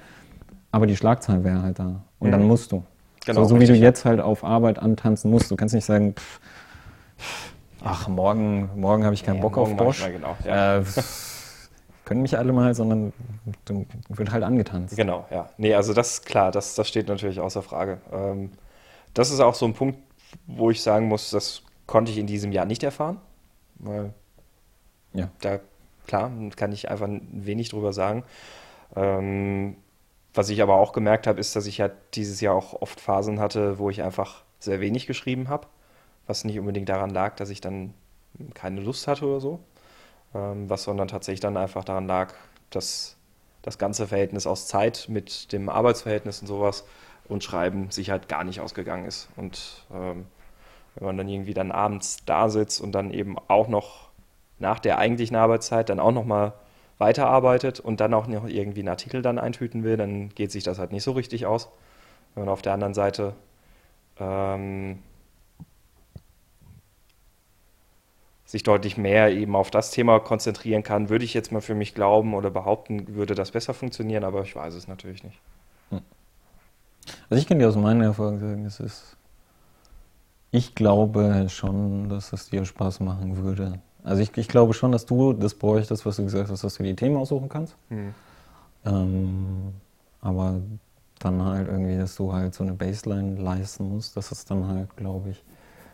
Aber 0.71 0.85
die 0.85 0.95
Schlagzahl 0.95 1.43
wäre 1.43 1.61
halt 1.61 1.79
da. 1.79 2.03
Und 2.19 2.27
mhm. 2.27 2.31
dann 2.31 2.43
musst 2.47 2.71
du. 2.71 2.83
Genau, 3.25 3.43
so, 3.43 3.55
so 3.55 3.59
wie 3.59 3.65
du 3.65 3.73
jetzt 3.73 4.05
halt 4.05 4.21
auf 4.21 4.43
Arbeit 4.43 4.79
antanzen 4.79 5.31
musst. 5.31 5.51
Du 5.51 5.55
kannst 5.55 5.73
nicht 5.75 5.85
sagen, 5.85 6.13
pff, 6.15 6.39
ach, 7.83 8.07
morgen, 8.07 8.69
morgen 8.75 9.03
habe 9.03 9.13
ich 9.13 9.23
keinen 9.23 9.37
nee, 9.37 9.41
Bock 9.41 9.57
auf 9.57 9.75
Bosch. 9.75 10.05
Genau, 10.05 10.35
ja. 10.45 10.77
äh, 10.77 10.83
können 12.05 12.21
mich 12.21 12.37
alle 12.37 12.53
mal, 12.53 12.73
sondern 12.73 13.11
dann 13.65 13.85
wird 14.07 14.31
halt 14.31 14.43
angetanzt. 14.43 14.95
Genau, 14.95 15.25
ja. 15.29 15.49
Nee, 15.57 15.73
also 15.73 15.93
das 15.93 16.23
klar, 16.23 16.51
das, 16.51 16.75
das 16.75 16.87
steht 16.87 17.09
natürlich 17.09 17.41
außer 17.41 17.61
Frage. 17.61 17.97
Ähm, 18.13 18.51
das 19.13 19.31
ist 19.31 19.41
auch 19.41 19.55
so 19.55 19.65
ein 19.65 19.73
Punkt, 19.73 19.97
wo 20.45 20.71
ich 20.71 20.81
sagen 20.81 21.07
muss, 21.07 21.31
das 21.31 21.63
konnte 21.87 22.11
ich 22.11 22.17
in 22.17 22.27
diesem 22.27 22.51
Jahr 22.51 22.65
nicht 22.65 22.83
erfahren, 22.83 23.19
weil 23.75 24.13
ja. 25.13 25.29
da, 25.41 25.59
klar, 26.05 26.31
kann 26.55 26.71
ich 26.71 26.89
einfach 26.89 27.07
wenig 27.09 27.69
drüber 27.69 27.93
sagen. 27.93 28.23
Ähm, 28.95 29.77
was 30.33 30.49
ich 30.49 30.61
aber 30.61 30.75
auch 30.75 30.93
gemerkt 30.93 31.25
habe, 31.25 31.39
ist, 31.39 31.55
dass 31.55 31.65
ich 31.65 31.81
halt 31.81 31.93
dieses 32.13 32.41
Jahr 32.41 32.53
auch 32.53 32.81
oft 32.81 32.99
Phasen 32.99 33.39
hatte, 33.39 33.79
wo 33.79 33.89
ich 33.89 34.03
einfach 34.03 34.43
sehr 34.59 34.79
wenig 34.79 35.07
geschrieben 35.07 35.49
habe, 35.49 35.67
was 36.27 36.43
nicht 36.43 36.59
unbedingt 36.59 36.89
daran 36.89 37.09
lag, 37.09 37.35
dass 37.35 37.49
ich 37.49 37.61
dann 37.61 37.93
keine 38.53 38.81
Lust 38.81 39.07
hatte 39.07 39.25
oder 39.25 39.39
so, 39.39 39.59
ähm, 40.35 40.69
was 40.69 40.83
sondern 40.83 41.07
tatsächlich 41.07 41.39
dann 41.39 41.57
einfach 41.57 41.83
daran 41.83 42.05
lag, 42.05 42.33
dass 42.69 43.15
das 43.61 43.77
ganze 43.77 44.07
Verhältnis 44.07 44.45
aus 44.45 44.67
Zeit 44.67 45.07
mit 45.09 45.51
dem 45.51 45.69
Arbeitsverhältnis 45.69 46.41
und 46.41 46.47
sowas 46.47 46.85
und 47.27 47.43
Schreiben 47.43 47.89
sich 47.91 48.09
halt 48.09 48.29
gar 48.29 48.43
nicht 48.43 48.61
ausgegangen 48.61 49.05
ist. 49.05 49.29
Und 49.35 49.85
ähm, 49.93 50.25
wenn 50.97 51.05
man 51.05 51.17
dann 51.17 51.29
irgendwie 51.29 51.53
dann 51.53 51.71
abends 51.71 52.17
da 52.25 52.49
sitzt 52.49 52.81
und 52.81 52.91
dann 52.91 53.11
eben 53.11 53.37
auch 53.47 53.67
noch 53.67 54.09
nach 54.59 54.79
der 54.79 54.97
eigentlichen 54.97 55.35
Arbeitszeit 55.35 55.89
dann 55.89 55.99
auch 55.99 56.11
noch 56.11 56.25
mal 56.25 56.53
weiterarbeitet 56.97 57.79
und 57.79 57.99
dann 57.99 58.13
auch 58.15 58.25
noch 58.25 58.47
irgendwie 58.47 58.79
einen 58.79 58.89
Artikel 58.89 59.21
dann 59.21 59.37
eintüten 59.37 59.83
will, 59.83 59.97
dann 59.97 60.29
geht 60.29 60.51
sich 60.51 60.63
das 60.63 60.79
halt 60.79 60.91
nicht 60.91 61.03
so 61.03 61.11
richtig 61.11 61.45
aus. 61.45 61.69
Wenn 62.33 62.45
man 62.45 62.53
auf 62.53 62.63
der 62.63 62.73
anderen 62.73 62.95
Seite 62.95 63.33
ähm, 64.19 64.99
sich 68.45 68.63
deutlich 68.63 68.97
mehr 68.97 69.29
eben 69.31 69.55
auf 69.55 69.69
das 69.69 69.91
Thema 69.91 70.19
konzentrieren 70.19 70.81
kann, 70.81 71.09
würde 71.09 71.25
ich 71.25 71.33
jetzt 71.33 71.51
mal 71.51 71.61
für 71.61 71.75
mich 71.75 71.93
glauben 71.93 72.33
oder 72.33 72.49
behaupten, 72.49 73.15
würde 73.15 73.35
das 73.35 73.51
besser 73.51 73.73
funktionieren, 73.73 74.23
aber 74.23 74.41
ich 74.41 74.55
weiß 74.55 74.73
es 74.73 74.87
natürlich 74.87 75.23
nicht. 75.23 75.39
Hm. 75.89 76.01
Also 77.29 77.41
ich 77.41 77.47
kann 77.47 77.59
dir 77.59 77.67
aus 77.67 77.75
meiner 77.75 78.05
Erfahrung 78.05 78.39
sagen, 78.39 78.65
es 78.65 78.79
ist, 78.79 79.16
ich 80.57 80.75
glaube 80.75 81.47
schon, 81.49 82.09
dass 82.09 82.33
es 82.33 82.49
dir 82.49 82.65
Spaß 82.65 82.99
machen 82.99 83.37
würde. 83.37 83.79
Also 84.03 84.21
ich, 84.21 84.35
ich 84.37 84.47
glaube 84.47 84.73
schon, 84.73 84.91
dass 84.91 85.05
du 85.05 85.33
das 85.33 85.53
bräuchtest, 85.53 86.05
was 86.05 86.15
du 86.15 86.23
gesagt 86.23 86.49
hast, 86.49 86.63
dass 86.63 86.75
du 86.75 86.83
die 86.83 86.95
Themen 86.95 87.17
aussuchen 87.17 87.47
kannst. 87.47 87.75
Hm. 87.89 88.13
Ähm, 88.85 89.73
aber 90.21 90.59
dann 91.19 91.43
halt 91.43 91.67
irgendwie, 91.67 91.97
dass 91.97 92.15
du 92.15 92.33
halt 92.33 92.53
so 92.53 92.63
eine 92.63 92.73
Baseline 92.73 93.39
leisten 93.39 93.89
musst, 93.89 94.17
das 94.17 94.31
ist 94.31 94.49
dann 94.49 94.67
halt, 94.67 94.95
glaube 94.95 95.31
ich, 95.31 95.43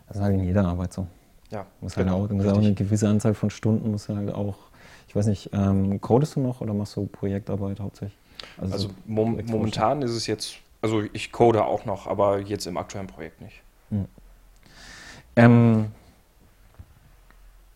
das 0.08 0.18
ist 0.18 0.24
halt 0.24 0.36
in 0.36 0.44
jeder 0.44 0.66
Arbeit 0.66 0.94
so. 0.94 1.08
Ja, 1.50 1.66
muss 1.82 1.98
halt 1.98 2.08
genau, 2.08 2.26
auch, 2.26 2.30
muss 2.30 2.48
auch 2.48 2.58
eine 2.58 2.74
gewisse 2.74 3.08
Anzahl 3.08 3.34
von 3.34 3.50
Stunden 3.50 3.92
muss 3.92 4.10
halt 4.10 4.34
auch, 4.34 4.56
ich 5.08 5.16
weiß 5.16 5.28
nicht, 5.28 5.50
ähm, 5.54 6.00
codest 6.02 6.36
du 6.36 6.40
noch 6.40 6.62
oder 6.62 6.74
machst 6.74 6.96
du 6.96 7.06
Projektarbeit 7.06 7.80
hauptsächlich? 7.80 8.18
Also, 8.58 8.74
also 8.74 8.90
mom 9.06 9.40
momentan 9.46 10.02
ist 10.02 10.12
es 10.12 10.28
jetzt, 10.28 10.56
also 10.82 11.02
ich 11.14 11.32
code 11.32 11.64
auch 11.64 11.86
noch, 11.86 12.08
aber 12.08 12.40
jetzt 12.40 12.66
im 12.66 12.78
aktuellen 12.78 13.08
Projekt 13.08 13.42
nicht. 13.42 13.62
Hm. 13.90 14.06
Ähm, 15.36 15.88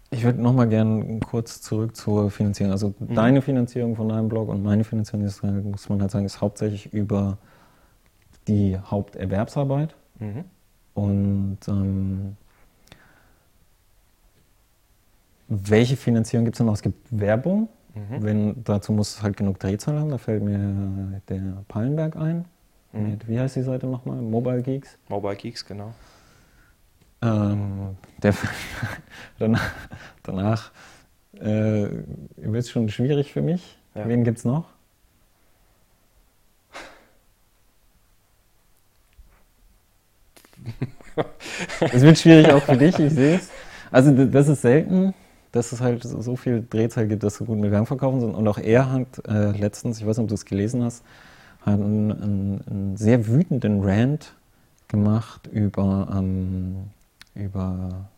ich 0.09 0.23
würde 0.23 0.41
nochmal 0.41 0.69
gerne 0.69 1.19
kurz 1.19 1.61
zurück 1.61 1.95
zur 1.95 2.31
Finanzierung. 2.31 2.71
Also 2.71 2.93
mhm. 2.99 3.15
deine 3.15 3.41
Finanzierung 3.41 3.95
von 3.95 4.09
deinem 4.09 4.29
Blog 4.29 4.49
und 4.49 4.63
meine 4.63 4.83
Finanzierung 4.83 5.25
ist, 5.25 5.43
muss 5.43 5.89
man 5.89 6.01
halt 6.01 6.11
sagen, 6.11 6.25
ist 6.25 6.41
hauptsächlich 6.41 6.93
über 6.93 7.37
die 8.47 8.77
Haupterwerbsarbeit. 8.77 9.95
Mhm. 10.19 10.45
Und 10.93 11.57
ähm, 11.67 12.37
welche 15.47 15.97
Finanzierung 15.97 16.45
gibt 16.45 16.59
es 16.59 16.65
noch? 16.65 16.73
Es 16.73 16.81
gibt 16.81 17.07
Werbung. 17.11 17.69
Mhm. 17.93 18.23
Wenn, 18.23 18.63
dazu 18.63 18.91
muss 18.91 19.17
es 19.17 19.23
halt 19.23 19.37
genug 19.37 19.59
Drehzahl 19.59 19.99
haben. 19.99 20.09
Da 20.09 20.17
fällt 20.17 20.43
mir 20.43 21.21
der 21.29 21.63
Pallenberg 21.67 22.15
ein. 22.15 22.45
Mhm. 22.93 23.09
Mit, 23.11 23.27
wie 23.27 23.39
heißt 23.39 23.55
die 23.55 23.61
Seite 23.61 23.87
nochmal? 23.87 24.21
Mobile 24.21 24.61
Geeks? 24.61 24.97
Mobile 25.09 25.35
Geeks, 25.35 25.65
genau. 25.65 25.93
Ähm, 27.21 27.97
der, 28.21 28.33
danach 29.39 29.71
danach 30.23 30.71
äh, 31.35 31.87
wird 32.35 32.63
es 32.63 32.69
schon 32.69 32.89
schwierig 32.89 33.33
für 33.33 33.41
mich. 33.41 33.77
Ja. 33.95 34.07
Wen 34.07 34.23
gibt 34.23 34.37
es 34.39 34.45
noch? 34.45 34.65
Es 41.79 42.01
wird 42.01 42.19
schwierig 42.19 42.51
auch 42.51 42.61
für 42.61 42.77
dich, 42.77 42.99
ich 42.99 43.11
sehe 43.11 43.37
es. 43.37 43.49
Also 43.91 44.11
das 44.25 44.47
ist 44.47 44.61
selten, 44.61 45.13
dass 45.51 45.71
es 45.71 45.81
halt 45.81 46.03
so 46.03 46.35
viel 46.35 46.65
Drehzahl 46.69 47.07
gibt, 47.07 47.23
dass 47.23 47.37
so 47.37 47.45
gut 47.45 47.57
mit 47.57 47.71
Werbung 47.71 47.87
verkaufen 47.87 48.19
sind. 48.19 48.35
Und 48.35 48.47
auch 48.47 48.57
er 48.57 48.91
hat 48.91 49.25
äh, 49.27 49.51
letztens, 49.51 49.99
ich 49.99 50.05
weiß 50.05 50.17
nicht, 50.17 50.25
ob 50.25 50.29
du 50.29 50.35
es 50.35 50.45
gelesen 50.45 50.83
hast, 50.83 51.03
hat 51.61 51.73
einen, 51.73 52.11
einen, 52.11 52.61
einen, 52.69 52.97
sehr 52.97 53.27
wütenden 53.27 53.83
Rant 53.83 54.33
gemacht 54.87 55.47
über 55.47 56.07
ähm, 56.15 56.91
über, 57.37 58.09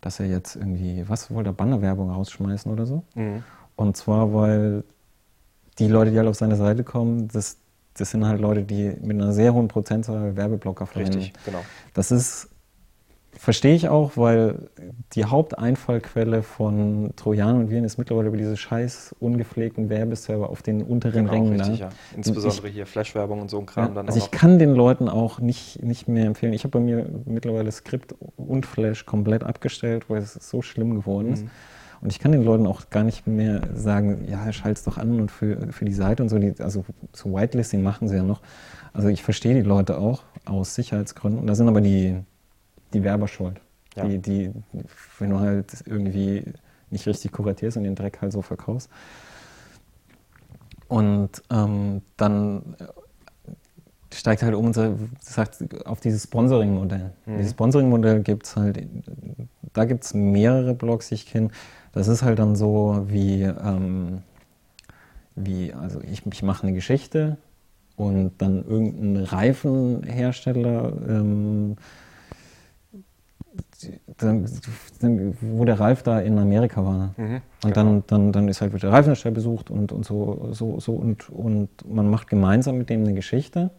dass 0.00 0.20
er 0.20 0.26
jetzt 0.26 0.56
irgendwie, 0.56 1.08
was 1.08 1.30
wollte 1.30 1.50
er, 1.50 1.52
Bannerwerbung 1.52 2.10
rausschmeißen 2.10 2.70
oder 2.72 2.86
so. 2.86 3.02
Mhm. 3.14 3.42
Und 3.76 3.96
zwar, 3.96 4.34
weil 4.34 4.84
die 5.78 5.88
Leute, 5.88 6.10
die 6.10 6.18
halt 6.18 6.28
auf 6.28 6.36
seine 6.36 6.56
Seite 6.56 6.84
kommen, 6.84 7.28
das, 7.28 7.58
das 7.94 8.10
sind 8.10 8.26
halt 8.26 8.40
Leute, 8.40 8.62
die 8.64 8.96
mit 9.00 9.20
einer 9.20 9.32
sehr 9.32 9.54
hohen 9.54 9.68
Prozentzahl 9.68 10.36
Werbeblocker 10.36 10.86
verwenden. 10.86 11.18
Richtig, 11.18 11.44
genau. 11.44 11.60
Das 11.94 12.10
ist 12.10 12.48
Verstehe 13.32 13.74
ich 13.74 13.88
auch, 13.88 14.16
weil 14.16 14.68
die 15.12 15.24
Haupteinfallquelle 15.24 16.42
von 16.42 17.12
Trojan 17.16 17.56
und 17.56 17.70
Viren 17.70 17.84
ist 17.84 17.96
mittlerweile 17.96 18.28
über 18.28 18.36
diese 18.36 18.56
scheiß 18.56 19.14
ungepflegten 19.20 19.88
Werbeserver 19.88 20.50
auf 20.50 20.62
den 20.62 20.82
unteren 20.82 21.26
genau, 21.26 21.32
Rängen. 21.32 21.60
Richtig, 21.60 21.78
ja. 21.78 21.88
Insbesondere 22.14 22.68
ich, 22.68 22.74
hier 22.74 22.86
Flash-Werbung 22.86 23.40
und 23.40 23.48
so 23.48 23.60
ein 23.60 23.66
Kram. 23.66 23.88
Ja, 23.88 23.94
dann 23.94 24.08
also 24.08 24.18
ich 24.18 24.30
kann 24.30 24.58
den 24.58 24.74
Leuten 24.74 25.08
auch 25.08 25.38
nicht, 25.38 25.82
nicht 25.82 26.08
mehr 26.08 26.26
empfehlen. 26.26 26.52
Ich 26.52 26.64
habe 26.64 26.72
bei 26.72 26.80
mir 26.80 27.06
mittlerweile 27.24 27.70
Skript 27.70 28.14
und 28.36 28.66
Flash 28.66 29.06
komplett 29.06 29.44
abgestellt, 29.44 30.10
weil 30.10 30.20
es 30.20 30.34
so 30.34 30.60
schlimm 30.60 30.94
geworden 30.94 31.32
ist. 31.32 31.44
Mhm. 31.44 31.50
Und 32.02 32.10
ich 32.10 32.18
kann 32.18 32.32
den 32.32 32.44
Leuten 32.44 32.66
auch 32.66 32.90
gar 32.90 33.04
nicht 33.04 33.26
mehr 33.26 33.62
sagen, 33.74 34.26
ja, 34.28 34.52
schalt's 34.52 34.84
doch 34.84 34.96
an 34.96 35.20
und 35.20 35.30
für, 35.30 35.70
für 35.70 35.84
die 35.84 35.92
Seite 35.92 36.22
und 36.22 36.30
so. 36.30 36.38
Die, 36.38 36.54
also 36.58 36.84
so 37.12 37.32
Whitelisting 37.32 37.82
machen 37.82 38.08
sie 38.08 38.16
ja 38.16 38.22
noch. 38.22 38.40
Also 38.92 39.08
ich 39.08 39.22
verstehe 39.22 39.54
die 39.54 39.62
Leute 39.62 39.98
auch 39.98 40.22
aus 40.46 40.74
Sicherheitsgründen. 40.74 41.40
Und 41.40 41.46
da 41.46 41.54
sind 41.54 41.68
aber 41.68 41.80
die 41.80 42.16
die 42.92 43.04
Werber 43.04 43.28
schuld. 43.28 43.60
Ja. 43.96 44.04
Die, 44.06 44.18
die, 44.18 44.52
wenn 45.18 45.30
du 45.30 45.40
halt 45.40 45.82
irgendwie 45.86 46.44
nicht 46.90 47.06
richtig 47.06 47.32
kuratierst 47.32 47.76
und 47.76 47.84
den 47.84 47.94
Dreck 47.94 48.20
halt 48.20 48.32
so 48.32 48.42
verkaufst. 48.42 48.88
Und 50.88 51.30
ähm, 51.50 52.02
dann 52.16 52.76
steigt 54.12 54.42
halt 54.42 54.54
um 54.54 54.66
und 54.66 54.74
sagt 55.20 55.86
auf 55.86 56.00
dieses 56.00 56.24
Sponsoring-Modell. 56.24 57.12
Mhm. 57.26 57.36
Dieses 57.38 57.52
Sponsoring-Modell 57.52 58.22
gibt 58.22 58.46
es 58.46 58.56
halt, 58.56 58.84
da 59.72 59.84
gibt 59.84 60.04
es 60.04 60.14
mehrere 60.14 60.74
Blogs, 60.74 61.08
die 61.08 61.14
ich 61.14 61.26
kenne. 61.26 61.50
Das 61.92 62.08
ist 62.08 62.22
halt 62.22 62.38
dann 62.38 62.56
so 62.56 63.04
wie, 63.08 63.42
ähm, 63.42 64.22
wie 65.36 65.72
also 65.72 66.00
ich, 66.00 66.26
ich 66.26 66.42
mache 66.42 66.64
eine 66.66 66.74
Geschichte 66.74 67.36
und 67.96 68.32
dann 68.38 68.64
irgendein 68.64 69.24
Reifenhersteller 69.24 70.92
ähm, 71.08 71.76
dann, 74.18 74.46
dann, 75.00 75.36
wo 75.40 75.64
der 75.64 75.80
Ralf 75.80 76.02
da 76.02 76.20
in 76.20 76.38
Amerika 76.38 76.84
war. 76.84 77.14
Mhm, 77.16 77.40
und 77.64 77.76
dann, 77.76 77.86
genau. 77.86 78.02
dann, 78.06 78.32
dann 78.32 78.48
ist 78.48 78.60
halt 78.60 78.72
wird 78.72 78.82
der 78.82 78.92
Reifenhersteller 78.92 79.34
besucht 79.34 79.70
und, 79.70 79.92
und 79.92 80.04
so, 80.04 80.48
so, 80.52 80.80
so 80.80 80.94
und, 80.94 81.30
und 81.30 81.68
man 81.88 82.08
macht 82.10 82.28
gemeinsam 82.28 82.78
mit 82.78 82.90
dem 82.90 83.02
eine 83.02 83.14
Geschichte. 83.14 83.70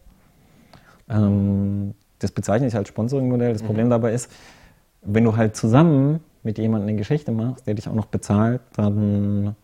Ähm, 1.10 1.94
das 2.20 2.32
bezeichne 2.32 2.68
ich 2.68 2.76
als 2.76 2.88
Sponsoring-Modell. 2.90 3.54
Das 3.54 3.62
mhm. 3.62 3.68
Problem 3.68 3.90
dabei 3.90 4.14
ist, 4.14 4.32
wenn 5.02 5.24
du 5.24 5.36
halt 5.36 5.56
zusammen 5.56 6.22
mit 6.44 6.58
jemandem 6.58 6.90
eine 6.90 6.98
Geschichte 6.98 7.32
machst, 7.32 7.68
der 7.68 7.74
dich 7.76 7.88
auch 7.88 7.94
noch 7.94 8.08
bezahlt, 8.08 8.62
dann, 8.76 9.56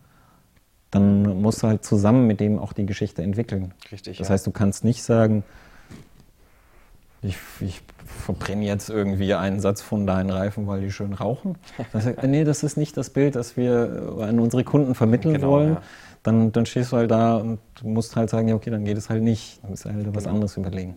dann 0.90 1.40
musst 1.42 1.62
du 1.62 1.68
halt 1.68 1.84
zusammen 1.84 2.26
mit 2.26 2.40
dem 2.40 2.58
auch 2.58 2.72
die 2.72 2.86
Geschichte 2.86 3.22
entwickeln. 3.22 3.74
Richtig. 3.90 4.18
Das 4.18 4.28
ja. 4.28 4.34
heißt, 4.34 4.46
du 4.46 4.50
kannst 4.50 4.84
nicht 4.84 5.02
sagen, 5.02 5.44
ich, 7.22 7.36
ich 7.60 7.82
verbrenne 8.04 8.64
jetzt 8.64 8.90
irgendwie 8.90 9.34
einen 9.34 9.60
Satz 9.60 9.82
von 9.82 10.06
deinen 10.06 10.30
Reifen, 10.30 10.66
weil 10.66 10.80
die 10.80 10.92
schön 10.92 11.12
rauchen. 11.12 11.56
Dann 11.92 12.02
sagt, 12.02 12.22
nee, 12.24 12.44
das 12.44 12.62
ist 12.62 12.76
nicht 12.76 12.96
das 12.96 13.10
Bild, 13.10 13.34
das 13.36 13.56
wir 13.56 14.16
an 14.20 14.38
unsere 14.38 14.64
Kunden 14.64 14.94
vermitteln 14.94 15.34
genau, 15.34 15.48
wollen. 15.48 15.74
Ja. 15.74 15.82
Dann, 16.22 16.52
dann 16.52 16.66
stehst 16.66 16.92
du 16.92 16.96
halt 16.96 17.10
da 17.10 17.36
und 17.36 17.60
musst 17.82 18.16
halt 18.16 18.30
sagen, 18.30 18.48
ja, 18.48 18.54
okay, 18.54 18.70
dann 18.70 18.84
geht 18.84 18.96
es 18.96 19.10
halt 19.10 19.22
nicht. 19.22 19.62
Dann 19.62 19.70
musst 19.70 19.84
du 19.84 19.90
halt 19.90 20.04
genau. 20.04 20.14
was 20.14 20.26
anderes 20.26 20.56
überlegen. 20.56 20.96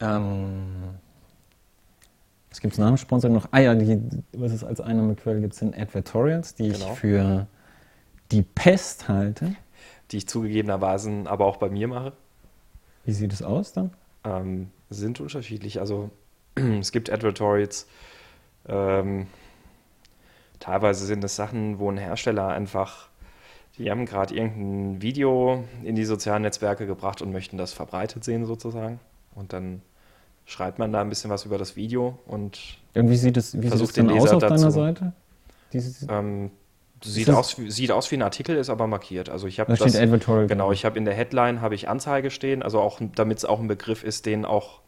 Ähm, 0.00 0.98
was 2.50 2.60
gibt 2.60 2.74
es 2.74 2.78
nach 2.78 2.88
dem 2.88 2.96
Sponsoring 2.96 3.34
noch? 3.34 3.48
Ah 3.50 3.60
ja, 3.60 3.74
die, 3.74 4.00
was 4.32 4.52
es 4.52 4.62
als 4.62 4.80
Einnahmequelle 4.80 5.40
gibt, 5.40 5.54
sind 5.54 5.78
Advertorials, 5.78 6.54
die 6.54 6.68
genau. 6.70 6.92
ich 6.92 6.98
für 6.98 7.46
die 8.30 8.42
Pest 8.42 9.08
halte. 9.08 9.54
Die 10.10 10.18
ich 10.18 10.28
zugegebenerweise 10.28 11.10
aber 11.24 11.46
auch 11.46 11.56
bei 11.56 11.70
mir 11.70 11.88
mache. 11.88 12.12
Wie 13.04 13.12
sieht 13.12 13.32
es 13.32 13.42
aus 13.42 13.72
dann? 13.72 13.90
Ähm, 14.24 14.70
sind 14.90 15.20
unterschiedlich. 15.20 15.80
Also 15.80 16.10
es 16.54 16.92
gibt 16.92 17.10
Advertorials, 17.10 17.86
ähm, 18.68 19.26
teilweise 20.60 21.06
sind 21.06 21.24
es 21.24 21.36
Sachen, 21.36 21.78
wo 21.78 21.90
ein 21.90 21.98
Hersteller 21.98 22.48
einfach, 22.48 23.08
die 23.78 23.90
haben 23.90 24.06
gerade 24.06 24.34
irgendein 24.34 25.02
Video 25.02 25.64
in 25.82 25.96
die 25.96 26.04
sozialen 26.04 26.42
Netzwerke 26.42 26.86
gebracht 26.86 27.22
und 27.22 27.32
möchten 27.32 27.56
das 27.56 27.72
verbreitet 27.72 28.24
sehen 28.24 28.44
sozusagen. 28.46 29.00
Und 29.34 29.52
dann 29.52 29.82
schreibt 30.44 30.78
man 30.78 30.92
da 30.92 31.00
ein 31.00 31.08
bisschen 31.08 31.30
was 31.30 31.44
über 31.44 31.58
das 31.58 31.76
Video 31.76 32.18
und, 32.26 32.78
und 32.94 33.10
wie 33.10 33.16
sieht 33.16 33.36
es, 33.36 33.60
wie 33.60 33.68
versucht 33.68 33.94
sieht 33.94 34.04
es 34.04 34.08
denn 34.08 34.18
aus 34.18 34.30
auf 34.30 34.40
dazu, 34.40 34.54
deiner 34.54 34.70
Seite? 34.70 35.12
Ähm, 36.08 36.50
Sieht 37.04 37.30
aus, 37.30 37.56
sieht 37.68 37.90
aus 37.90 38.10
wie 38.10 38.16
ein 38.16 38.22
Artikel, 38.22 38.56
ist 38.56 38.70
aber 38.70 38.86
markiert. 38.86 39.28
Also 39.28 39.46
ich 39.46 39.60
habe 39.60 39.74
da 39.74 39.84
das, 39.84 39.94
Editorial. 39.94 40.46
Genau, 40.46 40.72
ich 40.72 40.84
habe 40.84 40.98
in 40.98 41.04
der 41.04 41.14
Headline 41.14 41.60
habe 41.60 41.74
ich 41.74 41.88
Anzeige 41.88 42.30
stehen, 42.30 42.62
also 42.62 42.80
auch 42.80 43.00
damit 43.14 43.38
es 43.38 43.44
auch 43.44 43.60
ein 43.60 43.68
Begriff 43.68 44.04
ist, 44.04 44.26
den 44.26 44.44
auch 44.44 44.80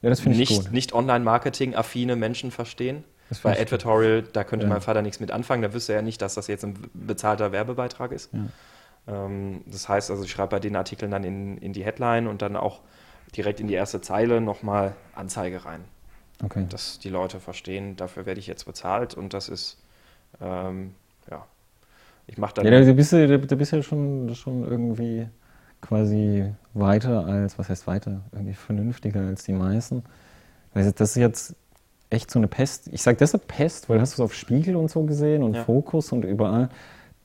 ja, 0.00 0.10
nicht, 0.10 0.72
nicht 0.72 0.92
Online-Marketing-affine 0.92 2.16
Menschen 2.16 2.50
verstehen. 2.50 3.04
Bei 3.42 3.60
Advertorial, 3.60 4.22
da 4.22 4.42
könnte 4.42 4.64
ja. 4.64 4.72
mein 4.72 4.80
Vater 4.80 5.02
nichts 5.02 5.20
mit 5.20 5.30
anfangen, 5.30 5.62
da 5.62 5.74
wüsste 5.74 5.92
er 5.92 6.02
nicht, 6.02 6.22
dass 6.22 6.34
das 6.34 6.46
jetzt 6.46 6.64
ein 6.64 6.78
bezahlter 6.94 7.52
Werbebeitrag 7.52 8.12
ist. 8.12 8.30
Ja. 8.32 9.26
Ähm, 9.26 9.62
das 9.66 9.88
heißt 9.88 10.10
also, 10.10 10.24
ich 10.24 10.30
schreibe 10.30 10.48
bei 10.48 10.60
den 10.60 10.76
Artikeln 10.76 11.10
dann 11.10 11.24
in, 11.24 11.58
in 11.58 11.72
die 11.72 11.84
Headline 11.84 12.26
und 12.26 12.40
dann 12.40 12.56
auch 12.56 12.80
direkt 13.36 13.60
in 13.60 13.66
die 13.66 13.74
erste 13.74 14.00
Zeile 14.00 14.40
nochmal 14.40 14.94
Anzeige 15.14 15.64
rein. 15.64 15.84
Okay. 16.42 16.66
Dass 16.70 16.98
die 16.98 17.10
Leute 17.10 17.40
verstehen, 17.40 17.96
dafür 17.96 18.24
werde 18.24 18.40
ich 18.40 18.46
jetzt 18.46 18.64
bezahlt 18.64 19.14
und 19.14 19.34
das 19.34 19.48
ist, 19.48 19.78
ähm, 20.40 20.94
ja, 21.30 21.44
ich 22.28 22.38
mache 22.38 22.54
dann. 22.54 22.66
Ja, 22.66 22.80
da 22.80 22.92
bist 22.92 23.12
du, 23.12 23.38
da 23.38 23.56
bist 23.56 23.72
ja 23.72 23.82
schon, 23.82 24.34
schon 24.34 24.64
irgendwie 24.64 25.26
quasi 25.80 26.44
weiter 26.74 27.26
als, 27.26 27.58
was 27.58 27.68
heißt 27.68 27.86
weiter, 27.86 28.20
irgendwie 28.32 28.54
vernünftiger 28.54 29.20
als 29.20 29.44
die 29.44 29.52
meisten. 29.52 30.04
Weil 30.74 30.92
das 30.92 31.10
ist 31.10 31.16
jetzt 31.16 31.56
echt 32.10 32.30
so 32.30 32.38
eine 32.38 32.48
Pest. 32.48 32.88
Ich 32.92 33.02
sage 33.02 33.16
deshalb 33.16 33.46
Pest, 33.46 33.88
weil 33.88 34.00
hast 34.00 34.12
du 34.12 34.22
es 34.22 34.24
auf 34.24 34.34
Spiegel 34.34 34.76
und 34.76 34.90
so 34.90 35.02
gesehen 35.02 35.42
und 35.42 35.54
ja. 35.54 35.64
Fokus 35.64 36.12
und 36.12 36.24
überall. 36.24 36.68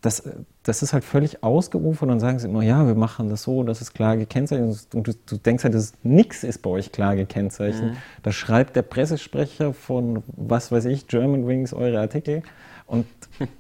Das, 0.02 0.24
das 0.64 0.84
ist 0.84 0.92
halt 0.92 1.06
völlig 1.06 1.44
ausgerufen 1.44 2.04
und 2.04 2.10
dann 2.10 2.20
sagen 2.20 2.38
sie 2.38 2.50
immer, 2.50 2.62
ja, 2.62 2.86
wir 2.86 2.96
machen 2.96 3.30
das 3.30 3.44
so, 3.44 3.64
das 3.64 3.80
ist 3.82 3.94
klar 3.94 4.18
gekennzeichnet. 4.18 4.88
Und 4.94 5.08
du, 5.08 5.14
du 5.14 5.38
denkst 5.38 5.64
halt, 5.64 5.74
dass 5.74 5.94
nichts 6.04 6.44
ist 6.44 6.62
bei 6.62 6.70
euch 6.70 6.92
klar 6.92 7.16
gekennzeichnet. 7.16 7.94
Mhm. 7.94 7.98
Da 8.22 8.34
schreibt 8.34 8.76
der 8.76 8.82
Pressesprecher 8.82 9.74
von, 9.74 10.24
was 10.28 10.74
weiß 10.74 10.86
ich, 10.86 11.08
German 11.08 11.48
Wings 11.48 11.74
eure 11.74 12.00
Artikel 12.00 12.44
und, 12.86 13.06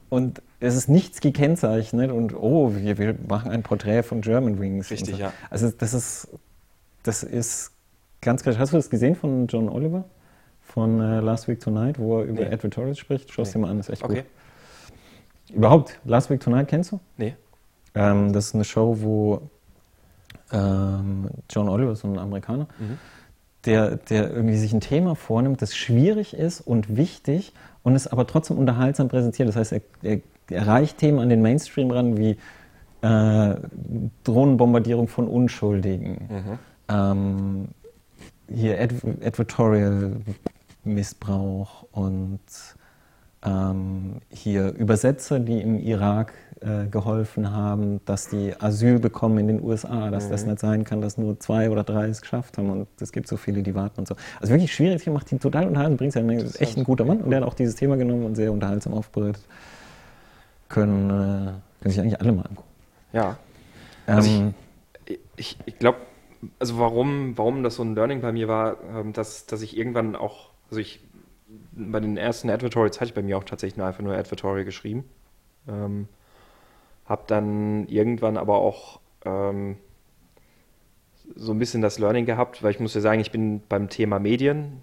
und 0.09 0.41
es 0.59 0.75
ist 0.75 0.87
nichts 0.87 1.19
gekennzeichnet 1.19 2.11
und 2.11 2.33
oh, 2.35 2.75
wir, 2.75 2.97
wir 2.97 3.15
machen 3.27 3.51
ein 3.51 3.63
Porträt 3.63 4.03
von 4.03 4.21
German 4.21 4.59
Wings. 4.59 4.91
Richtig, 4.91 5.15
so. 5.15 5.21
ja. 5.21 5.33
Also 5.49 5.69
das 5.71 5.93
ist, 5.93 6.29
das 7.03 7.23
ist 7.23 7.71
ganz 8.21 8.43
klar. 8.43 8.57
Hast 8.57 8.73
du 8.73 8.77
das 8.77 8.89
gesehen 8.89 9.15
von 9.15 9.47
John 9.47 9.69
Oliver? 9.69 10.05
Von 10.61 11.01
äh, 11.01 11.19
Last 11.19 11.47
Week 11.47 11.59
Tonight, 11.59 11.99
wo 11.99 12.19
er 12.19 12.25
über 12.25 12.45
nee. 12.45 12.53
Advertorials 12.53 12.97
spricht? 12.97 13.31
Schau 13.31 13.41
es 13.41 13.49
nee. 13.49 13.53
dir 13.53 13.59
mal 13.59 13.71
an, 13.71 13.79
ist 13.79 13.89
echt 13.89 14.03
okay. 14.03 14.23
gut. 14.23 15.55
Überhaupt, 15.55 15.99
Last 16.05 16.29
Week 16.29 16.39
Tonight 16.39 16.69
kennst 16.69 16.93
du? 16.93 16.99
Nee. 17.17 17.35
Ähm, 17.95 18.31
das 18.33 18.47
ist 18.47 18.55
eine 18.55 18.63
Show, 18.63 18.97
wo 19.01 19.49
ähm, 20.51 21.29
John 21.49 21.67
Oliver, 21.67 21.95
so 21.95 22.07
ein 22.07 22.17
Amerikaner, 22.17 22.67
mhm. 22.79 22.97
Der, 23.65 23.97
der 23.97 24.31
irgendwie 24.31 24.57
sich 24.57 24.73
ein 24.73 24.81
Thema 24.81 25.15
vornimmt, 25.15 25.61
das 25.61 25.75
schwierig 25.75 26.33
ist 26.33 26.61
und 26.61 26.97
wichtig 26.97 27.53
und 27.83 27.95
es 27.95 28.07
aber 28.07 28.27
trotzdem 28.27 28.57
unterhaltsam 28.57 29.07
präsentiert. 29.07 29.47
Das 29.49 29.55
heißt, 29.55 29.73
er, 29.73 29.81
er 30.01 30.19
erreicht 30.49 30.97
Themen 30.97 31.19
an 31.19 31.29
den 31.29 31.41
Mainstream 31.41 31.91
ran, 31.91 32.17
wie 32.17 32.37
äh, 33.01 33.55
Drohnenbombardierung 34.23 35.07
von 35.07 35.27
Unschuldigen, 35.27 36.27
mhm. 36.29 36.59
ähm, 36.89 37.67
hier 38.53 38.79
Ad 38.79 38.95
Advertorial 39.25 40.17
Missbrauch 40.83 41.85
und 41.91 42.39
ähm, 43.45 44.21
hier 44.29 44.73
Übersetzer, 44.73 45.39
die 45.39 45.61
im 45.61 45.79
Irak 45.79 46.33
äh, 46.61 46.87
geholfen 46.87 47.51
haben, 47.51 47.99
dass 48.05 48.29
die 48.29 48.53
Asyl 48.59 48.99
bekommen 48.99 49.37
in 49.39 49.47
den 49.47 49.61
USA, 49.61 50.09
dass 50.09 50.27
mhm. 50.27 50.31
das 50.31 50.45
nicht 50.45 50.59
sein 50.59 50.83
kann, 50.85 51.01
dass 51.01 51.17
nur 51.17 51.39
zwei 51.39 51.69
oder 51.69 51.83
drei 51.83 52.07
es 52.07 52.21
geschafft 52.21 52.57
haben 52.57 52.69
und 52.69 52.87
es 53.01 53.11
gibt 53.11 53.27
so 53.27 53.35
viele, 53.35 53.63
die 53.63 53.75
warten 53.75 53.99
und 53.99 54.07
so. 54.07 54.15
Also 54.39 54.53
wirklich 54.53 54.73
schwierig, 54.73 55.05
macht 55.07 55.31
ihn 55.31 55.39
total 55.39 55.67
unterhaltsam, 55.67 55.97
bringt 55.97 56.15
es 56.43 56.55
ja 56.55 56.61
echt 56.61 56.77
ein 56.77 56.85
guter 56.85 57.05
Mann 57.05 57.21
und 57.21 57.31
der 57.31 57.41
hat 57.41 57.47
auch 57.47 57.53
dieses 57.53 57.75
Thema 57.75 57.97
genommen 57.97 58.25
und 58.25 58.35
sehr 58.35 58.51
unterhaltsam 58.51 58.93
aufbereitet. 58.93 59.43
Können, 60.69 61.09
äh, 61.09 61.51
können 61.81 61.91
sich 61.91 61.99
eigentlich 61.99 62.21
alle 62.21 62.31
mal 62.31 62.43
angucken. 62.43 62.69
Ja. 63.11 63.37
Also 64.07 64.29
ähm, 64.29 64.53
ich, 65.05 65.19
ich, 65.35 65.57
ich 65.65 65.79
glaube, 65.79 65.97
also 66.59 66.79
warum, 66.79 67.37
warum 67.37 67.63
das 67.63 67.75
so 67.75 67.83
ein 67.83 67.95
Learning 67.95 68.21
bei 68.21 68.31
mir 68.31 68.47
war, 68.47 68.77
ähm, 68.95 69.11
dass, 69.11 69.45
dass 69.47 69.61
ich 69.61 69.77
irgendwann 69.77 70.15
auch, 70.15 70.51
also 70.69 70.79
ich 70.79 71.01
bei 71.75 71.99
den 71.99 72.17
ersten 72.17 72.49
Advertorials 72.49 72.99
hatte 72.99 73.09
ich 73.09 73.13
bei 73.13 73.21
mir 73.21 73.37
auch 73.37 73.43
tatsächlich 73.43 73.77
nur 73.77 73.87
einfach 73.87 74.03
nur 74.03 74.15
Advertorial 74.15 74.65
geschrieben. 74.65 75.03
Ähm, 75.67 76.07
habe 77.05 77.23
dann 77.27 77.87
irgendwann 77.87 78.37
aber 78.37 78.57
auch 78.57 78.99
ähm, 79.25 79.77
so 81.35 81.51
ein 81.51 81.59
bisschen 81.59 81.81
das 81.81 81.99
Learning 81.99 82.25
gehabt, 82.25 82.63
weil 82.63 82.71
ich 82.71 82.79
muss 82.79 82.93
ja 82.93 83.01
sagen, 83.01 83.19
ich 83.19 83.31
bin 83.31 83.61
beim 83.67 83.89
Thema 83.89 84.19
Medien, 84.19 84.81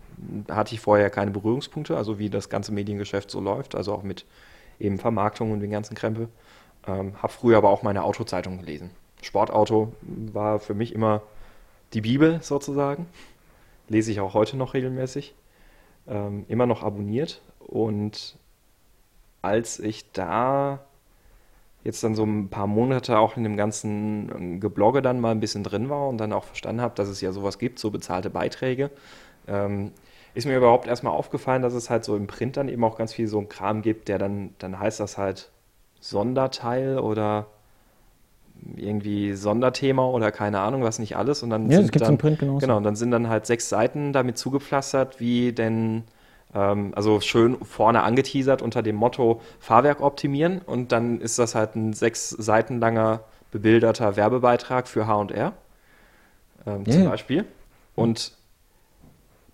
hatte 0.48 0.74
ich 0.74 0.80
vorher 0.80 1.10
keine 1.10 1.30
Berührungspunkte, 1.30 1.96
also 1.96 2.18
wie 2.18 2.30
das 2.30 2.48
ganze 2.48 2.72
Mediengeschäft 2.72 3.30
so 3.30 3.40
läuft, 3.40 3.74
also 3.74 3.92
auch 3.92 4.02
mit 4.02 4.26
eben 4.78 4.98
Vermarktung 4.98 5.52
und 5.52 5.60
den 5.60 5.70
ganzen 5.70 5.94
Krempel. 5.94 6.28
Ähm, 6.86 7.22
habe 7.22 7.32
früher 7.32 7.58
aber 7.58 7.70
auch 7.70 7.82
meine 7.82 8.02
Autozeitung 8.02 8.58
gelesen. 8.58 8.90
Sportauto 9.22 9.92
war 10.00 10.58
für 10.58 10.74
mich 10.74 10.94
immer 10.94 11.22
die 11.92 12.00
Bibel 12.00 12.40
sozusagen. 12.42 13.06
Lese 13.88 14.10
ich 14.10 14.20
auch 14.20 14.34
heute 14.34 14.56
noch 14.56 14.74
regelmäßig. 14.74 15.34
Ähm, 16.06 16.44
immer 16.48 16.66
noch 16.66 16.82
abonniert. 16.82 17.40
Und 17.58 18.36
als 19.42 19.78
ich 19.78 20.10
da 20.12 20.80
jetzt 21.84 22.04
dann 22.04 22.14
so 22.14 22.24
ein 22.24 22.48
paar 22.48 22.66
Monate 22.66 23.18
auch 23.18 23.36
in 23.36 23.42
dem 23.42 23.56
ganzen 23.56 24.30
ähm, 24.34 24.60
Geblogge 24.60 25.02
dann 25.02 25.20
mal 25.20 25.30
ein 25.30 25.40
bisschen 25.40 25.64
drin 25.64 25.88
war 25.88 26.08
und 26.08 26.18
dann 26.18 26.32
auch 26.32 26.44
verstanden 26.44 26.82
habe, 26.82 26.94
dass 26.94 27.08
es 27.08 27.20
ja 27.20 27.32
sowas 27.32 27.58
gibt, 27.58 27.78
so 27.78 27.90
bezahlte 27.90 28.30
Beiträge, 28.30 28.90
ähm, 29.48 29.92
ist 30.34 30.46
mir 30.46 30.56
überhaupt 30.56 30.86
erstmal 30.86 31.12
aufgefallen, 31.12 31.62
dass 31.62 31.74
es 31.74 31.90
halt 31.90 32.04
so 32.04 32.16
im 32.16 32.26
Print 32.26 32.56
dann 32.56 32.68
eben 32.68 32.84
auch 32.84 32.96
ganz 32.96 33.12
viel 33.12 33.26
so 33.28 33.38
ein 33.38 33.48
Kram 33.48 33.82
gibt, 33.82 34.08
der 34.08 34.18
dann, 34.18 34.54
dann 34.58 34.78
heißt 34.78 35.00
das 35.00 35.18
halt 35.18 35.50
Sonderteil 36.00 36.98
oder 36.98 37.46
irgendwie 38.76 39.34
Sonderthema 39.34 40.06
oder 40.06 40.32
keine 40.32 40.60
Ahnung, 40.60 40.82
was 40.82 40.98
nicht 40.98 41.16
alles. 41.16 41.42
Und 41.42 41.50
dann 41.50 41.70
ja, 41.70 41.80
das 41.80 41.90
gibt 41.90 42.02
es 42.02 42.08
im 42.08 42.18
Print 42.18 42.38
genauso. 42.38 42.58
Genau, 42.58 42.76
und 42.76 42.84
dann 42.84 42.96
sind 42.96 43.10
dann 43.10 43.28
halt 43.28 43.46
sechs 43.46 43.68
Seiten 43.68 44.12
damit 44.12 44.38
zugepflastert, 44.38 45.20
wie 45.20 45.52
denn 45.52 46.04
ähm, 46.54 46.92
also 46.94 47.20
schön 47.20 47.56
vorne 47.64 48.02
angeteasert 48.02 48.62
unter 48.62 48.82
dem 48.82 48.96
Motto 48.96 49.40
Fahrwerk 49.58 50.00
optimieren 50.00 50.60
und 50.64 50.92
dann 50.92 51.20
ist 51.20 51.38
das 51.38 51.54
halt 51.54 51.76
ein 51.76 51.92
sechs 51.92 52.30
Seiten 52.30 52.80
langer 52.80 53.20
bebilderter 53.50 54.16
Werbebeitrag 54.16 54.88
für 54.88 55.06
H&R 55.06 55.52
ähm, 56.66 56.84
yeah. 56.86 56.92
zum 56.92 57.04
Beispiel. 57.04 57.44
Und 57.94 58.32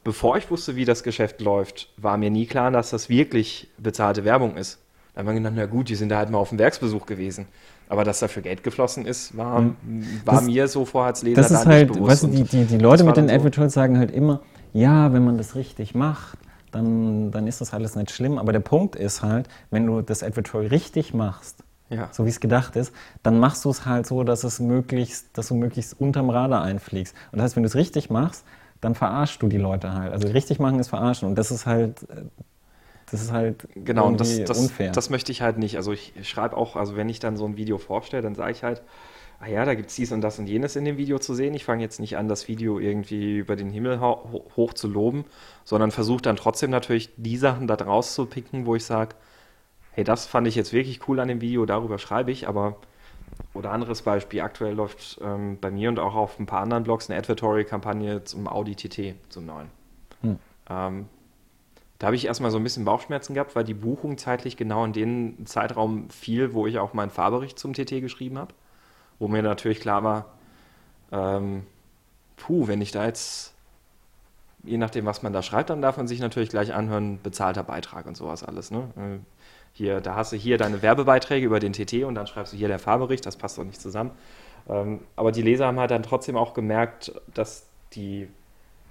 bevor 0.05 0.37
ich 0.37 0.51
wusste, 0.51 0.77
wie 0.77 0.85
das 0.85 1.03
Geschäft 1.03 1.41
läuft, 1.41 1.91
war 1.97 2.17
mir 2.17 2.31
nie 2.31 2.47
klar, 2.47 2.71
dass 2.71 2.91
das 2.91 3.09
wirklich 3.09 3.69
bezahlte 3.79 4.25
Werbung 4.25 4.57
ist. 4.57 4.79
Da 5.15 5.21
haben 5.21 5.27
wir 5.27 5.35
gedacht, 5.35 5.55
na 5.57 5.67
gut, 5.67 5.89
die 5.89 5.95
sind 5.95 6.11
da 6.11 6.19
halt 6.19 6.31
mal 6.31 6.39
auf 6.39 6.51
dem 6.51 6.59
Werksbesuch 6.59 7.07
gewesen. 7.07 7.49
Aber 7.89 8.05
dass 8.05 8.19
dafür 8.19 8.43
Geld 8.43 8.65
geflossen 8.65 9.07
ist, 9.07 9.37
war, 9.37 9.59
hm. 9.59 9.77
war 10.25 10.35
das, 10.37 10.45
mir 10.45 10.69
so 10.69 10.85
vorher 10.85 11.09
als 11.09 11.23
Leser 11.23 11.43
das 11.43 11.51
ist 11.51 11.67
halt, 11.67 11.93
bewusst. 11.93 12.11
Weißt 12.11 12.23
du, 12.25 12.27
die, 12.29 12.43
die, 12.45 12.65
die 12.65 12.79
Leute 12.79 13.05
mit 13.05 13.17
den 13.17 13.29
so. 13.29 13.35
Advertorials 13.35 13.75
sagen 13.75 13.99
halt 13.99 14.11
immer, 14.11 14.41
ja, 14.73 15.13
wenn 15.13 15.25
man 15.25 15.39
das 15.39 15.55
richtig 15.55 15.95
macht, 15.95 16.39
dann, 16.73 17.31
dann 17.31 17.47
ist 17.47 17.61
das 17.61 17.73
alles 17.73 17.95
nicht 17.95 18.11
schlimm. 18.11 18.39
Aber 18.39 18.53
der 18.53 18.61
Punkt 18.61 18.97
ist 18.97 19.23
halt, 19.23 19.49
wenn 19.71 19.87
du 19.87 20.03
das 20.03 20.23
Advertorial 20.23 20.69
richtig 20.69 21.15
machst, 21.15 21.63
ja. 21.89 22.09
so 22.13 22.25
wie 22.25 22.31
es 22.31 22.41
gedacht 22.41 22.77
ist, 22.77 22.93
dann 23.23 23.39
machst 23.39 23.65
du 23.65 23.71
es 23.71 23.87
halt 23.87 24.07
so, 24.07 24.25
dass 24.25 24.45
es 24.45 24.59
möglichst, 24.59 25.39
dass 25.39 25.49
du 25.49 25.55
möglichst 25.55 25.99
unterm 26.01 26.31
Radar 26.31 26.63
einfliegst. 26.63 27.15
Und 27.33 27.39
das 27.39 27.45
heißt, 27.45 27.57
wenn 27.57 27.63
du 27.63 27.69
es 27.69 27.77
richtig 27.77 28.11
machst, 28.11 28.45
dann 28.81 28.95
verarschst 28.95 29.41
du 29.43 29.49
die 29.49 29.59
Leute 29.59 29.95
halt. 29.95 30.13
Also 30.13 30.29
richtig 30.29 30.59
machen 30.59 30.79
ist 30.79 30.89
verarschen. 30.89 31.29
Und 31.29 31.37
das 31.37 31.51
ist 31.51 31.67
halt, 31.67 32.07
das 33.11 33.23
ist 33.23 33.33
halt 33.33 33.69
genau, 33.75 34.09
und 34.09 34.21
das, 34.21 34.43
das, 34.45 34.59
unfair. 34.59 34.93
Das 34.93 35.11
möchte 35.11 35.31
ich 35.31 35.43
halt 35.43 35.59
nicht. 35.59 35.77
Also 35.77 35.93
ich 35.93 36.13
schreibe 36.23 36.57
auch, 36.57 36.77
also 36.77 36.97
wenn 36.97 37.09
ich 37.09 37.21
dann 37.21 37.37
so 37.37 37.45
ein 37.45 37.57
Video 37.57 37.79
vorstelle, 37.79 38.23
dann 38.23 38.35
sage 38.35 38.51
ich 38.53 38.65
halt, 38.65 38.83
ah 39.39 39.47
ja, 39.47 39.65
da 39.65 39.75
gibt 39.75 39.91
es 39.91 39.97
dies 39.97 40.11
und 40.13 40.23
das 40.23 40.39
und 40.39 40.47
jenes 40.47 40.77
in 40.77 40.85
dem 40.85 40.97
Video 40.97 41.19
zu 41.19 41.35
sehen. 41.35 41.55
Ich 41.55 41.65
fange 41.65 41.83
jetzt 41.83 42.01
nicht 42.01 42.17
an, 42.17 42.29
das 42.29 42.49
Video 42.49 42.81
irgendwie 42.81 43.39
über 43.39 43.55
den 43.55 43.71
Himmel 43.71 44.01
ho 44.01 44.45
hoch 44.57 44.75
zu 44.75 44.89
loben, 44.89 45.25
sondern 45.65 45.93
versuche 45.93 46.23
dann 46.23 46.37
trotzdem 46.37 46.71
natürlich 46.71 47.11
die 47.17 47.37
Sachen 47.37 47.69
da 47.69 47.75
rauszupicken, 47.75 48.67
wo 48.67 48.75
ich 48.75 48.85
sage, 48.85 49.15
hey, 49.93 50.05
das 50.05 50.27
fand 50.27 50.49
ich 50.49 50.57
jetzt 50.57 50.73
wirklich 50.73 51.07
cool 51.09 51.21
an 51.21 51.29
dem 51.29 51.41
Video, 51.41 51.65
darüber 51.65 51.99
schreibe 51.99 52.33
ich, 52.33 52.49
aber 52.49 52.77
oder 53.55 53.71
anderes 53.71 54.03
Beispiel, 54.03 54.41
aktuell 54.41 54.75
läuft 54.75 55.19
ähm, 55.23 55.59
bei 55.61 55.71
mir 55.71 55.89
und 55.89 55.99
auch 55.99 56.15
auf 56.15 56.39
ein 56.39 56.47
paar 56.47 56.61
anderen 56.61 56.85
Blogs 56.85 57.09
eine 57.09 57.19
Advertorial-Kampagne 57.19 58.25
zum 58.25 58.49
Audi 58.49 58.75
TT, 58.75 59.15
zum 59.29 59.47
neuen. 59.47 59.69
Hm. 60.23 60.39
Ähm, 60.69 61.09
da 61.99 62.07
habe 62.07 62.17
ich 62.17 62.27
erstmal 62.27 62.51
so 62.51 62.59
ein 62.59 62.63
bisschen 62.63 62.85
Bauchschmerzen 62.85 63.35
gehabt, 63.35 63.57
weil 63.57 63.65
die 63.65 63.75
Buchung 63.75 64.19
zeitlich 64.19 64.57
genau 64.57 64.85
in 64.85 64.93
den 64.93 65.47
Zeitraum 65.47 66.11
fiel, 66.11 66.53
wo 66.53 66.67
ich 66.67 66.79
auch 66.79 66.93
meinen 66.93 67.11
Fahrbericht 67.11 67.59
zum 67.59 67.73
TT 67.73 68.01
geschrieben 68.01 68.39
habe 68.39 68.53
wo 69.19 69.29
mir 69.29 69.43
natürlich 69.43 69.81
klar 69.81 70.05
war, 70.05 70.27
ähm, 71.13 71.65
puh, 72.37 72.69
wenn 72.69 72.81
ich 72.81 72.93
da 72.93 73.07
jetzt, 73.07 73.55
je 74.63 74.79
nachdem, 74.79 75.07
was 75.07 75.23
man 75.23 75.33
da 75.33 75.43
schreibt, 75.43 75.71
dann 75.71 75.83
darf 75.83 75.97
man 75.97 76.07
sich 76.07 76.21
natürlich 76.21 76.51
gleich 76.51 76.75
anhören, 76.75 77.21
bezahlter 77.23 77.63
Beitrag 77.63 78.07
und 78.07 78.17
sowas 78.17 78.43
alles. 78.43 78.71
Ne? 78.71 79.21
Hier, 79.73 80.01
da 80.01 80.15
hast 80.15 80.33
du 80.33 80.37
hier 80.37 80.59
deine 80.59 80.83
Werbebeiträge 80.83 81.47
über 81.47 81.61
den 81.61 81.73
TT 81.73 82.05
und 82.05 82.15
dann 82.15 82.27
schreibst 82.27 82.53
du 82.53 82.57
hier 82.57 82.69
der 82.69 82.79
Fahrbericht, 82.79 83.25
das 83.27 83.37
passt 83.37 83.59
doch 83.59 83.65
nicht 83.65 83.81
zusammen. 83.81 84.13
Ähm, 84.69 85.01
aber 85.15 85.33
die 85.33 85.43
Leser 85.43 85.67
haben 85.67 85.79
halt 85.79 85.91
dann 85.91 86.03
trotzdem 86.03 86.37
auch 86.37 86.55
gemerkt, 86.55 87.13
dass 87.33 87.67
die 87.93 88.29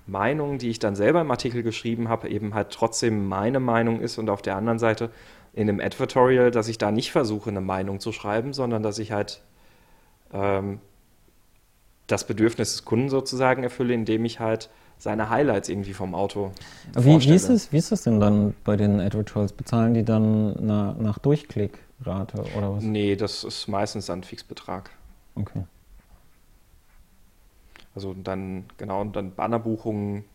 Meinung, 0.08 0.58
die 0.58 0.70
ich 0.70 0.80
dann 0.80 0.96
selber 0.96 1.22
im 1.22 1.32
Artikel 1.32 1.64
geschrieben 1.64 2.10
habe, 2.10 2.30
eben 2.30 2.54
halt 2.54 2.70
trotzdem 2.72 3.28
meine 3.28 3.60
Meinung 3.60 4.02
ist 4.02 4.18
und 4.18 4.30
auf 4.30 4.42
der 4.42 4.56
anderen 4.56 4.80
Seite 4.80 5.10
in 5.54 5.70
einem 5.70 5.80
Advertorial, 5.80 6.52
dass 6.52 6.68
ich 6.68 6.78
da 6.78 6.92
nicht 6.92 7.12
versuche, 7.12 7.50
eine 7.50 7.62
Meinung 7.62 8.00
zu 8.00 8.12
schreiben, 8.12 8.54
sondern 8.54 8.84
dass 8.84 9.00
ich 9.00 9.12
halt 9.12 9.42
ähm, 10.34 10.80
das 12.08 12.28
Bedürfnis 12.28 12.74
des 12.74 12.86
Kunden 12.86 13.10
sozusagen 13.10 13.64
erfülle, 13.64 13.94
indem 13.94 14.26
ich 14.26 14.40
halt 14.40 14.70
seine 14.98 15.30
Highlights 15.30 15.70
irgendwie 15.70 15.94
vom 15.94 16.16
Auto 16.16 16.52
wie, 16.94 17.20
wie, 17.20 17.34
ist 17.34 17.50
es, 17.50 17.72
wie 17.72 17.78
ist 17.78 17.92
das 17.92 18.04
denn 18.04 18.20
dann 18.20 18.54
bei 18.64 18.78
den 18.78 19.00
AdWord 19.00 19.28
Trolls? 19.28 19.54
Bezahlen 19.54 19.94
die 19.94 20.04
dann 20.04 20.54
nach, 20.66 20.98
nach 20.98 21.20
Durchklickrate 21.20 22.44
oder 22.58 22.76
was? 22.76 22.84
Nee, 22.84 23.16
das 23.16 23.44
ist 23.44 23.68
meistens 23.68 24.10
ein 24.10 24.24
Fixbetrag. 24.24 24.92
Okay. 25.36 25.64
Also 27.96 28.14
dann, 28.14 28.66
genau, 28.78 29.02
und 29.02 29.16
dann 29.16 29.34
Bannerbuchungen, 29.34 30.26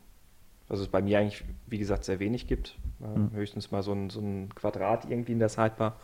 was 0.69 0.81
es 0.81 0.89
bei 0.89 1.03
mir 1.03 1.19
eigentlich, 1.19 1.45
wie 1.67 1.79
gesagt, 1.79 2.05
sehr 2.05 2.19
wenig 2.19 2.47
gibt. 2.47 2.79
Mhm. 3.01 3.31
Höchstens 3.33 3.71
mal 3.71 3.83
so 3.83 3.93
ein, 3.93 4.09
so 4.09 4.21
ein 4.21 4.55
Quadrat 4.55 5.09
irgendwie 5.11 5.33
in 5.33 5.39
der 5.39 5.51
Sidebar, 5.51 5.97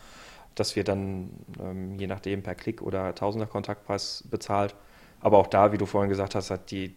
dass 0.55 0.75
wir 0.75 0.83
dann 0.83 1.31
ähm, 1.59 1.97
je 1.97 2.07
nachdem 2.07 2.43
per 2.43 2.55
Klick 2.55 2.81
oder 2.81 3.13
Tausender 3.15 3.47
Kontaktpreis 3.47 4.23
bezahlt. 4.29 4.75
Aber 5.19 5.39
auch 5.39 5.47
da, 5.47 5.71
wie 5.71 5.77
du 5.77 5.87
vorhin 5.87 6.09
gesagt 6.09 6.35
hast, 6.35 6.51
hat 6.51 6.69
die 6.69 6.95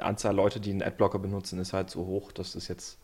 Anzahl 0.00 0.34
Leute, 0.34 0.60
die 0.60 0.70
einen 0.70 0.82
Adblocker 0.82 1.18
benutzen, 1.18 1.58
ist 1.58 1.72
halt 1.72 1.90
so 1.90 2.06
hoch, 2.06 2.32
dass 2.32 2.54
es 2.54 2.68
jetzt, 2.68 2.98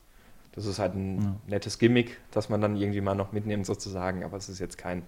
das 0.52 0.66
ist 0.66 0.78
halt 0.78 0.94
ein 0.94 1.22
ja. 1.22 1.36
nettes 1.46 1.78
Gimmick, 1.78 2.18
das 2.30 2.48
man 2.48 2.60
dann 2.60 2.76
irgendwie 2.76 3.00
mal 3.00 3.14
noch 3.14 3.32
mitnimmt 3.32 3.66
sozusagen, 3.66 4.24
aber 4.24 4.36
es 4.36 4.48
ist 4.48 4.58
jetzt 4.58 4.78
kein 4.78 5.04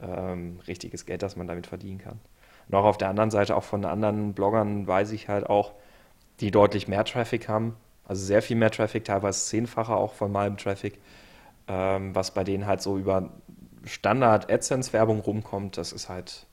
ähm, 0.00 0.60
richtiges 0.66 1.06
Geld, 1.06 1.22
das 1.22 1.36
man 1.36 1.46
damit 1.46 1.66
verdienen 1.66 1.98
kann. 1.98 2.20
Und 2.68 2.74
auch 2.74 2.84
auf 2.84 2.98
der 2.98 3.08
anderen 3.08 3.30
Seite, 3.30 3.56
auch 3.56 3.64
von 3.64 3.84
anderen 3.84 4.32
Bloggern 4.32 4.86
weiß 4.86 5.12
ich 5.12 5.28
halt 5.28 5.48
auch, 5.48 5.72
die 6.40 6.50
deutlich 6.50 6.88
mehr 6.88 7.04
Traffic 7.04 7.48
haben, 7.48 7.76
also 8.06 8.24
sehr 8.24 8.42
viel 8.42 8.56
mehr 8.56 8.70
Traffic, 8.70 9.04
teilweise 9.04 9.44
zehnfacher 9.46 9.96
auch 9.96 10.12
von 10.14 10.32
meinem 10.32 10.56
Traffic, 10.56 10.98
ähm, 11.68 12.14
was 12.14 12.32
bei 12.32 12.44
denen 12.44 12.66
halt 12.66 12.82
so 12.82 12.98
über 12.98 13.30
Standard-AdSense-Werbung 13.84 15.20
rumkommt, 15.20 15.76
das 15.76 15.92
ist 15.92 16.08
halt. 16.08 16.46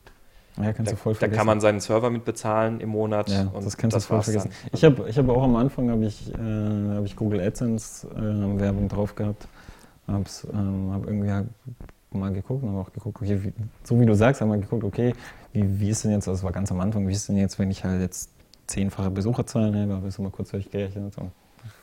Ja, 0.58 0.74
kannst 0.74 0.92
da, 0.92 0.96
du 0.96 1.02
voll 1.02 1.16
vergessen. 1.16 1.32
Da 1.32 1.38
kann 1.38 1.48
man 1.48 1.62
seinen 1.62 1.80
Server 1.80 2.10
mit 2.10 2.26
bezahlen 2.26 2.82
im 2.82 2.90
Monat. 2.90 3.30
Ja, 3.30 3.46
das 3.46 3.78
kannst 3.78 3.96
das 3.96 4.04
du 4.04 4.10
voll 4.10 4.22
vergessen. 4.22 4.50
Dann. 4.50 4.70
Ich 4.74 4.84
habe 4.84 5.10
ich 5.10 5.18
hab 5.18 5.30
auch 5.30 5.44
am 5.44 5.56
Anfang 5.56 5.90
habe 5.90 6.06
ich, 6.06 6.34
äh, 6.34 6.96
hab 6.96 7.06
ich 7.06 7.16
Google 7.16 7.40
AdSense 7.40 8.08
äh, 8.08 8.60
Werbung 8.60 8.90
drauf 8.90 9.16
gehabt. 9.16 9.48
Habe 10.08 10.26
ähm, 10.54 10.92
hab 10.92 11.06
irgendwie 11.06 11.32
halt 11.32 11.48
mal 12.12 12.34
geguckt 12.34 12.64
und 12.64 12.70
habe 12.70 12.80
auch 12.80 12.92
geguckt, 12.92 13.22
okay, 13.22 13.42
wie, 13.44 13.54
so 13.84 13.98
wie 14.00 14.06
du 14.06 14.14
sagst, 14.14 14.42
haben 14.42 14.50
wir 14.50 14.58
geguckt, 14.58 14.84
okay, 14.84 15.14
wie, 15.54 15.80
wie 15.80 15.90
ist 15.90 16.04
denn 16.04 16.12
jetzt, 16.12 16.28
das 16.28 16.44
war 16.44 16.52
ganz 16.52 16.72
am 16.72 16.80
Anfang, 16.80 17.08
wie 17.08 17.14
ist 17.14 17.30
denn 17.30 17.38
jetzt, 17.38 17.60
wenn 17.60 17.72
ich 17.72 17.84
halt 17.84 18.02
jetzt 18.02 18.30
zehnfache 18.68 19.12
Besucherzahlen 19.12 19.76
habe, 19.76 19.94
habe 19.96 20.08
ich 20.08 20.14
so 20.14 20.22
mal 20.22 20.32
kurz 20.32 20.52
durchgerechnet 20.52 21.18
und 21.18 21.32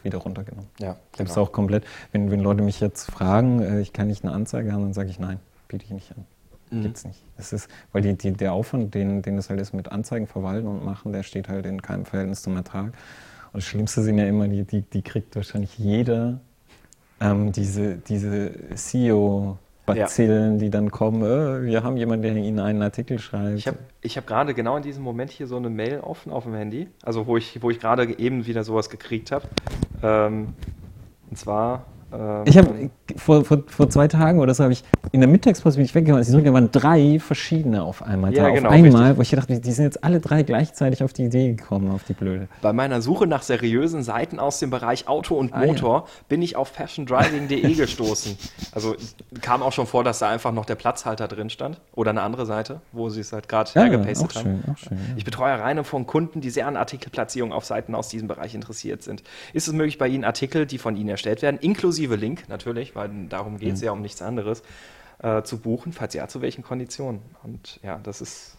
wieder 0.02 0.18
runtergenommen. 0.18 0.68
Ja, 0.80 0.96
genau. 1.16 1.36
auch 1.36 1.52
komplett, 1.52 1.84
wenn, 2.12 2.30
wenn 2.30 2.40
Leute 2.40 2.62
mich 2.62 2.80
jetzt 2.80 3.10
fragen, 3.10 3.60
äh, 3.62 3.80
ich 3.80 3.92
kann 3.92 4.06
nicht 4.06 4.24
eine 4.24 4.32
Anzeige 4.32 4.72
haben, 4.72 4.82
dann 4.82 4.92
sage 4.92 5.10
ich 5.10 5.18
nein, 5.18 5.38
biete 5.68 5.84
ich 5.84 5.90
nicht 5.90 6.12
an. 6.16 6.24
Mhm. 6.70 6.82
Gibt's 6.82 7.04
nicht. 7.04 7.22
Das 7.36 7.52
ist, 7.52 7.68
weil 7.92 8.02
die, 8.02 8.16
die, 8.16 8.32
der 8.32 8.52
Aufwand, 8.52 8.94
den, 8.94 9.22
den 9.22 9.36
das 9.36 9.50
halt 9.50 9.60
ist 9.60 9.72
mit 9.72 9.90
Anzeigen 9.90 10.26
verwalten 10.26 10.66
und 10.66 10.84
machen, 10.84 11.12
der 11.12 11.22
steht 11.22 11.48
halt 11.48 11.66
in 11.66 11.82
keinem 11.82 12.04
Verhältnis 12.04 12.42
zum 12.42 12.56
Ertrag. 12.56 12.86
Und 13.52 13.62
das 13.62 13.64
Schlimmste 13.64 14.02
sind 14.02 14.18
ja 14.18 14.26
immer, 14.26 14.48
die, 14.48 14.64
die, 14.64 14.82
die 14.82 15.02
kriegt 15.02 15.34
wahrscheinlich 15.36 15.78
jeder 15.78 16.40
ähm, 17.20 17.52
diese, 17.52 17.96
diese 17.96 18.50
CEO- 18.74 19.56
Bazillen, 19.94 20.54
ja. 20.54 20.58
die 20.58 20.70
dann 20.70 20.90
kommen, 20.90 21.22
äh, 21.22 21.66
wir 21.66 21.82
haben 21.82 21.96
jemanden, 21.96 22.22
der 22.22 22.36
Ihnen 22.36 22.60
einen 22.60 22.82
Artikel 22.82 23.18
schreibt. 23.18 23.58
Ich 23.58 23.66
habe 23.66 23.78
hab 24.04 24.26
gerade 24.26 24.54
genau 24.54 24.76
in 24.76 24.82
diesem 24.82 25.02
Moment 25.02 25.30
hier 25.30 25.46
so 25.46 25.56
eine 25.56 25.70
Mail 25.70 26.00
offen 26.00 26.32
auf 26.32 26.44
dem 26.44 26.54
Handy, 26.54 26.88
also 27.02 27.26
wo 27.26 27.36
ich, 27.36 27.62
wo 27.62 27.70
ich 27.70 27.80
gerade 27.80 28.18
eben 28.18 28.46
wieder 28.46 28.64
sowas 28.64 28.90
gekriegt 28.90 29.32
habe. 29.32 29.46
Ähm, 30.02 30.54
und 31.30 31.36
zwar 31.36 31.86
ich 32.46 32.56
habe 32.56 32.90
vor, 33.16 33.44
vor, 33.44 33.62
vor 33.66 33.90
zwei 33.90 34.08
Tagen 34.08 34.40
oder 34.40 34.54
so 34.54 34.64
habe 34.64 34.72
ich 34.72 34.82
in 35.12 35.20
der 35.20 35.28
Mittagspause 35.28 35.76
bin 35.76 35.84
ich 35.84 35.94
weggegangen. 35.94 36.24
Da 36.24 36.52
waren 36.52 36.70
drei 36.70 37.18
verschiedene 37.20 37.82
auf 37.82 38.02
einmal 38.02 38.32
ja, 38.34 38.44
da. 38.44 38.50
Genau, 38.50 38.68
auf 38.68 38.74
einmal, 38.74 39.02
richtig. 39.02 39.16
wo 39.18 39.22
ich 39.22 39.30
dachte, 39.30 39.60
die 39.60 39.72
sind 39.72 39.84
jetzt 39.84 40.02
alle 40.04 40.20
drei 40.20 40.42
gleichzeitig 40.42 41.02
auf 41.02 41.12
die 41.12 41.24
Idee 41.24 41.52
gekommen, 41.52 41.90
auf 41.90 42.04
die 42.04 42.14
Blöde. 42.14 42.48
Bei 42.62 42.72
meiner 42.72 43.02
Suche 43.02 43.26
nach 43.26 43.42
seriösen 43.42 44.02
Seiten 44.02 44.38
aus 44.38 44.58
dem 44.58 44.70
Bereich 44.70 45.06
Auto 45.06 45.34
und 45.34 45.54
Motor 45.54 45.96
ah, 45.96 46.06
ja. 46.06 46.24
bin 46.28 46.40
ich 46.40 46.56
auf 46.56 46.68
fashiondriving.de 46.68 47.74
gestoßen. 47.74 48.38
Also 48.72 48.96
kam 49.42 49.62
auch 49.62 49.72
schon 49.72 49.86
vor, 49.86 50.02
dass 50.02 50.18
da 50.18 50.30
einfach 50.30 50.52
noch 50.52 50.64
der 50.64 50.76
Platzhalter 50.76 51.28
drin 51.28 51.50
stand 51.50 51.78
oder 51.92 52.10
eine 52.10 52.22
andere 52.22 52.46
Seite, 52.46 52.80
wo 52.92 53.10
sie 53.10 53.20
es 53.20 53.32
halt 53.32 53.48
gerade 53.48 53.70
ja, 53.74 53.82
hergepastet 53.82 54.34
haben. 54.34 54.62
Schön, 54.64 54.76
schön, 54.76 54.98
ja. 54.98 55.14
Ich 55.16 55.24
betreue 55.24 55.58
Reihe 55.58 55.84
von 55.84 56.06
Kunden, 56.06 56.40
die 56.40 56.48
sehr 56.48 56.66
an 56.66 56.76
Artikelplatzierung 56.76 57.52
auf 57.52 57.66
Seiten 57.66 57.94
aus 57.94 58.08
diesem 58.08 58.28
Bereich 58.28 58.54
interessiert 58.54 59.02
sind. 59.02 59.22
Ist 59.52 59.68
es 59.68 59.74
möglich, 59.74 59.98
bei 59.98 60.08
Ihnen 60.08 60.24
Artikel, 60.24 60.64
die 60.64 60.78
von 60.78 60.96
Ihnen 60.96 61.10
erstellt 61.10 61.42
werden, 61.42 61.58
inklusive 61.60 61.97
inklusive 61.98 62.16
Link 62.16 62.48
natürlich, 62.48 62.94
weil 62.94 63.10
darum 63.28 63.58
geht 63.58 63.74
es 63.74 63.80
mhm. 63.80 63.86
ja 63.86 63.92
um 63.92 64.00
nichts 64.00 64.22
anderes, 64.22 64.62
äh, 65.20 65.42
zu 65.42 65.58
buchen, 65.58 65.92
falls 65.92 66.14
ja, 66.14 66.28
zu 66.28 66.40
welchen 66.40 66.62
Konditionen. 66.62 67.20
Und 67.42 67.80
ja, 67.82 67.98
das 68.02 68.20
ist, 68.20 68.56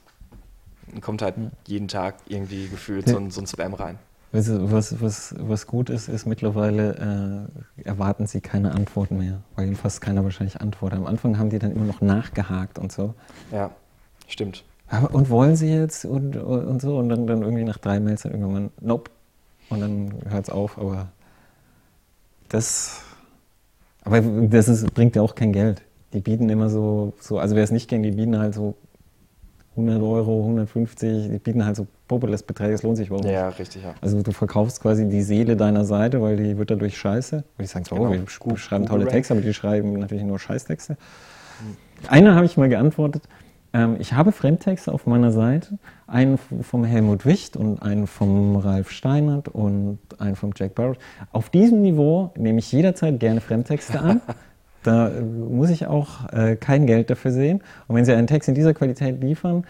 kommt 1.02 1.22
halt 1.22 1.38
mhm. 1.38 1.52
jeden 1.68 1.88
Tag 1.88 2.16
irgendwie 2.28 2.68
gefühlt 2.68 3.07
so 3.07 3.18
ein, 3.18 3.32
so 3.32 3.41
ein 3.41 3.48
Spam 3.48 3.74
rein. 3.74 3.98
Was, 4.32 5.02
was, 5.02 5.36
was 5.40 5.66
gut 5.66 5.90
ist, 5.90 6.07
ist 6.07 6.28
mittlerweile 6.28 7.48
äh, 7.78 7.82
erwarten 7.88 8.28
sie 8.28 8.41
keine 8.41 8.74
Antworten 8.74 9.18
mehr, 9.18 9.41
weil 9.56 9.74
fast 9.74 10.02
keiner 10.02 10.24
wahrscheinlich 10.24 10.61
antwortet. 10.61 10.99
Am 10.99 11.07
Anfang 11.07 11.40
haben 11.40 11.49
die 11.49 11.57
dann 11.57 11.72
immer 11.72 11.86
noch 11.86 12.02
nachgehakt 12.02 12.78
und 12.78 12.91
so. 12.91 13.16
Ja, 13.52 13.72
stimmt. 14.28 14.64
Und 15.11 15.30
wollen 15.30 15.56
sie 15.56 15.72
jetzt 15.72 16.06
und, 16.06 16.36
und 16.36 16.82
so 16.82 16.98
und 16.98 17.10
dann, 17.10 17.26
dann 17.26 17.41
irgendwie 17.41 17.64
nach 17.64 17.78
drei 17.78 17.99
Mails 17.99 18.24
dann 18.24 18.34
irgendwann, 18.34 18.70
nope. 18.82 19.10
Und 19.70 19.82
dann 19.82 20.14
hört 20.28 20.44
es 20.44 20.49
auf, 20.49 20.78
aber 20.78 21.10
das 22.49 23.03
aber 24.04 24.22
das 24.22 24.68
ist, 24.68 24.94
bringt 24.94 25.16
ja 25.16 25.22
auch 25.22 25.36
kein 25.36 25.54
Geld. 25.54 25.82
Die 26.14 26.22
bieten 26.22 26.50
immer 26.50 26.70
so, 26.70 27.14
so 27.20 27.38
also 27.38 27.56
wer 27.56 27.64
es 27.64 27.72
nicht 27.72 27.90
kennt, 27.90 28.06
die 28.06 28.12
bieten 28.12 28.40
halt 28.40 28.56
so 28.56 28.76
100 29.72 30.02
Euro, 30.02 30.42
150, 30.42 31.30
die 31.30 31.40
bieten 31.40 31.66
halt 31.66 31.76
so 31.76 31.88
populäres 32.08 32.44
Beträge, 32.44 32.72
das 32.72 32.84
lohnt 32.84 32.98
sich 32.98 33.08
überhaupt 33.08 33.26
nicht. 33.26 33.34
Ja, 33.34 33.50
richtig, 33.50 33.84
ja. 33.84 33.94
Also 34.02 34.22
du 34.22 34.32
verkaufst 34.32 34.82
quasi 34.82 35.08
die 35.08 35.22
Seele 35.22 35.56
deiner 35.56 35.86
Seite, 35.86 36.22
weil 36.22 36.38
die 36.38 36.58
wird 36.58 36.72
dadurch 36.72 36.98
scheiße. 36.98 37.38
Würde 37.38 37.64
ich 37.64 37.70
sagen, 37.70 37.86
so, 37.86 37.96
genau. 37.96 38.12
wir 38.12 38.26
Google, 38.40 38.58
schreiben 38.58 38.86
tolle 38.86 39.08
Texte, 39.08 39.34
aber 39.34 39.42
die 39.42 39.54
schreiben 39.54 39.94
natürlich 39.94 40.24
nur 40.24 40.40
Scheißtexte. 40.40 40.98
Einer 42.08 42.36
habe 42.36 42.46
ich 42.46 42.58
mal 42.58 42.70
geantwortet, 42.70 43.24
ähm, 43.74 43.98
ich 44.00 44.14
habe 44.14 44.32
Fremdtexte 44.32 44.91
auf 44.91 45.06
meiner 45.06 45.32
Seite, 45.32 45.78
einen 46.08 46.38
vom 46.38 46.84
Helmut 46.84 47.26
Wicht 47.26 47.56
und 47.56 47.82
einen 47.82 48.08
vom 48.08 48.56
Ralf 48.56 48.91
Steinert 48.91 49.48
und 49.48 50.00
einen 50.18 50.36
vom 50.36 50.52
Jack 50.56 50.76
Barrett. 50.76 51.00
Auf 51.32 51.50
diesem 51.50 51.82
Niveau 51.82 52.32
nehme 52.36 52.60
ich 52.60 52.72
jederzeit 52.72 53.20
gerne 53.20 53.41
Fremdtexte 53.41 54.00
an. 54.00 54.22
Da 54.82 55.10
äh, 55.10 55.22
muss 55.22 55.70
ich 55.70 55.88
auch 55.88 56.32
äh, 56.32 56.56
kein 56.56 56.88
Geld 56.88 57.10
dafür 57.10 57.32
sehen. 57.32 57.62
Und 57.90 57.98
wenn 57.98 58.06
Sie 58.06 58.14
einen 58.14 58.28
Text 58.28 58.48
in 58.48 58.56
dieser 58.56 58.74
Qualität 58.74 59.22
liefern, 59.22 59.66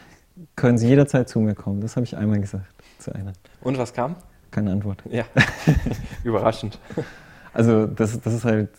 können 0.56 0.78
Sie 0.78 0.88
jederzeit 0.88 1.28
zu 1.28 1.40
mir 1.40 1.56
kommen. 1.56 1.82
Das 1.82 1.96
habe 1.96 2.04
ich 2.06 2.16
einmal 2.16 2.40
gesagt 2.40 2.68
zu 3.00 3.14
einer. 3.16 3.34
Und 3.62 3.80
was 3.80 3.92
kam? 3.92 4.18
Keine 4.52 4.72
Antwort. 4.72 5.02
Ja, 5.10 5.24
überraschend. 6.24 6.78
Also 7.54 7.88
das, 7.88 8.22
das 8.22 8.34
ist 8.36 8.46
halt 8.46 8.70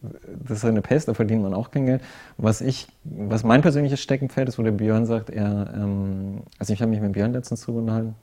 das 0.00 0.58
ist 0.58 0.64
eine 0.64 0.82
Pest, 0.82 1.08
da 1.08 1.14
verdient 1.14 1.42
man 1.42 1.54
auch 1.54 1.70
kein 1.70 1.86
Geld. 1.86 2.02
Was 2.36 2.60
ich, 2.60 2.86
was 3.04 3.42
mein 3.42 3.62
persönliches 3.62 4.00
Steckenpferd 4.00 4.48
ist, 4.48 4.58
wo 4.58 4.62
der 4.62 4.70
Björn 4.70 5.06
sagt, 5.06 5.30
er, 5.30 5.72
ähm, 5.74 6.42
also 6.58 6.72
ich 6.72 6.80
habe 6.80 6.90
mich 6.90 7.00
mit 7.00 7.12
Björn 7.12 7.32
letztens 7.32 7.66
unterhalten. 7.66 8.14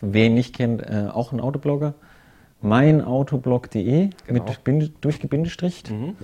Wer 0.00 0.26
ihn 0.26 0.34
nicht 0.34 0.54
kennt, 0.54 0.82
äh, 0.82 1.08
auch 1.12 1.32
ein 1.32 1.40
Autoblogger. 1.40 1.94
Meinautoblog.de 2.60 4.10
genau. 4.26 4.44
mit 4.44 4.64
Bind, 4.64 4.92
durchgebindestricht. 5.00 5.90
Mhm. 5.90 6.16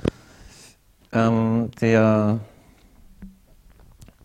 Ähm, 1.13 1.71
der, 1.81 2.41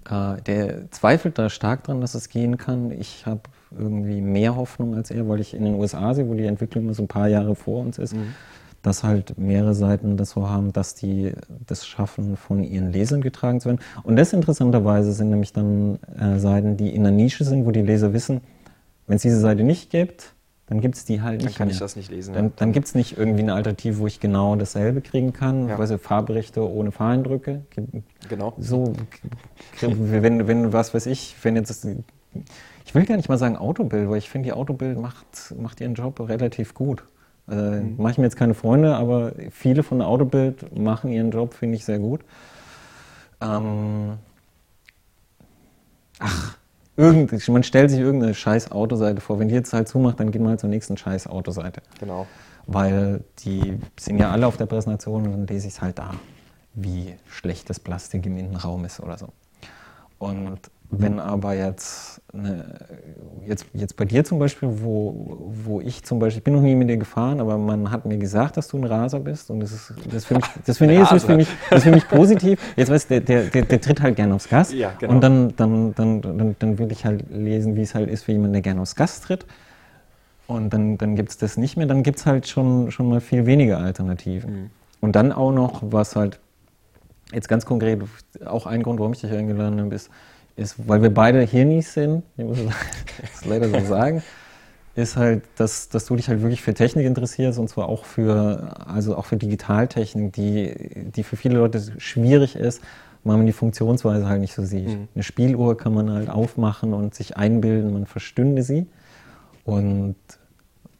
äh, 0.09 0.41
der 0.41 0.91
zweifelt 0.91 1.37
da 1.37 1.49
stark 1.49 1.83
dran, 1.83 2.01
dass 2.01 2.15
es 2.15 2.29
gehen 2.29 2.57
kann. 2.57 2.91
Ich 2.91 3.25
habe 3.25 3.41
irgendwie 3.77 4.21
mehr 4.21 4.55
Hoffnung 4.55 4.95
als 4.95 5.11
er, 5.11 5.29
weil 5.29 5.39
ich 5.39 5.53
in 5.53 5.65
den 5.65 5.75
USA 5.75 6.13
sehe, 6.15 6.27
wo 6.27 6.33
die 6.33 6.45
Entwicklung 6.45 6.85
immer 6.85 6.93
so 6.95 7.03
ein 7.03 7.07
paar 7.07 7.27
Jahre 7.27 7.55
vor 7.55 7.81
uns 7.81 7.97
ist. 7.97 8.15
Mhm 8.15 8.33
dass 8.81 9.03
halt 9.03 9.37
mehrere 9.37 9.73
Seiten 9.73 10.17
das 10.17 10.31
so 10.31 10.49
haben, 10.49 10.71
dass 10.73 10.95
die 10.95 11.33
das 11.67 11.85
schaffen, 11.85 12.37
von 12.37 12.63
ihren 12.63 12.91
Lesern 12.91 13.21
getragen 13.21 13.59
zu 13.59 13.69
werden. 13.69 13.81
Und 14.03 14.15
das 14.15 14.33
interessanterweise 14.33 15.11
sind 15.11 15.29
nämlich 15.29 15.53
dann 15.53 15.99
äh, 16.17 16.39
Seiten, 16.39 16.77
die 16.77 16.93
in 16.95 17.03
der 17.03 17.11
Nische 17.11 17.43
sind, 17.43 17.65
wo 17.65 17.71
die 17.71 17.81
Leser 17.81 18.13
wissen, 18.13 18.41
wenn 19.07 19.17
es 19.17 19.23
diese 19.23 19.39
Seite 19.39 19.63
nicht 19.63 19.89
gibt, 19.89 20.33
dann 20.69 20.81
gibt 20.81 20.95
es 20.95 21.03
die 21.03 21.21
halt 21.21 21.41
nicht. 21.41 21.49
Dann 21.49 21.55
kann 21.55 21.67
mehr. 21.67 21.73
ich 21.73 21.79
das 21.79 21.95
nicht 21.95 22.11
lesen. 22.11 22.35
Dann, 22.35 22.45
ja. 22.45 22.51
dann 22.57 22.73
gibt 22.73 22.85
es 22.85 22.93
nicht 22.93 23.17
irgendwie 23.17 23.41
eine 23.41 23.55
Alternative, 23.55 23.97
wo 23.97 24.07
ich 24.07 24.19
genau 24.19 24.55
dasselbe 24.55 25.01
kriegen 25.01 25.33
kann, 25.33 25.67
ja. 25.67 25.79
also 25.79 25.97
Fahrberichte 25.97 26.61
ohne 26.61 26.91
Fahreindrücke. 26.91 27.61
Genau. 28.29 28.53
So, 28.59 28.93
wenn, 29.81 30.47
wenn, 30.47 30.71
was 30.71 30.93
weiß 30.93 31.07
ich, 31.07 31.35
wenn 31.41 31.55
jetzt 31.55 31.71
das, 31.71 31.87
ich 32.85 32.93
will 32.93 33.05
gar 33.05 33.17
nicht 33.17 33.29
mal 33.29 33.39
sagen 33.39 33.57
Autobild, 33.57 34.09
weil 34.11 34.19
ich 34.19 34.29
finde, 34.29 34.49
die 34.49 34.53
Autobild 34.53 34.99
macht, 34.99 35.55
macht 35.59 35.81
ihren 35.81 35.95
Job 35.95 36.19
relativ 36.19 36.75
gut. 36.75 37.03
Äh, 37.49 37.81
mhm. 37.81 37.95
Mache 37.97 38.13
ich 38.13 38.17
mir 38.17 38.25
jetzt 38.25 38.37
keine 38.37 38.53
Freunde, 38.53 38.95
aber 38.95 39.31
viele 39.51 39.83
von 39.83 39.99
der 39.99 40.07
Autobild 40.07 40.77
machen 40.77 41.11
ihren 41.11 41.31
Job, 41.31 41.53
finde 41.53 41.77
ich, 41.77 41.85
sehr 41.85 41.99
gut. 41.99 42.21
Ähm, 43.41 44.17
ach, 46.19 46.57
irgend, 46.95 47.47
man 47.47 47.63
stellt 47.63 47.89
sich 47.89 47.99
irgendeine 47.99 48.33
scheiß 48.33 48.71
Autoseite 48.71 49.21
vor. 49.21 49.39
Wenn 49.39 49.47
die 49.47 49.55
jetzt 49.55 49.73
halt 49.73 49.87
zumacht, 49.87 50.19
dann 50.19 50.31
geht 50.31 50.41
man 50.41 50.51
halt 50.51 50.59
zur 50.59 50.69
nächsten 50.69 50.97
scheiß 50.97 51.27
Autoseite. 51.27 51.81
Genau. 51.99 52.27
Weil 52.67 53.23
die 53.39 53.79
sind 53.99 54.19
ja 54.19 54.31
alle 54.31 54.45
auf 54.45 54.57
der 54.57 54.67
Präsentation 54.67 55.25
und 55.25 55.31
dann 55.31 55.47
lese 55.47 55.67
ich 55.67 55.73
es 55.73 55.81
halt 55.81 55.97
da, 55.97 56.11
wie 56.75 57.15
schlecht 57.27 57.69
das 57.69 57.79
Plastik 57.79 58.25
im 58.25 58.37
Innenraum 58.37 58.85
ist 58.85 58.99
oder 58.99 59.17
so. 59.17 59.29
Und 60.19 60.59
wenn 60.91 61.19
aber 61.19 61.53
jetzt, 61.53 62.19
eine, 62.33 62.65
jetzt, 63.45 63.65
jetzt 63.73 63.95
bei 63.95 64.05
dir 64.05 64.23
zum 64.23 64.39
Beispiel, 64.39 64.69
wo, 64.81 65.51
wo 65.65 65.81
ich 65.81 66.03
zum 66.03 66.17
Beispiel, 66.17 66.39
ich 66.39 66.43
bin 66.43 66.55
noch 66.55 66.61
nie 66.61 66.73
mit 66.73 66.89
dir 66.89 66.97
gefahren, 66.97 67.39
aber 67.39 67.59
man 67.59 67.91
hat 67.91 68.05
mir 68.05 68.17
gesagt, 68.17 68.57
dass 68.57 68.67
du 68.69 68.77
ein 68.77 68.85
Raser 68.85 69.19
bist 69.19 69.51
und 69.51 69.59
das 69.59 69.71
ist, 69.71 69.93
das 70.11 70.25
für 70.25 70.35
mich, 70.35 70.45
das 70.65 70.77
für, 70.79 70.87
nee, 70.87 70.97
das 70.99 71.11
ist 71.11 71.25
für 71.25 71.35
mich, 71.35 71.47
das 71.69 71.79
ist 71.79 71.83
für 71.83 71.91
mich 71.91 72.07
positiv. 72.07 72.59
Jetzt 72.75 72.89
weißt 72.89 73.11
du, 73.11 73.21
der, 73.21 73.43
der, 73.43 73.61
der 73.63 73.81
tritt 73.81 74.01
halt 74.01 74.15
gerne 74.15 74.33
aufs 74.33 74.49
Gas 74.49 74.73
Ja, 74.73 74.91
genau. 74.97 75.13
und 75.13 75.21
dann, 75.21 75.55
dann, 75.55 75.93
dann, 75.93 76.21
dann, 76.21 76.55
dann 76.57 76.77
will 76.79 76.91
ich 76.91 77.05
halt 77.05 77.29
lesen, 77.29 77.75
wie 77.75 77.83
es 77.83 77.93
halt 77.93 78.09
ist 78.09 78.23
für 78.23 78.31
jemanden, 78.31 78.53
der 78.53 78.61
gerne 78.63 78.81
aufs 78.81 78.95
Gas 78.95 79.21
tritt. 79.21 79.45
Und 80.47 80.73
dann, 80.73 80.97
dann 80.97 81.15
gibt 81.15 81.29
es 81.29 81.37
das 81.37 81.57
nicht 81.57 81.77
mehr, 81.77 81.85
dann 81.85 82.01
gibt 82.01 82.17
es 82.17 82.25
halt 82.25 82.47
schon, 82.47 82.89
schon 82.89 83.07
mal 83.07 83.21
viel 83.21 83.45
weniger 83.45 83.77
Alternativen. 83.77 84.51
Mhm. 84.51 84.69
Und 85.01 85.15
dann 85.15 85.31
auch 85.31 85.51
noch, 85.51 85.83
was 85.83 86.15
halt 86.15 86.39
jetzt 87.31 87.47
ganz 87.47 87.65
konkret, 87.65 88.01
auch 88.45 88.65
ein 88.65 88.81
Grund, 88.81 88.99
warum 88.99 89.13
ich 89.13 89.21
dich 89.21 89.31
eingeladen 89.31 89.79
habe, 89.79 89.93
ist, 89.93 90.09
ist 90.59 90.75
weil 90.87 91.01
wir 91.01 91.13
beide 91.13 91.41
Hirnis 91.41 91.93
sind, 91.93 92.23
ich 92.37 92.45
muss 92.45 92.57
das 93.21 93.45
leider 93.45 93.69
so 93.69 93.85
sagen, 93.85 94.21
ist 94.95 95.15
halt, 95.15 95.43
dass, 95.55 95.89
dass 95.89 96.05
du 96.05 96.15
dich 96.15 96.27
halt 96.27 96.41
wirklich 96.41 96.61
für 96.61 96.73
Technik 96.73 97.05
interessierst 97.05 97.57
und 97.59 97.69
zwar 97.69 97.87
auch 97.89 98.05
für, 98.05 98.75
also 98.85 99.15
auch 99.15 99.25
für 99.25 99.37
Digitaltechnik, 99.37 100.33
die, 100.33 101.11
die 101.15 101.23
für 101.23 101.37
viele 101.37 101.57
Leute 101.57 101.81
schwierig 101.97 102.55
ist, 102.55 102.81
weil 103.23 103.37
man 103.37 103.45
die 103.45 103.53
Funktionsweise 103.53 104.27
halt 104.27 104.41
nicht 104.41 104.53
so 104.53 104.63
sieht. 104.63 104.87
Mhm. 104.87 105.07
Eine 105.15 105.23
Spieluhr 105.23 105.77
kann 105.77 105.93
man 105.93 106.11
halt 106.11 106.29
aufmachen 106.29 106.93
und 106.93 107.15
sich 107.15 107.37
einbilden, 107.37 107.93
man 107.93 108.05
verstünde 108.05 108.63
sie. 108.63 108.87
Und 109.65 110.15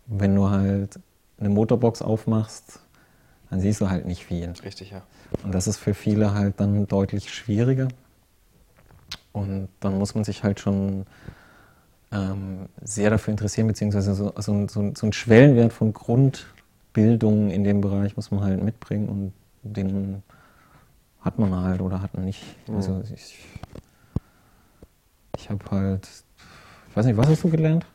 wenn 0.07 0.36
du 0.36 0.49
halt 0.49 0.99
eine 1.40 1.49
Motorbox 1.49 2.02
aufmachst, 2.02 2.80
dann 3.49 3.61
siehst 3.61 3.81
du 3.81 3.90
halt 3.90 4.06
nicht 4.06 4.26
viel. 4.26 4.53
Richtig, 4.64 4.91
ja. 4.91 5.02
Und 5.44 5.53
das 5.53 5.68
ist 5.68 5.77
für 5.77 5.94
viele 5.94 6.34
halt 6.34 6.60
dann 6.60 6.88
deutlich 6.88 7.34
schwieriger. 7.34 7.88
Und 9.31 9.69
dann 9.80 9.97
muss 9.97 10.15
man 10.15 10.23
sich 10.23 10.43
halt 10.43 10.60
schon 10.60 11.06
ähm, 12.11 12.68
sehr 12.81 13.10
dafür 13.10 13.31
interessieren, 13.31 13.68
beziehungsweise 13.68 14.15
so, 14.15 14.34
so, 14.38 14.68
so, 14.68 14.91
so 14.95 15.06
einen 15.06 15.14
Schwellenwert 15.14 15.73
von 15.73 15.93
Grundbildung 15.93 17.51
in 17.51 17.64
dem 17.64 17.81
Bereich 17.81 18.15
muss 18.15 18.31
man 18.31 18.41
halt 18.41 18.64
mitbringen 18.64 19.10
und 19.10 19.34
den 19.64 20.23
hat 21.22 21.38
man 21.38 21.53
halt 21.53 21.81
oder 21.81 22.01
hat 22.01 22.14
man 22.14 22.26
nicht. 22.26 22.43
Mhm. 22.68 22.76
Also 22.76 23.03
ich, 23.14 23.38
ich 25.38 25.49
habe 25.49 25.64
halt, 25.69 26.07
ich 26.89 26.95
weiß 26.95 27.06
nicht, 27.06 27.18
was 27.18 27.27
hast 27.27 27.43
du 27.43 27.49
gelernt? 27.49 27.85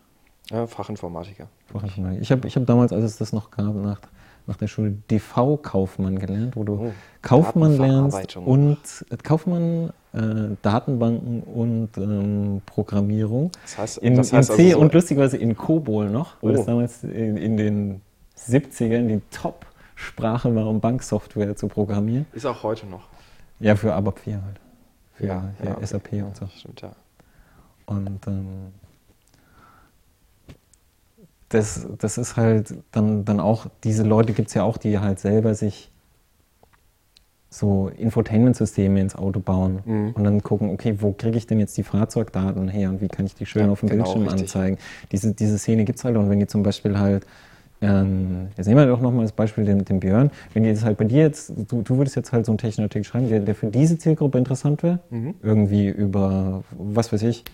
ja 0.50 0.66
Fachinformatiker. 0.66 1.48
Fachinformatik. 1.66 2.20
Ich 2.20 2.30
habe 2.30 2.46
ich 2.46 2.56
hab 2.56 2.66
damals, 2.66 2.92
als 2.92 3.04
es 3.04 3.16
das 3.16 3.32
noch 3.32 3.50
gab, 3.50 3.74
nach, 3.74 4.00
nach 4.46 4.56
der 4.56 4.66
Schule 4.68 4.92
DV-Kaufmann 5.10 6.18
gelernt, 6.18 6.56
wo 6.56 6.64
du 6.64 6.74
Oh, 6.74 6.92
Kaufmann 7.22 7.78
lernst 7.78 8.36
und 8.36 8.78
äh, 9.10 9.16
Kaufmann, 9.22 9.90
äh, 10.12 10.56
Datenbanken 10.62 11.42
und 11.42 11.90
ähm, 11.96 12.60
Programmierung. 12.66 13.50
Das 13.62 13.78
heißt, 13.78 13.98
In, 13.98 14.16
das 14.16 14.32
heißt 14.32 14.50
in 14.50 14.56
C 14.56 14.62
also 14.64 14.76
so, 14.76 14.80
und 14.82 14.92
lustigerweise 14.94 15.36
in 15.38 15.56
COBOL 15.56 16.10
noch, 16.10 16.36
weil 16.42 16.52
Oh. 16.52 16.56
das 16.56 16.66
damals 16.66 17.04
in, 17.04 17.36
in 17.38 17.56
den 17.56 18.00
70ern 18.38 19.06
die 19.06 19.20
Top-Sprache 19.30 20.54
war, 20.54 20.66
um 20.66 20.80
Banksoftware 20.80 21.56
zu 21.56 21.68
programmieren. 21.68 22.26
ist 22.32 22.44
auch 22.44 22.62
heute 22.62 22.86
noch. 22.86 23.08
Ja, 23.60 23.76
für 23.76 23.94
ABAP 23.94 24.18
4 24.18 24.34
halt. 24.42 24.60
Für 25.14 25.26
Ja, 25.26 25.44
ja, 25.64 25.72
okay. 25.76 25.86
SAP 25.86 26.12
und 26.22 26.36
so. 26.36 26.46
Stimmt, 26.48 26.82
ja. 26.82 26.92
Und 27.86 28.26
ähm, 28.26 28.46
das, 31.54 31.86
das 31.98 32.18
ist 32.18 32.36
halt 32.36 32.74
dann, 32.92 33.24
dann 33.24 33.40
auch, 33.40 33.66
diese 33.84 34.02
Leute 34.02 34.32
gibt 34.32 34.48
es 34.48 34.54
ja 34.54 34.62
auch, 34.64 34.76
die 34.76 34.98
halt 34.98 35.18
selber 35.20 35.54
sich 35.54 35.90
so 37.50 37.88
Infotainment-Systeme 37.96 39.00
ins 39.00 39.14
Auto 39.14 39.38
bauen 39.38 39.78
Mhm. 39.84 40.10
und 40.14 40.24
dann 40.24 40.42
gucken, 40.42 40.70
okay, 40.70 40.96
wo 40.98 41.12
kriege 41.12 41.38
ich 41.38 41.46
denn 41.46 41.60
jetzt 41.60 41.76
die 41.76 41.84
Fahrzeugdaten 41.84 42.68
her 42.68 42.90
und 42.90 43.00
wie 43.00 43.06
kann 43.08 43.26
ich 43.26 43.34
die 43.36 43.46
schön 43.46 43.66
Ja, 43.66 43.70
auf 43.70 43.80
dem 43.80 43.88
genau, 43.90 44.02
Bildschirm 44.04 44.22
richtig. 44.24 44.42
anzeigen. 44.42 44.78
Diese, 45.12 45.32
diese 45.32 45.56
Szene 45.58 45.84
gibt 45.84 45.98
es 45.98 46.04
halt 46.04 46.16
und 46.16 46.28
wenn 46.30 46.40
die 46.40 46.48
zum 46.48 46.64
Beispiel 46.64 46.98
halt, 46.98 47.24
ähm, 47.80 48.48
jetzt 48.56 48.66
nehmen 48.66 48.80
wir 48.80 48.86
doch 48.86 49.00
nochmal 49.00 49.22
das 49.22 49.32
Beispiel 49.32 49.64
den, 49.64 49.84
den 49.84 50.00
Björn, 50.00 50.30
wenn 50.52 50.64
die 50.64 50.68
jetzt 50.70 50.84
halt 50.84 50.96
bei 50.98 51.04
dir 51.04 51.20
jetzt, 51.22 51.52
du, 51.68 51.82
du 51.82 51.96
würdest 51.96 52.16
jetzt 52.16 52.32
halt 52.32 52.44
so 52.44 52.50
einen 52.52 52.58
Technikartikel 52.58 53.04
schreiben, 53.04 53.28
der, 53.28 53.40
der 53.40 53.54
für 53.54 53.68
diese 53.68 53.98
Zielgruppe 53.98 54.38
interessant 54.38 54.82
wäre, 54.82 54.98
Mhm. 55.10 55.34
irgendwie 55.42 55.86
über, 55.88 56.64
was 56.76 57.12
weiß 57.12 57.22
ich, 57.22 57.44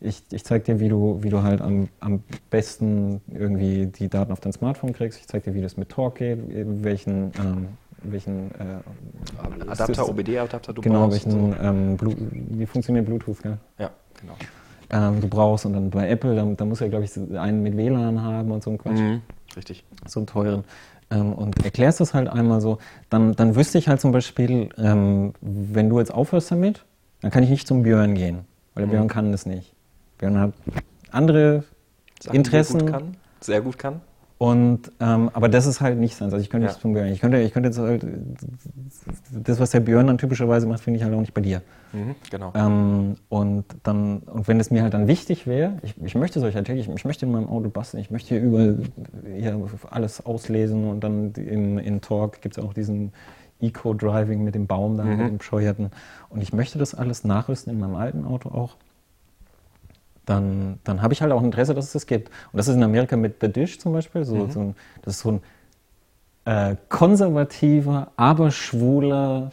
ich, 0.00 0.22
ich 0.30 0.44
zeig 0.44 0.64
dir, 0.64 0.78
wie 0.80 0.88
du, 0.88 1.22
wie 1.22 1.30
du 1.30 1.42
halt 1.42 1.60
am, 1.60 1.88
am 2.00 2.22
besten 2.50 3.20
irgendwie 3.32 3.86
die 3.86 4.08
Daten 4.08 4.32
auf 4.32 4.40
dein 4.40 4.52
Smartphone 4.52 4.92
kriegst. 4.92 5.18
Ich 5.20 5.26
zeig 5.26 5.44
dir, 5.44 5.54
wie 5.54 5.62
das 5.62 5.76
mit 5.76 5.88
Talk 5.88 6.16
geht, 6.16 6.38
welchen, 6.84 7.32
ähm, 7.38 7.68
welchen 8.02 8.50
äh, 8.52 9.68
Adapter, 9.68 10.08
OBD-Adapter 10.08 10.72
du 10.72 10.82
Genau, 10.82 11.06
brauchst. 11.06 11.26
welchen, 11.26 11.44
und 11.44 11.52
so. 11.54 11.62
ähm, 11.62 11.96
Blu 11.96 12.14
wie 12.30 12.66
funktioniert 12.66 13.06
Bluetooth, 13.06 13.42
gell? 13.42 13.58
Ja, 13.78 13.90
genau. 14.20 14.34
Ähm, 14.90 15.20
du 15.20 15.28
brauchst 15.28 15.66
und 15.66 15.72
dann 15.72 15.90
bei 15.90 16.08
Apple, 16.08 16.36
da, 16.36 16.44
da 16.44 16.64
muss 16.64 16.80
ja, 16.80 16.88
glaube 16.88 17.04
ich, 17.04 17.16
einen 17.36 17.62
mit 17.62 17.76
WLAN 17.76 18.22
haben 18.22 18.50
und 18.52 18.62
so 18.62 18.70
ein 18.70 18.78
Quatsch 18.78 19.00
Mhm. 19.00 19.22
Richtig. 19.56 19.84
so 20.06 20.20
einen 20.20 20.26
teuren. 20.26 20.64
Ähm, 21.10 21.32
und 21.32 21.64
erklärst 21.64 22.00
das 22.00 22.14
halt 22.14 22.28
einmal 22.28 22.60
so, 22.60 22.78
dann, 23.10 23.34
dann 23.34 23.56
wüsste 23.56 23.78
ich 23.78 23.88
halt 23.88 24.00
zum 24.00 24.12
Beispiel, 24.12 24.68
ähm, 24.76 25.32
wenn 25.40 25.88
du 25.88 25.98
jetzt 25.98 26.12
aufhörst 26.12 26.50
damit, 26.50 26.84
dann 27.22 27.30
kann 27.30 27.42
ich 27.42 27.50
nicht 27.50 27.66
zum 27.66 27.82
Björn 27.82 28.14
gehen, 28.14 28.40
weil 28.74 28.82
der 28.82 28.86
Mhm. 28.86 28.90
Björn 28.90 29.08
kann 29.08 29.32
das 29.32 29.46
nicht. 29.46 29.72
Björn 30.18 30.38
hat 30.38 30.52
andere 31.10 31.64
Sachen, 32.20 32.32
er 32.32 32.34
Interessen 32.34 32.80
Gut 32.80 32.90
kann, 32.90 33.16
sehr 33.40 33.60
gut 33.60 33.78
kann. 33.78 34.00
und 34.38 34.90
ähm, 35.00 35.30
aber 35.32 35.48
das 35.48 35.66
ist 35.66 35.80
halt 35.80 35.98
nicht 35.98 36.16
sein. 36.16 36.26
Also 36.26 36.38
ich 36.38 36.50
könnte 36.50 36.66
Ja. 36.66 36.72
nicht 36.72 36.80
zum 36.80 36.92
Björn. 36.94 37.08
Ich 37.08 37.20
könnte, 37.20 37.38
ich 37.40 37.52
könnte 37.52 37.68
jetzt 37.68 37.78
halt 37.78 38.04
das, 39.32 39.60
was 39.60 39.70
der 39.70 39.80
Björn 39.80 40.06
dann 40.06 40.18
typischerweise 40.18 40.66
macht, 40.66 40.80
finde 40.80 40.98
ich 40.98 41.04
halt 41.04 41.14
auch 41.14 41.20
nicht 41.20 41.34
bei 41.34 41.40
dir. 41.40 41.62
Mhm, 41.92 42.14
genau. 42.30 42.52
Ähm, 42.54 43.16
und 43.28 43.64
dann, 43.82 44.18
und 44.20 44.48
wenn 44.48 44.58
es 44.60 44.70
mir 44.70 44.82
halt 44.82 44.94
dann 44.94 45.06
wichtig 45.06 45.46
wäre, 45.46 45.78
ich, 45.82 45.94
ich 46.02 46.14
möchte 46.14 46.40
solche 46.40 46.58
Artikel, 46.58 46.80
ich, 46.80 46.88
ich 46.88 47.04
möchte 47.04 47.26
in 47.26 47.32
meinem 47.32 47.48
Auto 47.48 47.68
basteln, 47.68 48.00
ich 48.00 48.10
möchte 48.10 48.30
hier 48.30 48.40
überall 48.42 48.78
hier 49.36 49.58
alles 49.90 50.24
auslesen 50.24 50.84
und 50.88 51.00
dann 51.04 51.32
in, 51.34 51.78
in 51.78 52.00
Talk 52.00 52.40
gibt 52.42 52.58
es 52.58 52.64
auch 52.64 52.72
diesen 52.74 53.12
Eco-Driving 53.60 54.44
mit 54.44 54.54
dem 54.54 54.66
Baum 54.66 54.96
da, 54.96 55.04
Mhm. 55.04 55.10
mit 55.18 55.28
dem 55.28 55.38
Bescheuerten. 55.38 55.90
Und 56.28 56.42
ich 56.42 56.52
möchte 56.52 56.78
das 56.78 56.94
alles 56.94 57.24
nachrüsten 57.24 57.72
in 57.72 57.80
meinem 57.80 57.94
alten 57.94 58.24
Auto 58.24 58.50
auch. 58.50 58.76
Dann, 60.26 60.78
dann 60.84 61.00
habe 61.02 61.14
ich 61.14 61.22
halt 61.22 61.32
auch 61.32 61.38
ein 61.40 61.46
Interesse, 61.46 61.74
dass 61.74 61.86
es 61.86 61.92
das 61.92 62.06
gibt. 62.06 62.28
Und 62.52 62.58
das 62.58 62.68
ist 62.68 62.74
in 62.76 62.82
Amerika 62.82 63.16
mit 63.16 63.36
The 63.40 63.48
Dish 63.48 63.78
zum 63.78 63.92
Beispiel. 63.92 64.24
So, 64.24 64.34
Mhm. 64.36 64.50
so 64.50 64.60
ein, 64.60 64.74
das 65.02 65.14
ist 65.16 65.20
so 65.22 65.30
ein 65.32 65.40
äh, 66.44 66.76
konservativer, 66.88 68.12
aber 68.16 68.50
schwuler 68.50 69.50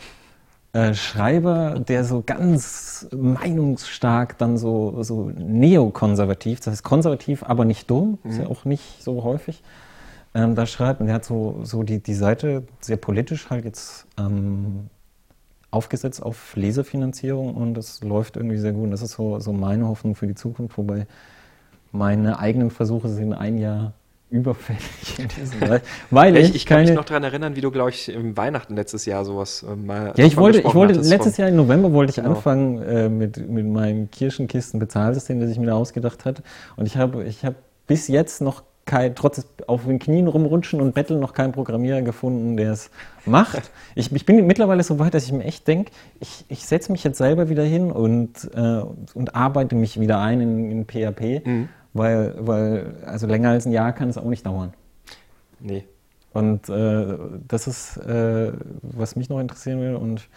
äh, 0.74 0.94
Schreiber, 0.96 1.80
der 1.80 2.04
so 2.04 2.24
ganz 2.26 3.08
meinungsstark 3.16 4.38
dann 4.40 4.58
so, 4.58 5.04
so 5.04 5.32
neokonservativ, 5.36 6.60
das 6.60 6.72
heißt 6.74 6.84
konservativ, 6.84 7.44
aber 7.44 7.66
nicht 7.66 7.90
dumm, 7.92 8.18
ist 8.24 8.40
ja 8.40 8.48
auch 8.48 8.66
nicht 8.66 9.04
so 9.04 9.24
häufig, 9.24 9.62
ähm, 10.34 10.56
da 10.56 10.66
schreibt. 10.66 11.00
Und 11.00 11.06
der 11.08 11.16
hat 11.16 11.26
so, 11.26 11.60
so 11.64 11.84
die, 11.84 12.00
die 12.02 12.16
Seite 12.16 12.64
sehr 12.82 12.98
politisch 12.98 13.50
halt 13.52 13.66
jetzt 13.66 14.08
ähm, 14.20 14.90
aufgesetzt 15.74 16.22
auf 16.22 16.56
Lesefinanzierung 16.56 17.56
und 17.56 17.74
das 17.74 18.04
läuft 18.04 18.38
irgendwie 18.38 18.58
sehr 18.58 18.72
gut. 18.74 18.86
Und 18.86 18.92
das 18.92 19.02
ist 19.02 19.14
so, 19.14 19.40
so 19.40 19.54
meine 19.54 19.88
Hoffnung 19.88 20.16
für 20.16 20.28
die 20.28 20.36
Zukunft, 20.36 20.78
wobei 20.78 21.08
meine 21.92 22.40
eigenen 22.40 22.72
Versuche 22.72 23.10
sind 23.10 23.34
ein 23.34 23.58
Jahr 23.58 23.94
überfällig 24.30 24.82
Bereich, 25.60 25.84
weil 26.10 26.36
ich, 26.38 26.50
ich, 26.50 26.56
ich 26.56 26.66
kann 26.66 26.78
keine, 26.78 26.90
mich 26.90 26.98
noch 26.98 27.06
daran 27.06 27.24
erinnern, 27.24 27.56
wie 27.56 27.62
du, 27.62 27.70
glaube 27.70 27.92
ich, 27.92 28.10
im 28.10 28.36
Weihnachten 28.36 28.76
letztes 28.76 29.06
Jahr 29.06 29.26
sowas 29.26 29.64
äh, 29.64 29.76
mal. 29.76 30.14
Ja, 30.16 30.26
ich 30.26 30.38
wollte, 30.38 30.60
ich 30.60 30.74
wollte 30.74 30.96
letztes 30.96 31.38
Jahr 31.38 31.50
im 31.50 31.56
November 31.56 31.94
wollte 31.94 32.10
ich 32.10 32.16
Genau. 32.16 32.30
anfangen 32.30 32.82
äh, 32.82 33.10
mit, 33.10 33.38
mit 33.48 33.68
meinem 33.68 34.10
Kirschenkisten-Bezahlsystem, 34.10 35.40
das 35.40 35.52
ich 35.52 35.60
mir 35.60 35.68
da 35.68 35.74
ausgedacht 35.74 36.26
hatte. 36.26 36.42
Und 36.76 36.88
ich 36.88 36.98
habe 36.98 37.24
ich 37.26 37.46
habe 37.46 37.56
bis 37.86 38.08
jetzt 38.08 38.42
noch 38.42 38.64
kein, 38.86 39.16
trotz 39.16 39.46
auf 39.68 39.86
den 39.86 40.00
Knien 40.00 40.28
rumrutschen 40.28 40.82
und 40.82 40.94
betteln, 40.94 41.20
noch 41.20 41.34
keinen 41.34 41.54
Programmierer 41.54 42.02
gefunden, 42.02 42.58
der 42.58 42.72
es 42.74 42.90
macht. 43.26 43.72
Ich, 43.96 44.12
ich 44.12 44.26
bin 44.26 44.46
mittlerweile 44.46 44.84
so 44.84 45.00
weit, 45.00 45.14
dass 45.14 45.24
ich 45.26 45.32
mir 45.32 45.46
echt 45.46 45.68
denke, 45.68 45.92
ich, 46.20 46.44
ich 46.50 46.66
setze 46.66 46.92
mich 46.92 47.04
jetzt 47.04 47.18
selber 47.18 47.48
wieder 47.50 47.64
hin 47.64 47.92
und, 47.92 48.50
äh, 48.54 48.82
und 49.14 49.36
arbeite 49.36 49.76
mich 49.76 50.00
wieder 50.00 50.20
ein 50.20 50.42
in, 50.42 50.72
in 50.72 50.86
PHP, 50.86 51.46
Mhm. 51.46 51.70
weil, 51.94 52.36
weil 52.40 52.96
also 53.06 53.26
länger 53.28 53.50
als 53.52 53.66
ein 53.66 53.72
Jahr 53.72 53.94
kann 53.94 54.10
es 54.10 54.18
auch 54.18 54.26
nicht 54.26 54.46
dauern. 54.46 54.74
Nee. 55.60 55.86
Und 56.34 56.68
äh, 56.68 57.18
das 57.48 57.68
ist, 57.68 57.98
äh, 57.98 58.52
was 58.82 59.16
mich 59.16 59.30
noch 59.30 59.40
interessieren 59.40 59.80
will. 59.80 59.96
Und 59.96 60.28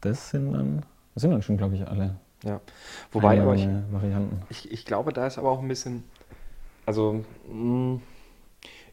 das 0.00 0.30
sind 0.30 0.52
dann, 0.52 0.82
das 1.14 1.22
sind 1.22 1.32
dann 1.32 1.42
schon, 1.42 1.56
glaube 1.56 1.74
ich, 1.74 1.86
alle 1.86 2.14
Ja. 2.44 2.60
Wobei, 3.10 3.40
aber 3.40 3.54
ich, 3.54 3.68
ich, 4.50 4.70
ich 4.72 4.84
glaube, 4.86 5.12
da 5.12 5.26
ist 5.26 5.38
aber 5.38 5.50
auch 5.50 5.60
ein 5.60 5.68
bisschen. 5.68 6.04
Also, 6.86 7.24
mh, 7.50 8.00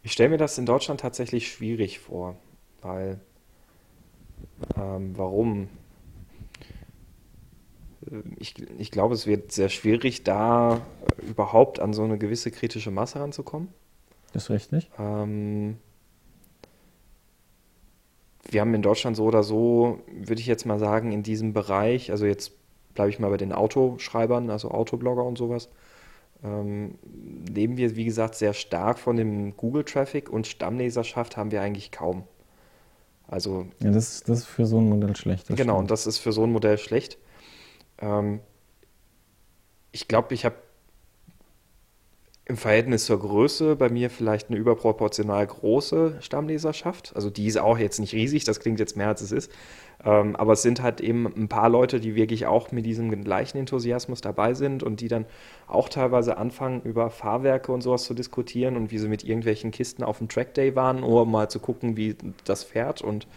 ich 0.03 0.11
stelle 0.11 0.30
mir 0.30 0.38
das 0.38 0.57
in 0.57 0.66
Deutschland 0.66 1.02
tatsächlich 1.02 1.52
schwierig 1.52 1.99
vor, 1.99 2.36
weil. 2.82 3.20
Ähm, 4.78 5.18
warum? 5.18 5.70
Äh, 8.10 8.22
Ich, 8.38 8.56
ich 8.78 8.91
glaube, 8.91 9.14
es 9.14 9.28
wird 9.28 9.52
sehr 9.52 9.70
schwierig, 9.70 10.24
da 10.24 10.82
überhaupt 11.28 11.80
an 11.80 11.94
so 11.94 12.03
eine 12.03 12.18
gewisse 12.18 12.52
kritische 12.52 12.91
Masse 12.91 13.20
ranzukommen. 13.20 13.70
Das 14.34 14.44
ist 14.44 14.49
richtig. 14.49 14.90
Ähm, 14.99 15.78
wir 18.52 18.61
haben 18.61 18.74
in 18.74 18.82
Deutschland 18.82 19.16
so 19.16 19.26
oder 19.26 19.44
so, 19.44 19.99
würde 20.11 20.41
ich 20.41 20.48
jetzt 20.48 20.66
mal 20.66 20.80
sagen, 20.80 21.11
in 21.11 21.24
diesem 21.24 21.53
Bereich, 21.53 22.11
also 22.11 22.26
jetzt 22.26 22.53
bleibe 22.95 23.10
ich 23.10 23.20
mal 23.20 23.30
bei 23.30 23.38
den 23.38 23.53
Autoschreibern, 23.53 24.49
also 24.49 24.72
Autoblogger 24.72 25.24
und 25.24 25.38
sowas, 25.38 25.70
ähm, 26.44 26.95
leben 27.49 27.78
wir, 27.78 27.95
wie 27.95 28.06
gesagt, 28.06 28.36
sehr 28.36 28.53
stark 28.53 28.99
von 28.99 29.18
dem 29.18 29.57
Google-Traffic 29.57 30.30
und 30.30 30.48
Stammleserschaft 30.48 31.38
haben 31.38 31.52
wir 31.52 31.61
eigentlich 31.61 31.91
kaum. 31.91 32.24
Also, 33.28 33.68
ja, 33.82 33.91
das, 33.91 34.24
das 34.24 34.40
ist 34.40 34.45
für 34.45 34.66
so 34.66 34.80
ein 34.80 34.90
Modell 34.90 35.16
schlecht. 35.16 35.48
Genau, 35.48 35.57
stimmt. 35.57 35.78
und 35.78 35.91
das 35.91 36.07
ist 36.07 36.18
für 36.18 36.32
so 36.32 36.44
ein 36.44 36.52
Modell 36.52 36.78
schlecht. 36.78 37.18
Ähm, 37.99 38.40
ich 39.91 40.07
glaube, 40.07 40.34
ich 40.34 40.45
habe 40.45 40.56
im 42.45 42.57
Verhältnis 42.57 43.06
zur 43.06 43.20
Größe 43.20 43.76
bei 43.76 43.90
mir 43.90 44.10
vielleicht 44.10 44.49
eine 44.49 44.57
überproportional 44.57 45.45
große 45.45 46.18
Stammleserschaft. 46.20 47.16
Also 47.16 47.30
die 47.30 47.45
ist 47.45 47.60
auch 47.60 47.78
jetzt 47.78 47.99
nicht 47.99 48.14
riesig, 48.14 48.44
das 48.44 48.60
klingt 48.60 48.80
jetzt 48.80 48.98
mehr 48.98 49.10
als 49.10 49.22
es 49.22 49.32
ist. 49.32 49.52
Ähm, 50.06 50.36
aber 50.38 50.54
es 50.54 50.62
sind 50.62 50.82
halt 50.82 51.02
eben 51.02 51.26
ein 51.26 51.50
paar 51.50 51.70
Leute, 51.70 52.00
die 52.00 52.16
wirklich 52.16 52.46
auch 52.46 52.72
mit 52.72 52.86
diesem 52.86 53.24
gleichen 53.24 53.58
Enthusiasmus 53.58 54.22
dabei 54.22 54.54
sind 54.54 54.82
und 54.82 55.02
die 55.02 55.10
dann 55.10 55.26
auch 55.68 55.90
teilweise 55.90 56.38
anfangen, 56.38 56.82
über 56.84 57.10
Fahrwerke 57.10 57.72
und 57.72 57.82
sowas 57.82 58.04
zu 58.04 58.14
diskutieren 58.14 58.78
und 58.78 58.92
wie 58.92 58.98
sie 58.98 59.10
mit 59.10 59.24
irgendwelchen 59.24 59.72
Kisten 59.72 60.04
auf 60.04 60.20
dem 60.20 60.30
Trackday 60.30 60.76
waren, 60.76 61.04
um 61.04 61.30
mal 61.30 61.50
zu 61.50 61.60
gucken, 61.60 61.98
wie 61.98 62.16
das 62.46 62.64
fährt 62.64 63.02
und 63.02 63.28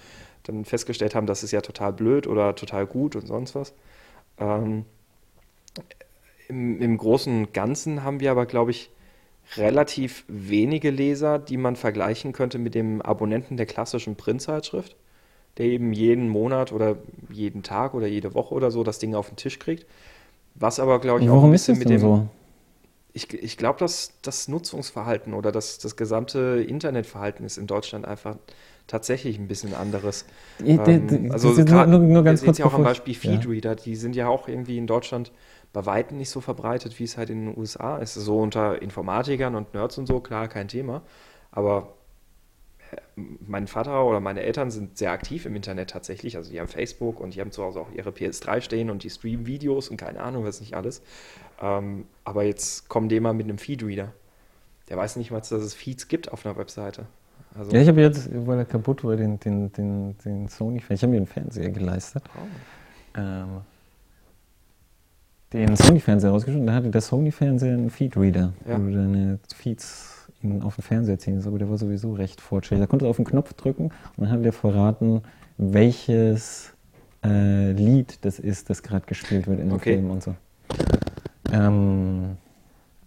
dann 0.44 0.64
festgestellt 0.64 1.14
haben, 1.14 1.26
das 1.26 1.42
ist 1.42 1.52
ja 1.52 1.60
total 1.60 1.92
blöd 1.92 2.26
oder 2.26 2.54
total 2.54 2.86
gut 2.86 3.16
und 3.16 3.26
sonst 3.26 3.54
was. 3.54 3.74
Ähm, 4.38 4.84
im, 6.48 6.80
Im 6.80 6.96
Großen 6.96 7.36
und 7.36 7.54
Ganzen 7.54 8.04
haben 8.04 8.20
wir 8.20 8.30
aber, 8.30 8.46
glaube 8.46 8.70
ich, 8.70 8.90
relativ 9.56 10.24
wenige 10.28 10.90
Leser, 10.90 11.38
die 11.38 11.56
man 11.56 11.76
vergleichen 11.76 12.32
könnte 12.32 12.58
mit 12.58 12.74
dem 12.74 13.02
Abonnenten 13.02 13.56
der 13.56 13.66
klassischen 13.66 14.16
Printzeitschrift, 14.16 14.96
der 15.58 15.66
eben 15.66 15.92
jeden 15.92 16.28
Monat 16.28 16.72
oder 16.72 16.96
jeden 17.30 17.62
Tag 17.62 17.94
oder 17.94 18.06
jede 18.06 18.34
Woche 18.34 18.54
oder 18.54 18.70
so 18.70 18.84
das 18.84 18.98
Ding 18.98 19.14
auf 19.14 19.28
den 19.28 19.36
Tisch 19.36 19.58
kriegt. 19.58 19.86
Was 20.54 20.80
aber, 20.80 21.00
glaube 21.00 21.20
ich, 21.20 21.28
Warum 21.28 21.40
auch 21.40 21.44
ein 21.44 21.52
bisschen 21.52 21.78
mit 21.78 21.88
dem. 21.88 22.00
So? 22.00 22.28
Ich, 23.14 23.32
ich 23.34 23.58
glaube, 23.58 23.78
dass 23.78 24.14
das 24.22 24.48
Nutzungsverhalten 24.48 25.34
oder 25.34 25.52
das, 25.52 25.78
das 25.78 25.96
gesamte 25.96 26.64
Internetverhalten 26.66 27.44
ist 27.44 27.58
in 27.58 27.66
Deutschland 27.66 28.06
einfach 28.06 28.36
tatsächlich 28.86 29.38
ein 29.38 29.48
bisschen 29.48 29.74
anderes. 29.74 30.24
Ja, 30.64 30.86
ähm, 30.86 31.30
also 31.30 31.50
nur, 31.50 31.86
nur, 31.86 31.98
nur 32.00 32.24
ganz 32.24 32.42
kurz. 32.42 32.58
ja 32.58 32.66
auch 32.66 32.74
am 32.74 32.84
Beispiel 32.84 33.14
Feedreader, 33.14 33.70
ja. 33.70 33.74
die 33.74 33.96
sind 33.96 34.16
ja 34.16 34.28
auch 34.28 34.48
irgendwie 34.48 34.78
in 34.78 34.86
Deutschland 34.86 35.30
bei 35.72 35.86
weitem 35.86 36.18
nicht 36.18 36.30
so 36.30 36.40
verbreitet, 36.40 36.98
wie 36.98 37.04
es 37.04 37.16
halt 37.16 37.30
in 37.30 37.46
den 37.46 37.58
USA 37.58 37.98
ist. 37.98 38.14
So 38.14 38.38
unter 38.38 38.80
Informatikern 38.82 39.54
und 39.54 39.74
Nerds 39.74 39.98
und 39.98 40.06
so, 40.06 40.20
klar, 40.20 40.48
kein 40.48 40.68
Thema. 40.68 41.02
Aber 41.50 41.94
mein 43.16 43.66
Vater 43.66 44.04
oder 44.04 44.20
meine 44.20 44.42
Eltern 44.42 44.70
sind 44.70 44.98
sehr 44.98 45.12
aktiv 45.12 45.46
im 45.46 45.54
Internet 45.56 45.90
tatsächlich. 45.90 46.36
Also 46.36 46.50
die 46.50 46.60
haben 46.60 46.68
Facebook 46.68 47.20
und 47.20 47.34
die 47.34 47.40
haben 47.40 47.50
zu 47.50 47.62
Hause 47.62 47.80
auch 47.80 47.90
ihre 47.92 48.10
PS3 48.10 48.60
stehen 48.60 48.90
und 48.90 49.04
die 49.04 49.10
streamen 49.10 49.46
Videos 49.46 49.88
und 49.88 49.96
keine 49.96 50.20
Ahnung, 50.20 50.44
was 50.44 50.60
nicht 50.60 50.74
alles. 50.74 51.02
Ähm, 51.60 52.06
aber 52.24 52.44
jetzt 52.44 52.88
kommen 52.88 53.08
die 53.08 53.20
mal 53.20 53.32
mit 53.32 53.44
einem 53.44 53.58
Feedreader. 53.58 54.12
Der 54.88 54.96
weiß 54.96 55.16
nicht 55.16 55.30
mal, 55.30 55.38
dass 55.38 55.52
es 55.52 55.74
Feeds 55.74 56.08
gibt 56.08 56.32
auf 56.32 56.44
einer 56.44 56.56
Webseite. 56.56 57.06
Also 57.54 57.70
ja, 57.72 57.82
ich 57.82 57.88
habe 57.88 58.00
jetzt, 58.00 58.30
weil 58.32 58.58
er 58.58 58.64
kaputt 58.64 59.04
war, 59.04 59.16
den, 59.16 59.38
den, 59.38 59.72
den, 59.72 60.16
den 60.24 60.48
Sony, 60.48 60.82
ich 60.88 61.02
habe 61.02 61.08
mir 61.08 61.18
einen 61.18 61.26
Fernseher 61.26 61.70
geleistet. 61.70 62.24
Oh. 62.34 63.18
Ähm, 63.18 63.60
den 65.52 65.76
Sony-Fernseher 65.76 66.30
rausgeschnitten. 66.30 66.66
Da 66.66 66.74
hatte 66.74 66.90
der 66.90 67.00
Sony-Fernseher 67.00 67.74
einen 67.74 67.90
Feed-Reader, 67.90 68.52
ja. 68.68 68.78
wo 68.78 68.86
du 68.86 68.92
deine 68.92 69.38
Feeds 69.54 70.12
auf 70.62 70.74
den 70.74 70.82
Fernseher 70.82 71.18
ziehen 71.18 71.40
aber 71.46 71.58
der 71.58 71.70
war 71.70 71.78
sowieso 71.78 72.14
recht 72.14 72.40
fortschrittlich. 72.40 72.84
Da 72.84 72.86
konntest 72.88 73.06
du 73.06 73.10
auf 73.10 73.16
den 73.16 73.24
Knopf 73.24 73.52
drücken 73.54 73.84
und 74.16 74.24
dann 74.24 74.30
hat 74.30 74.44
der 74.44 74.52
verraten, 74.52 75.22
welches 75.56 76.72
äh, 77.24 77.72
Lied 77.72 78.24
das 78.24 78.38
ist, 78.38 78.70
das 78.70 78.82
gerade 78.82 79.06
gespielt 79.06 79.46
wird 79.46 79.60
in 79.60 79.68
dem 79.68 79.76
okay. 79.76 79.94
Film 79.94 80.10
und 80.10 80.22
so. 80.22 80.34
Ähm, 81.52 82.36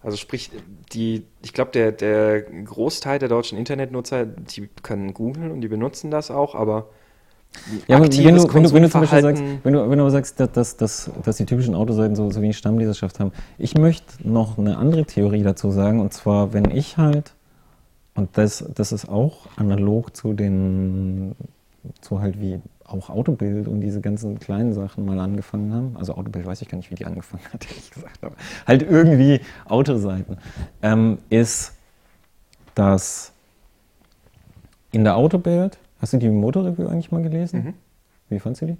also 0.01 0.17
sprich, 0.17 0.51
die, 0.93 1.25
ich 1.43 1.51
glaube, 1.51 1.71
der, 1.71 1.91
der 1.91 2.41
Großteil 2.41 3.19
der 3.19 3.27
deutschen 3.27 3.57
Internetnutzer, 3.57 4.25
die 4.25 4.69
können 4.83 5.13
googeln 5.13 5.51
und 5.51 5.61
die 5.61 5.67
benutzen 5.67 6.11
das 6.11 6.31
auch, 6.31 6.55
aber 6.55 6.89
ja, 7.87 8.01
wenn 8.01 8.09
du, 8.09 8.17
wenn, 8.23 8.35
du, 8.63 8.73
wenn 8.73 8.83
du 8.83 8.89
zum 8.89 9.01
Beispiel 9.01 9.21
sagst, 9.21 9.43
wenn 9.63 9.73
du, 9.73 9.89
wenn 9.89 9.99
du 9.99 10.09
sagst, 10.09 10.39
dass, 10.39 10.77
dass, 10.77 11.11
dass 11.23 11.37
die 11.37 11.45
typischen 11.45 11.75
Autoseiten 11.75 12.15
so, 12.15 12.29
so 12.29 12.41
wenig 12.41 12.57
Stammleserschaft 12.57 13.19
haben, 13.19 13.31
ich 13.57 13.75
möchte 13.75 14.27
noch 14.27 14.57
eine 14.57 14.77
andere 14.77 15.05
Theorie 15.05 15.43
dazu 15.43 15.71
sagen, 15.71 15.99
und 15.99 16.13
zwar, 16.13 16.53
wenn 16.53 16.69
ich 16.71 16.97
halt, 16.97 17.33
und 18.13 18.37
das, 18.37 18.65
das 18.73 18.91
ist 18.91 19.09
auch 19.09 19.47
analog 19.57 20.15
zu 20.15 20.33
den, 20.33 21.35
zu 22.01 22.19
halt 22.21 22.39
wie 22.39 22.59
auch 22.85 23.09
Autobild 23.09 23.67
und 23.67 23.81
diese 23.81 23.99
ganzen 23.99 24.39
kleinen 24.39 24.73
Sachen 24.73 25.05
mal 25.05 25.19
angefangen 25.19 25.73
haben. 25.73 25.97
Also 25.97 26.15
Autobild 26.15 26.45
weiß 26.45 26.61
ich 26.61 26.69
gar 26.69 26.77
nicht, 26.77 26.91
wie 26.91 26.95
die 26.95 27.05
angefangen 27.05 27.43
hat, 27.51 27.65
ehrlich 27.69 27.91
gesagt, 27.91 28.23
aber 28.23 28.35
halt 28.67 28.83
irgendwie 28.83 29.41
Autoseiten, 29.67 30.37
ähm, 30.81 31.17
ist, 31.29 31.73
dass 32.75 33.31
in 34.91 35.03
der 35.03 35.17
Autobild 35.17 35.77
Hast 35.99 36.13
du 36.13 36.17
die 36.17 36.29
Motorreview 36.29 36.87
eigentlich 36.87 37.11
mal 37.11 37.21
gelesen? 37.21 37.63
Mhm. 37.63 37.73
Wie 38.29 38.39
fandst 38.39 38.61
du 38.61 38.67
die? 38.67 38.77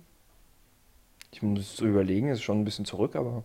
Ich 1.31 1.41
muss 1.41 1.75
so 1.75 1.85
überlegen, 1.85 2.29
ist 2.29 2.41
schon 2.41 2.61
ein 2.61 2.65
bisschen 2.65 2.85
zurück, 2.85 3.15
aber 3.15 3.43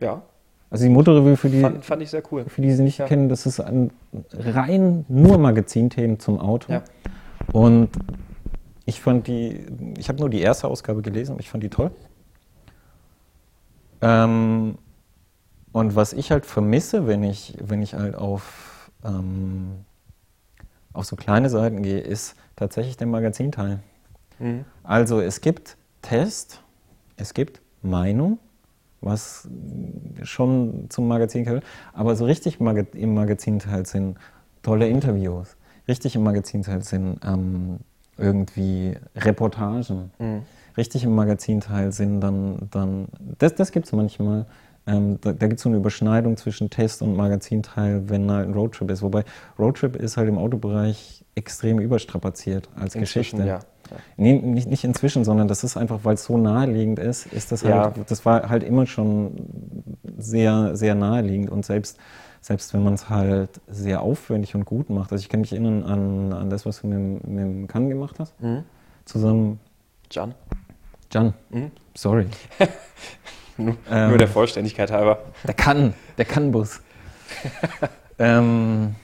ja. 0.00 0.22
Also 0.70 0.84
die 0.84 0.90
Motorreview 0.90 1.36
für 1.36 1.48
die, 1.48 1.60
fand, 1.60 1.84
fand 1.84 2.02
ich 2.02 2.10
sehr 2.10 2.22
cool. 2.30 2.44
Für 2.44 2.60
die, 2.60 2.68
die 2.68 2.74
sie 2.74 2.82
nicht 2.82 2.98
ja. 2.98 3.06
kennen, 3.06 3.28
das 3.28 3.46
ist 3.46 3.60
ein 3.60 3.90
rein 4.32 5.04
nur 5.08 5.38
Magazinthemen 5.38 6.20
zum 6.20 6.38
Auto. 6.38 6.72
Ja. 6.72 6.84
Und 7.52 7.88
ich 8.84 9.00
fand 9.00 9.26
die, 9.26 9.66
ich 9.96 10.08
habe 10.08 10.18
nur 10.18 10.30
die 10.30 10.40
erste 10.40 10.68
Ausgabe 10.68 11.02
gelesen 11.02 11.32
und 11.32 11.40
ich 11.40 11.48
fand 11.48 11.62
die 11.62 11.70
toll. 11.70 11.90
Ähm, 14.00 14.78
und 15.72 15.96
was 15.96 16.12
ich 16.12 16.30
halt 16.30 16.46
vermisse, 16.46 17.06
wenn 17.06 17.22
ich, 17.22 17.56
wenn 17.60 17.82
ich 17.82 17.94
halt 17.94 18.14
auf 18.14 18.90
ähm, 19.04 19.84
auf 20.92 21.04
so 21.04 21.16
kleine 21.16 21.50
Seiten 21.50 21.82
gehe, 21.82 22.00
ist 22.00 22.34
tatsächlich 22.56 22.96
der 22.96 23.06
Magazinteil. 23.06 23.80
Mhm. 24.38 24.64
Also 24.82 25.20
es 25.20 25.40
gibt 25.40 25.76
Test, 26.02 26.62
es 27.16 27.34
gibt 27.34 27.60
Meinung, 27.82 28.38
was 29.00 29.48
schon 30.22 30.86
zum 30.88 31.08
Magazin 31.08 31.44
gehört, 31.44 31.64
aber 31.92 32.16
so 32.16 32.24
richtig 32.24 32.58
im 32.60 33.14
Magazinteil 33.14 33.86
sind 33.86 34.16
tolle 34.62 34.88
Interviews. 34.88 35.56
Richtig 35.86 36.16
im 36.16 36.22
Magazinteil 36.22 36.82
sind 36.82 37.20
ähm, 37.24 37.78
irgendwie 38.16 38.96
Reportagen. 39.16 40.10
Mhm. 40.18 40.42
Richtig 40.76 41.04
im 41.04 41.14
Magazinteil 41.14 41.92
sind 41.92 42.20
dann, 42.20 42.68
dann 42.70 43.08
das, 43.38 43.54
das 43.54 43.72
gibt 43.72 43.86
es 43.86 43.92
manchmal, 43.92 44.46
ähm, 44.88 45.18
da 45.20 45.32
da 45.32 45.46
gibt 45.46 45.58
es 45.58 45.62
so 45.62 45.68
eine 45.68 45.76
Überschneidung 45.76 46.36
zwischen 46.36 46.70
Test 46.70 47.02
und 47.02 47.14
Magazinteil, 47.14 48.08
wenn 48.08 48.30
halt 48.30 48.48
ein 48.48 48.54
Roadtrip 48.54 48.90
ist. 48.90 49.02
Wobei 49.02 49.24
Roadtrip 49.58 49.96
ist 49.96 50.16
halt 50.16 50.28
im 50.28 50.38
Autobereich 50.38 51.24
extrem 51.34 51.78
überstrapaziert 51.78 52.68
als 52.74 52.94
inzwischen, 52.94 53.38
Geschichte. 53.38 53.46
Ja. 53.46 53.60
Nee, 54.16 54.34
nicht, 54.34 54.68
nicht 54.68 54.84
inzwischen, 54.84 55.24
sondern 55.24 55.48
das 55.48 55.64
ist 55.64 55.76
einfach, 55.76 56.00
weil 56.02 56.14
es 56.14 56.24
so 56.24 56.36
naheliegend 56.36 56.98
ist, 56.98 57.26
ist 57.26 57.52
das 57.52 57.64
halt, 57.64 57.96
ja. 57.96 58.04
das 58.06 58.26
war 58.26 58.48
halt 58.48 58.62
immer 58.62 58.86
schon 58.86 59.32
sehr, 60.18 60.76
sehr 60.76 60.94
naheliegend 60.94 61.50
und 61.50 61.64
selbst, 61.64 61.98
selbst 62.40 62.74
wenn 62.74 62.82
man 62.82 62.94
es 62.94 63.08
halt 63.08 63.60
sehr 63.66 64.02
aufwendig 64.02 64.54
und 64.54 64.64
gut 64.64 64.90
macht. 64.90 65.12
Also 65.12 65.22
ich 65.22 65.28
kann 65.28 65.40
mich 65.40 65.52
erinnern 65.52 65.84
an, 65.84 66.32
an 66.32 66.50
das, 66.50 66.66
was 66.66 66.80
du 66.80 66.86
mit, 66.86 67.26
mit 67.26 67.38
dem 67.38 67.66
Kann 67.66 67.88
gemacht 67.88 68.16
hast. 68.18 68.38
Mhm. 68.40 68.64
Zusammen. 69.04 69.60
Jan. 70.10 70.34
Jan. 71.10 71.34
Mhm. 71.50 71.70
Sorry. 71.94 72.26
Nur, 73.58 73.76
ähm, 73.90 74.08
nur 74.08 74.18
der 74.18 74.28
Vollständigkeit 74.28 74.90
halber. 74.90 75.18
Der 75.44 75.54
kann, 75.54 75.94
der 76.16 76.24
kann 76.24 76.52
Bus. 76.52 76.80
ähm, 78.18 78.94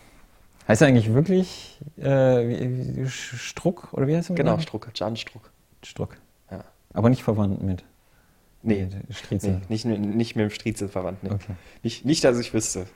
heißt 0.68 0.82
er 0.82 0.88
eigentlich 0.88 1.12
wirklich 1.12 1.80
äh, 1.96 3.06
Struck 3.06 3.92
oder 3.92 4.06
wie 4.06 4.16
heißt 4.16 4.30
er? 4.30 4.36
Genau, 4.36 4.58
Struck, 4.58 4.88
Jan 4.94 5.16
Struck. 5.16 5.50
Struck. 5.84 6.16
Ja. 6.50 6.64
Aber 6.92 7.10
nicht 7.10 7.22
verwandt 7.22 7.62
mit. 7.62 7.84
Nee, 8.62 8.88
Striezel. 9.10 9.60
Nee, 9.60 9.60
nicht, 9.68 9.84
nicht 9.84 10.36
mit 10.36 10.44
dem 10.44 10.50
Striezel 10.50 10.88
verwandt. 10.88 11.22
Nee. 11.22 11.30
Okay. 11.30 11.52
Nicht, 11.82 12.06
nicht, 12.06 12.24
dass 12.24 12.38
ich 12.38 12.54
wüsste. 12.54 12.86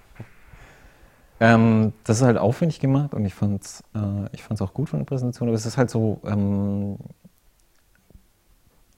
Ähm, 1.40 1.92
das 2.04 2.18
ist 2.18 2.22
halt 2.24 2.38
aufwendig 2.38 2.80
gemacht 2.80 3.14
und 3.14 3.24
ich 3.24 3.34
fand 3.34 3.62
es 3.62 3.84
äh, 3.94 4.62
auch 4.62 4.74
gut 4.74 4.88
von 4.88 4.98
der 5.00 5.04
Präsentation, 5.04 5.48
aber 5.48 5.56
es 5.56 5.66
ist 5.66 5.76
halt 5.76 5.90
so, 5.90 6.20
ähm, 6.24 6.96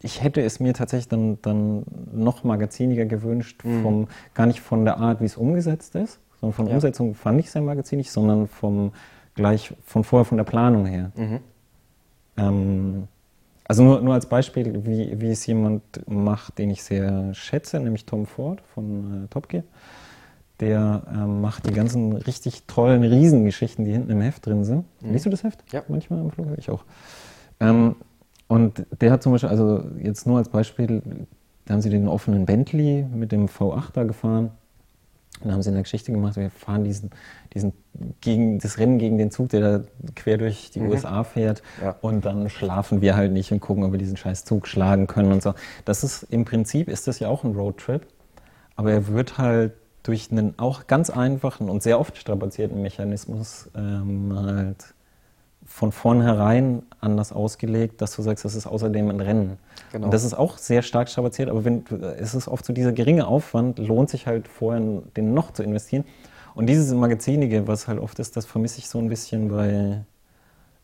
ich 0.02 0.22
hätte 0.22 0.40
es 0.40 0.60
mir 0.60 0.74
tatsächlich 0.74 1.08
dann, 1.08 1.38
dann 1.42 1.84
noch 2.12 2.44
magaziniger 2.44 3.04
gewünscht, 3.04 3.64
mhm. 3.64 3.82
vom, 3.82 4.08
gar 4.34 4.46
nicht 4.46 4.60
von 4.60 4.84
der 4.84 4.98
Art, 4.98 5.20
wie 5.20 5.26
es 5.26 5.36
umgesetzt 5.36 5.94
ist, 5.94 6.20
sondern 6.40 6.54
von 6.54 6.64
der 6.66 6.72
ja. 6.72 6.76
Umsetzung 6.76 7.14
fand 7.14 7.40
ich 7.40 7.50
sehr 7.50 7.62
magazinig, 7.62 8.10
sondern 8.10 8.48
vom 8.48 8.92
gleich 9.34 9.74
von 9.84 10.04
vorher 10.04 10.24
von 10.24 10.38
der 10.38 10.44
Planung 10.44 10.86
her. 10.86 11.12
Mhm. 11.16 11.40
Ähm, 12.36 13.08
also 13.64 13.84
nur, 13.84 14.00
nur 14.00 14.14
als 14.14 14.26
Beispiel, 14.26 14.84
wie, 14.84 15.20
wie 15.20 15.30
es 15.30 15.46
jemand 15.46 15.82
macht, 16.08 16.58
den 16.58 16.70
ich 16.70 16.82
sehr 16.82 17.32
schätze, 17.34 17.78
nämlich 17.78 18.04
Tom 18.04 18.26
Ford 18.26 18.60
von 18.74 19.24
äh, 19.24 19.28
Top 19.28 19.48
Gear. 19.48 19.62
Der 20.58 21.02
ähm, 21.14 21.40
macht 21.40 21.68
die 21.68 21.72
ganzen 21.72 22.14
richtig 22.14 22.64
tollen 22.64 23.02
Riesengeschichten, 23.02 23.84
die 23.84 23.92
hinten 23.92 24.10
im 24.10 24.20
Heft 24.20 24.44
drin 24.44 24.64
sind. 24.64 24.84
Mhm. 25.00 25.12
Liest 25.12 25.26
du 25.26 25.30
das 25.30 25.44
Heft? 25.44 25.62
Ja. 25.72 25.82
Manchmal 25.88 26.20
im 26.20 26.30
Flug? 26.30 26.48
Ich 26.58 26.68
auch. 26.68 26.84
Ähm, 27.60 27.96
und 28.50 28.84
der 29.00 29.12
hat 29.12 29.22
zum 29.22 29.30
Beispiel, 29.30 29.48
also 29.48 29.84
jetzt 30.02 30.26
nur 30.26 30.38
als 30.38 30.48
Beispiel, 30.48 31.02
da 31.66 31.74
haben 31.74 31.82
sie 31.82 31.88
den 31.88 32.08
offenen 32.08 32.46
Bentley 32.46 33.06
mit 33.08 33.30
dem 33.30 33.46
V8 33.46 33.92
da 33.92 34.02
gefahren. 34.02 34.50
Dann 35.40 35.52
haben 35.52 35.62
sie 35.62 35.70
eine 35.70 35.82
Geschichte 35.82 36.10
gemacht, 36.10 36.34
wir 36.34 36.50
fahren 36.50 36.82
diesen, 36.82 37.10
diesen 37.54 37.72
gegen 38.20 38.58
das 38.58 38.78
Rennen 38.78 38.98
gegen 38.98 39.18
den 39.18 39.30
Zug, 39.30 39.50
der 39.50 39.60
da 39.78 39.84
quer 40.16 40.36
durch 40.36 40.72
die 40.72 40.80
mhm. 40.80 40.90
USA 40.90 41.22
fährt. 41.22 41.62
Ja. 41.80 41.94
Und 42.00 42.24
dann 42.24 42.50
schlafen 42.50 43.00
wir 43.00 43.14
halt 43.14 43.30
nicht 43.30 43.52
und 43.52 43.60
gucken, 43.60 43.84
ob 43.84 43.92
wir 43.92 44.00
diesen 44.00 44.16
scheiß 44.16 44.44
Zug 44.44 44.66
schlagen 44.66 45.06
können 45.06 45.30
und 45.30 45.44
so. 45.44 45.54
Das 45.84 46.02
ist 46.02 46.24
im 46.24 46.44
Prinzip 46.44 46.88
ist 46.88 47.06
das 47.06 47.20
ja 47.20 47.28
auch 47.28 47.44
ein 47.44 47.54
Roadtrip, 47.54 48.04
aber 48.74 48.90
er 48.90 49.06
wird 49.06 49.38
halt 49.38 49.74
durch 50.02 50.32
einen 50.32 50.58
auch 50.58 50.88
ganz 50.88 51.08
einfachen 51.08 51.70
und 51.70 51.84
sehr 51.84 52.00
oft 52.00 52.16
strapazierten 52.16 52.82
Mechanismus 52.82 53.70
ähm, 53.76 54.32
halt 54.34 54.92
von 55.70 55.92
vornherein 55.92 56.82
anders 57.00 57.32
ausgelegt, 57.32 58.02
dass 58.02 58.14
du 58.16 58.22
sagst, 58.22 58.44
das 58.44 58.56
ist 58.56 58.66
außerdem 58.66 59.08
ein 59.08 59.20
Rennen. 59.20 59.56
Genau. 59.92 60.06
Und 60.06 60.12
das 60.12 60.24
ist 60.24 60.34
auch 60.34 60.58
sehr 60.58 60.82
stark 60.82 61.08
strapaziert, 61.08 61.48
aber 61.48 61.64
wenn, 61.64 61.84
es 62.18 62.34
ist 62.34 62.48
oft 62.48 62.64
so 62.64 62.72
dieser 62.72 62.92
geringe 62.92 63.26
Aufwand, 63.26 63.78
lohnt 63.78 64.10
sich 64.10 64.26
halt 64.26 64.48
vorher 64.48 64.82
den 65.16 65.32
noch 65.32 65.52
zu 65.52 65.62
investieren. 65.62 66.04
Und 66.54 66.66
dieses 66.66 66.92
Magazinige, 66.92 67.68
was 67.68 67.86
halt 67.86 68.00
oft 68.00 68.18
ist, 68.18 68.36
das 68.36 68.46
vermisse 68.46 68.80
ich 68.80 68.88
so 68.88 68.98
ein 68.98 69.08
bisschen 69.08 69.48
bei, 69.48 70.02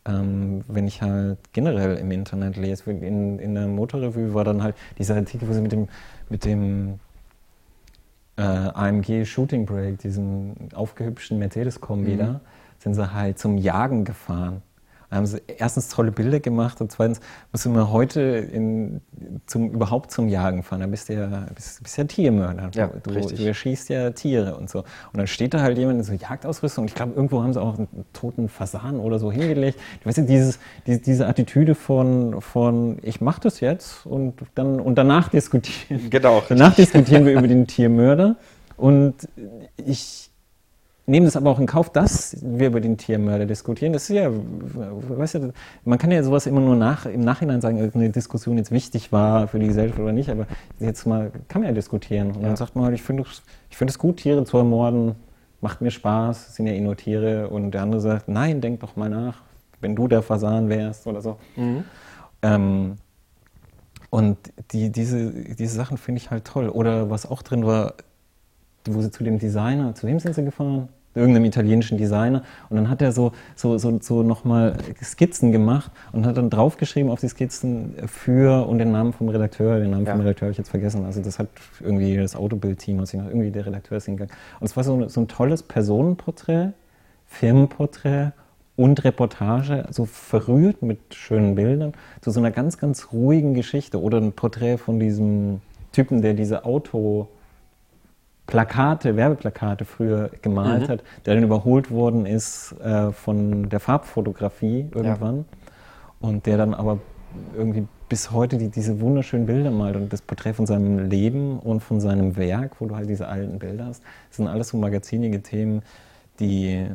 ähm, 0.06 0.62
wenn 0.68 0.86
ich 0.86 1.02
halt 1.02 1.38
generell 1.52 1.96
im 1.96 2.10
Internet 2.12 2.56
lese. 2.56 2.88
In, 2.90 3.40
in 3.40 3.54
der 3.54 3.66
Motorrevue 3.66 4.34
war 4.34 4.44
dann 4.44 4.62
halt 4.62 4.76
dieser 4.98 5.16
Artikel, 5.16 5.48
wo 5.48 5.52
sie 5.52 5.60
mit 5.60 5.72
dem, 5.72 5.88
mit 6.30 6.44
dem 6.44 7.00
äh, 8.36 8.42
AMG 8.42 9.26
Shooting 9.26 9.66
Break, 9.66 9.98
diesen 9.98 10.70
aufgehübschten 10.74 11.38
Mercedes-Kombi 11.38 12.12
mhm. 12.12 12.18
da, 12.18 12.40
sind 12.78 12.94
sie 12.94 13.12
halt 13.12 13.38
zum 13.38 13.58
Jagen 13.58 14.04
gefahren 14.04 14.62
haben 15.10 15.26
sie 15.26 15.40
erstens 15.58 15.88
tolle 15.88 16.10
Bilder 16.10 16.40
gemacht 16.40 16.80
und 16.80 16.90
zweitens 16.90 17.20
müssen 17.52 17.74
wir 17.74 17.90
heute 17.92 18.20
in, 18.20 19.00
zum, 19.46 19.70
überhaupt 19.70 20.10
zum 20.10 20.28
Jagen 20.28 20.62
fahren. 20.62 20.80
Da 20.80 20.86
bist 20.86 21.08
du 21.08 21.14
ja, 21.14 21.46
bist, 21.54 21.82
bist 21.82 21.96
ja 21.96 22.04
Tiermörder. 22.04 22.70
Ja, 22.74 22.88
du, 22.88 23.12
du, 23.12 23.44
erschießt 23.44 23.88
ja 23.88 24.10
Tiere 24.10 24.56
und 24.56 24.68
so. 24.68 24.80
Und 24.80 25.18
dann 25.18 25.26
steht 25.26 25.54
da 25.54 25.60
halt 25.60 25.78
jemand 25.78 25.98
in 25.98 26.04
so 26.04 26.12
Jagdausrüstung 26.12 26.86
ich 26.86 26.94
glaube, 26.94 27.12
irgendwo 27.14 27.42
haben 27.42 27.52
sie 27.52 27.60
auch 27.60 27.78
einen 27.78 27.88
toten 28.12 28.48
Fasan 28.48 28.98
oder 28.98 29.18
so 29.18 29.30
hingelegt. 29.30 29.78
Du 30.00 30.08
weißt 30.08 30.18
ja, 30.18 30.24
dieses, 30.24 30.58
diese, 30.86 31.00
diese 31.00 31.26
Attitüde 31.26 31.74
von, 31.74 32.40
von 32.40 32.98
ich 33.02 33.20
mache 33.20 33.40
das 33.42 33.60
jetzt 33.60 34.06
und, 34.06 34.34
dann, 34.54 34.80
und 34.80 34.96
danach 34.96 35.28
diskutieren. 35.28 36.10
Genau. 36.10 36.42
Danach 36.48 36.74
diskutieren 36.74 37.26
wir 37.26 37.32
über 37.32 37.48
den 37.48 37.66
Tiermörder 37.66 38.36
und 38.76 39.14
ich 39.76 40.25
nehmen 41.06 41.26
das 41.26 41.36
aber 41.36 41.50
auch 41.50 41.60
in 41.60 41.66
Kauf, 41.66 41.90
dass 41.90 42.36
wir 42.42 42.66
über 42.68 42.80
den 42.80 42.98
Tiermörder 42.98 43.46
diskutieren. 43.46 43.92
Das 43.92 44.10
ist 44.10 44.16
ja, 44.16 44.28
weißt 44.30 45.36
du, 45.36 45.52
man 45.84 45.98
kann 45.98 46.10
ja 46.10 46.22
sowas 46.22 46.46
immer 46.46 46.60
nur 46.60 46.76
nach, 46.76 47.06
im 47.06 47.20
Nachhinein 47.20 47.60
sagen, 47.60 47.82
ob 47.84 47.94
eine 47.94 48.10
Diskussion 48.10 48.58
jetzt 48.58 48.72
wichtig 48.72 49.12
war 49.12 49.46
für 49.48 49.58
die 49.58 49.68
Gesellschaft 49.68 50.00
oder 50.00 50.12
nicht, 50.12 50.28
aber 50.28 50.46
jetzt 50.80 51.06
mal 51.06 51.30
kann 51.48 51.62
man 51.62 51.68
ja 51.68 51.74
diskutieren. 51.74 52.32
Und 52.32 52.42
ja. 52.42 52.48
dann 52.48 52.56
sagt 52.56 52.74
man 52.74 52.86
halt, 52.86 52.94
ich 52.94 53.02
finde 53.02 53.24
ich 53.70 53.76
find 53.76 53.90
es 53.90 53.98
gut, 53.98 54.18
Tiere 54.18 54.44
zu 54.44 54.58
ermorden, 54.58 55.14
macht 55.60 55.80
mir 55.80 55.90
Spaß, 55.90 56.56
sind 56.56 56.66
ja 56.66 56.72
eh 56.72 56.80
nur 56.80 56.96
Tiere. 56.96 57.48
Und 57.48 57.70
der 57.70 57.82
andere 57.82 58.00
sagt, 58.00 58.28
nein, 58.28 58.60
denk 58.60 58.80
doch 58.80 58.96
mal 58.96 59.08
nach, 59.08 59.42
wenn 59.80 59.94
du 59.94 60.08
der 60.08 60.22
Fasan 60.22 60.68
wärst 60.68 61.06
oder 61.06 61.22
so. 61.22 61.38
Mhm. 61.54 61.84
Ähm, 62.42 62.96
und 64.10 64.38
die, 64.72 64.90
diese, 64.90 65.30
diese 65.30 65.76
Sachen 65.76 65.98
finde 65.98 66.20
ich 66.20 66.30
halt 66.30 66.44
toll. 66.44 66.68
Oder 66.68 67.10
was 67.10 67.26
auch 67.26 67.42
drin 67.42 67.64
war, 67.66 67.94
wo 68.88 69.02
sie 69.02 69.10
zu 69.10 69.24
dem 69.24 69.38
Designer, 69.38 69.94
zu 69.94 70.06
wem 70.06 70.18
sind 70.18 70.34
sie 70.34 70.44
gefahren? 70.44 70.88
Irgendeinem 71.16 71.46
italienischen 71.46 71.98
Designer. 71.98 72.42
Und 72.68 72.76
dann 72.76 72.88
hat 72.90 73.02
er 73.02 73.12
so, 73.12 73.32
so, 73.54 73.78
so, 73.78 73.98
so 74.00 74.22
nochmal 74.22 74.76
Skizzen 75.02 75.50
gemacht 75.50 75.90
und 76.12 76.26
hat 76.26 76.36
dann 76.36 76.50
draufgeschrieben 76.50 77.10
auf 77.10 77.20
die 77.20 77.28
Skizzen 77.28 77.94
für 78.06 78.66
und 78.68 78.78
den 78.78 78.92
Namen 78.92 79.12
vom 79.12 79.28
Redakteur. 79.28 79.78
Den 79.80 79.90
Namen 79.90 80.06
ja. 80.06 80.12
vom 80.12 80.20
Redakteur 80.20 80.46
habe 80.46 80.52
ich 80.52 80.58
jetzt 80.58 80.70
vergessen. 80.70 81.04
Also 81.04 81.22
das 81.22 81.38
hat 81.38 81.48
irgendwie 81.80 82.16
das 82.16 82.36
Autobild-Team, 82.36 83.00
also 83.00 83.16
irgendwie 83.16 83.50
der 83.50 83.66
Redakteur 83.66 83.98
ist 83.98 84.04
hingegangen. 84.04 84.34
Und 84.60 84.66
es 84.66 84.76
war 84.76 84.84
so, 84.84 85.08
so 85.08 85.20
ein 85.20 85.28
tolles 85.28 85.62
Personenporträt, 85.62 86.72
Firmenporträt 87.26 88.32
und 88.76 89.04
Reportage, 89.04 89.86
so 89.90 90.04
verrührt 90.04 90.82
mit 90.82 91.14
schönen 91.14 91.54
Bildern, 91.54 91.94
zu 92.20 92.30
so 92.30 92.40
einer 92.40 92.50
ganz, 92.50 92.78
ganz 92.78 93.12
ruhigen 93.12 93.54
Geschichte. 93.54 94.00
Oder 94.00 94.18
ein 94.18 94.32
Porträt 94.32 94.76
von 94.76 95.00
diesem 95.00 95.60
Typen, 95.92 96.20
der 96.20 96.34
diese 96.34 96.64
Auto 96.66 97.28
Plakate, 98.46 99.16
Werbeplakate 99.16 99.84
früher 99.84 100.30
gemalt 100.42 100.82
mhm. 100.82 100.92
hat, 100.92 101.04
der 101.24 101.34
dann 101.34 101.44
überholt 101.44 101.90
worden 101.90 102.26
ist 102.26 102.74
äh, 102.80 103.10
von 103.12 103.68
der 103.68 103.80
Farbfotografie 103.80 104.88
irgendwann. 104.94 105.38
Ja. 105.38 105.44
Und 106.28 106.46
der 106.46 106.56
dann 106.56 106.74
aber 106.74 106.98
irgendwie 107.56 107.86
bis 108.08 108.30
heute 108.30 108.56
die, 108.56 108.68
diese 108.68 109.00
wunderschönen 109.00 109.46
Bilder 109.46 109.70
malt 109.70 109.96
und 109.96 110.12
das 110.12 110.22
Porträt 110.22 110.54
von 110.54 110.66
seinem 110.66 111.10
Leben 111.10 111.58
und 111.58 111.80
von 111.80 112.00
seinem 112.00 112.36
Werk, 112.36 112.80
wo 112.80 112.86
du 112.86 112.96
halt 112.96 113.08
diese 113.08 113.26
alten 113.26 113.58
Bilder 113.58 113.86
hast. 113.86 114.02
Das 114.28 114.36
sind 114.36 114.46
alles 114.46 114.68
so 114.68 114.76
magazinige 114.76 115.42
Themen, 115.42 115.82
die 116.38 116.86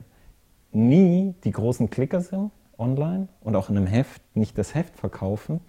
nie 0.72 1.36
die 1.44 1.52
großen 1.52 1.90
Klicker 1.90 2.22
sind 2.22 2.52
online 2.78 3.28
und 3.42 3.56
auch 3.56 3.70
in 3.70 3.78
einem 3.78 3.88
Heft 3.88 4.22
nicht 4.36 4.58
das 4.58 4.74
Heft 4.74 4.98
verkaufen, 4.98 5.60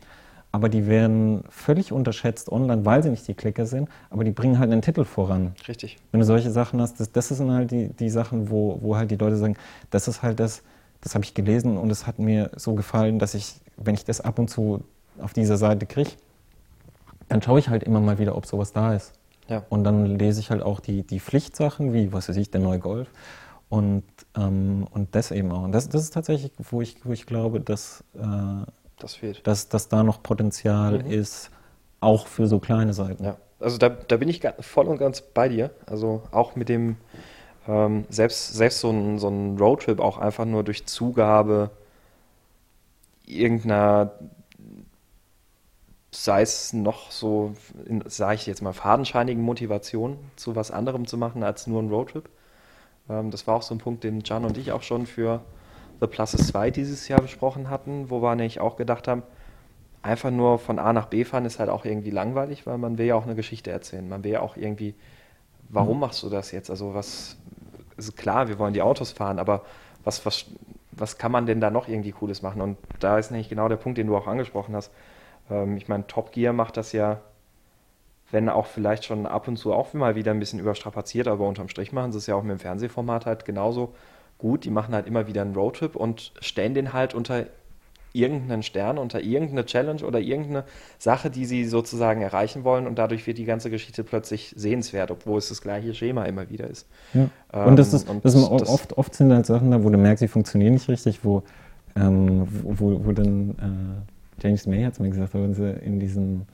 aber 0.52 0.68
die 0.68 0.86
werden 0.86 1.44
völlig 1.48 1.92
unterschätzt 1.92 2.52
online, 2.52 2.84
weil 2.84 3.02
sie 3.02 3.08
nicht 3.08 3.26
die 3.26 3.34
Klicker 3.34 3.64
sind, 3.64 3.88
aber 4.10 4.22
die 4.22 4.30
bringen 4.30 4.58
halt 4.58 4.70
einen 4.70 4.82
Titel 4.82 5.04
voran. 5.04 5.54
Richtig. 5.66 5.96
Wenn 6.10 6.20
du 6.20 6.26
solche 6.26 6.50
Sachen 6.50 6.80
hast, 6.80 7.00
das, 7.00 7.10
das 7.10 7.28
sind 7.28 7.50
halt 7.50 7.70
die, 7.70 7.88
die 7.88 8.10
Sachen, 8.10 8.50
wo, 8.50 8.78
wo 8.82 8.96
halt 8.96 9.10
die 9.10 9.16
Leute 9.16 9.36
sagen, 9.38 9.56
das 9.90 10.08
ist 10.08 10.22
halt 10.22 10.38
das, 10.38 10.62
das 11.00 11.14
habe 11.14 11.24
ich 11.24 11.32
gelesen 11.32 11.78
und 11.78 11.90
es 11.90 12.06
hat 12.06 12.18
mir 12.18 12.50
so 12.54 12.74
gefallen, 12.74 13.18
dass 13.18 13.34
ich, 13.34 13.54
wenn 13.78 13.94
ich 13.94 14.04
das 14.04 14.20
ab 14.20 14.38
und 14.38 14.48
zu 14.48 14.84
auf 15.18 15.32
dieser 15.32 15.56
Seite 15.56 15.86
kriege, 15.86 16.10
dann 17.28 17.40
schaue 17.40 17.58
ich 17.58 17.70
halt 17.70 17.82
immer 17.82 18.00
mal 18.00 18.18
wieder, 18.18 18.36
ob 18.36 18.44
sowas 18.44 18.72
da 18.72 18.94
ist. 18.94 19.14
Ja. 19.48 19.64
Und 19.70 19.84
dann 19.84 20.04
lese 20.04 20.40
ich 20.40 20.50
halt 20.50 20.62
auch 20.62 20.80
die, 20.80 21.02
die 21.02 21.18
Pflichtsachen, 21.18 21.94
wie, 21.94 22.12
was 22.12 22.28
weiß 22.28 22.36
ich, 22.36 22.50
der 22.50 22.60
neue 22.60 22.78
Golf. 22.78 23.08
Und, 23.70 24.04
ähm, 24.36 24.86
und 24.90 25.14
das 25.14 25.30
eben 25.30 25.50
auch. 25.50 25.62
Und 25.62 25.72
das, 25.72 25.88
das 25.88 26.02
ist 26.02 26.12
tatsächlich, 26.12 26.52
wo 26.58 26.82
ich, 26.82 26.96
wo 27.04 27.12
ich 27.12 27.24
glaube, 27.24 27.58
dass 27.60 28.04
äh, 28.14 28.66
das 29.02 29.14
fehlt. 29.14 29.46
Dass, 29.46 29.68
dass 29.68 29.88
da 29.88 30.02
noch 30.02 30.22
Potenzial 30.22 31.02
mhm. 31.02 31.10
ist, 31.10 31.50
auch 32.00 32.26
für 32.26 32.46
so 32.46 32.58
kleine 32.58 32.92
Seiten. 32.92 33.24
Ja, 33.24 33.36
also 33.60 33.78
da, 33.78 33.88
da 33.88 34.16
bin 34.16 34.28
ich 34.28 34.42
voll 34.60 34.86
und 34.88 34.98
ganz 34.98 35.20
bei 35.20 35.48
dir. 35.48 35.70
Also 35.86 36.22
auch 36.32 36.56
mit 36.56 36.68
dem, 36.68 36.96
ähm, 37.68 38.04
selbst, 38.08 38.54
selbst 38.54 38.80
so 38.80 38.90
ein, 38.90 39.18
so 39.18 39.28
ein 39.28 39.56
Roadtrip 39.58 40.00
auch 40.00 40.18
einfach 40.18 40.44
nur 40.44 40.64
durch 40.64 40.86
Zugabe 40.86 41.70
irgendeiner, 43.24 44.12
sei 46.10 46.42
es 46.42 46.72
noch 46.72 47.10
so, 47.10 47.54
sage 48.06 48.34
ich 48.34 48.46
jetzt 48.46 48.62
mal, 48.62 48.72
fadenscheinigen 48.72 49.42
Motivation 49.42 50.18
zu 50.36 50.56
was 50.56 50.70
anderem 50.70 51.06
zu 51.06 51.16
machen 51.16 51.42
als 51.42 51.66
nur 51.66 51.82
ein 51.82 51.88
Roadtrip. 51.88 52.28
Ähm, 53.08 53.30
das 53.30 53.46
war 53.46 53.56
auch 53.56 53.62
so 53.62 53.74
ein 53.74 53.78
Punkt, 53.78 54.04
den 54.04 54.22
Can 54.22 54.44
und 54.44 54.58
ich 54.58 54.72
auch 54.72 54.82
schon 54.82 55.06
für 55.06 55.40
The 56.02 56.08
Pluses 56.08 56.48
2 56.48 56.72
dieses 56.72 57.06
Jahr 57.06 57.20
besprochen 57.20 57.70
hatten, 57.70 58.10
wo 58.10 58.20
wir 58.20 58.34
nämlich 58.34 58.58
auch 58.58 58.76
gedacht 58.76 59.06
haben, 59.06 59.22
einfach 60.02 60.32
nur 60.32 60.58
von 60.58 60.80
A 60.80 60.92
nach 60.92 61.06
B 61.06 61.24
fahren 61.24 61.44
ist 61.44 61.60
halt 61.60 61.70
auch 61.70 61.84
irgendwie 61.84 62.10
langweilig, 62.10 62.66
weil 62.66 62.76
man 62.76 62.98
will 62.98 63.06
ja 63.06 63.14
auch 63.14 63.22
eine 63.22 63.36
Geschichte 63.36 63.70
erzählen. 63.70 64.08
Man 64.08 64.24
will 64.24 64.32
ja 64.32 64.40
auch 64.40 64.56
irgendwie, 64.56 64.96
warum 65.68 65.98
mhm. 65.98 66.00
machst 66.00 66.24
du 66.24 66.28
das 66.28 66.50
jetzt? 66.50 66.70
Also 66.70 66.92
was, 66.92 67.36
ist 67.96 68.16
klar, 68.16 68.48
wir 68.48 68.58
wollen 68.58 68.74
die 68.74 68.82
Autos 68.82 69.12
fahren, 69.12 69.38
aber 69.38 69.62
was, 70.02 70.26
was, 70.26 70.46
was 70.90 71.18
kann 71.18 71.30
man 71.30 71.46
denn 71.46 71.60
da 71.60 71.70
noch 71.70 71.86
irgendwie 71.86 72.10
Cooles 72.10 72.42
machen? 72.42 72.60
Und 72.62 72.78
da 72.98 73.16
ist 73.16 73.30
nämlich 73.30 73.48
genau 73.48 73.68
der 73.68 73.76
Punkt, 73.76 73.96
den 73.96 74.08
du 74.08 74.16
auch 74.16 74.26
angesprochen 74.26 74.74
hast. 74.74 74.90
Ähm, 75.50 75.76
ich 75.76 75.86
meine, 75.86 76.08
Top 76.08 76.32
Gear 76.32 76.52
macht 76.52 76.76
das 76.76 76.90
ja, 76.90 77.20
wenn 78.32 78.48
auch 78.48 78.66
vielleicht 78.66 79.04
schon 79.04 79.24
ab 79.24 79.46
und 79.46 79.56
zu 79.56 79.72
auch 79.72 79.94
mal 79.94 80.16
wieder 80.16 80.32
ein 80.32 80.40
bisschen 80.40 80.58
überstrapaziert, 80.58 81.28
aber 81.28 81.46
unterm 81.46 81.68
Strich 81.68 81.92
machen 81.92 82.10
sie 82.10 82.18
es 82.18 82.26
ja 82.26 82.34
auch 82.34 82.42
mit 82.42 82.50
dem 82.50 82.58
Fernsehformat 82.58 83.24
halt 83.24 83.44
genauso 83.44 83.94
gut, 84.42 84.64
die 84.64 84.70
machen 84.70 84.94
halt 84.94 85.06
immer 85.06 85.26
wieder 85.26 85.40
einen 85.40 85.54
Roadtrip 85.54 85.96
und 85.96 86.32
stellen 86.40 86.74
den 86.74 86.92
halt 86.92 87.14
unter 87.14 87.46
irgendeinen 88.12 88.62
Stern, 88.62 88.98
unter 88.98 89.22
irgendeine 89.22 89.64
Challenge 89.64 90.04
oder 90.04 90.20
irgendeine 90.20 90.64
Sache, 90.98 91.30
die 91.30 91.46
sie 91.46 91.64
sozusagen 91.64 92.20
erreichen 92.20 92.62
wollen 92.62 92.86
und 92.86 92.98
dadurch 92.98 93.26
wird 93.26 93.38
die 93.38 93.46
ganze 93.46 93.70
Geschichte 93.70 94.04
plötzlich 94.04 94.52
sehenswert, 94.54 95.10
obwohl 95.10 95.38
es 95.38 95.48
das 95.48 95.62
gleiche 95.62 95.94
Schema 95.94 96.24
immer 96.24 96.50
wieder 96.50 96.68
ist. 96.68 96.86
Ja. 97.14 97.28
Ähm, 97.54 97.68
und 97.68 97.78
das 97.78 97.94
ist, 97.94 98.10
und 98.10 98.22
das, 98.22 98.34
das 98.34 98.68
oft, 98.68 98.98
oft 98.98 99.14
sind 99.14 99.32
halt 99.32 99.46
Sachen 99.46 99.70
da, 99.70 99.82
wo 99.82 99.88
du 99.88 99.96
merkst, 99.96 100.20
sie 100.20 100.28
funktionieren 100.28 100.74
nicht 100.74 100.88
richtig, 100.88 101.24
wo, 101.24 101.42
ähm, 101.96 102.46
wo, 102.50 103.00
wo, 103.06 103.12
dann 103.12 103.50
äh, 104.38 104.42
James 104.42 104.66
May 104.66 104.82
hat 104.82 104.92
es 104.94 104.98
mir 104.98 105.08
gesagt, 105.08 105.32
wenn 105.32 105.54
sie 105.54 105.70
in 105.70 105.98
diesen 105.98 106.46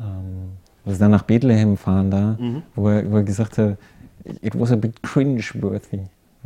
ähm, 0.00 0.56
wo 0.84 0.92
sie 0.92 0.98
dann 0.98 1.10
nach 1.10 1.24
Bethlehem 1.24 1.76
fahren 1.76 2.10
da, 2.10 2.36
mhm. 2.38 2.62
wo, 2.74 2.88
er, 2.88 3.10
wo 3.10 3.16
er 3.16 3.24
gesagt 3.24 3.58
hat, 3.58 3.76
it 4.24 4.58
was 4.58 4.72
a 4.72 4.76
bit 4.76 5.02
cringe-worthy. 5.02 6.04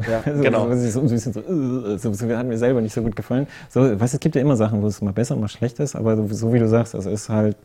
Ja, 0.09 0.21
genau. 0.25 0.75
so, 0.75 1.07
so, 1.07 1.17
so, 1.17 1.99
so, 1.99 2.13
so, 2.13 2.37
hat 2.37 2.47
mir 2.47 2.59
selber 2.59 2.81
nicht 2.81 2.95
so 2.95 3.03
gut 3.03 3.17
gefallen. 3.17 3.47
So, 3.69 4.01
weißt, 4.01 4.15
es 4.15 4.21
gibt 4.21 4.35
ja 4.35 4.41
immer 4.41 4.57
Sachen, 4.57 4.83
wo 4.83 4.87
es 4.87 5.01
mal 5.01 5.13
besser 5.13 5.35
und 5.35 5.41
mal 5.41 5.49
schlechter 5.49 5.85
ist, 5.85 5.97
aber 5.97 6.17
so, 6.29 6.53
wie 6.53 6.59
du 6.59 6.69
sagst, 6.69 6.95
es 6.95 7.07
ist 7.07 7.29
halt, 7.29 7.57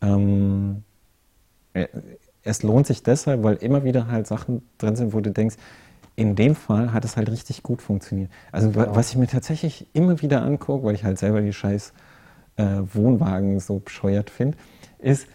ähm, 0.00 0.82
es 2.44 2.62
lohnt 2.62 2.86
sich 2.86 3.02
deshalb, 3.02 3.42
weil 3.42 3.56
immer 3.56 3.84
wieder 3.84 4.08
halt 4.08 4.26
Sachen 4.26 4.62
drin 4.78 4.96
sind, 4.96 5.12
wo 5.12 5.20
du 5.20 5.30
denkst, 5.30 5.56
in 6.16 6.36
dem 6.36 6.54
Fall 6.54 6.92
hat 6.92 7.04
es 7.04 7.16
halt 7.16 7.30
richtig 7.30 7.62
gut 7.62 7.80
funktioniert. 7.80 8.30
Also 8.50 8.70
genau. 8.70 8.94
was 8.94 9.10
ich 9.10 9.16
mir 9.16 9.26
tatsächlich 9.26 9.86
immer 9.94 10.20
wieder 10.20 10.42
angucke, 10.42 10.84
weil 10.84 10.94
ich 10.94 11.04
halt 11.04 11.18
selber 11.18 11.40
die 11.40 11.52
scheiß 11.52 11.92
äh, 12.56 12.64
Wohnwagen 12.92 13.60
so 13.60 13.78
bescheuert 13.78 14.28
finde, 14.28 14.58
ist, 14.98 15.26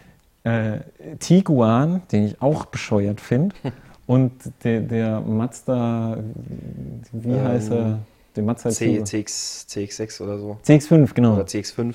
äh, 0.44 0.78
Tiguan, 1.18 2.02
den 2.12 2.26
ich 2.26 2.40
auch 2.40 2.66
bescheuert 2.66 3.20
finde, 3.20 3.54
und 4.08 4.32
der, 4.64 4.80
der 4.80 5.20
Mazda, 5.20 6.18
wie 7.12 7.28
Ähm, 7.30 7.44
heißt 7.44 7.70
er? 7.70 7.98
Der 8.34 8.42
Mazda 8.42 8.70
C. 8.70 9.04
CX, 9.04 9.66
CX6 9.70 10.22
oder 10.22 10.38
so. 10.38 10.58
CX5, 10.66 11.14
genau. 11.14 11.34
Oder 11.34 11.44
CX5. 11.44 11.94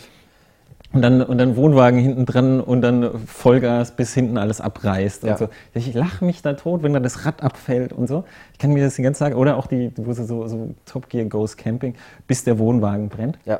Und 0.94 1.02
dann, 1.02 1.23
und 1.23 1.40
dann 1.40 1.56
Wohnwagen 1.56 1.99
hinten 1.99 2.27
dran 2.27 2.61
und 2.61 2.81
dann 2.81 3.26
Vollgas 3.26 3.95
bis 3.95 4.14
hinten 4.14 4.38
alles 4.38 4.61
abreißt 4.61 5.23
Ja. 5.23 5.31
und 5.31 5.38
so. 5.40 5.49
Ich 5.73 5.91
lache 5.95 6.23
mich 6.23 6.44
da 6.44 6.53
tot, 6.53 6.84
wenn 6.84 6.94
da 6.94 6.99
das 6.99 7.26
Rad 7.26 7.41
abfällt 7.41 7.91
und 7.94 8.07
so. 8.07 8.26
Ich 8.52 8.60
kann 8.60 8.72
mir 8.73 8.84
das 8.84 8.95
die 8.95 9.02
ganze 9.02 9.19
Zeit, 9.19 9.34
oder 9.34 9.57
auch 9.57 9.65
die, 9.65 9.91
wo 9.95 10.14
sie 10.14 10.23
so, 10.23 10.48
so 10.48 10.69
Top 10.85 11.10
Gear 11.10 11.26
Goes 11.26 11.57
Camping, 11.57 11.95
bis 12.27 12.44
der 12.44 12.60
Wohnwagen 12.60 13.10
brennt. 13.10 13.40
Ja. 13.45 13.60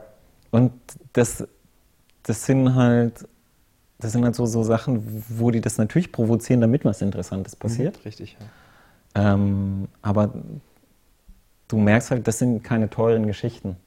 Und 0.52 0.74
das, 1.14 1.48
das 2.22 2.46
sind 2.46 2.76
halt, 2.76 3.28
das 4.04 4.12
sind 4.12 4.24
halt 4.26 4.36
so, 4.36 4.46
so 4.46 4.64
Sachen, 4.64 5.24
wo 5.30 5.52
die 5.52 5.62
das 5.62 5.78
natürlich 5.78 6.12
provozieren, 6.12 6.62
damit 6.62 6.86
was 6.86 7.02
Interessantes 7.02 7.56
passiert. 7.56 8.04
Richtig, 8.06 8.38
ja. 8.40 9.34
Ähm, 9.34 9.88
aber 10.02 10.34
du 11.68 11.78
merkst 11.78 12.12
halt, 12.12 12.28
das 12.28 12.40
sind 12.40 12.64
keine 12.64 12.90
teuren 12.90 13.26
Geschichten 13.28 13.78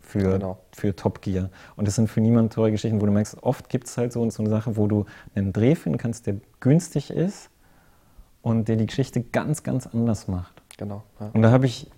für, 0.00 0.32
Genau. 0.32 0.58
für 0.72 0.94
Top 0.94 1.22
Gear. 1.22 1.50
Und 1.76 1.86
das 1.88 1.94
sind 1.94 2.08
für 2.08 2.20
niemanden 2.20 2.50
teure 2.50 2.70
Geschichten, 2.72 3.00
wo 3.00 3.06
du 3.06 3.12
merkst, 3.12 3.42
oft 3.42 3.68
gibt 3.68 3.86
es 3.86 3.96
halt 3.96 4.12
so, 4.12 4.28
so 4.30 4.42
eine 4.42 4.50
Sache, 4.50 4.76
wo 4.76 4.86
du 4.86 5.06
einen 5.34 5.52
Dreh 5.52 5.74
finden 5.74 5.98
kannst, 5.98 6.26
der 6.26 6.36
günstig 6.60 7.10
ist 7.10 7.50
und 8.42 8.68
der 8.68 8.76
die 8.76 8.86
Geschichte 8.86 9.22
ganz, 9.22 9.62
ganz 9.62 9.86
anders 9.86 10.28
macht. 10.28 10.62
Genau. 10.76 11.02
Ja. 11.20 11.30
Und 11.32 11.42
da 11.42 11.50
habe 11.50 11.66
ich, 11.66 11.90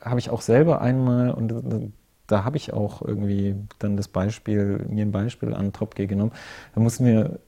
habe 0.00 0.18
ich 0.18 0.30
auch 0.30 0.40
selber 0.40 0.80
einmal, 0.80 1.30
und 1.32 1.92
da, 2.26 2.44
habe 2.44 2.56
ich 2.56 2.72
auch 2.72 3.02
irgendwie 3.02 3.56
dann 3.78 3.96
das 3.96 4.08
Beispiel, 4.08 4.84
mir 4.88 5.04
ein 5.04 5.12
Beispiel 5.12 5.54
an 5.54 5.72
Top 5.72 5.94
Gear 5.94 6.06
genommen. 6.06 6.32
Da 6.74 6.80
mussten 6.80 7.04
wir 7.04 7.38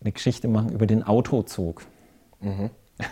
eine 0.00 0.12
Geschichte 0.12 0.48
machen 0.48 0.70
über 0.70 0.86
den 0.86 1.02
Autozug. 1.02 1.82
Mhm. 2.40 2.70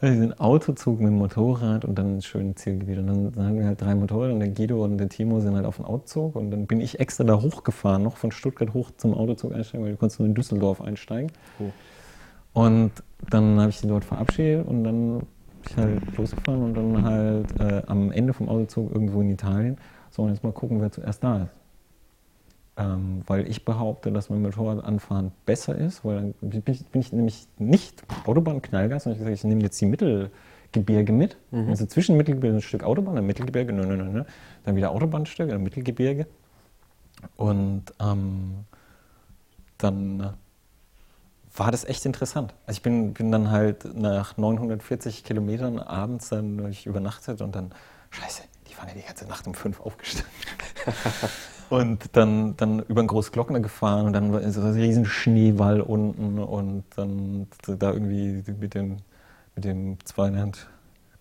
Also 0.00 0.20
den 0.20 0.38
Autozug 0.38 1.00
mit 1.00 1.08
dem 1.08 1.18
Motorrad 1.18 1.84
und 1.84 1.98
dann 1.98 2.18
ein 2.18 2.22
schönes 2.22 2.54
Zielgebiet. 2.54 2.98
Und 2.98 3.08
dann, 3.08 3.32
dann 3.32 3.46
haben 3.46 3.58
wir 3.58 3.66
halt 3.66 3.80
drei 3.80 3.96
Motorräder 3.96 4.32
und 4.32 4.38
der 4.38 4.50
Guido 4.50 4.84
und 4.84 4.96
der 4.96 5.08
Timo 5.08 5.40
sind 5.40 5.56
halt 5.56 5.66
auf 5.66 5.74
dem 5.74 5.86
Autozug. 5.86 6.36
Und 6.36 6.52
dann 6.52 6.68
bin 6.68 6.80
ich 6.80 7.00
extra 7.00 7.24
da 7.24 7.40
hochgefahren, 7.40 8.04
noch 8.04 8.16
von 8.16 8.30
Stuttgart 8.30 8.72
hoch 8.74 8.92
zum 8.96 9.12
Autozug 9.12 9.52
einsteigen, 9.52 9.84
weil 9.84 9.94
du 9.94 9.98
konntest 9.98 10.20
nur 10.20 10.28
in 10.28 10.36
Düsseldorf 10.36 10.80
einsteigen. 10.80 11.32
Cool. 11.58 11.72
Und 12.52 12.92
dann 13.28 13.58
habe 13.58 13.70
ich 13.70 13.78
sie 13.78 13.88
dort 13.88 14.04
verabschiedet 14.04 14.68
und 14.68 14.84
dann 14.84 15.22
ich 15.66 15.76
halt 15.76 16.16
losgefahren 16.16 16.62
und 16.62 16.74
dann 16.74 17.02
halt 17.02 17.60
äh, 17.60 17.82
am 17.86 18.12
Ende 18.12 18.32
vom 18.32 18.48
Autozug 18.48 18.92
irgendwo 18.92 19.20
in 19.20 19.30
Italien. 19.30 19.78
So, 20.10 20.22
und 20.22 20.30
jetzt 20.30 20.42
mal 20.42 20.52
gucken, 20.52 20.80
wer 20.80 20.90
zuerst 20.90 21.22
da 21.22 21.44
ist. 21.44 21.50
Ähm, 22.76 23.22
weil 23.26 23.48
ich 23.48 23.64
behaupte, 23.64 24.12
dass 24.12 24.30
mein 24.30 24.40
Motorradanfahren 24.42 25.32
besser 25.46 25.74
ist, 25.76 26.04
weil 26.04 26.34
dann 26.40 26.50
bin 26.50 26.62
ich, 26.66 26.86
bin 26.86 27.00
ich 27.00 27.12
nämlich 27.12 27.48
nicht 27.58 28.04
Autobahn-Knallgas, 28.24 29.04
sondern 29.04 29.18
ich 29.18 29.22
sage, 29.24 29.34
ich 29.34 29.44
nehme 29.44 29.62
jetzt 29.62 29.80
die 29.80 29.86
Mittelgebirge 29.86 31.12
mit. 31.12 31.36
Also 31.68 31.86
zwischen 31.86 32.16
Mittelgebirge 32.16 32.56
ein 32.56 32.62
Stück 32.62 32.84
Autobahn, 32.84 33.16
dann 33.16 33.26
Mittelgebirge, 33.26 33.72
nö, 33.72 33.84
nö, 33.84 33.96
nö, 33.96 34.24
dann 34.64 34.76
wieder 34.76 34.92
Autobahnstück, 34.92 35.48
dann 35.50 35.62
Mittelgebirge. 35.64 36.26
Und 37.36 37.82
ähm, 38.00 38.64
dann 39.78 40.34
war 41.58 41.70
das 41.70 41.84
echt 41.84 42.06
interessant. 42.06 42.54
Also 42.66 42.78
ich 42.78 42.82
bin, 42.82 43.14
bin 43.14 43.32
dann 43.32 43.50
halt 43.50 43.84
nach 43.94 44.36
940 44.36 45.24
Kilometern 45.24 45.78
abends 45.78 46.28
dann 46.28 46.68
ich 46.70 46.86
übernachtet 46.86 47.40
und 47.40 47.54
dann, 47.54 47.72
scheiße, 48.10 48.42
die 48.68 48.78
waren 48.78 48.88
ja 48.88 48.94
die 48.94 49.06
ganze 49.06 49.26
Nacht 49.26 49.46
um 49.46 49.54
fünf 49.54 49.80
aufgestanden. 49.80 50.32
und 51.70 52.16
dann, 52.16 52.56
dann 52.56 52.80
über 52.80 53.02
den 53.02 53.08
Großglockner 53.08 53.60
gefahren 53.60 54.06
und 54.06 54.12
dann 54.12 54.32
war 54.32 54.48
so 54.50 54.60
ein 54.60 54.72
riesen 54.72 55.04
Schneewall 55.04 55.80
unten 55.80 56.38
und 56.38 56.84
dann 56.96 57.46
da 57.66 57.92
irgendwie 57.92 58.44
mit 58.52 58.74
dem, 58.74 58.98
mit 59.54 59.64
dem 59.64 59.98
200 60.04 60.68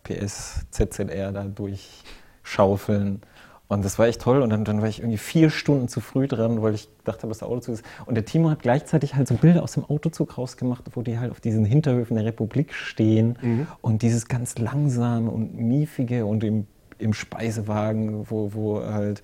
PS 0.04 0.66
ZZR 0.72 1.32
da 1.32 1.44
durchschaufeln. 1.44 3.22
Und 3.68 3.84
das 3.84 4.00
war 4.00 4.08
echt 4.08 4.22
toll. 4.22 4.42
Und 4.42 4.50
dann, 4.50 4.64
dann 4.64 4.82
war 4.82 4.88
ich 4.88 5.00
irgendwie 5.00 5.18
vier 5.18 5.50
Stunden 5.50 5.88
zu 5.88 6.00
früh 6.00 6.28
dran, 6.28 6.62
weil 6.62 6.74
ich 6.74 6.88
dachte, 7.04 7.30
was 7.30 7.40
der 7.40 7.50
Autozug 7.50 7.76
ist. 7.76 7.86
Und 8.06 8.16
der 8.16 8.26
Timo 8.26 8.50
hat 8.50 8.62
gleichzeitig 8.62 9.16
halt 9.16 9.28
so 9.28 9.36
Bilder 9.36 9.64
aus 9.64 9.74
dem 9.74 9.84
Autozug 9.84 10.38
rausgemacht, 10.38 10.86
wo 10.94 11.02
die 11.02 11.20
halt 11.20 11.32
auf 11.32 11.42
diesen 11.42 11.66
Hinterhöfen 11.66 12.16
der 12.16 12.26
Republik 12.26 12.74
stehen 12.74 13.38
und 13.82 14.02
dieses 14.02 14.28
ganz 14.28 14.58
langsame 14.58 15.30
und 15.30 15.58
miefige 15.58 16.26
und 16.26 16.44
im, 16.44 16.68
im 16.98 17.14
Speisewagen, 17.14 18.30
wo, 18.30 18.54
wo 18.54 18.82
halt 18.82 19.22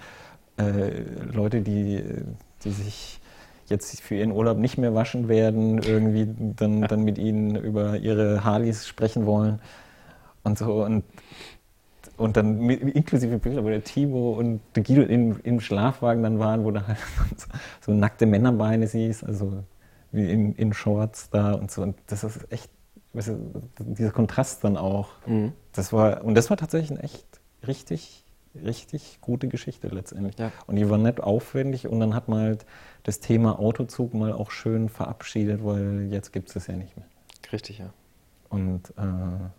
äh, 0.57 1.03
Leute, 1.31 1.61
die, 1.61 2.03
die 2.63 2.71
sich 2.71 3.19
jetzt 3.67 4.01
für 4.01 4.15
ihren 4.15 4.31
Urlaub 4.31 4.57
nicht 4.57 4.77
mehr 4.77 4.93
waschen 4.93 5.27
werden, 5.27 5.79
irgendwie 5.79 6.27
dann, 6.55 6.81
dann 6.81 7.03
mit 7.03 7.17
ihnen 7.17 7.55
über 7.55 7.97
ihre 7.97 8.43
Harleys 8.43 8.87
sprechen 8.87 9.25
wollen 9.25 9.59
und 10.43 10.57
so. 10.57 10.83
Und 10.83 11.03
und 12.17 12.37
dann 12.37 12.59
mit, 12.59 12.81
inklusive 12.81 13.39
Bilder, 13.39 13.63
wo 13.63 13.69
der 13.69 13.83
Timo 13.83 14.33
und 14.33 14.61
der 14.75 14.83
Guido 14.83 15.01
in, 15.01 15.39
im 15.39 15.59
Schlafwagen 15.59 16.23
dann 16.23 16.39
waren, 16.39 16.63
wo 16.63 16.71
du 16.71 16.85
halt 16.85 16.97
so, 17.37 17.47
so 17.81 17.93
nackte 17.93 18.25
Männerbeine 18.25 18.87
siehst, 18.87 19.23
also 19.23 19.63
wie 20.11 20.29
in, 20.29 20.53
in 20.55 20.73
Shorts 20.73 21.29
da 21.29 21.53
und 21.53 21.71
so. 21.71 21.81
Und 21.81 21.97
das 22.07 22.23
ist 22.23 22.51
echt, 22.51 22.69
weißt 23.13 23.29
du, 23.29 23.63
dieser 23.79 24.11
Kontrast 24.11 24.63
dann 24.63 24.77
auch. 24.77 25.09
Mhm. 25.25 25.53
Das 25.73 25.91
war, 25.91 26.23
und 26.23 26.35
das 26.35 26.49
war 26.49 26.57
tatsächlich 26.57 26.91
eine 26.91 27.03
echt 27.03 27.25
richtig, 27.67 28.23
richtig 28.55 29.19
gute 29.21 29.47
Geschichte 29.47 29.87
letztendlich. 29.87 30.37
Ja. 30.37 30.51
Und 30.67 30.75
die 30.75 30.89
war 30.89 30.99
nett 30.99 31.19
aufwendig 31.19 31.87
und 31.87 31.99
dann 31.99 32.13
hat 32.13 32.27
man 32.29 32.41
halt 32.41 32.65
das 33.01 33.19
Thema 33.19 33.59
Autozug 33.59 34.13
mal 34.13 34.33
auch 34.33 34.51
schön 34.51 34.87
verabschiedet, 34.87 35.65
weil 35.65 36.09
jetzt 36.11 36.31
gibt 36.31 36.49
es 36.49 36.53
das 36.53 36.67
ja 36.67 36.75
nicht 36.75 36.95
mehr. 36.95 37.07
Richtig, 37.51 37.79
ja. 37.79 37.91
Und 38.49 38.91
äh, 38.97 39.49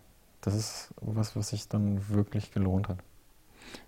das 0.44 0.54
ist 0.54 0.94
was, 1.00 1.36
was 1.36 1.50
sich 1.50 1.68
dann 1.68 2.08
wirklich 2.10 2.52
gelohnt 2.52 2.88
hat. 2.88 2.98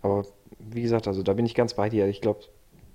Aber 0.02 0.24
wie 0.58 0.82
gesagt, 0.82 1.08
also 1.08 1.22
da 1.22 1.34
bin 1.34 1.46
ich 1.46 1.54
ganz 1.54 1.74
bei 1.74 1.88
dir. 1.88 2.06
Ich 2.08 2.20
glaube, 2.20 2.40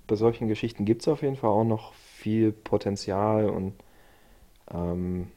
bei 0.06 0.16
solchen 0.16 0.48
Geschichten 0.48 0.84
gibt 0.84 1.02
es 1.02 1.08
auf 1.08 1.22
jeden 1.22 1.36
Fall 1.36 1.50
auch 1.50 1.64
noch 1.64 1.94
viel 1.94 2.52
Potenzial 2.52 3.50
und 3.50 3.74
ähm, 4.72 5.28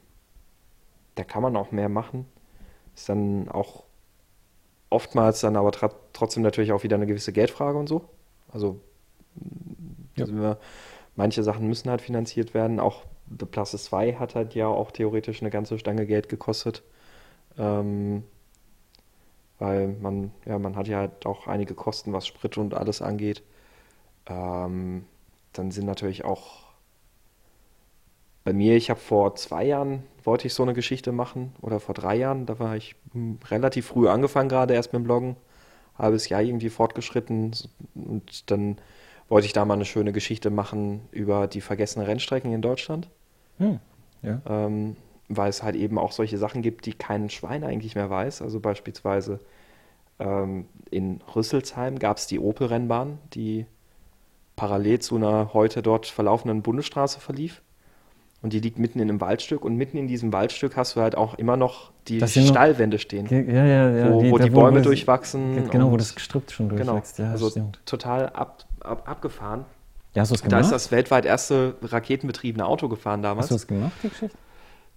da 1.15 1.23
kann 1.23 1.41
man 1.43 1.56
auch 1.56 1.72
mehr 1.72 1.89
machen. 1.89 2.26
Ist 2.95 3.10
dann 3.10 3.49
auch 3.49 3.85
oftmals 4.89 5.41
dann 5.41 5.56
aber 5.56 5.72
trotzdem 6.14 6.43
natürlich 6.43 6.72
auch 6.72 6.84
wieder 6.84 6.95
eine 6.95 7.07
gewisse 7.07 7.34
Geldfrage 7.34 7.77
und 7.77 7.88
so. 7.88 8.10
Also 8.52 8.80
Ja. 10.15 10.27
wir, 10.27 10.57
manche 11.15 11.43
Sachen 11.43 11.68
müssen 11.68 11.89
halt 11.89 12.02
finanziert 12.02 12.53
werden. 12.53 12.80
Auch 12.80 13.06
The 13.39 13.45
Plus 13.45 13.72
2 13.72 14.14
hat 14.15 14.35
halt 14.35 14.56
ja 14.56 14.68
auch 14.68 14.91
theoretisch 14.91 15.41
eine 15.41 15.52
ganze 15.52 15.80
Stange 15.80 16.06
Geld 16.07 16.30
gekostet. 16.30 16.84
Ähm, 17.57 18.23
weil 19.60 19.88
man, 19.88 20.32
ja, 20.45 20.60
man 20.60 20.76
hat 20.76 20.88
ja 20.88 20.98
halt 20.99 21.26
auch 21.26 21.48
einige 21.48 21.76
Kosten, 21.76 22.14
was 22.14 22.27
Sprit 22.27 22.57
und 22.57 22.73
alles 22.73 23.02
angeht. 23.02 23.41
Ähm, 24.27 25.06
dann 25.53 25.72
sind 25.72 25.86
natürlich 25.86 26.26
auch 26.26 26.65
bei 28.44 28.53
mir, 28.53 28.76
ich 28.76 28.90
habe 28.90 28.99
vor 28.99 29.36
zwei 29.36 29.65
Jahren, 29.65 30.03
wollte 30.23 30.48
ich 30.48 30.53
so 30.53 30.64
eine 30.64 30.73
Geschichte 30.73 31.11
machen, 31.11 31.53
oder 31.61 31.80
vor 31.80 31.95
drei 31.95 32.15
Jahren, 32.15 32.45
da 32.45 32.60
war 32.60 32.76
ich 32.76 32.95
hm, 33.14 33.40
relativ 33.49 33.88
früh 33.88 34.07
angefangen 34.07 34.49
gerade 34.49 34.73
erst 34.76 34.94
mit 34.94 35.02
dem 35.02 35.06
Bloggen, 35.06 35.36
halbes 35.98 36.30
Jahr 36.30 36.41
irgendwie 36.41 36.69
fortgeschritten 36.69 37.56
und 37.95 38.52
dann 38.52 38.77
wollte 39.30 39.48
ich 39.48 39.53
da 39.53 39.65
mal 39.65 39.73
eine 39.73 39.86
schöne 39.86 40.11
Geschichte 40.11 40.52
machen 40.52 41.02
über 41.11 41.48
die 41.48 41.61
vergessenen 41.61 42.06
Rennstrecken 42.07 42.53
in 42.53 42.61
Deutschland 42.61 43.10
Hm. 43.57 43.80
Ja. 44.22 44.41
ähm, 44.45 44.95
weil 45.30 45.49
es 45.49 45.64
halt 45.64 45.76
eben 45.76 45.97
auch 45.97 46.11
solche 46.11 46.38
Sachen 46.38 46.61
gibt, 46.61 46.85
die 46.85 46.93
kein 46.93 47.30
Schwein 47.30 47.64
eigentlich 47.64 47.95
mehr 47.95 48.10
weiß. 48.10 48.41
Also 48.41 48.60
beispielsweise 48.60 49.39
ähm, 50.19 50.65
in 50.91 51.19
Rüsselsheim 51.35 51.99
gab 51.99 52.18
es 52.18 52.27
die 52.27 52.39
Opel-Rennbahn, 52.39 53.18
die 53.34 53.65
parallel 54.56 54.99
zu 54.99 55.15
einer 55.18 55.53
heute 55.53 55.81
dort 55.81 56.06
verlaufenden 56.06 56.61
Bundesstraße 56.61 57.19
verlief. 57.19 57.61
Und 58.41 58.53
die 58.53 58.60
liegt 58.60 58.77
mitten 58.77 58.99
in 58.99 59.10
einem 59.10 59.22
Waldstück 59.22 59.65
und 59.65 59.76
mitten 59.76 59.97
in 59.97 60.07
diesem 60.07 60.31
Waldstück 60.31 60.77
hast 60.77 60.95
du 60.95 61.02
halt 61.02 61.18
auch 61.18 61.34
immer 61.35 61.57
noch 61.57 61.91
die 62.07 62.19
Das 62.19 62.34
Stallwände 62.34 62.99
stehen, 62.99 63.26
Ja, 63.27 63.39
ja, 63.65 63.89
ja. 63.89 64.14
wo, 64.14 64.30
wo 64.30 64.38
da- 64.38 64.43
die 64.43 64.52
Bäume 64.52 64.80
wo- 64.81 64.84
durchwachsen. 64.84 65.68
Genau, 65.72 65.91
wo 65.91 65.97
das 65.97 66.14
Gestrüpp 66.14 66.52
schon 66.52 66.69
genau, 66.69 66.93
durchwächst. 66.93 67.18
Ja, 67.18 67.31
also 67.31 67.49
stimmt. 67.49 67.80
total 67.88 68.30
ab, 68.30 68.64
ab, 68.81 69.10
abgefahren. 69.10 69.65
Ja, 70.14 70.22
hast 70.22 70.30
du 70.30 70.35
es 70.35 70.41
Da 70.43 70.45
ist 70.47 70.52
gemacht? 70.52 70.72
das 70.73 70.91
weltweit 70.91 71.26
erste 71.26 71.76
raketenbetriebene 71.81 72.64
Auto 72.65 72.88
gefahren 72.88 73.23
damals. 73.23 73.45
hast 73.45 73.52
du 73.52 73.56
es 73.56 73.68
gemacht, 73.68 73.93
die 74.03 74.10
Geschichte? 74.10 74.38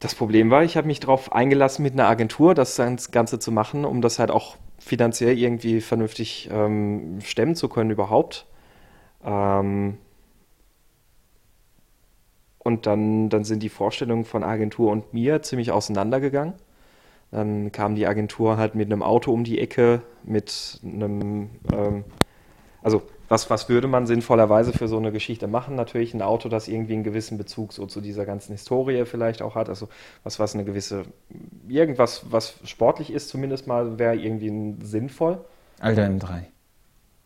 Das 0.01 0.15
Problem 0.15 0.51
war, 0.51 0.62
ich 0.62 0.77
habe 0.77 0.87
mich 0.87 1.01
darauf 1.01 1.33
eingelassen, 1.33 1.83
mit 1.83 1.93
einer 1.93 2.09
Agentur 2.09 2.55
das 2.55 2.77
Ganze 3.11 3.39
zu 3.39 3.51
machen, 3.51 3.85
um 3.85 4.01
das 4.01 4.19
halt 4.19 4.31
auch 4.31 4.57
finanziell 4.79 5.37
irgendwie 5.37 5.81
vernünftig 5.81 6.49
ähm, 6.53 7.20
stemmen 7.20 7.57
zu 7.57 7.69
können 7.69 7.91
überhaupt. 7.91 8.47
Ähm, 9.25 9.99
und 12.59 12.87
dann, 12.87 13.29
dann 13.29 13.45
sind 13.45 13.62
die 13.62 13.69
Vorstellungen 13.70 14.25
von 14.25 14.45
Agentur 14.45 14.93
und 14.93 15.12
mir 15.15 15.43
ziemlich 15.43 15.73
auseinandergegangen. 15.73 16.55
Dann 17.31 17.73
kam 17.73 17.95
die 17.95 18.07
Agentur 18.07 18.57
halt 18.57 18.75
mit 18.75 18.91
einem 18.91 19.03
Auto 19.03 19.33
um 19.33 19.43
die 19.43 19.59
Ecke, 19.59 20.03
mit 20.23 20.81
einem, 20.85 21.51
ähm, 21.73 22.05
also 22.83 23.03
was, 23.28 23.50
was 23.50 23.68
würde 23.68 23.88
man 23.88 24.06
sinnvollerweise 24.06 24.72
für 24.72 24.88
so 24.88 24.96
eine 24.96 25.12
Geschichte 25.12 25.46
machen? 25.46 25.74
Natürlich 25.74 26.14
ein 26.14 26.22
Auto, 26.22 26.48
das 26.48 26.68
irgendwie 26.68 26.94
einen 26.94 27.05
gewissen 27.05 27.38
Bezug 27.38 27.72
so 27.72 27.86
zu 27.86 28.00
dieser 28.00 28.24
ganzen 28.24 28.52
Historie 28.52 29.05
vielleicht 29.05 29.42
auch 29.42 29.55
hat. 29.55 29.68
Also 29.68 29.88
was, 30.24 30.38
was 30.38 30.55
eine 30.55 30.64
gewisse, 30.64 31.05
irgendwas, 31.68 32.26
was 32.30 32.55
sportlich 32.64 33.12
ist 33.12 33.28
zumindest 33.28 33.66
mal, 33.66 33.98
wäre 33.98 34.16
irgendwie 34.16 34.76
sinnvoll. 34.84 35.38
Alter 35.80 36.06
M3. 36.06 36.44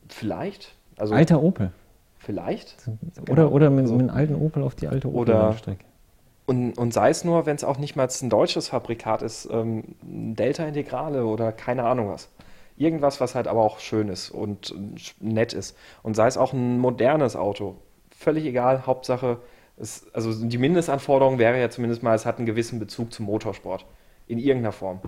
Vielleicht. 0.08 0.74
Also 0.96 1.14
Alter 1.14 1.42
Opel. 1.42 1.70
Vielleicht. 2.18 2.76
Oder, 3.22 3.44
genau. 3.44 3.48
oder 3.48 3.70
mit, 3.70 3.82
also, 3.82 3.94
mit 3.94 4.08
einem 4.08 4.16
alten 4.16 4.34
Opel 4.34 4.62
auf 4.62 4.74
die 4.74 4.88
alte 4.88 5.08
Opel 5.08 5.34
oder, 5.34 5.56
und, 6.46 6.76
und 6.76 6.92
sei 6.92 7.10
es 7.10 7.24
nur, 7.24 7.46
wenn 7.46 7.56
es 7.56 7.64
auch 7.64 7.78
nicht 7.78 7.96
mal 7.96 8.08
ein 8.08 8.30
deutsches 8.30 8.68
Fabrikat 8.68 9.22
ist, 9.22 9.48
ähm, 9.50 9.84
Delta 10.02 10.64
Integrale 10.64 11.24
oder 11.24 11.52
keine 11.52 11.84
Ahnung 11.84 12.10
was. 12.10 12.28
Irgendwas, 12.76 13.20
was 13.20 13.34
halt 13.34 13.48
aber 13.48 13.60
auch 13.60 13.78
schön 13.78 14.08
ist 14.08 14.30
und 14.30 14.74
nett 15.20 15.52
ist. 15.52 15.76
Und 16.02 16.14
sei 16.14 16.26
es 16.26 16.36
auch 16.36 16.52
ein 16.52 16.78
modernes 16.78 17.36
Auto. 17.36 17.76
Völlig 18.10 18.44
egal, 18.44 18.86
Hauptsache, 18.86 19.38
es, 19.76 20.06
also 20.14 20.32
die 20.46 20.58
Mindestanforderung 20.58 21.38
wäre 21.38 21.58
ja 21.60 21.70
zumindest 21.70 22.02
mal, 22.02 22.14
es 22.14 22.26
hat 22.26 22.38
einen 22.38 22.46
gewissen 22.46 22.78
Bezug 22.78 23.12
zum 23.12 23.26
Motorsport. 23.26 23.86
In 24.28 24.38
irgendeiner 24.38 24.72
Form. 24.72 25.00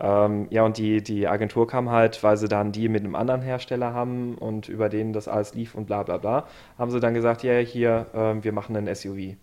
Ähm, 0.00 0.46
ja, 0.50 0.64
und 0.64 0.78
die, 0.78 1.02
die 1.02 1.28
Agentur 1.28 1.66
kam 1.66 1.90
halt, 1.90 2.22
weil 2.22 2.36
sie 2.36 2.48
dann 2.48 2.72
die 2.72 2.88
mit 2.88 3.04
einem 3.04 3.14
anderen 3.14 3.42
Hersteller 3.42 3.92
haben 3.92 4.36
und 4.36 4.68
über 4.68 4.88
den 4.88 5.12
das 5.12 5.28
alles 5.28 5.54
lief 5.54 5.74
und 5.74 5.86
bla 5.86 6.02
bla 6.02 6.16
bla, 6.16 6.46
haben 6.78 6.90
sie 6.90 6.98
dann 6.98 7.14
gesagt, 7.14 7.42
ja, 7.42 7.58
hier, 7.58 8.06
äh, 8.14 8.42
wir 8.42 8.52
machen 8.52 8.76
ein 8.76 8.92
SUV. 8.92 9.36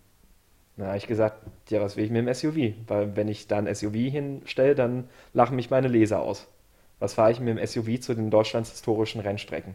Na, 0.78 0.96
ich 0.96 1.08
gesagt, 1.08 1.38
ja, 1.70 1.82
was 1.82 1.96
will 1.96 2.06
ich 2.06 2.12
mit 2.12 2.26
dem 2.26 2.34
SUV? 2.34 2.74
Weil 2.88 3.16
wenn 3.16 3.28
ich 3.28 3.48
da 3.48 3.58
ein 3.58 3.74
SUV 3.74 3.94
hinstelle, 3.94 4.76
dann 4.76 5.10
lachen 5.34 5.56
mich 5.56 5.70
meine 5.70 5.88
Leser 5.88 6.22
aus 6.22 6.48
was 7.00 7.14
fahre 7.14 7.32
ich 7.32 7.40
mit 7.40 7.58
dem 7.58 7.66
SUV 7.66 8.00
zu 8.00 8.14
den 8.14 8.30
Deutschlands 8.30 8.72
historischen 8.72 9.22
Rennstrecken? 9.22 9.74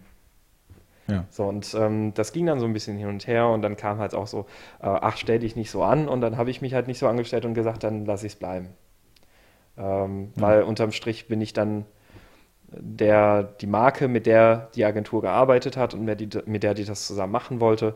Ja. 1.07 1.25
So, 1.31 1.45
und 1.45 1.75
ähm, 1.79 2.15
das 2.15 2.33
ging 2.33 2.47
dann 2.47 2.61
so 2.61 2.67
ein 2.67 2.73
bisschen 2.73 2.97
hin 2.97 3.09
und 3.09 3.27
her 3.27 3.49
und 3.49 3.63
dann 3.63 3.77
kam 3.77 3.99
halt 3.99 4.15
auch 4.15 4.27
so, 4.27 4.41
äh, 4.81 4.87
ach, 4.87 5.17
stell 5.17 5.39
dich 5.39 5.57
nicht 5.57 5.71
so 5.71 5.83
an 5.83 6.09
und 6.09 6.21
dann 6.21 6.37
habe 6.37 6.51
ich 6.51 6.63
mich 6.63 6.75
halt 6.75 6.87
nicht 6.87 6.99
so 6.99 7.09
angestellt 7.09 7.45
und 7.45 7.55
gesagt, 7.55 7.85
dann 7.85 8.07
lasse 8.07 8.27
ich 8.27 8.35
es 8.35 8.39
bleiben. 8.39 8.71
Ähm, 9.77 10.33
ja. 10.37 10.43
Weil 10.43 10.63
unterm 10.63 10.93
Strich 10.93 11.29
bin 11.29 11.41
ich 11.41 11.53
dann 11.53 11.85
der, 12.69 13.43
die 13.43 13.67
Marke, 13.67 14.09
mit 14.09 14.27
der 14.27 14.71
die 14.75 14.85
Agentur 14.85 15.21
gearbeitet 15.23 15.77
hat 15.77 15.95
und 15.95 16.05
mit, 16.05 16.21
die, 16.21 16.29
mit 16.47 16.63
der 16.63 16.75
die 16.75 16.85
das 16.85 17.07
zusammen 17.07 17.33
machen 17.33 17.61
wollte, 17.61 17.95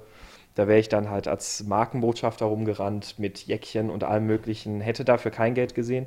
da 0.55 0.69
wäre 0.69 0.79
ich 0.79 0.89
dann 0.89 1.09
halt 1.09 1.29
als 1.29 1.65
Markenbotschafter 1.65 2.45
rumgerannt 2.45 3.19
mit 3.19 3.47
Jäckchen 3.47 3.91
und 3.91 4.05
allem 4.05 4.27
Möglichen, 4.27 4.81
hätte 4.81 5.05
dafür 5.05 5.31
kein 5.31 5.55
Geld 5.55 5.75
gesehen 5.75 6.07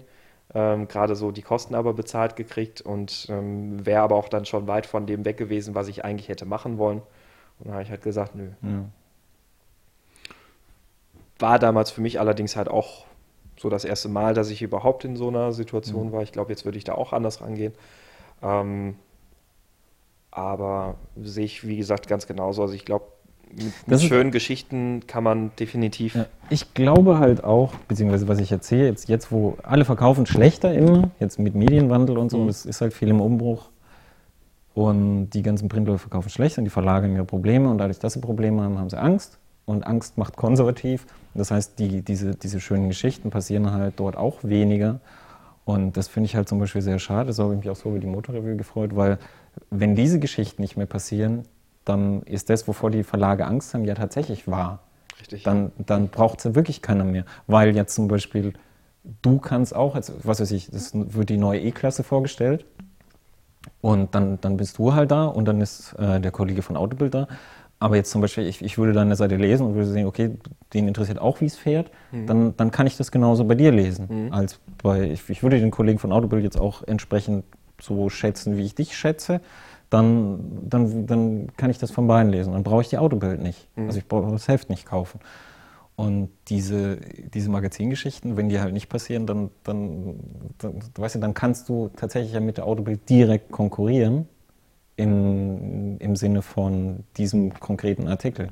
ähm, 0.54 0.88
gerade 0.88 1.16
so 1.16 1.32
die 1.32 1.42
Kosten 1.42 1.76
aber 1.76 1.94
bezahlt 1.94 2.36
gekriegt 2.36 2.82
und 2.82 3.28
ähm, 3.30 3.86
wäre 3.86 4.02
aber 4.02 4.16
auch 4.16 4.30
dann 4.30 4.46
schon 4.46 4.68
weit 4.68 4.86
von 4.86 5.06
dem 5.06 5.24
weg 5.26 5.38
gewesen, 5.38 5.76
was 5.76 5.88
ich 5.88 6.04
eigentlich 6.04 6.28
hätte 6.28 6.46
machen 6.46 6.78
wollen. 6.78 7.02
Und 7.60 7.68
dann 7.68 7.74
habe 7.74 7.84
ich 7.84 7.90
halt 7.90 8.02
gesagt, 8.02 8.36
nö. 8.36 8.50
Ja. 8.62 8.86
War 11.40 11.60
damals 11.60 11.92
für 11.92 12.02
mich 12.02 12.20
allerdings 12.20 12.56
halt 12.56 12.70
auch 12.70 13.06
so 13.58 13.70
das 13.70 13.86
erste 13.86 14.10
Mal, 14.10 14.34
dass 14.34 14.50
ich 14.50 14.62
überhaupt 14.62 15.06
in 15.06 15.16
so 15.16 15.28
einer 15.28 15.54
Situation 15.54 16.08
mhm. 16.08 16.12
war. 16.12 16.24
Ich 16.24 16.32
glaube, 16.32 16.52
jetzt 16.52 16.66
würde 16.66 16.78
ich 16.78 16.84
da 16.84 16.96
auch 16.96 17.14
anders 17.14 17.42
rangehen. 17.42 17.74
Ähm, 18.42 18.96
aber 20.32 20.96
sehe 21.22 21.46
ich, 21.46 21.68
wie 21.68 21.78
gesagt, 21.78 22.08
ganz 22.08 22.26
genauso. 22.28 22.62
Also 22.62 22.74
ich 22.74 22.86
glaube, 22.86 23.06
mit, 23.56 23.88
mit 23.88 24.02
schönen 24.02 24.32
Geschichten 24.32 25.02
kann 25.08 25.24
man 25.24 25.52
definitiv. 25.60 26.16
Ja, 26.16 26.26
ich 26.50 26.74
glaube 26.74 27.20
halt 27.20 27.44
auch, 27.44 27.74
beziehungsweise 27.88 28.28
was 28.28 28.40
ich 28.40 28.52
erzähle, 28.52 28.86
jetzt, 28.86 29.10
jetzt 29.10 29.32
wo 29.32 29.58
alle 29.64 29.86
verkaufen 29.86 30.26
schlechter 30.26 30.74
immer, 30.74 31.12
jetzt 31.20 31.40
mit 31.40 31.56
Medienwandel 31.56 32.18
und 32.18 32.30
so, 32.30 32.40
mhm. 32.40 32.48
das 32.48 32.66
ist 32.66 32.82
halt 32.82 32.94
viel 32.94 33.10
im 33.10 33.22
Umbruch. 33.22 33.70
Und 34.74 35.32
die 35.32 35.42
ganzen 35.42 35.68
Printleute 35.68 36.00
verkaufen 36.00 36.30
schlecht 36.30 36.58
und 36.58 36.64
die 36.64 36.70
verlagern 36.70 37.14
ihre 37.14 37.26
Probleme 37.26 37.70
und 37.70 37.78
dadurch, 37.78 38.00
dass 38.00 38.14
sie 38.14 38.22
Probleme 38.22 38.62
haben, 38.62 38.78
haben 38.78 38.90
sie 38.90 39.00
Angst. 39.00 39.38
Und 39.66 39.86
Angst 39.86 40.18
macht 40.18 40.38
konservativ. 40.38 41.06
Das 41.34 41.52
heißt, 41.52 41.78
die, 41.78 42.02
diese, 42.02 42.36
diese 42.36 42.60
schönen 42.60 42.88
Geschichten 42.88 43.30
passieren 43.30 43.72
halt 43.72 43.96
dort 43.98 44.18
auch 44.18 44.44
weniger. 44.44 45.00
Und 45.66 45.98
das 45.98 46.08
finde 46.08 46.26
ich 46.26 46.36
halt 46.36 46.50
zum 46.50 46.60
Beispiel 46.60 46.82
sehr 46.82 47.00
schade. 47.00 47.34
So 47.34 47.44
habe 47.44 47.54
ich 47.54 47.60
mich 47.60 47.70
auch 47.70 47.76
so 47.76 47.90
über 47.90 48.00
die 48.00 48.08
Motorrevue 48.08 48.56
gefreut, 48.56 48.96
weil 48.96 49.18
wenn 49.70 49.96
diese 49.96 50.20
Geschichten 50.20 50.62
nicht 50.62 50.78
mehr 50.78 50.88
passieren, 50.88 51.44
dann 51.92 52.24
ist 52.24 52.50
das, 52.50 52.68
wovor 52.68 52.90
die 52.90 53.04
Verlage 53.04 53.46
Angst 53.46 53.74
haben, 53.74 53.86
ja 53.86 53.94
tatsächlich 53.94 54.48
wahr. 54.48 54.80
Richtig. 55.20 55.44
Dann, 55.44 55.72
dann 55.78 56.08
braucht 56.08 56.44
es 56.44 56.56
wirklich 56.56 56.82
keiner 56.82 57.04
mehr. 57.04 57.26
Weil 57.48 57.76
jetzt 57.76 57.94
zum 57.94 58.08
Beispiel, 58.08 58.54
du 59.22 59.38
kannst 59.38 59.76
auch, 59.76 59.96
also, 59.96 60.14
was 60.24 60.40
weiß 60.40 60.52
ich, 60.52 60.70
es 60.70 60.92
wird 60.94 61.30
die 61.30 61.38
neue 61.38 61.60
E-Klasse 61.60 62.04
vorgestellt 62.04 62.66
und 63.82 64.16
dann, 64.16 64.40
dann 64.42 64.58
bist 64.58 64.78
du 64.78 64.94
halt 64.94 65.12
da 65.12 65.26
und 65.26 65.46
dann 65.46 65.62
ist 65.62 65.94
äh, 65.94 66.20
der 66.20 66.32
Kollege 66.32 66.62
von 66.62 66.76
Autobild 66.76 67.14
da. 67.14 67.28
Aber 67.80 67.96
jetzt 67.96 68.12
zum 68.12 68.22
Beispiel, 68.22 68.46
ich, 68.46 68.62
ich 68.62 68.78
würde 68.78 68.94
deine 68.94 69.16
Seite 69.16 69.38
lesen 69.38 69.66
und 69.66 69.74
würde 69.74 69.90
sehen, 69.90 70.06
okay, 70.06 70.38
den 70.74 70.88
interessiert 70.88 71.18
auch, 71.18 71.42
wie 71.42 71.48
es 71.48 71.58
fährt, 71.58 71.90
mhm. 72.12 72.28
dann, 72.28 72.58
dann 72.58 72.72
kann 72.72 72.86
ich 72.86 72.96
das 72.96 73.12
genauso 73.12 73.44
bei 73.46 73.56
dir 73.56 73.72
lesen. 73.72 74.26
Mhm. 74.28 74.34
Als 74.34 74.60
bei, 74.84 75.10
ich, 75.10 75.28
ich 75.30 75.42
würde 75.42 75.60
den 75.60 75.72
Kollegen 75.72 75.98
von 75.98 76.12
Autobild 76.12 76.44
jetzt 76.44 76.60
auch 76.60 76.84
entsprechend 76.88 77.44
so 77.82 78.10
schätzen, 78.10 78.58
wie 78.58 78.66
ich 78.66 78.76
dich 78.76 78.96
schätze 78.96 79.42
dann, 79.92 80.70
dann, 80.70 81.06
dann 81.06 81.48
kann 81.58 81.70
ich 81.70 81.78
das 81.78 81.92
von 81.92 82.08
beiden 82.08 82.32
lesen. 82.32 82.54
Dann 82.54 82.64
brauche 82.64 82.82
ich 82.82 82.90
die 82.90 82.98
Autobild 82.98 83.42
nicht. 83.42 83.68
Mhm. 83.76 83.88
Also 83.88 84.00
ich 84.00 84.08
brauche 84.08 84.32
das 84.32 84.48
Heft 84.48 84.70
nicht 84.70 84.86
kaufen. 84.86 85.20
Und 85.98 86.30
diese, 86.48 86.96
diese 86.96 87.50
Magazingeschichten, 87.50 88.38
wenn 88.38 88.50
die 88.50 88.60
halt 88.60 88.74
nicht 88.74 88.88
passieren, 88.88 89.28
dann, 89.28 89.52
dann, 89.64 90.20
dann, 90.58 90.80
weißt 90.96 91.16
du, 91.16 91.20
dann 91.20 91.34
kannst 91.34 91.68
du 91.70 91.92
tatsächlich 91.96 92.34
ja 92.34 92.40
mit 92.40 92.58
der 92.58 92.66
Autobild 92.66 93.08
direkt 93.10 93.52
konkurrieren 93.52 94.28
in, 94.96 95.98
im 95.98 96.16
Sinne 96.16 96.42
von 96.42 97.04
diesem 97.18 97.54
konkreten 97.60 98.08
Artikel. 98.08 98.50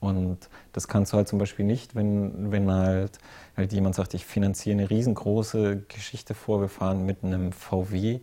Und 0.00 0.50
das 0.72 0.86
kannst 0.86 1.14
du 1.14 1.16
halt 1.16 1.28
zum 1.28 1.38
Beispiel 1.38 1.64
nicht, 1.64 1.94
wenn, 1.94 2.52
wenn 2.52 2.70
halt, 2.70 3.18
halt 3.56 3.72
jemand 3.72 3.94
sagt, 3.94 4.12
ich 4.12 4.26
finanziere 4.26 4.78
eine 4.78 4.90
riesengroße 4.90 5.84
Geschichte 5.88 6.34
vor, 6.34 6.60
wir 6.60 6.68
fahren 6.68 7.06
mit 7.06 7.24
einem 7.24 7.52
VW 7.52 8.20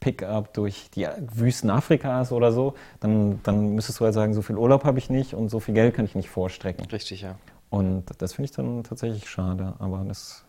Pickup 0.00 0.54
durch 0.54 0.90
die 0.90 1.06
Wüsten 1.34 1.70
Afrikas 1.70 2.32
oder 2.32 2.52
so, 2.52 2.74
dann, 3.00 3.40
dann 3.42 3.74
müsstest 3.74 4.00
du 4.00 4.04
halt 4.04 4.14
sagen, 4.14 4.34
so 4.34 4.42
viel 4.42 4.56
Urlaub 4.56 4.84
habe 4.84 4.98
ich 4.98 5.10
nicht 5.10 5.34
und 5.34 5.50
so 5.50 5.60
viel 5.60 5.74
Geld 5.74 5.94
kann 5.94 6.06
ich 6.06 6.14
nicht 6.14 6.30
vorstrecken. 6.30 6.86
Richtig, 6.86 7.22
ja. 7.22 7.36
Und 7.68 8.04
das 8.18 8.32
finde 8.32 8.46
ich 8.46 8.56
dann 8.56 8.82
tatsächlich 8.82 9.28
schade, 9.28 9.74
aber 9.78 10.04
das 10.08 10.44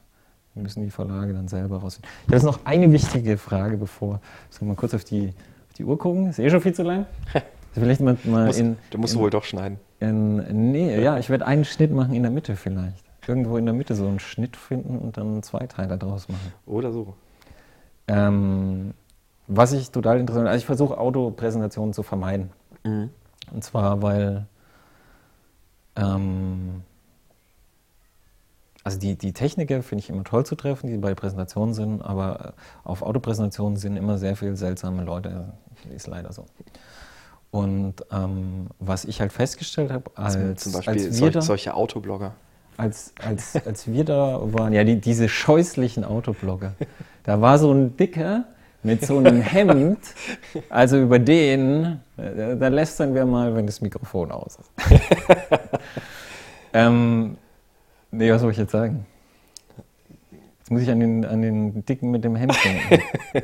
müssen 0.56 0.84
die 0.84 0.90
Verlage 0.90 1.34
dann 1.34 1.48
selber 1.48 1.78
rausfinden. 1.78 2.10
Ich 2.22 2.28
habe 2.28 2.36
jetzt 2.36 2.44
noch 2.44 2.66
eine 2.66 2.92
wichtige 2.92 3.38
Frage, 3.38 3.78
bevor 3.78 4.20
wir 4.60 4.68
mal 4.68 4.76
kurz 4.76 4.94
auf 4.94 5.04
die, 5.04 5.28
auf 5.70 5.74
die 5.78 5.86
Uhr 5.86 5.98
gucken. 5.98 6.30
Ist 6.30 6.40
eh 6.40 6.50
schon 6.50 6.62
viel 6.62 6.74
zu 6.74 6.84
lang. 6.84 7.06
Vielleicht 7.74 8.02
mal, 8.02 8.18
mal 8.26 8.48
Muss, 8.48 8.58
in, 8.58 8.78
du 8.90 8.98
musst 8.98 9.14
in, 9.14 9.22
wohl 9.22 9.30
doch 9.30 9.46
schneiden. 9.46 9.80
In, 10.02 10.72
nee, 10.72 11.02
ja, 11.02 11.18
ich 11.18 11.30
werde 11.30 11.46
einen 11.46 11.64
Schnitt 11.64 11.92
machen 11.92 12.14
in 12.14 12.24
der 12.24 12.32
Mitte 12.32 12.58
vielleicht. 12.58 13.06
Irgendwo 13.26 13.56
in 13.56 13.66
der 13.66 13.74
Mitte 13.74 13.96
so 13.96 14.08
einen 14.08 14.20
Schnitt 14.20 14.58
finden 14.58 14.98
und 14.98 15.16
dann 15.16 15.42
zwei 15.42 15.68
Teile 15.68 15.98
draus 15.98 16.28
machen. 16.28 16.52
Oder 16.66 16.92
so. 16.92 17.14
Ähm, 18.10 18.94
was 19.54 19.74
ich 19.74 19.92
total 19.92 20.20
interessant 20.20 20.48
also 20.48 20.58
ich 20.58 20.66
versuche 20.66 20.98
Autopräsentationen 20.98 21.94
zu 21.94 22.04
vermeiden. 22.04 22.52
Mhm. 22.84 23.10
Und 23.52 23.64
zwar, 23.64 24.02
weil 24.02 24.46
ähm, 25.96 26.84
also 28.84 28.98
die, 28.98 29.16
die 29.16 29.34
Techniker 29.34 29.84
finde 29.84 30.04
ich 30.04 30.10
immer 30.10 30.24
toll 30.24 30.46
zu 30.46 30.56
treffen, 30.56 30.88
die 30.88 30.98
bei 30.98 31.14
Präsentationen 31.14 31.74
sind, 31.74 32.02
aber 32.02 32.54
auf 32.84 33.04
Autopräsentationen 33.04 33.78
sind 33.78 33.96
immer 33.96 34.18
sehr 34.18 34.36
viele 34.36 34.56
seltsame 34.56 35.04
Leute. 35.04 35.54
Ist 35.96 36.08
leider 36.08 36.32
so. 36.32 36.46
Und 37.52 37.96
ähm, 38.12 38.68
was 38.80 39.06
ich 39.06 39.20
halt 39.20 39.34
festgestellt 39.34 39.92
habe, 39.92 40.10
als, 40.16 40.36
also 40.36 40.54
zum 40.54 40.72
Beispiel 40.72 40.94
als 40.94 41.18
solche, 41.18 41.32
da, 41.32 41.42
solche 41.42 41.74
Autoblogger. 41.74 42.34
Als, 42.78 43.14
als, 43.22 43.56
als 43.66 43.88
wir 43.88 44.06
da 44.06 44.40
waren, 44.42 44.74
ja, 44.74 44.84
die, 44.84 45.00
diese 45.00 45.28
scheußlichen 45.28 46.06
Autoblogger, 46.06 46.74
da 47.24 47.42
war 47.42 47.60
so 47.60 47.72
ein 47.72 47.98
Dicker, 47.98 48.46
mit 48.84 49.06
so 49.06 49.18
einem 49.18 49.42
Hemd, 49.42 50.00
also 50.70 50.98
über 50.98 51.20
den, 51.20 52.00
äh, 52.18 52.56
da 52.58 52.68
lästern 52.68 53.14
wir 53.14 53.26
mal, 53.26 53.56
wenn 53.56 53.66
das 53.66 53.82
Mikrofon 53.82 54.32
aus 54.32 54.58
ist. 54.58 54.72
ähm, 56.74 57.38
nee, 58.12 58.32
was 58.32 58.42
soll 58.42 58.52
ich 58.52 58.58
jetzt 58.58 58.72
sagen? 58.72 59.06
Jetzt 60.60 60.72
muss 60.72 60.82
ich 60.82 60.90
an 60.90 61.00
den, 61.00 61.26
an 61.26 61.42
den 61.42 61.86
Dicken 61.86 62.12
mit 62.12 62.24
dem 62.24 62.36
Hemd 62.36 62.58
denken. 62.64 63.04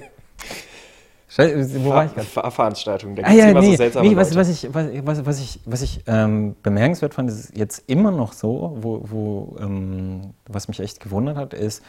Wo 1.38 1.89
war 1.89 2.05
ich 2.05 2.15
gerade? 2.15 2.51
Veranstaltung, 2.51 3.15
da 3.15 3.23
ah, 3.23 3.31
ja, 3.31 3.49
immer 3.49 3.59
nee, 3.59 3.72
so 3.72 3.77
seltsame 3.77 4.09
nee, 4.09 4.15
was, 4.15 4.34
was, 4.34 4.49
ich, 4.49 4.73
was, 4.73 5.26
was 5.26 5.39
ich, 5.39 5.59
was 5.65 5.81
ich 5.84 6.01
ähm, 6.07 6.55
bemerkenswert 6.64 7.14
fand, 7.14 7.30
ist 7.30 7.55
jetzt 7.55 7.84
immer 7.85 8.11
noch 8.11 8.34
so, 8.34 8.76
wo, 8.80 9.01
wo 9.03 9.55
ähm, 9.59 10.34
was 10.47 10.68
mich 10.68 10.80
echt 10.80 10.99
gewundert 10.99 11.38
hat, 11.38 11.53
ist, 11.53 11.84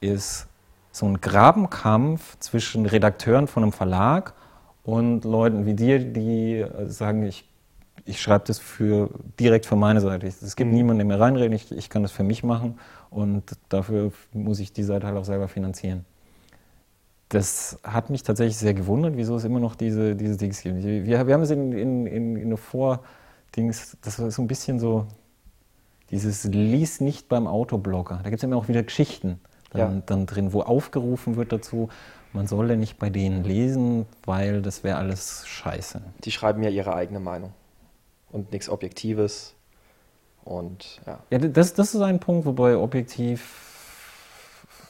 ist 0.00 0.46
so 0.92 1.06
ein 1.06 1.20
Grabenkampf 1.20 2.38
zwischen 2.38 2.86
Redakteuren 2.86 3.46
von 3.46 3.62
einem 3.62 3.72
Verlag 3.72 4.34
und 4.82 5.24
Leuten 5.24 5.66
wie 5.66 5.74
dir, 5.74 5.98
die 5.98 6.58
äh, 6.58 6.86
sagen, 6.86 7.24
ich, 7.24 7.48
ich 8.04 8.20
schreibe 8.20 8.44
das 8.46 8.58
für, 8.58 9.10
direkt 9.38 9.66
für 9.66 9.76
meine 9.76 10.00
Seite. 10.00 10.26
Es 10.26 10.56
gibt 10.56 10.70
mhm. 10.70 10.76
niemanden, 10.76 11.08
der 11.08 11.16
mir 11.16 11.22
reinredet, 11.22 11.54
ich, 11.54 11.72
ich 11.72 11.90
kann 11.90 12.02
das 12.02 12.12
für 12.12 12.24
mich 12.24 12.42
machen 12.42 12.78
und 13.10 13.56
dafür 13.68 14.12
muss 14.32 14.58
ich 14.58 14.72
die 14.72 14.82
Seite 14.82 15.06
halt 15.06 15.16
auch 15.16 15.24
selber 15.24 15.48
finanzieren. 15.48 16.04
das 17.28 17.78
hat 17.84 18.10
mich 18.10 18.24
tatsächlich 18.24 18.56
sehr 18.56 18.74
gewundert, 18.74 19.16
wieso 19.16 19.36
es 19.36 19.44
immer 19.44 19.60
noch 19.60 19.76
diese, 19.76 20.16
diese 20.16 20.36
Dings 20.36 20.62
gibt. 20.62 20.82
Wir, 20.82 21.06
wir 21.06 21.32
haben 21.32 21.42
es 21.42 21.50
in, 21.50 21.72
in, 21.72 22.06
in, 22.06 22.36
in 22.36 22.46
eine 22.46 22.56
Vor-Dings, 22.56 23.96
das 24.02 24.18
ist 24.18 24.34
so 24.34 24.42
ein 24.42 24.48
bisschen 24.48 24.80
so 24.80 25.06
dieses 26.10 26.42
Lies 26.44 27.00
nicht 27.00 27.28
beim 27.28 27.46
Autoblogger. 27.46 28.18
Da 28.24 28.30
gibt 28.30 28.40
es 28.40 28.42
immer 28.42 28.56
auch 28.56 28.66
wieder 28.66 28.82
Geschichten 28.82 29.38
dann, 29.70 29.96
ja. 29.96 30.02
dann 30.06 30.26
drin, 30.26 30.52
wo 30.52 30.62
aufgerufen 30.62 31.36
wird 31.36 31.52
dazu, 31.52 31.88
man 32.32 32.46
solle 32.46 32.76
nicht 32.76 32.98
bei 32.98 33.10
denen 33.10 33.44
lesen, 33.44 34.06
weil 34.24 34.62
das 34.62 34.84
wäre 34.84 34.98
alles 34.98 35.46
scheiße. 35.46 36.00
Die 36.24 36.30
schreiben 36.30 36.62
ja 36.62 36.70
ihre 36.70 36.94
eigene 36.94 37.20
Meinung 37.20 37.52
und 38.30 38.52
nichts 38.52 38.68
Objektives. 38.68 39.54
Und 40.44 41.00
ja. 41.06 41.18
Ja, 41.30 41.38
das, 41.38 41.74
das 41.74 41.94
ist 41.94 42.00
ein 42.00 42.20
Punkt, 42.20 42.46
wobei 42.46 42.76
objektiv 42.76 43.70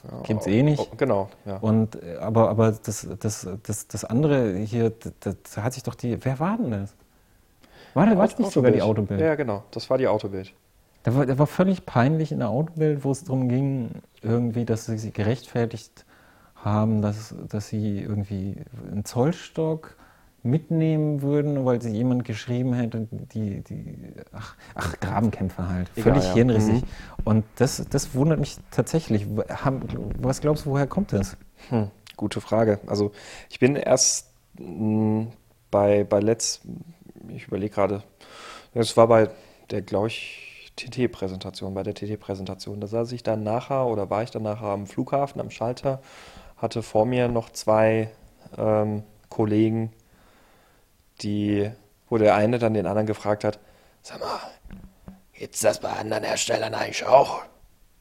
ja, 0.03 0.21
gibt 0.23 0.41
es 0.41 0.47
eh 0.47 0.63
nicht. 0.63 0.79
Oh, 0.79 0.95
genau, 0.95 1.29
ja. 1.45 1.57
Und, 1.57 2.01
aber 2.19 2.49
aber 2.49 2.71
das, 2.71 3.07
das, 3.19 3.47
das, 3.63 3.87
das 3.87 4.05
andere 4.05 4.55
hier, 4.57 4.91
da 5.19 5.63
hat 5.63 5.73
sich 5.73 5.83
doch 5.83 5.95
die. 5.95 6.23
Wer 6.23 6.39
war 6.39 6.57
denn 6.57 6.71
das? 6.71 6.95
War, 7.93 8.07
war 8.17 8.27
das 8.27 8.39
nicht 8.39 8.51
sogar 8.51 8.71
die 8.71 8.81
Autobild? 8.81 9.19
Ja, 9.19 9.35
genau, 9.35 9.63
das 9.71 9.89
war 9.89 9.97
die 9.97 10.07
Autobild. 10.07 10.53
Der 11.05 11.15
war, 11.15 11.25
der 11.25 11.39
war 11.39 11.47
völlig 11.47 11.85
peinlich 11.85 12.31
in 12.31 12.39
der 12.39 12.49
Autobild, 12.49 13.03
wo 13.03 13.11
es 13.11 13.23
darum 13.23 13.49
ging, 13.49 13.89
irgendwie, 14.21 14.65
dass 14.65 14.85
sie 14.85 15.11
gerechtfertigt 15.11 16.05
haben, 16.55 17.01
dass, 17.01 17.33
dass 17.49 17.69
sie 17.69 17.99
irgendwie 17.99 18.57
einen 18.91 19.03
Zollstock 19.03 19.95
mitnehmen 20.43 21.21
würden, 21.21 21.65
weil 21.65 21.81
sie 21.81 21.91
jemand 21.91 22.25
geschrieben 22.25 22.73
hätte, 22.73 23.07
die, 23.11 23.61
die 23.61 24.13
ach, 24.31 24.55
ach 24.73 24.99
Grabenkämpfer 24.99 25.69
halt, 25.69 25.91
Egal, 25.95 26.13
völlig 26.13 26.27
ja. 26.29 26.33
hirnrissig. 26.33 26.81
Mhm. 26.81 26.87
Und 27.23 27.45
das, 27.57 27.85
das 27.89 28.15
wundert 28.15 28.39
mich 28.39 28.57
tatsächlich. 28.71 29.27
Was 30.19 30.41
glaubst 30.41 30.65
du, 30.65 30.71
woher 30.71 30.87
kommt 30.87 31.13
das? 31.13 31.37
Hm, 31.69 31.91
gute 32.17 32.41
Frage. 32.41 32.79
Also 32.87 33.11
ich 33.49 33.59
bin 33.59 33.75
erst 33.75 34.31
mh, 34.57 34.65
hm, 34.67 35.27
bei, 35.69 36.03
bei 36.03 36.19
Let's, 36.19 36.61
ich 37.29 37.47
überlege 37.47 37.73
gerade, 37.73 38.03
es 38.73 38.97
war 38.97 39.07
bei 39.07 39.29
der, 39.69 39.81
glaube 39.81 40.07
ich, 40.07 40.50
TT-Präsentation, 40.89 41.73
bei 41.73 41.83
der 41.83 41.93
TT-Präsentation. 41.93 42.81
Da 42.81 42.87
saß 42.87 43.11
ich 43.11 43.23
dann 43.23 43.43
nachher 43.43 43.85
oder 43.87 44.09
war 44.09 44.23
ich 44.23 44.31
dann 44.31 44.43
nachher 44.43 44.67
am 44.67 44.87
Flughafen, 44.87 45.41
am 45.41 45.49
Schalter, 45.49 46.01
hatte 46.57 46.83
vor 46.83 47.05
mir 47.05 47.27
noch 47.27 47.49
zwei 47.49 48.09
ähm, 48.57 49.03
Kollegen, 49.29 49.91
die, 51.21 51.71
wo 52.09 52.17
der 52.17 52.35
eine 52.35 52.59
dann 52.59 52.73
den 52.73 52.85
anderen 52.85 53.07
gefragt 53.07 53.43
hat, 53.43 53.59
sag 54.01 54.19
mal, 54.19 54.39
gibt's 55.33 55.61
das 55.61 55.79
bei 55.79 55.89
anderen 55.89 56.23
Herstellern 56.23 56.73
eigentlich 56.73 57.05
auch? 57.05 57.43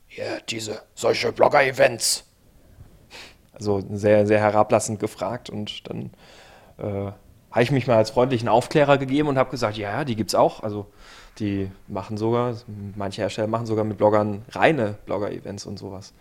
Hier, 0.06 0.40
diese, 0.48 0.82
solche 0.94 1.32
Blogger-Events. 1.32 2.24
Also 3.52 3.82
sehr, 3.92 4.26
sehr 4.26 4.40
herablassend 4.40 4.98
gefragt 4.98 5.50
und 5.50 5.88
dann 5.88 6.10
äh, 6.78 7.12
habe 7.50 7.62
ich 7.62 7.70
mich 7.70 7.86
mal 7.86 7.96
als 7.96 8.10
freundlichen 8.10 8.48
Aufklärer 8.48 8.98
gegeben 8.98 9.28
und 9.28 9.38
habe 9.38 9.50
gesagt, 9.50 9.76
ja, 9.76 10.04
die 10.04 10.16
gibt's 10.16 10.34
auch. 10.34 10.62
Also 10.62 10.86
die 11.38 11.70
machen 11.88 12.16
sogar, 12.16 12.54
manche 12.96 13.22
Hersteller 13.22 13.48
machen 13.48 13.66
sogar 13.66 13.84
mit 13.84 13.98
Bloggern 13.98 14.42
reine 14.50 14.96
Blogger-Events 15.06 15.66
und 15.66 15.78
sowas. 15.78 16.12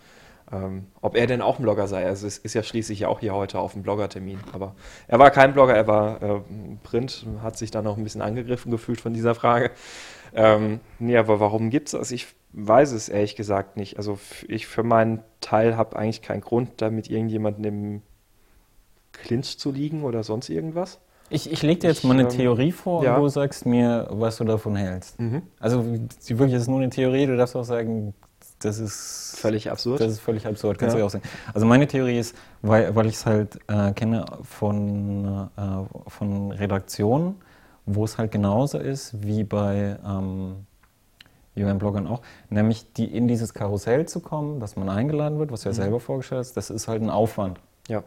Ähm, 0.51 0.87
ob 1.01 1.15
er 1.15 1.27
denn 1.27 1.41
auch 1.41 1.59
ein 1.59 1.63
Blogger 1.63 1.87
sei. 1.87 2.05
Also 2.07 2.25
es 2.25 2.39
ist 2.39 2.55
ja 2.55 2.63
schließlich 2.63 3.05
auch 3.05 3.19
hier 3.19 3.35
heute 3.35 3.59
auf 3.59 3.73
dem 3.73 3.83
Blogger-Termin. 3.83 4.39
Aber 4.53 4.75
er 5.07 5.19
war 5.19 5.29
kein 5.29 5.53
Blogger, 5.53 5.75
er 5.75 5.87
war 5.87 6.21
äh, 6.21 6.41
Print, 6.81 7.25
hat 7.43 7.57
sich 7.57 7.69
dann 7.69 7.85
auch 7.85 7.97
ein 7.97 8.03
bisschen 8.03 8.23
angegriffen 8.23 8.71
gefühlt 8.71 8.99
von 8.99 9.13
dieser 9.13 9.35
Frage. 9.35 9.71
Ähm, 10.33 10.79
nee, 10.97 11.17
aber 11.17 11.39
warum 11.39 11.69
gibt 11.69 11.89
es 11.89 11.91
das? 11.91 12.11
Ich 12.11 12.27
weiß 12.53 12.93
es 12.93 13.09
ehrlich 13.09 13.35
gesagt 13.35 13.77
nicht. 13.77 13.97
Also 13.97 14.17
ich 14.47 14.65
für 14.65 14.83
meinen 14.83 15.21
Teil 15.41 15.77
habe 15.77 15.95
eigentlich 15.95 16.23
keinen 16.23 16.41
Grund, 16.41 16.71
damit 16.77 17.09
irgendjemanden 17.09 17.63
im 17.63 18.01
Clinch 19.11 19.59
zu 19.59 19.71
liegen 19.71 20.03
oder 20.03 20.23
sonst 20.23 20.49
irgendwas. 20.49 20.99
Ich, 21.29 21.51
ich 21.51 21.61
lege 21.61 21.81
dir 21.81 21.87
jetzt 21.89 21.99
ich, 21.99 22.03
mal 22.05 22.13
eine 22.13 22.23
ähm, 22.23 22.29
Theorie 22.29 22.71
vor 22.71 23.03
ja. 23.03 23.15
und 23.15 23.21
du 23.21 23.27
sagst 23.27 23.65
mir, 23.65 24.07
was 24.09 24.37
du 24.37 24.43
davon 24.43 24.75
hältst. 24.75 25.19
Mhm. 25.19 25.43
Also 25.59 25.85
wirklich, 25.85 26.53
es 26.53 26.63
ist 26.63 26.67
nur 26.67 26.79
eine 26.79 26.89
Theorie, 26.89 27.25
du 27.25 27.37
darfst 27.37 27.55
auch 27.55 27.63
sagen, 27.63 28.13
das 28.59 28.79
ist 28.79 29.35
völlig 29.37 29.71
absurd. 29.71 30.01
Das 30.01 30.11
ist 30.11 30.19
völlig 30.19 30.45
absurd, 30.45 30.79
kannst 30.79 30.95
ja. 30.95 30.99
du 30.99 31.05
auch 31.05 31.09
sagen. 31.09 31.23
Also 31.53 31.65
meine 31.65 31.87
Theorie 31.87 32.19
ist, 32.19 32.35
weil, 32.61 32.93
weil 32.95 33.05
ich 33.07 33.15
es 33.15 33.25
halt 33.25 33.59
äh, 33.67 33.93
kenne 33.93 34.25
von, 34.43 35.49
äh, 35.55 36.09
von 36.09 36.51
Redaktionen, 36.51 37.35
wo 37.85 38.03
es 38.03 38.17
halt 38.17 38.31
genauso 38.31 38.77
ist 38.77 39.23
wie 39.23 39.43
bei 39.43 39.97
ähm, 40.05 40.65
jungen 41.55 41.77
Bloggern 41.77 42.07
auch, 42.07 42.21
nämlich 42.49 42.91
die 42.93 43.05
in 43.05 43.27
dieses 43.27 43.53
Karussell 43.53 44.07
zu 44.07 44.19
kommen, 44.19 44.59
dass 44.59 44.75
man 44.75 44.89
eingeladen 44.89 45.39
wird, 45.39 45.51
was 45.51 45.61
du 45.61 45.69
ja 45.69 45.73
mhm. 45.73 45.77
selber 45.77 45.99
vorgestellt 45.99 46.39
hast, 46.39 46.57
das 46.57 46.69
ist 46.69 46.87
halt 46.87 47.01
ein 47.01 47.09
Aufwand. 47.09 47.59
Ja. 47.87 48.03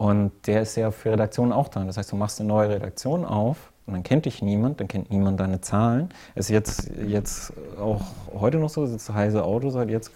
Und 0.00 0.32
der 0.46 0.62
ist 0.62 0.76
ja 0.76 0.92
für 0.92 1.12
Redaktionen 1.12 1.52
auch 1.52 1.68
da. 1.68 1.84
Das 1.84 1.98
heißt, 1.98 2.10
du 2.10 2.16
machst 2.16 2.40
eine 2.40 2.48
neue 2.48 2.70
Redaktion 2.70 3.22
auf 3.22 3.70
und 3.84 3.92
dann 3.92 4.02
kennt 4.02 4.24
dich 4.24 4.40
niemand, 4.40 4.80
dann 4.80 4.88
kennt 4.88 5.10
niemand 5.10 5.38
deine 5.38 5.60
Zahlen. 5.60 6.08
Es 6.34 6.46
ist 6.46 6.52
jetzt, 6.52 6.90
jetzt 7.06 7.52
auch 7.78 8.00
heute 8.32 8.56
noch 8.56 8.70
so, 8.70 8.86
dass 8.86 9.12
Heise 9.12 9.44
Autos 9.44 9.74
hat 9.74 9.90
jetzt 9.90 10.10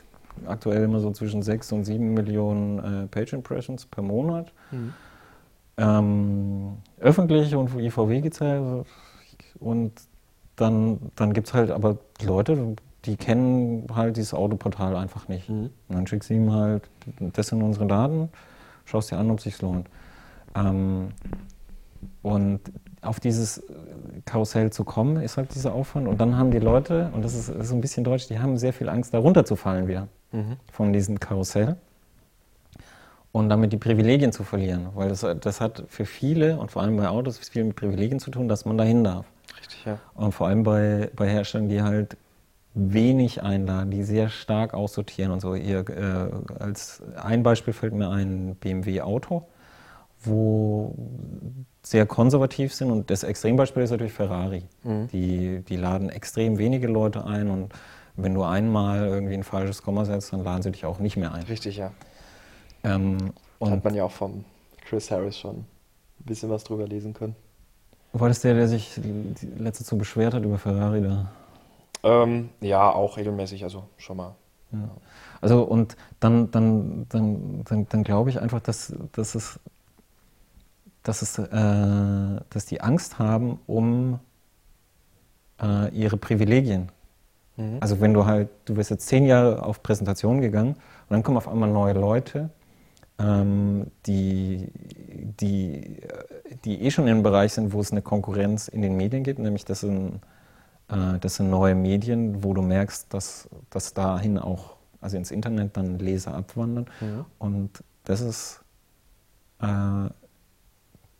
aktuell 0.46 0.84
immer 0.84 1.00
so 1.00 1.10
zwischen 1.10 1.42
6 1.42 1.72
und 1.72 1.84
7 1.84 2.14
Millionen 2.14 2.78
äh, 2.78 3.06
Page 3.08 3.34
Impressions 3.34 3.84
per 3.84 4.02
Monat. 4.02 4.54
Mhm. 4.70 4.94
Ähm, 5.76 6.76
öffentlich 7.00 7.54
und 7.54 7.78
IVW 7.78 8.22
gezählt. 8.22 8.86
Und 9.60 9.92
dann, 10.56 10.98
dann 11.14 11.34
gibt 11.34 11.48
es 11.48 11.52
halt 11.52 11.70
aber 11.70 11.98
Leute, 12.22 12.74
die 13.04 13.16
kennen 13.16 13.86
halt 13.94 14.16
dieses 14.16 14.32
Autoportal 14.32 14.96
einfach 14.96 15.28
nicht. 15.28 15.50
Mhm. 15.50 15.68
Und 15.88 15.94
dann 15.94 16.06
schickst 16.06 16.30
du 16.30 16.34
ihm 16.34 16.54
halt, 16.54 16.88
das 17.34 17.48
sind 17.48 17.62
unsere 17.62 17.86
Daten, 17.86 18.30
schaust 18.84 19.10
dir 19.10 19.18
an, 19.18 19.30
ob 19.30 19.38
es 19.38 19.44
sich 19.44 19.60
lohnt. 19.60 19.88
Ähm, 20.54 21.08
und 22.22 22.60
auf 23.02 23.20
dieses 23.20 23.62
Karussell 24.24 24.70
zu 24.70 24.84
kommen, 24.84 25.16
ist 25.20 25.36
halt 25.36 25.54
dieser 25.54 25.74
Aufwand. 25.74 26.08
Und 26.08 26.20
dann 26.20 26.36
haben 26.36 26.50
die 26.50 26.58
Leute, 26.58 27.10
und 27.12 27.24
das 27.24 27.34
ist, 27.34 27.48
das 27.48 27.66
ist 27.66 27.72
ein 27.72 27.80
bisschen 27.80 28.04
deutsch, 28.04 28.28
die 28.28 28.38
haben 28.38 28.56
sehr 28.56 28.72
viel 28.72 28.88
Angst, 28.88 29.12
da 29.12 29.18
runterzufallen 29.18 29.86
wieder 29.88 30.08
mhm. 30.32 30.56
von 30.72 30.92
diesem 30.92 31.20
Karussell. 31.20 31.76
Und 33.32 33.48
damit 33.48 33.72
die 33.72 33.76
Privilegien 33.78 34.32
zu 34.32 34.44
verlieren. 34.44 34.88
Weil 34.94 35.08
das, 35.08 35.26
das 35.40 35.60
hat 35.60 35.84
für 35.88 36.06
viele, 36.06 36.56
und 36.58 36.70
vor 36.70 36.82
allem 36.82 36.96
bei 36.96 37.08
Autos, 37.08 37.38
viel 37.38 37.64
mit 37.64 37.76
Privilegien 37.76 38.20
zu 38.20 38.30
tun, 38.30 38.48
dass 38.48 38.64
man 38.64 38.78
dahin 38.78 39.02
darf. 39.02 39.26
Richtig, 39.58 39.84
ja. 39.84 39.98
Und 40.14 40.32
vor 40.32 40.46
allem 40.46 40.62
bei, 40.62 41.10
bei 41.16 41.28
Herstellern, 41.28 41.68
die 41.68 41.82
halt 41.82 42.16
wenig 42.74 43.42
einladen, 43.42 43.90
die 43.90 44.02
sehr 44.02 44.28
stark 44.28 44.74
aussortieren 44.74 45.30
und 45.30 45.40
so. 45.40 45.54
Ihr, 45.54 45.88
äh, 45.88 46.54
als 46.58 47.02
ein 47.16 47.42
Beispiel 47.42 47.72
fällt 47.72 47.94
mir 47.94 48.10
ein 48.10 48.56
BMW 48.56 49.00
Auto, 49.00 49.46
wo 50.22 50.94
sehr 51.82 52.06
konservativ 52.06 52.74
sind. 52.74 52.90
Und 52.90 53.10
das 53.10 53.22
Extrembeispiel 53.22 53.84
ist 53.84 53.90
natürlich 53.90 54.12
Ferrari. 54.12 54.64
Mhm. 54.82 55.08
Die, 55.08 55.60
die 55.60 55.76
laden 55.76 56.10
extrem 56.10 56.58
wenige 56.58 56.88
Leute 56.88 57.24
ein 57.24 57.48
und 57.48 57.72
wenn 58.16 58.34
du 58.34 58.42
einmal 58.42 59.06
irgendwie 59.06 59.34
ein 59.34 59.42
falsches 59.42 59.82
Komma 59.82 60.04
setzt, 60.04 60.32
dann 60.32 60.44
laden 60.44 60.62
sie 60.62 60.70
dich 60.70 60.84
auch 60.84 60.98
nicht 60.98 61.16
mehr 61.16 61.32
ein. 61.32 61.42
Richtig, 61.44 61.76
ja. 61.76 61.92
Ähm, 62.84 63.32
und 63.58 63.70
Hat 63.70 63.84
man 63.84 63.94
ja 63.94 64.04
auch 64.04 64.12
vom 64.12 64.44
Chris 64.84 65.10
Harris 65.10 65.38
schon 65.38 65.56
ein 65.56 65.66
bisschen 66.24 66.50
was 66.50 66.64
drüber 66.64 66.86
lesen 66.86 67.12
können. 67.12 67.34
War 68.12 68.28
das 68.28 68.40
der, 68.40 68.54
der 68.54 68.68
sich 68.68 69.00
letzte 69.58 69.84
zu 69.84 69.98
beschwert 69.98 70.34
hat 70.34 70.44
über 70.44 70.58
Ferrari 70.58 71.02
da? 71.02 71.32
Ähm, 72.04 72.50
ja, 72.60 72.90
auch 72.90 73.16
regelmäßig, 73.16 73.64
also 73.64 73.84
schon 73.96 74.18
mal. 74.18 74.34
Ja. 74.72 74.90
Also 75.40 75.62
und 75.62 75.96
dann, 76.20 76.50
dann, 76.50 77.06
dann, 77.08 77.64
dann, 77.64 77.88
dann 77.88 78.04
glaube 78.04 78.30
ich 78.30 78.40
einfach, 78.40 78.60
dass, 78.60 78.94
dass 79.12 79.34
es 79.34 79.58
dass, 81.04 81.22
es, 81.22 81.38
äh, 81.38 82.40
dass 82.50 82.66
die 82.66 82.80
Angst 82.80 83.18
haben 83.20 83.60
um 83.66 84.18
äh, 85.62 85.94
ihre 85.94 86.16
Privilegien. 86.16 86.90
Mhm. 87.56 87.76
Also 87.80 88.00
wenn 88.00 88.12
du 88.12 88.26
halt, 88.26 88.48
du 88.64 88.74
bist 88.74 88.90
jetzt 88.90 89.06
zehn 89.06 89.26
Jahre 89.26 89.62
auf 89.62 89.82
Präsentationen 89.82 90.40
gegangen 90.40 90.74
und 90.74 91.10
dann 91.10 91.22
kommen 91.22 91.36
auf 91.36 91.46
einmal 91.46 91.70
neue 91.70 91.92
Leute, 91.92 92.50
ähm, 93.18 93.90
die, 94.06 94.72
die, 95.40 96.00
die 96.64 96.82
eh 96.82 96.90
schon 96.90 97.04
in 97.04 97.12
einem 97.12 97.22
Bereich 97.22 97.52
sind, 97.52 97.72
wo 97.72 97.80
es 97.80 97.92
eine 97.92 98.02
Konkurrenz 98.02 98.66
in 98.66 98.82
den 98.82 98.96
Medien 98.96 99.22
gibt, 99.22 99.38
nämlich 99.38 99.64
das 99.64 99.80
sind, 99.80 100.16
äh, 100.16 100.18
das 100.88 101.36
sind 101.36 101.50
neue 101.50 101.74
Medien, 101.74 102.44
wo 102.44 102.52
du 102.54 102.62
merkst, 102.62 103.12
dass, 103.12 103.48
dass 103.70 103.94
dahin 103.94 104.38
auch, 104.38 104.76
also 105.00 105.16
ins 105.16 105.30
Internet 105.30 105.76
dann 105.76 105.98
Leser 105.98 106.34
abwandern. 106.34 106.86
Mhm. 107.00 107.24
Und 107.38 107.84
das 108.04 108.20
ist 108.20 108.60
äh, 109.60 110.10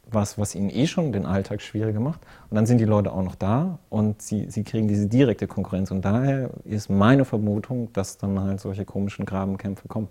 was, 0.07 0.39
was 0.39 0.55
ihnen 0.55 0.71
eh 0.71 0.87
schon 0.87 1.13
den 1.13 1.27
Alltag 1.27 1.63
schwieriger 1.63 2.01
macht. 2.01 2.21
Und 2.51 2.57
dann 2.57 2.67
sind 2.67 2.79
die 2.79 2.85
Leute 2.85 3.13
auch 3.13 3.23
noch 3.23 3.35
da 3.35 3.79
und 3.89 4.21
sie, 4.23 4.51
sie 4.51 4.65
kriegen 4.65 4.87
diese 4.87 5.07
direkte 5.07 5.47
Konkurrenz. 5.47 5.91
Und 5.91 6.03
daher 6.05 6.51
ist 6.65 6.91
meine 6.91 7.25
Vermutung, 7.25 7.93
dass 7.93 8.19
dann 8.19 8.39
halt 8.41 8.61
solche 8.61 8.85
komischen 8.85 9.25
Grabenkämpfe 9.25 9.89
kommen. 9.89 10.09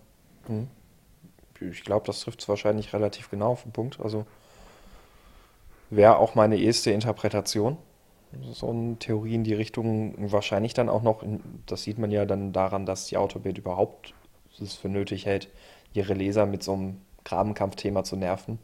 Mhm. 0.48 0.68
Ich 1.72 1.84
glaube, 1.84 2.06
das 2.06 2.22
trifft 2.22 2.42
es 2.42 2.50
wahrscheinlich 2.50 2.92
relativ 2.94 3.30
genau 3.30 3.52
auf 3.52 3.64
den 3.64 3.72
Punkt. 3.72 4.00
Also 4.02 4.26
wäre 5.90 6.18
auch 6.18 6.36
meine 6.36 6.58
erste 6.58 6.92
Interpretation. 6.92 7.78
So 8.52 8.70
eine 8.70 8.98
Theorie 8.98 9.36
in 9.36 9.44
die 9.44 9.54
Richtung 9.54 10.16
wahrscheinlich 10.32 10.74
dann 10.74 10.90
auch 10.90 11.04
noch, 11.04 11.24
das 11.66 11.84
sieht 11.84 12.00
man 12.00 12.12
ja 12.12 12.26
dann 12.26 12.52
daran, 12.54 12.86
dass 12.86 13.08
die 13.08 13.18
Autobild 13.18 13.58
überhaupt 13.58 14.14
es 14.62 14.76
für 14.76 14.90
nötig 14.90 15.26
hält, 15.26 15.50
ihre 15.94 16.14
Leser 16.14 16.46
mit 16.46 16.64
so 16.64 16.74
einem 16.74 17.02
Grabenkampfthema 17.24 18.04
zu 18.04 18.16
nerven. 18.16 18.60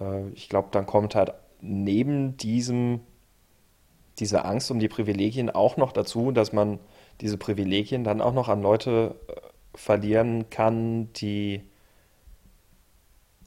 Äh, 0.00 0.28
ich 0.30 0.48
glaube, 0.48 0.68
dann 0.70 0.86
kommt 0.86 1.14
halt 1.14 1.32
neben 1.60 2.36
diesem, 2.36 3.00
dieser 4.18 4.44
Angst 4.44 4.70
um 4.70 4.78
die 4.78 4.88
Privilegien 4.88 5.50
auch 5.50 5.76
noch 5.76 5.92
dazu, 5.92 6.32
dass 6.32 6.52
man 6.52 6.78
diese 7.20 7.38
Privilegien 7.38 8.04
dann 8.04 8.20
auch 8.20 8.34
noch 8.34 8.48
an 8.48 8.62
Leute 8.62 9.14
äh, 9.28 9.32
verlieren 9.74 10.50
kann, 10.50 11.12
die 11.14 11.62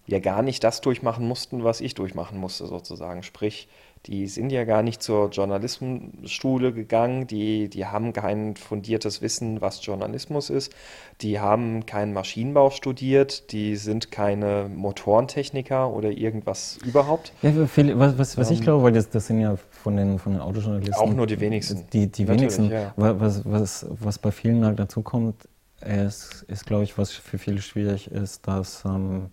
ja 0.08 0.20
gar 0.20 0.42
nicht 0.44 0.64
das 0.64 0.82
durchmachen 0.82 1.28
mussten, 1.28 1.64
was 1.64 1.82
ich 1.82 1.96
durchmachen 1.96 2.38
musste, 2.40 2.68
sozusagen. 2.68 3.24
Sprich, 3.24 3.68
die 4.08 4.28
sind 4.28 4.52
ja 4.52 4.66
gar 4.66 4.84
nicht 4.84 5.02
zur 5.02 5.30
Journalismusschule 5.30 6.74
gegangen, 6.74 7.28
die, 7.28 7.70
die 7.70 7.86
haben 7.86 8.14
kein 8.14 8.56
fundiertes 8.56 9.22
Wissen, 9.22 9.62
was 9.62 9.84
Journalismus 9.86 10.50
ist, 10.50 10.74
die 11.22 11.40
haben 11.40 11.86
keinen 11.86 12.14
Maschinenbau 12.14 12.70
studiert, 12.70 13.52
die 13.52 13.76
sind 13.76 14.12
keine 14.12 14.70
Motorentechniker 14.74 15.90
oder 15.90 16.12
irgendwas 16.12 16.78
überhaupt. 16.86 17.34
Ja, 17.42 17.52
was, 17.56 18.18
was, 18.18 18.38
was 18.38 18.50
ähm, 18.50 18.54
ich 18.54 18.62
glaube, 18.62 18.84
weil 18.84 18.92
das, 18.92 19.10
das 19.10 19.28
sind 19.28 19.40
ja 19.40 19.56
von 19.72 19.98
den, 19.98 20.20
von 20.20 20.34
den 20.34 20.42
Autojournalisten. 20.42 20.96
Auch 20.96 21.14
nur 21.14 21.26
die 21.26 21.40
wenigsten. 21.40 21.86
Die, 21.92 22.08
die 22.08 22.28
wenigsten. 22.28 22.70
Ja. 22.70 22.94
Was, 22.98 23.42
was, 23.46 23.86
was 23.90 24.20
bei 24.20 24.32
vielen 24.32 24.66
halt 24.66 24.80
dazu 24.80 25.02
kommt, 25.02 25.48
ist, 25.82 26.46
ist 26.48 26.66
glaube 26.66 26.84
ich, 26.84 26.98
was 26.98 27.12
für 27.12 27.38
viele 27.38 27.62
schwierig 27.62 28.12
ist, 28.12 28.48
dass, 28.48 28.84
ähm, 28.86 29.28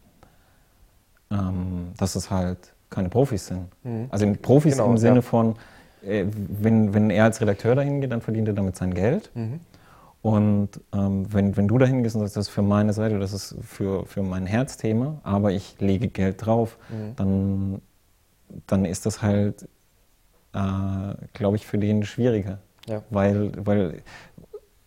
ähm, 1.31 1.93
dass 1.99 2.15
es 2.15 2.31
halt 2.31 2.75
keine 2.93 3.09
Profis 3.09 3.47
sind. 3.47 3.67
Mhm. 3.83 4.07
Also 4.11 4.33
Profis 4.41 4.77
genau, 4.77 4.91
im 4.91 4.99
Sinne 4.99 5.17
ja. 5.17 5.23
von, 5.23 5.57
äh, 6.05 6.25
wenn, 6.27 6.95
wenn 6.95 7.11
er 7.11 7.25
als 7.25 7.41
Redakteur 7.41 7.75
dahin 7.75 8.01
geht, 8.01 8.13
dann 8.13 8.21
verdient 8.21 8.49
er 8.49 8.55
damit 8.55 8.77
sein 8.77 8.95
Geld. 8.95 9.31
Mhm. 9.35 9.61
Und 10.23 10.69
ähm, 10.95 11.27
wenn, 11.33 11.57
wenn 11.57 11.67
du 11.67 11.79
dahin 11.79 12.05
gehst 12.05 12.15
und 12.15 12.21
sagst, 12.21 12.37
das 12.37 12.47
ist 12.47 12.55
für 12.55 12.63
meine 12.63 12.93
Seite, 12.93 13.19
das 13.19 13.33
ist 13.33 13.57
für, 13.61 14.07
für 14.07 14.23
mein 14.23 14.47
Herzthema, 14.47 15.21
aber 15.25 15.51
ich 15.51 15.75
lege 15.81 16.07
Geld 16.07 16.47
drauf, 16.47 16.79
mhm. 16.91 17.17
dann, 17.17 17.83
dann 18.69 18.85
ist 18.85 19.05
das 19.05 19.21
halt, 19.21 19.69
äh, 20.55 21.15
glaube 21.33 21.57
ich, 21.57 21.67
für 21.67 21.79
den 21.79 22.05
schwieriger. 22.05 22.59
Ja. 22.87 23.03
Weil, 23.11 23.53
weil 23.57 24.03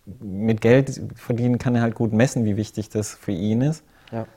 mit 0.05 0.61
Geld 0.61 1.01
verdienen 1.15 1.57
kann 1.57 1.75
er 1.75 1.81
halt 1.81 1.95
gut 1.95 2.13
messen, 2.13 2.45
wie 2.45 2.55
wichtig 2.55 2.89
das 2.89 3.13
für 3.13 3.31
ihn 3.31 3.61
ist. 3.61 3.83
Ja. 4.11 4.27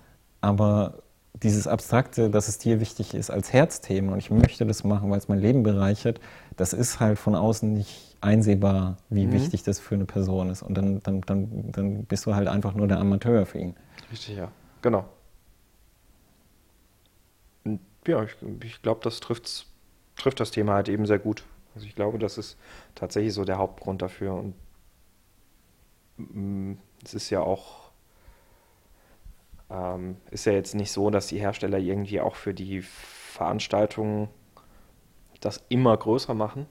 Aber 0.40 0.94
dieses 1.34 1.66
Abstrakte, 1.66 2.30
dass 2.30 2.48
es 2.48 2.58
dir 2.58 2.80
wichtig 2.80 3.14
ist 3.14 3.30
als 3.30 3.52
Herzthema 3.52 4.12
und 4.12 4.18
ich 4.18 4.30
möchte 4.30 4.66
das 4.66 4.84
machen, 4.84 5.10
weil 5.10 5.18
es 5.18 5.28
mein 5.28 5.38
Leben 5.38 5.62
bereichert, 5.62 6.20
das 6.56 6.72
ist 6.72 7.00
halt 7.00 7.18
von 7.18 7.34
außen 7.34 7.72
nicht 7.72 8.16
einsehbar, 8.20 8.96
wie 9.08 9.26
mhm. 9.26 9.32
wichtig 9.32 9.62
das 9.62 9.78
für 9.78 9.94
eine 9.94 10.04
Person 10.04 10.50
ist. 10.50 10.62
Und 10.62 10.74
dann, 10.74 11.00
dann, 11.02 11.20
dann, 11.22 11.72
dann 11.72 12.04
bist 12.04 12.26
du 12.26 12.34
halt 12.34 12.48
einfach 12.48 12.74
nur 12.74 12.88
der 12.88 12.98
Amateur 12.98 13.46
für 13.46 13.58
ihn. 13.58 13.76
Richtig, 14.10 14.36
ja. 14.36 14.50
Genau. 14.82 15.04
Und 17.64 17.80
ja, 18.06 18.24
ich, 18.24 18.36
ich 18.64 18.82
glaube, 18.82 19.00
das 19.04 19.20
trifft, 19.20 19.66
trifft 20.16 20.40
das 20.40 20.50
Thema 20.50 20.74
halt 20.74 20.88
eben 20.88 21.06
sehr 21.06 21.18
gut. 21.18 21.44
Also 21.74 21.86
ich 21.86 21.94
glaube, 21.94 22.18
das 22.18 22.38
ist 22.38 22.56
tatsächlich 22.94 23.34
so 23.34 23.44
der 23.44 23.58
Hauptgrund 23.58 24.02
dafür. 24.02 24.34
Und 24.34 24.54
mm, 26.16 26.72
es 27.04 27.14
ist 27.14 27.30
ja 27.30 27.40
auch 27.40 27.87
ähm, 29.70 30.16
ist 30.30 30.46
ja 30.46 30.52
jetzt 30.52 30.74
nicht 30.74 30.92
so, 30.92 31.10
dass 31.10 31.26
die 31.26 31.38
Hersteller 31.38 31.78
irgendwie 31.78 32.20
auch 32.20 32.34
für 32.34 32.54
die 32.54 32.82
Veranstaltungen 32.82 34.28
das 35.40 35.64
immer 35.68 35.96
größer 35.96 36.34
machen. 36.34 36.66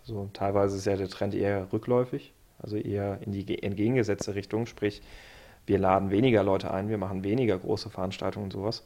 Also 0.00 0.28
teilweise 0.32 0.76
ist 0.76 0.86
ja 0.86 0.96
der 0.96 1.08
Trend 1.08 1.34
eher 1.34 1.72
rückläufig, 1.72 2.32
also 2.58 2.76
eher 2.76 3.20
in 3.22 3.32
die 3.32 3.62
entgegengesetzte 3.62 4.34
Richtung, 4.34 4.66
sprich 4.66 5.02
wir 5.66 5.78
laden 5.78 6.10
weniger 6.10 6.42
Leute 6.42 6.72
ein, 6.72 6.88
wir 6.88 6.98
machen 6.98 7.22
weniger 7.22 7.58
große 7.58 7.90
Veranstaltungen 7.90 8.46
und 8.46 8.52
sowas. 8.52 8.84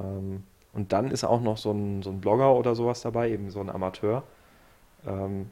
Ähm, 0.00 0.42
und 0.72 0.92
dann 0.92 1.10
ist 1.10 1.24
auch 1.24 1.40
noch 1.40 1.58
so 1.58 1.70
ein, 1.70 2.02
so 2.02 2.10
ein 2.10 2.20
Blogger 2.20 2.54
oder 2.54 2.74
sowas 2.74 3.02
dabei, 3.02 3.30
eben 3.30 3.50
so 3.50 3.60
ein 3.60 3.70
Amateur, 3.70 4.24
ähm, 5.06 5.50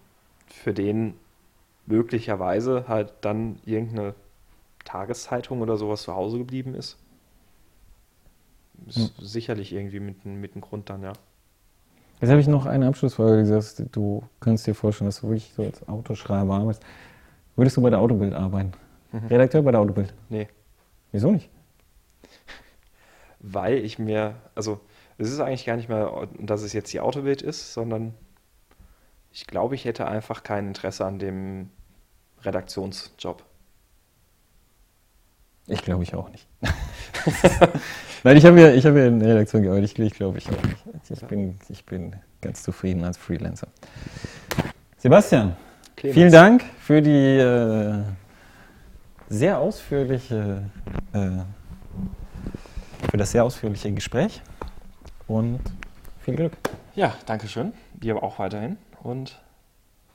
für 0.49 0.73
den 0.73 1.15
möglicherweise 1.87 2.87
halt 2.89 3.13
dann 3.21 3.61
irgendeine 3.65 4.15
Tageszeitung 4.85 5.61
oder 5.61 5.77
sowas 5.77 6.03
zu 6.03 6.15
Hause 6.15 6.39
geblieben 6.39 6.75
ist. 6.75 6.97
Ist 8.87 8.97
hm. 8.97 9.11
sicherlich 9.19 9.73
irgendwie 9.73 10.01
mit, 10.01 10.25
mit 10.25 10.53
einem 10.53 10.61
Grund 10.63 10.91
dann, 10.91 11.03
ja. 11.03 11.13
Jetzt 12.21 12.31
habe 12.31 12.41
ich 12.41 12.49
noch 12.49 12.67
eine 12.67 12.87
Abschlussfrage 12.87 13.39
gesagt. 13.39 13.83
Du 13.93 14.23
kannst 14.41 14.67
dir 14.67 14.75
vorstellen, 14.75 15.09
dass 15.09 15.21
du 15.21 15.29
wirklich 15.29 15.53
so 15.57 15.63
als 15.63 15.89
Autoschreiber 15.89 16.55
arbeitest. 16.55 16.83
Würdest 17.57 17.77
du 17.77 17.83
bei 17.83 17.91
der 17.91 17.99
Autobild 17.99 18.35
arbeiten? 18.35 18.73
Mhm. 19.13 19.27
Redakteur 19.27 19.63
bei 19.63 19.71
der 19.71 19.81
Autobild? 19.81 20.15
Nee. 20.29 20.49
Wieso 21.13 21.33
nicht? 21.33 21.49
Weil 23.41 23.79
ich 23.79 23.99
mir, 23.99 24.35
also 24.55 24.81
es 25.17 25.31
ist 25.31 25.41
eigentlich 25.41 25.65
gar 25.65 25.77
nicht 25.77 25.89
mehr, 25.89 26.29
dass 26.39 26.63
es 26.63 26.73
jetzt 26.73 26.93
die 26.93 27.01
Autobild 27.01 27.43
ist, 27.43 27.73
sondern 27.73 28.15
ich 29.33 29.47
glaube, 29.47 29.75
ich 29.75 29.85
hätte 29.85 30.07
einfach 30.07 30.43
kein 30.43 30.69
Interesse 30.69 31.05
an 31.05 31.19
dem 31.19 31.71
Redaktionsjob. 32.43 33.45
Ich 35.67 35.83
glaube 35.83 36.03
ich 36.03 36.15
auch 36.15 36.29
nicht. 36.31 36.47
Nein, 38.25 38.37
ich 38.37 38.45
habe 38.45 38.61
ja, 38.61 38.69
hab 38.69 38.97
ja 38.97 39.07
in 39.07 39.21
der 39.21 39.31
Redaktion 39.31 39.63
gearbeitet. 39.63 39.99
Ich, 39.99 40.15
glaube 40.15 40.39
ich 40.39 40.49
auch 40.49 40.63
nicht. 40.63 41.11
Ich 41.11 41.25
bin, 41.27 41.59
ich 41.69 41.87
bin 41.87 42.17
ganz 42.41 42.63
zufrieden 42.63 43.05
als 43.05 43.17
Freelancer. 43.17 43.69
Sebastian, 44.99 45.57
Clemens. 45.97 46.15
vielen 46.15 46.33
Dank 46.33 46.65
für 46.81 47.01
die 47.01 47.39
äh, 47.39 48.03
sehr 49.29 49.59
ausführliche, 49.59 50.65
äh, 51.13 51.31
für 53.11 53.17
das 53.17 53.31
sehr 53.33 53.45
ausführliche 53.45 53.93
Gespräch 53.93 54.43
und 55.27 55.61
viel 56.21 56.37
Glück. 56.37 56.53
Ja, 56.95 57.15
danke 57.25 57.49
schön. 57.49 57.73
Dir 57.95 58.23
auch 58.23 58.39
weiterhin 58.39 58.77
und 59.03 59.41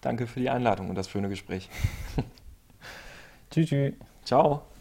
danke 0.02 0.28
für 0.28 0.40
die 0.40 0.50
Einladung 0.50 0.90
und 0.90 0.96
das 0.96 1.10
schöne 1.10 1.30
Gespräch. 1.30 1.70
tschüss. 3.50 3.70
tschüss. 3.70 3.94
Ciao. 4.24 4.75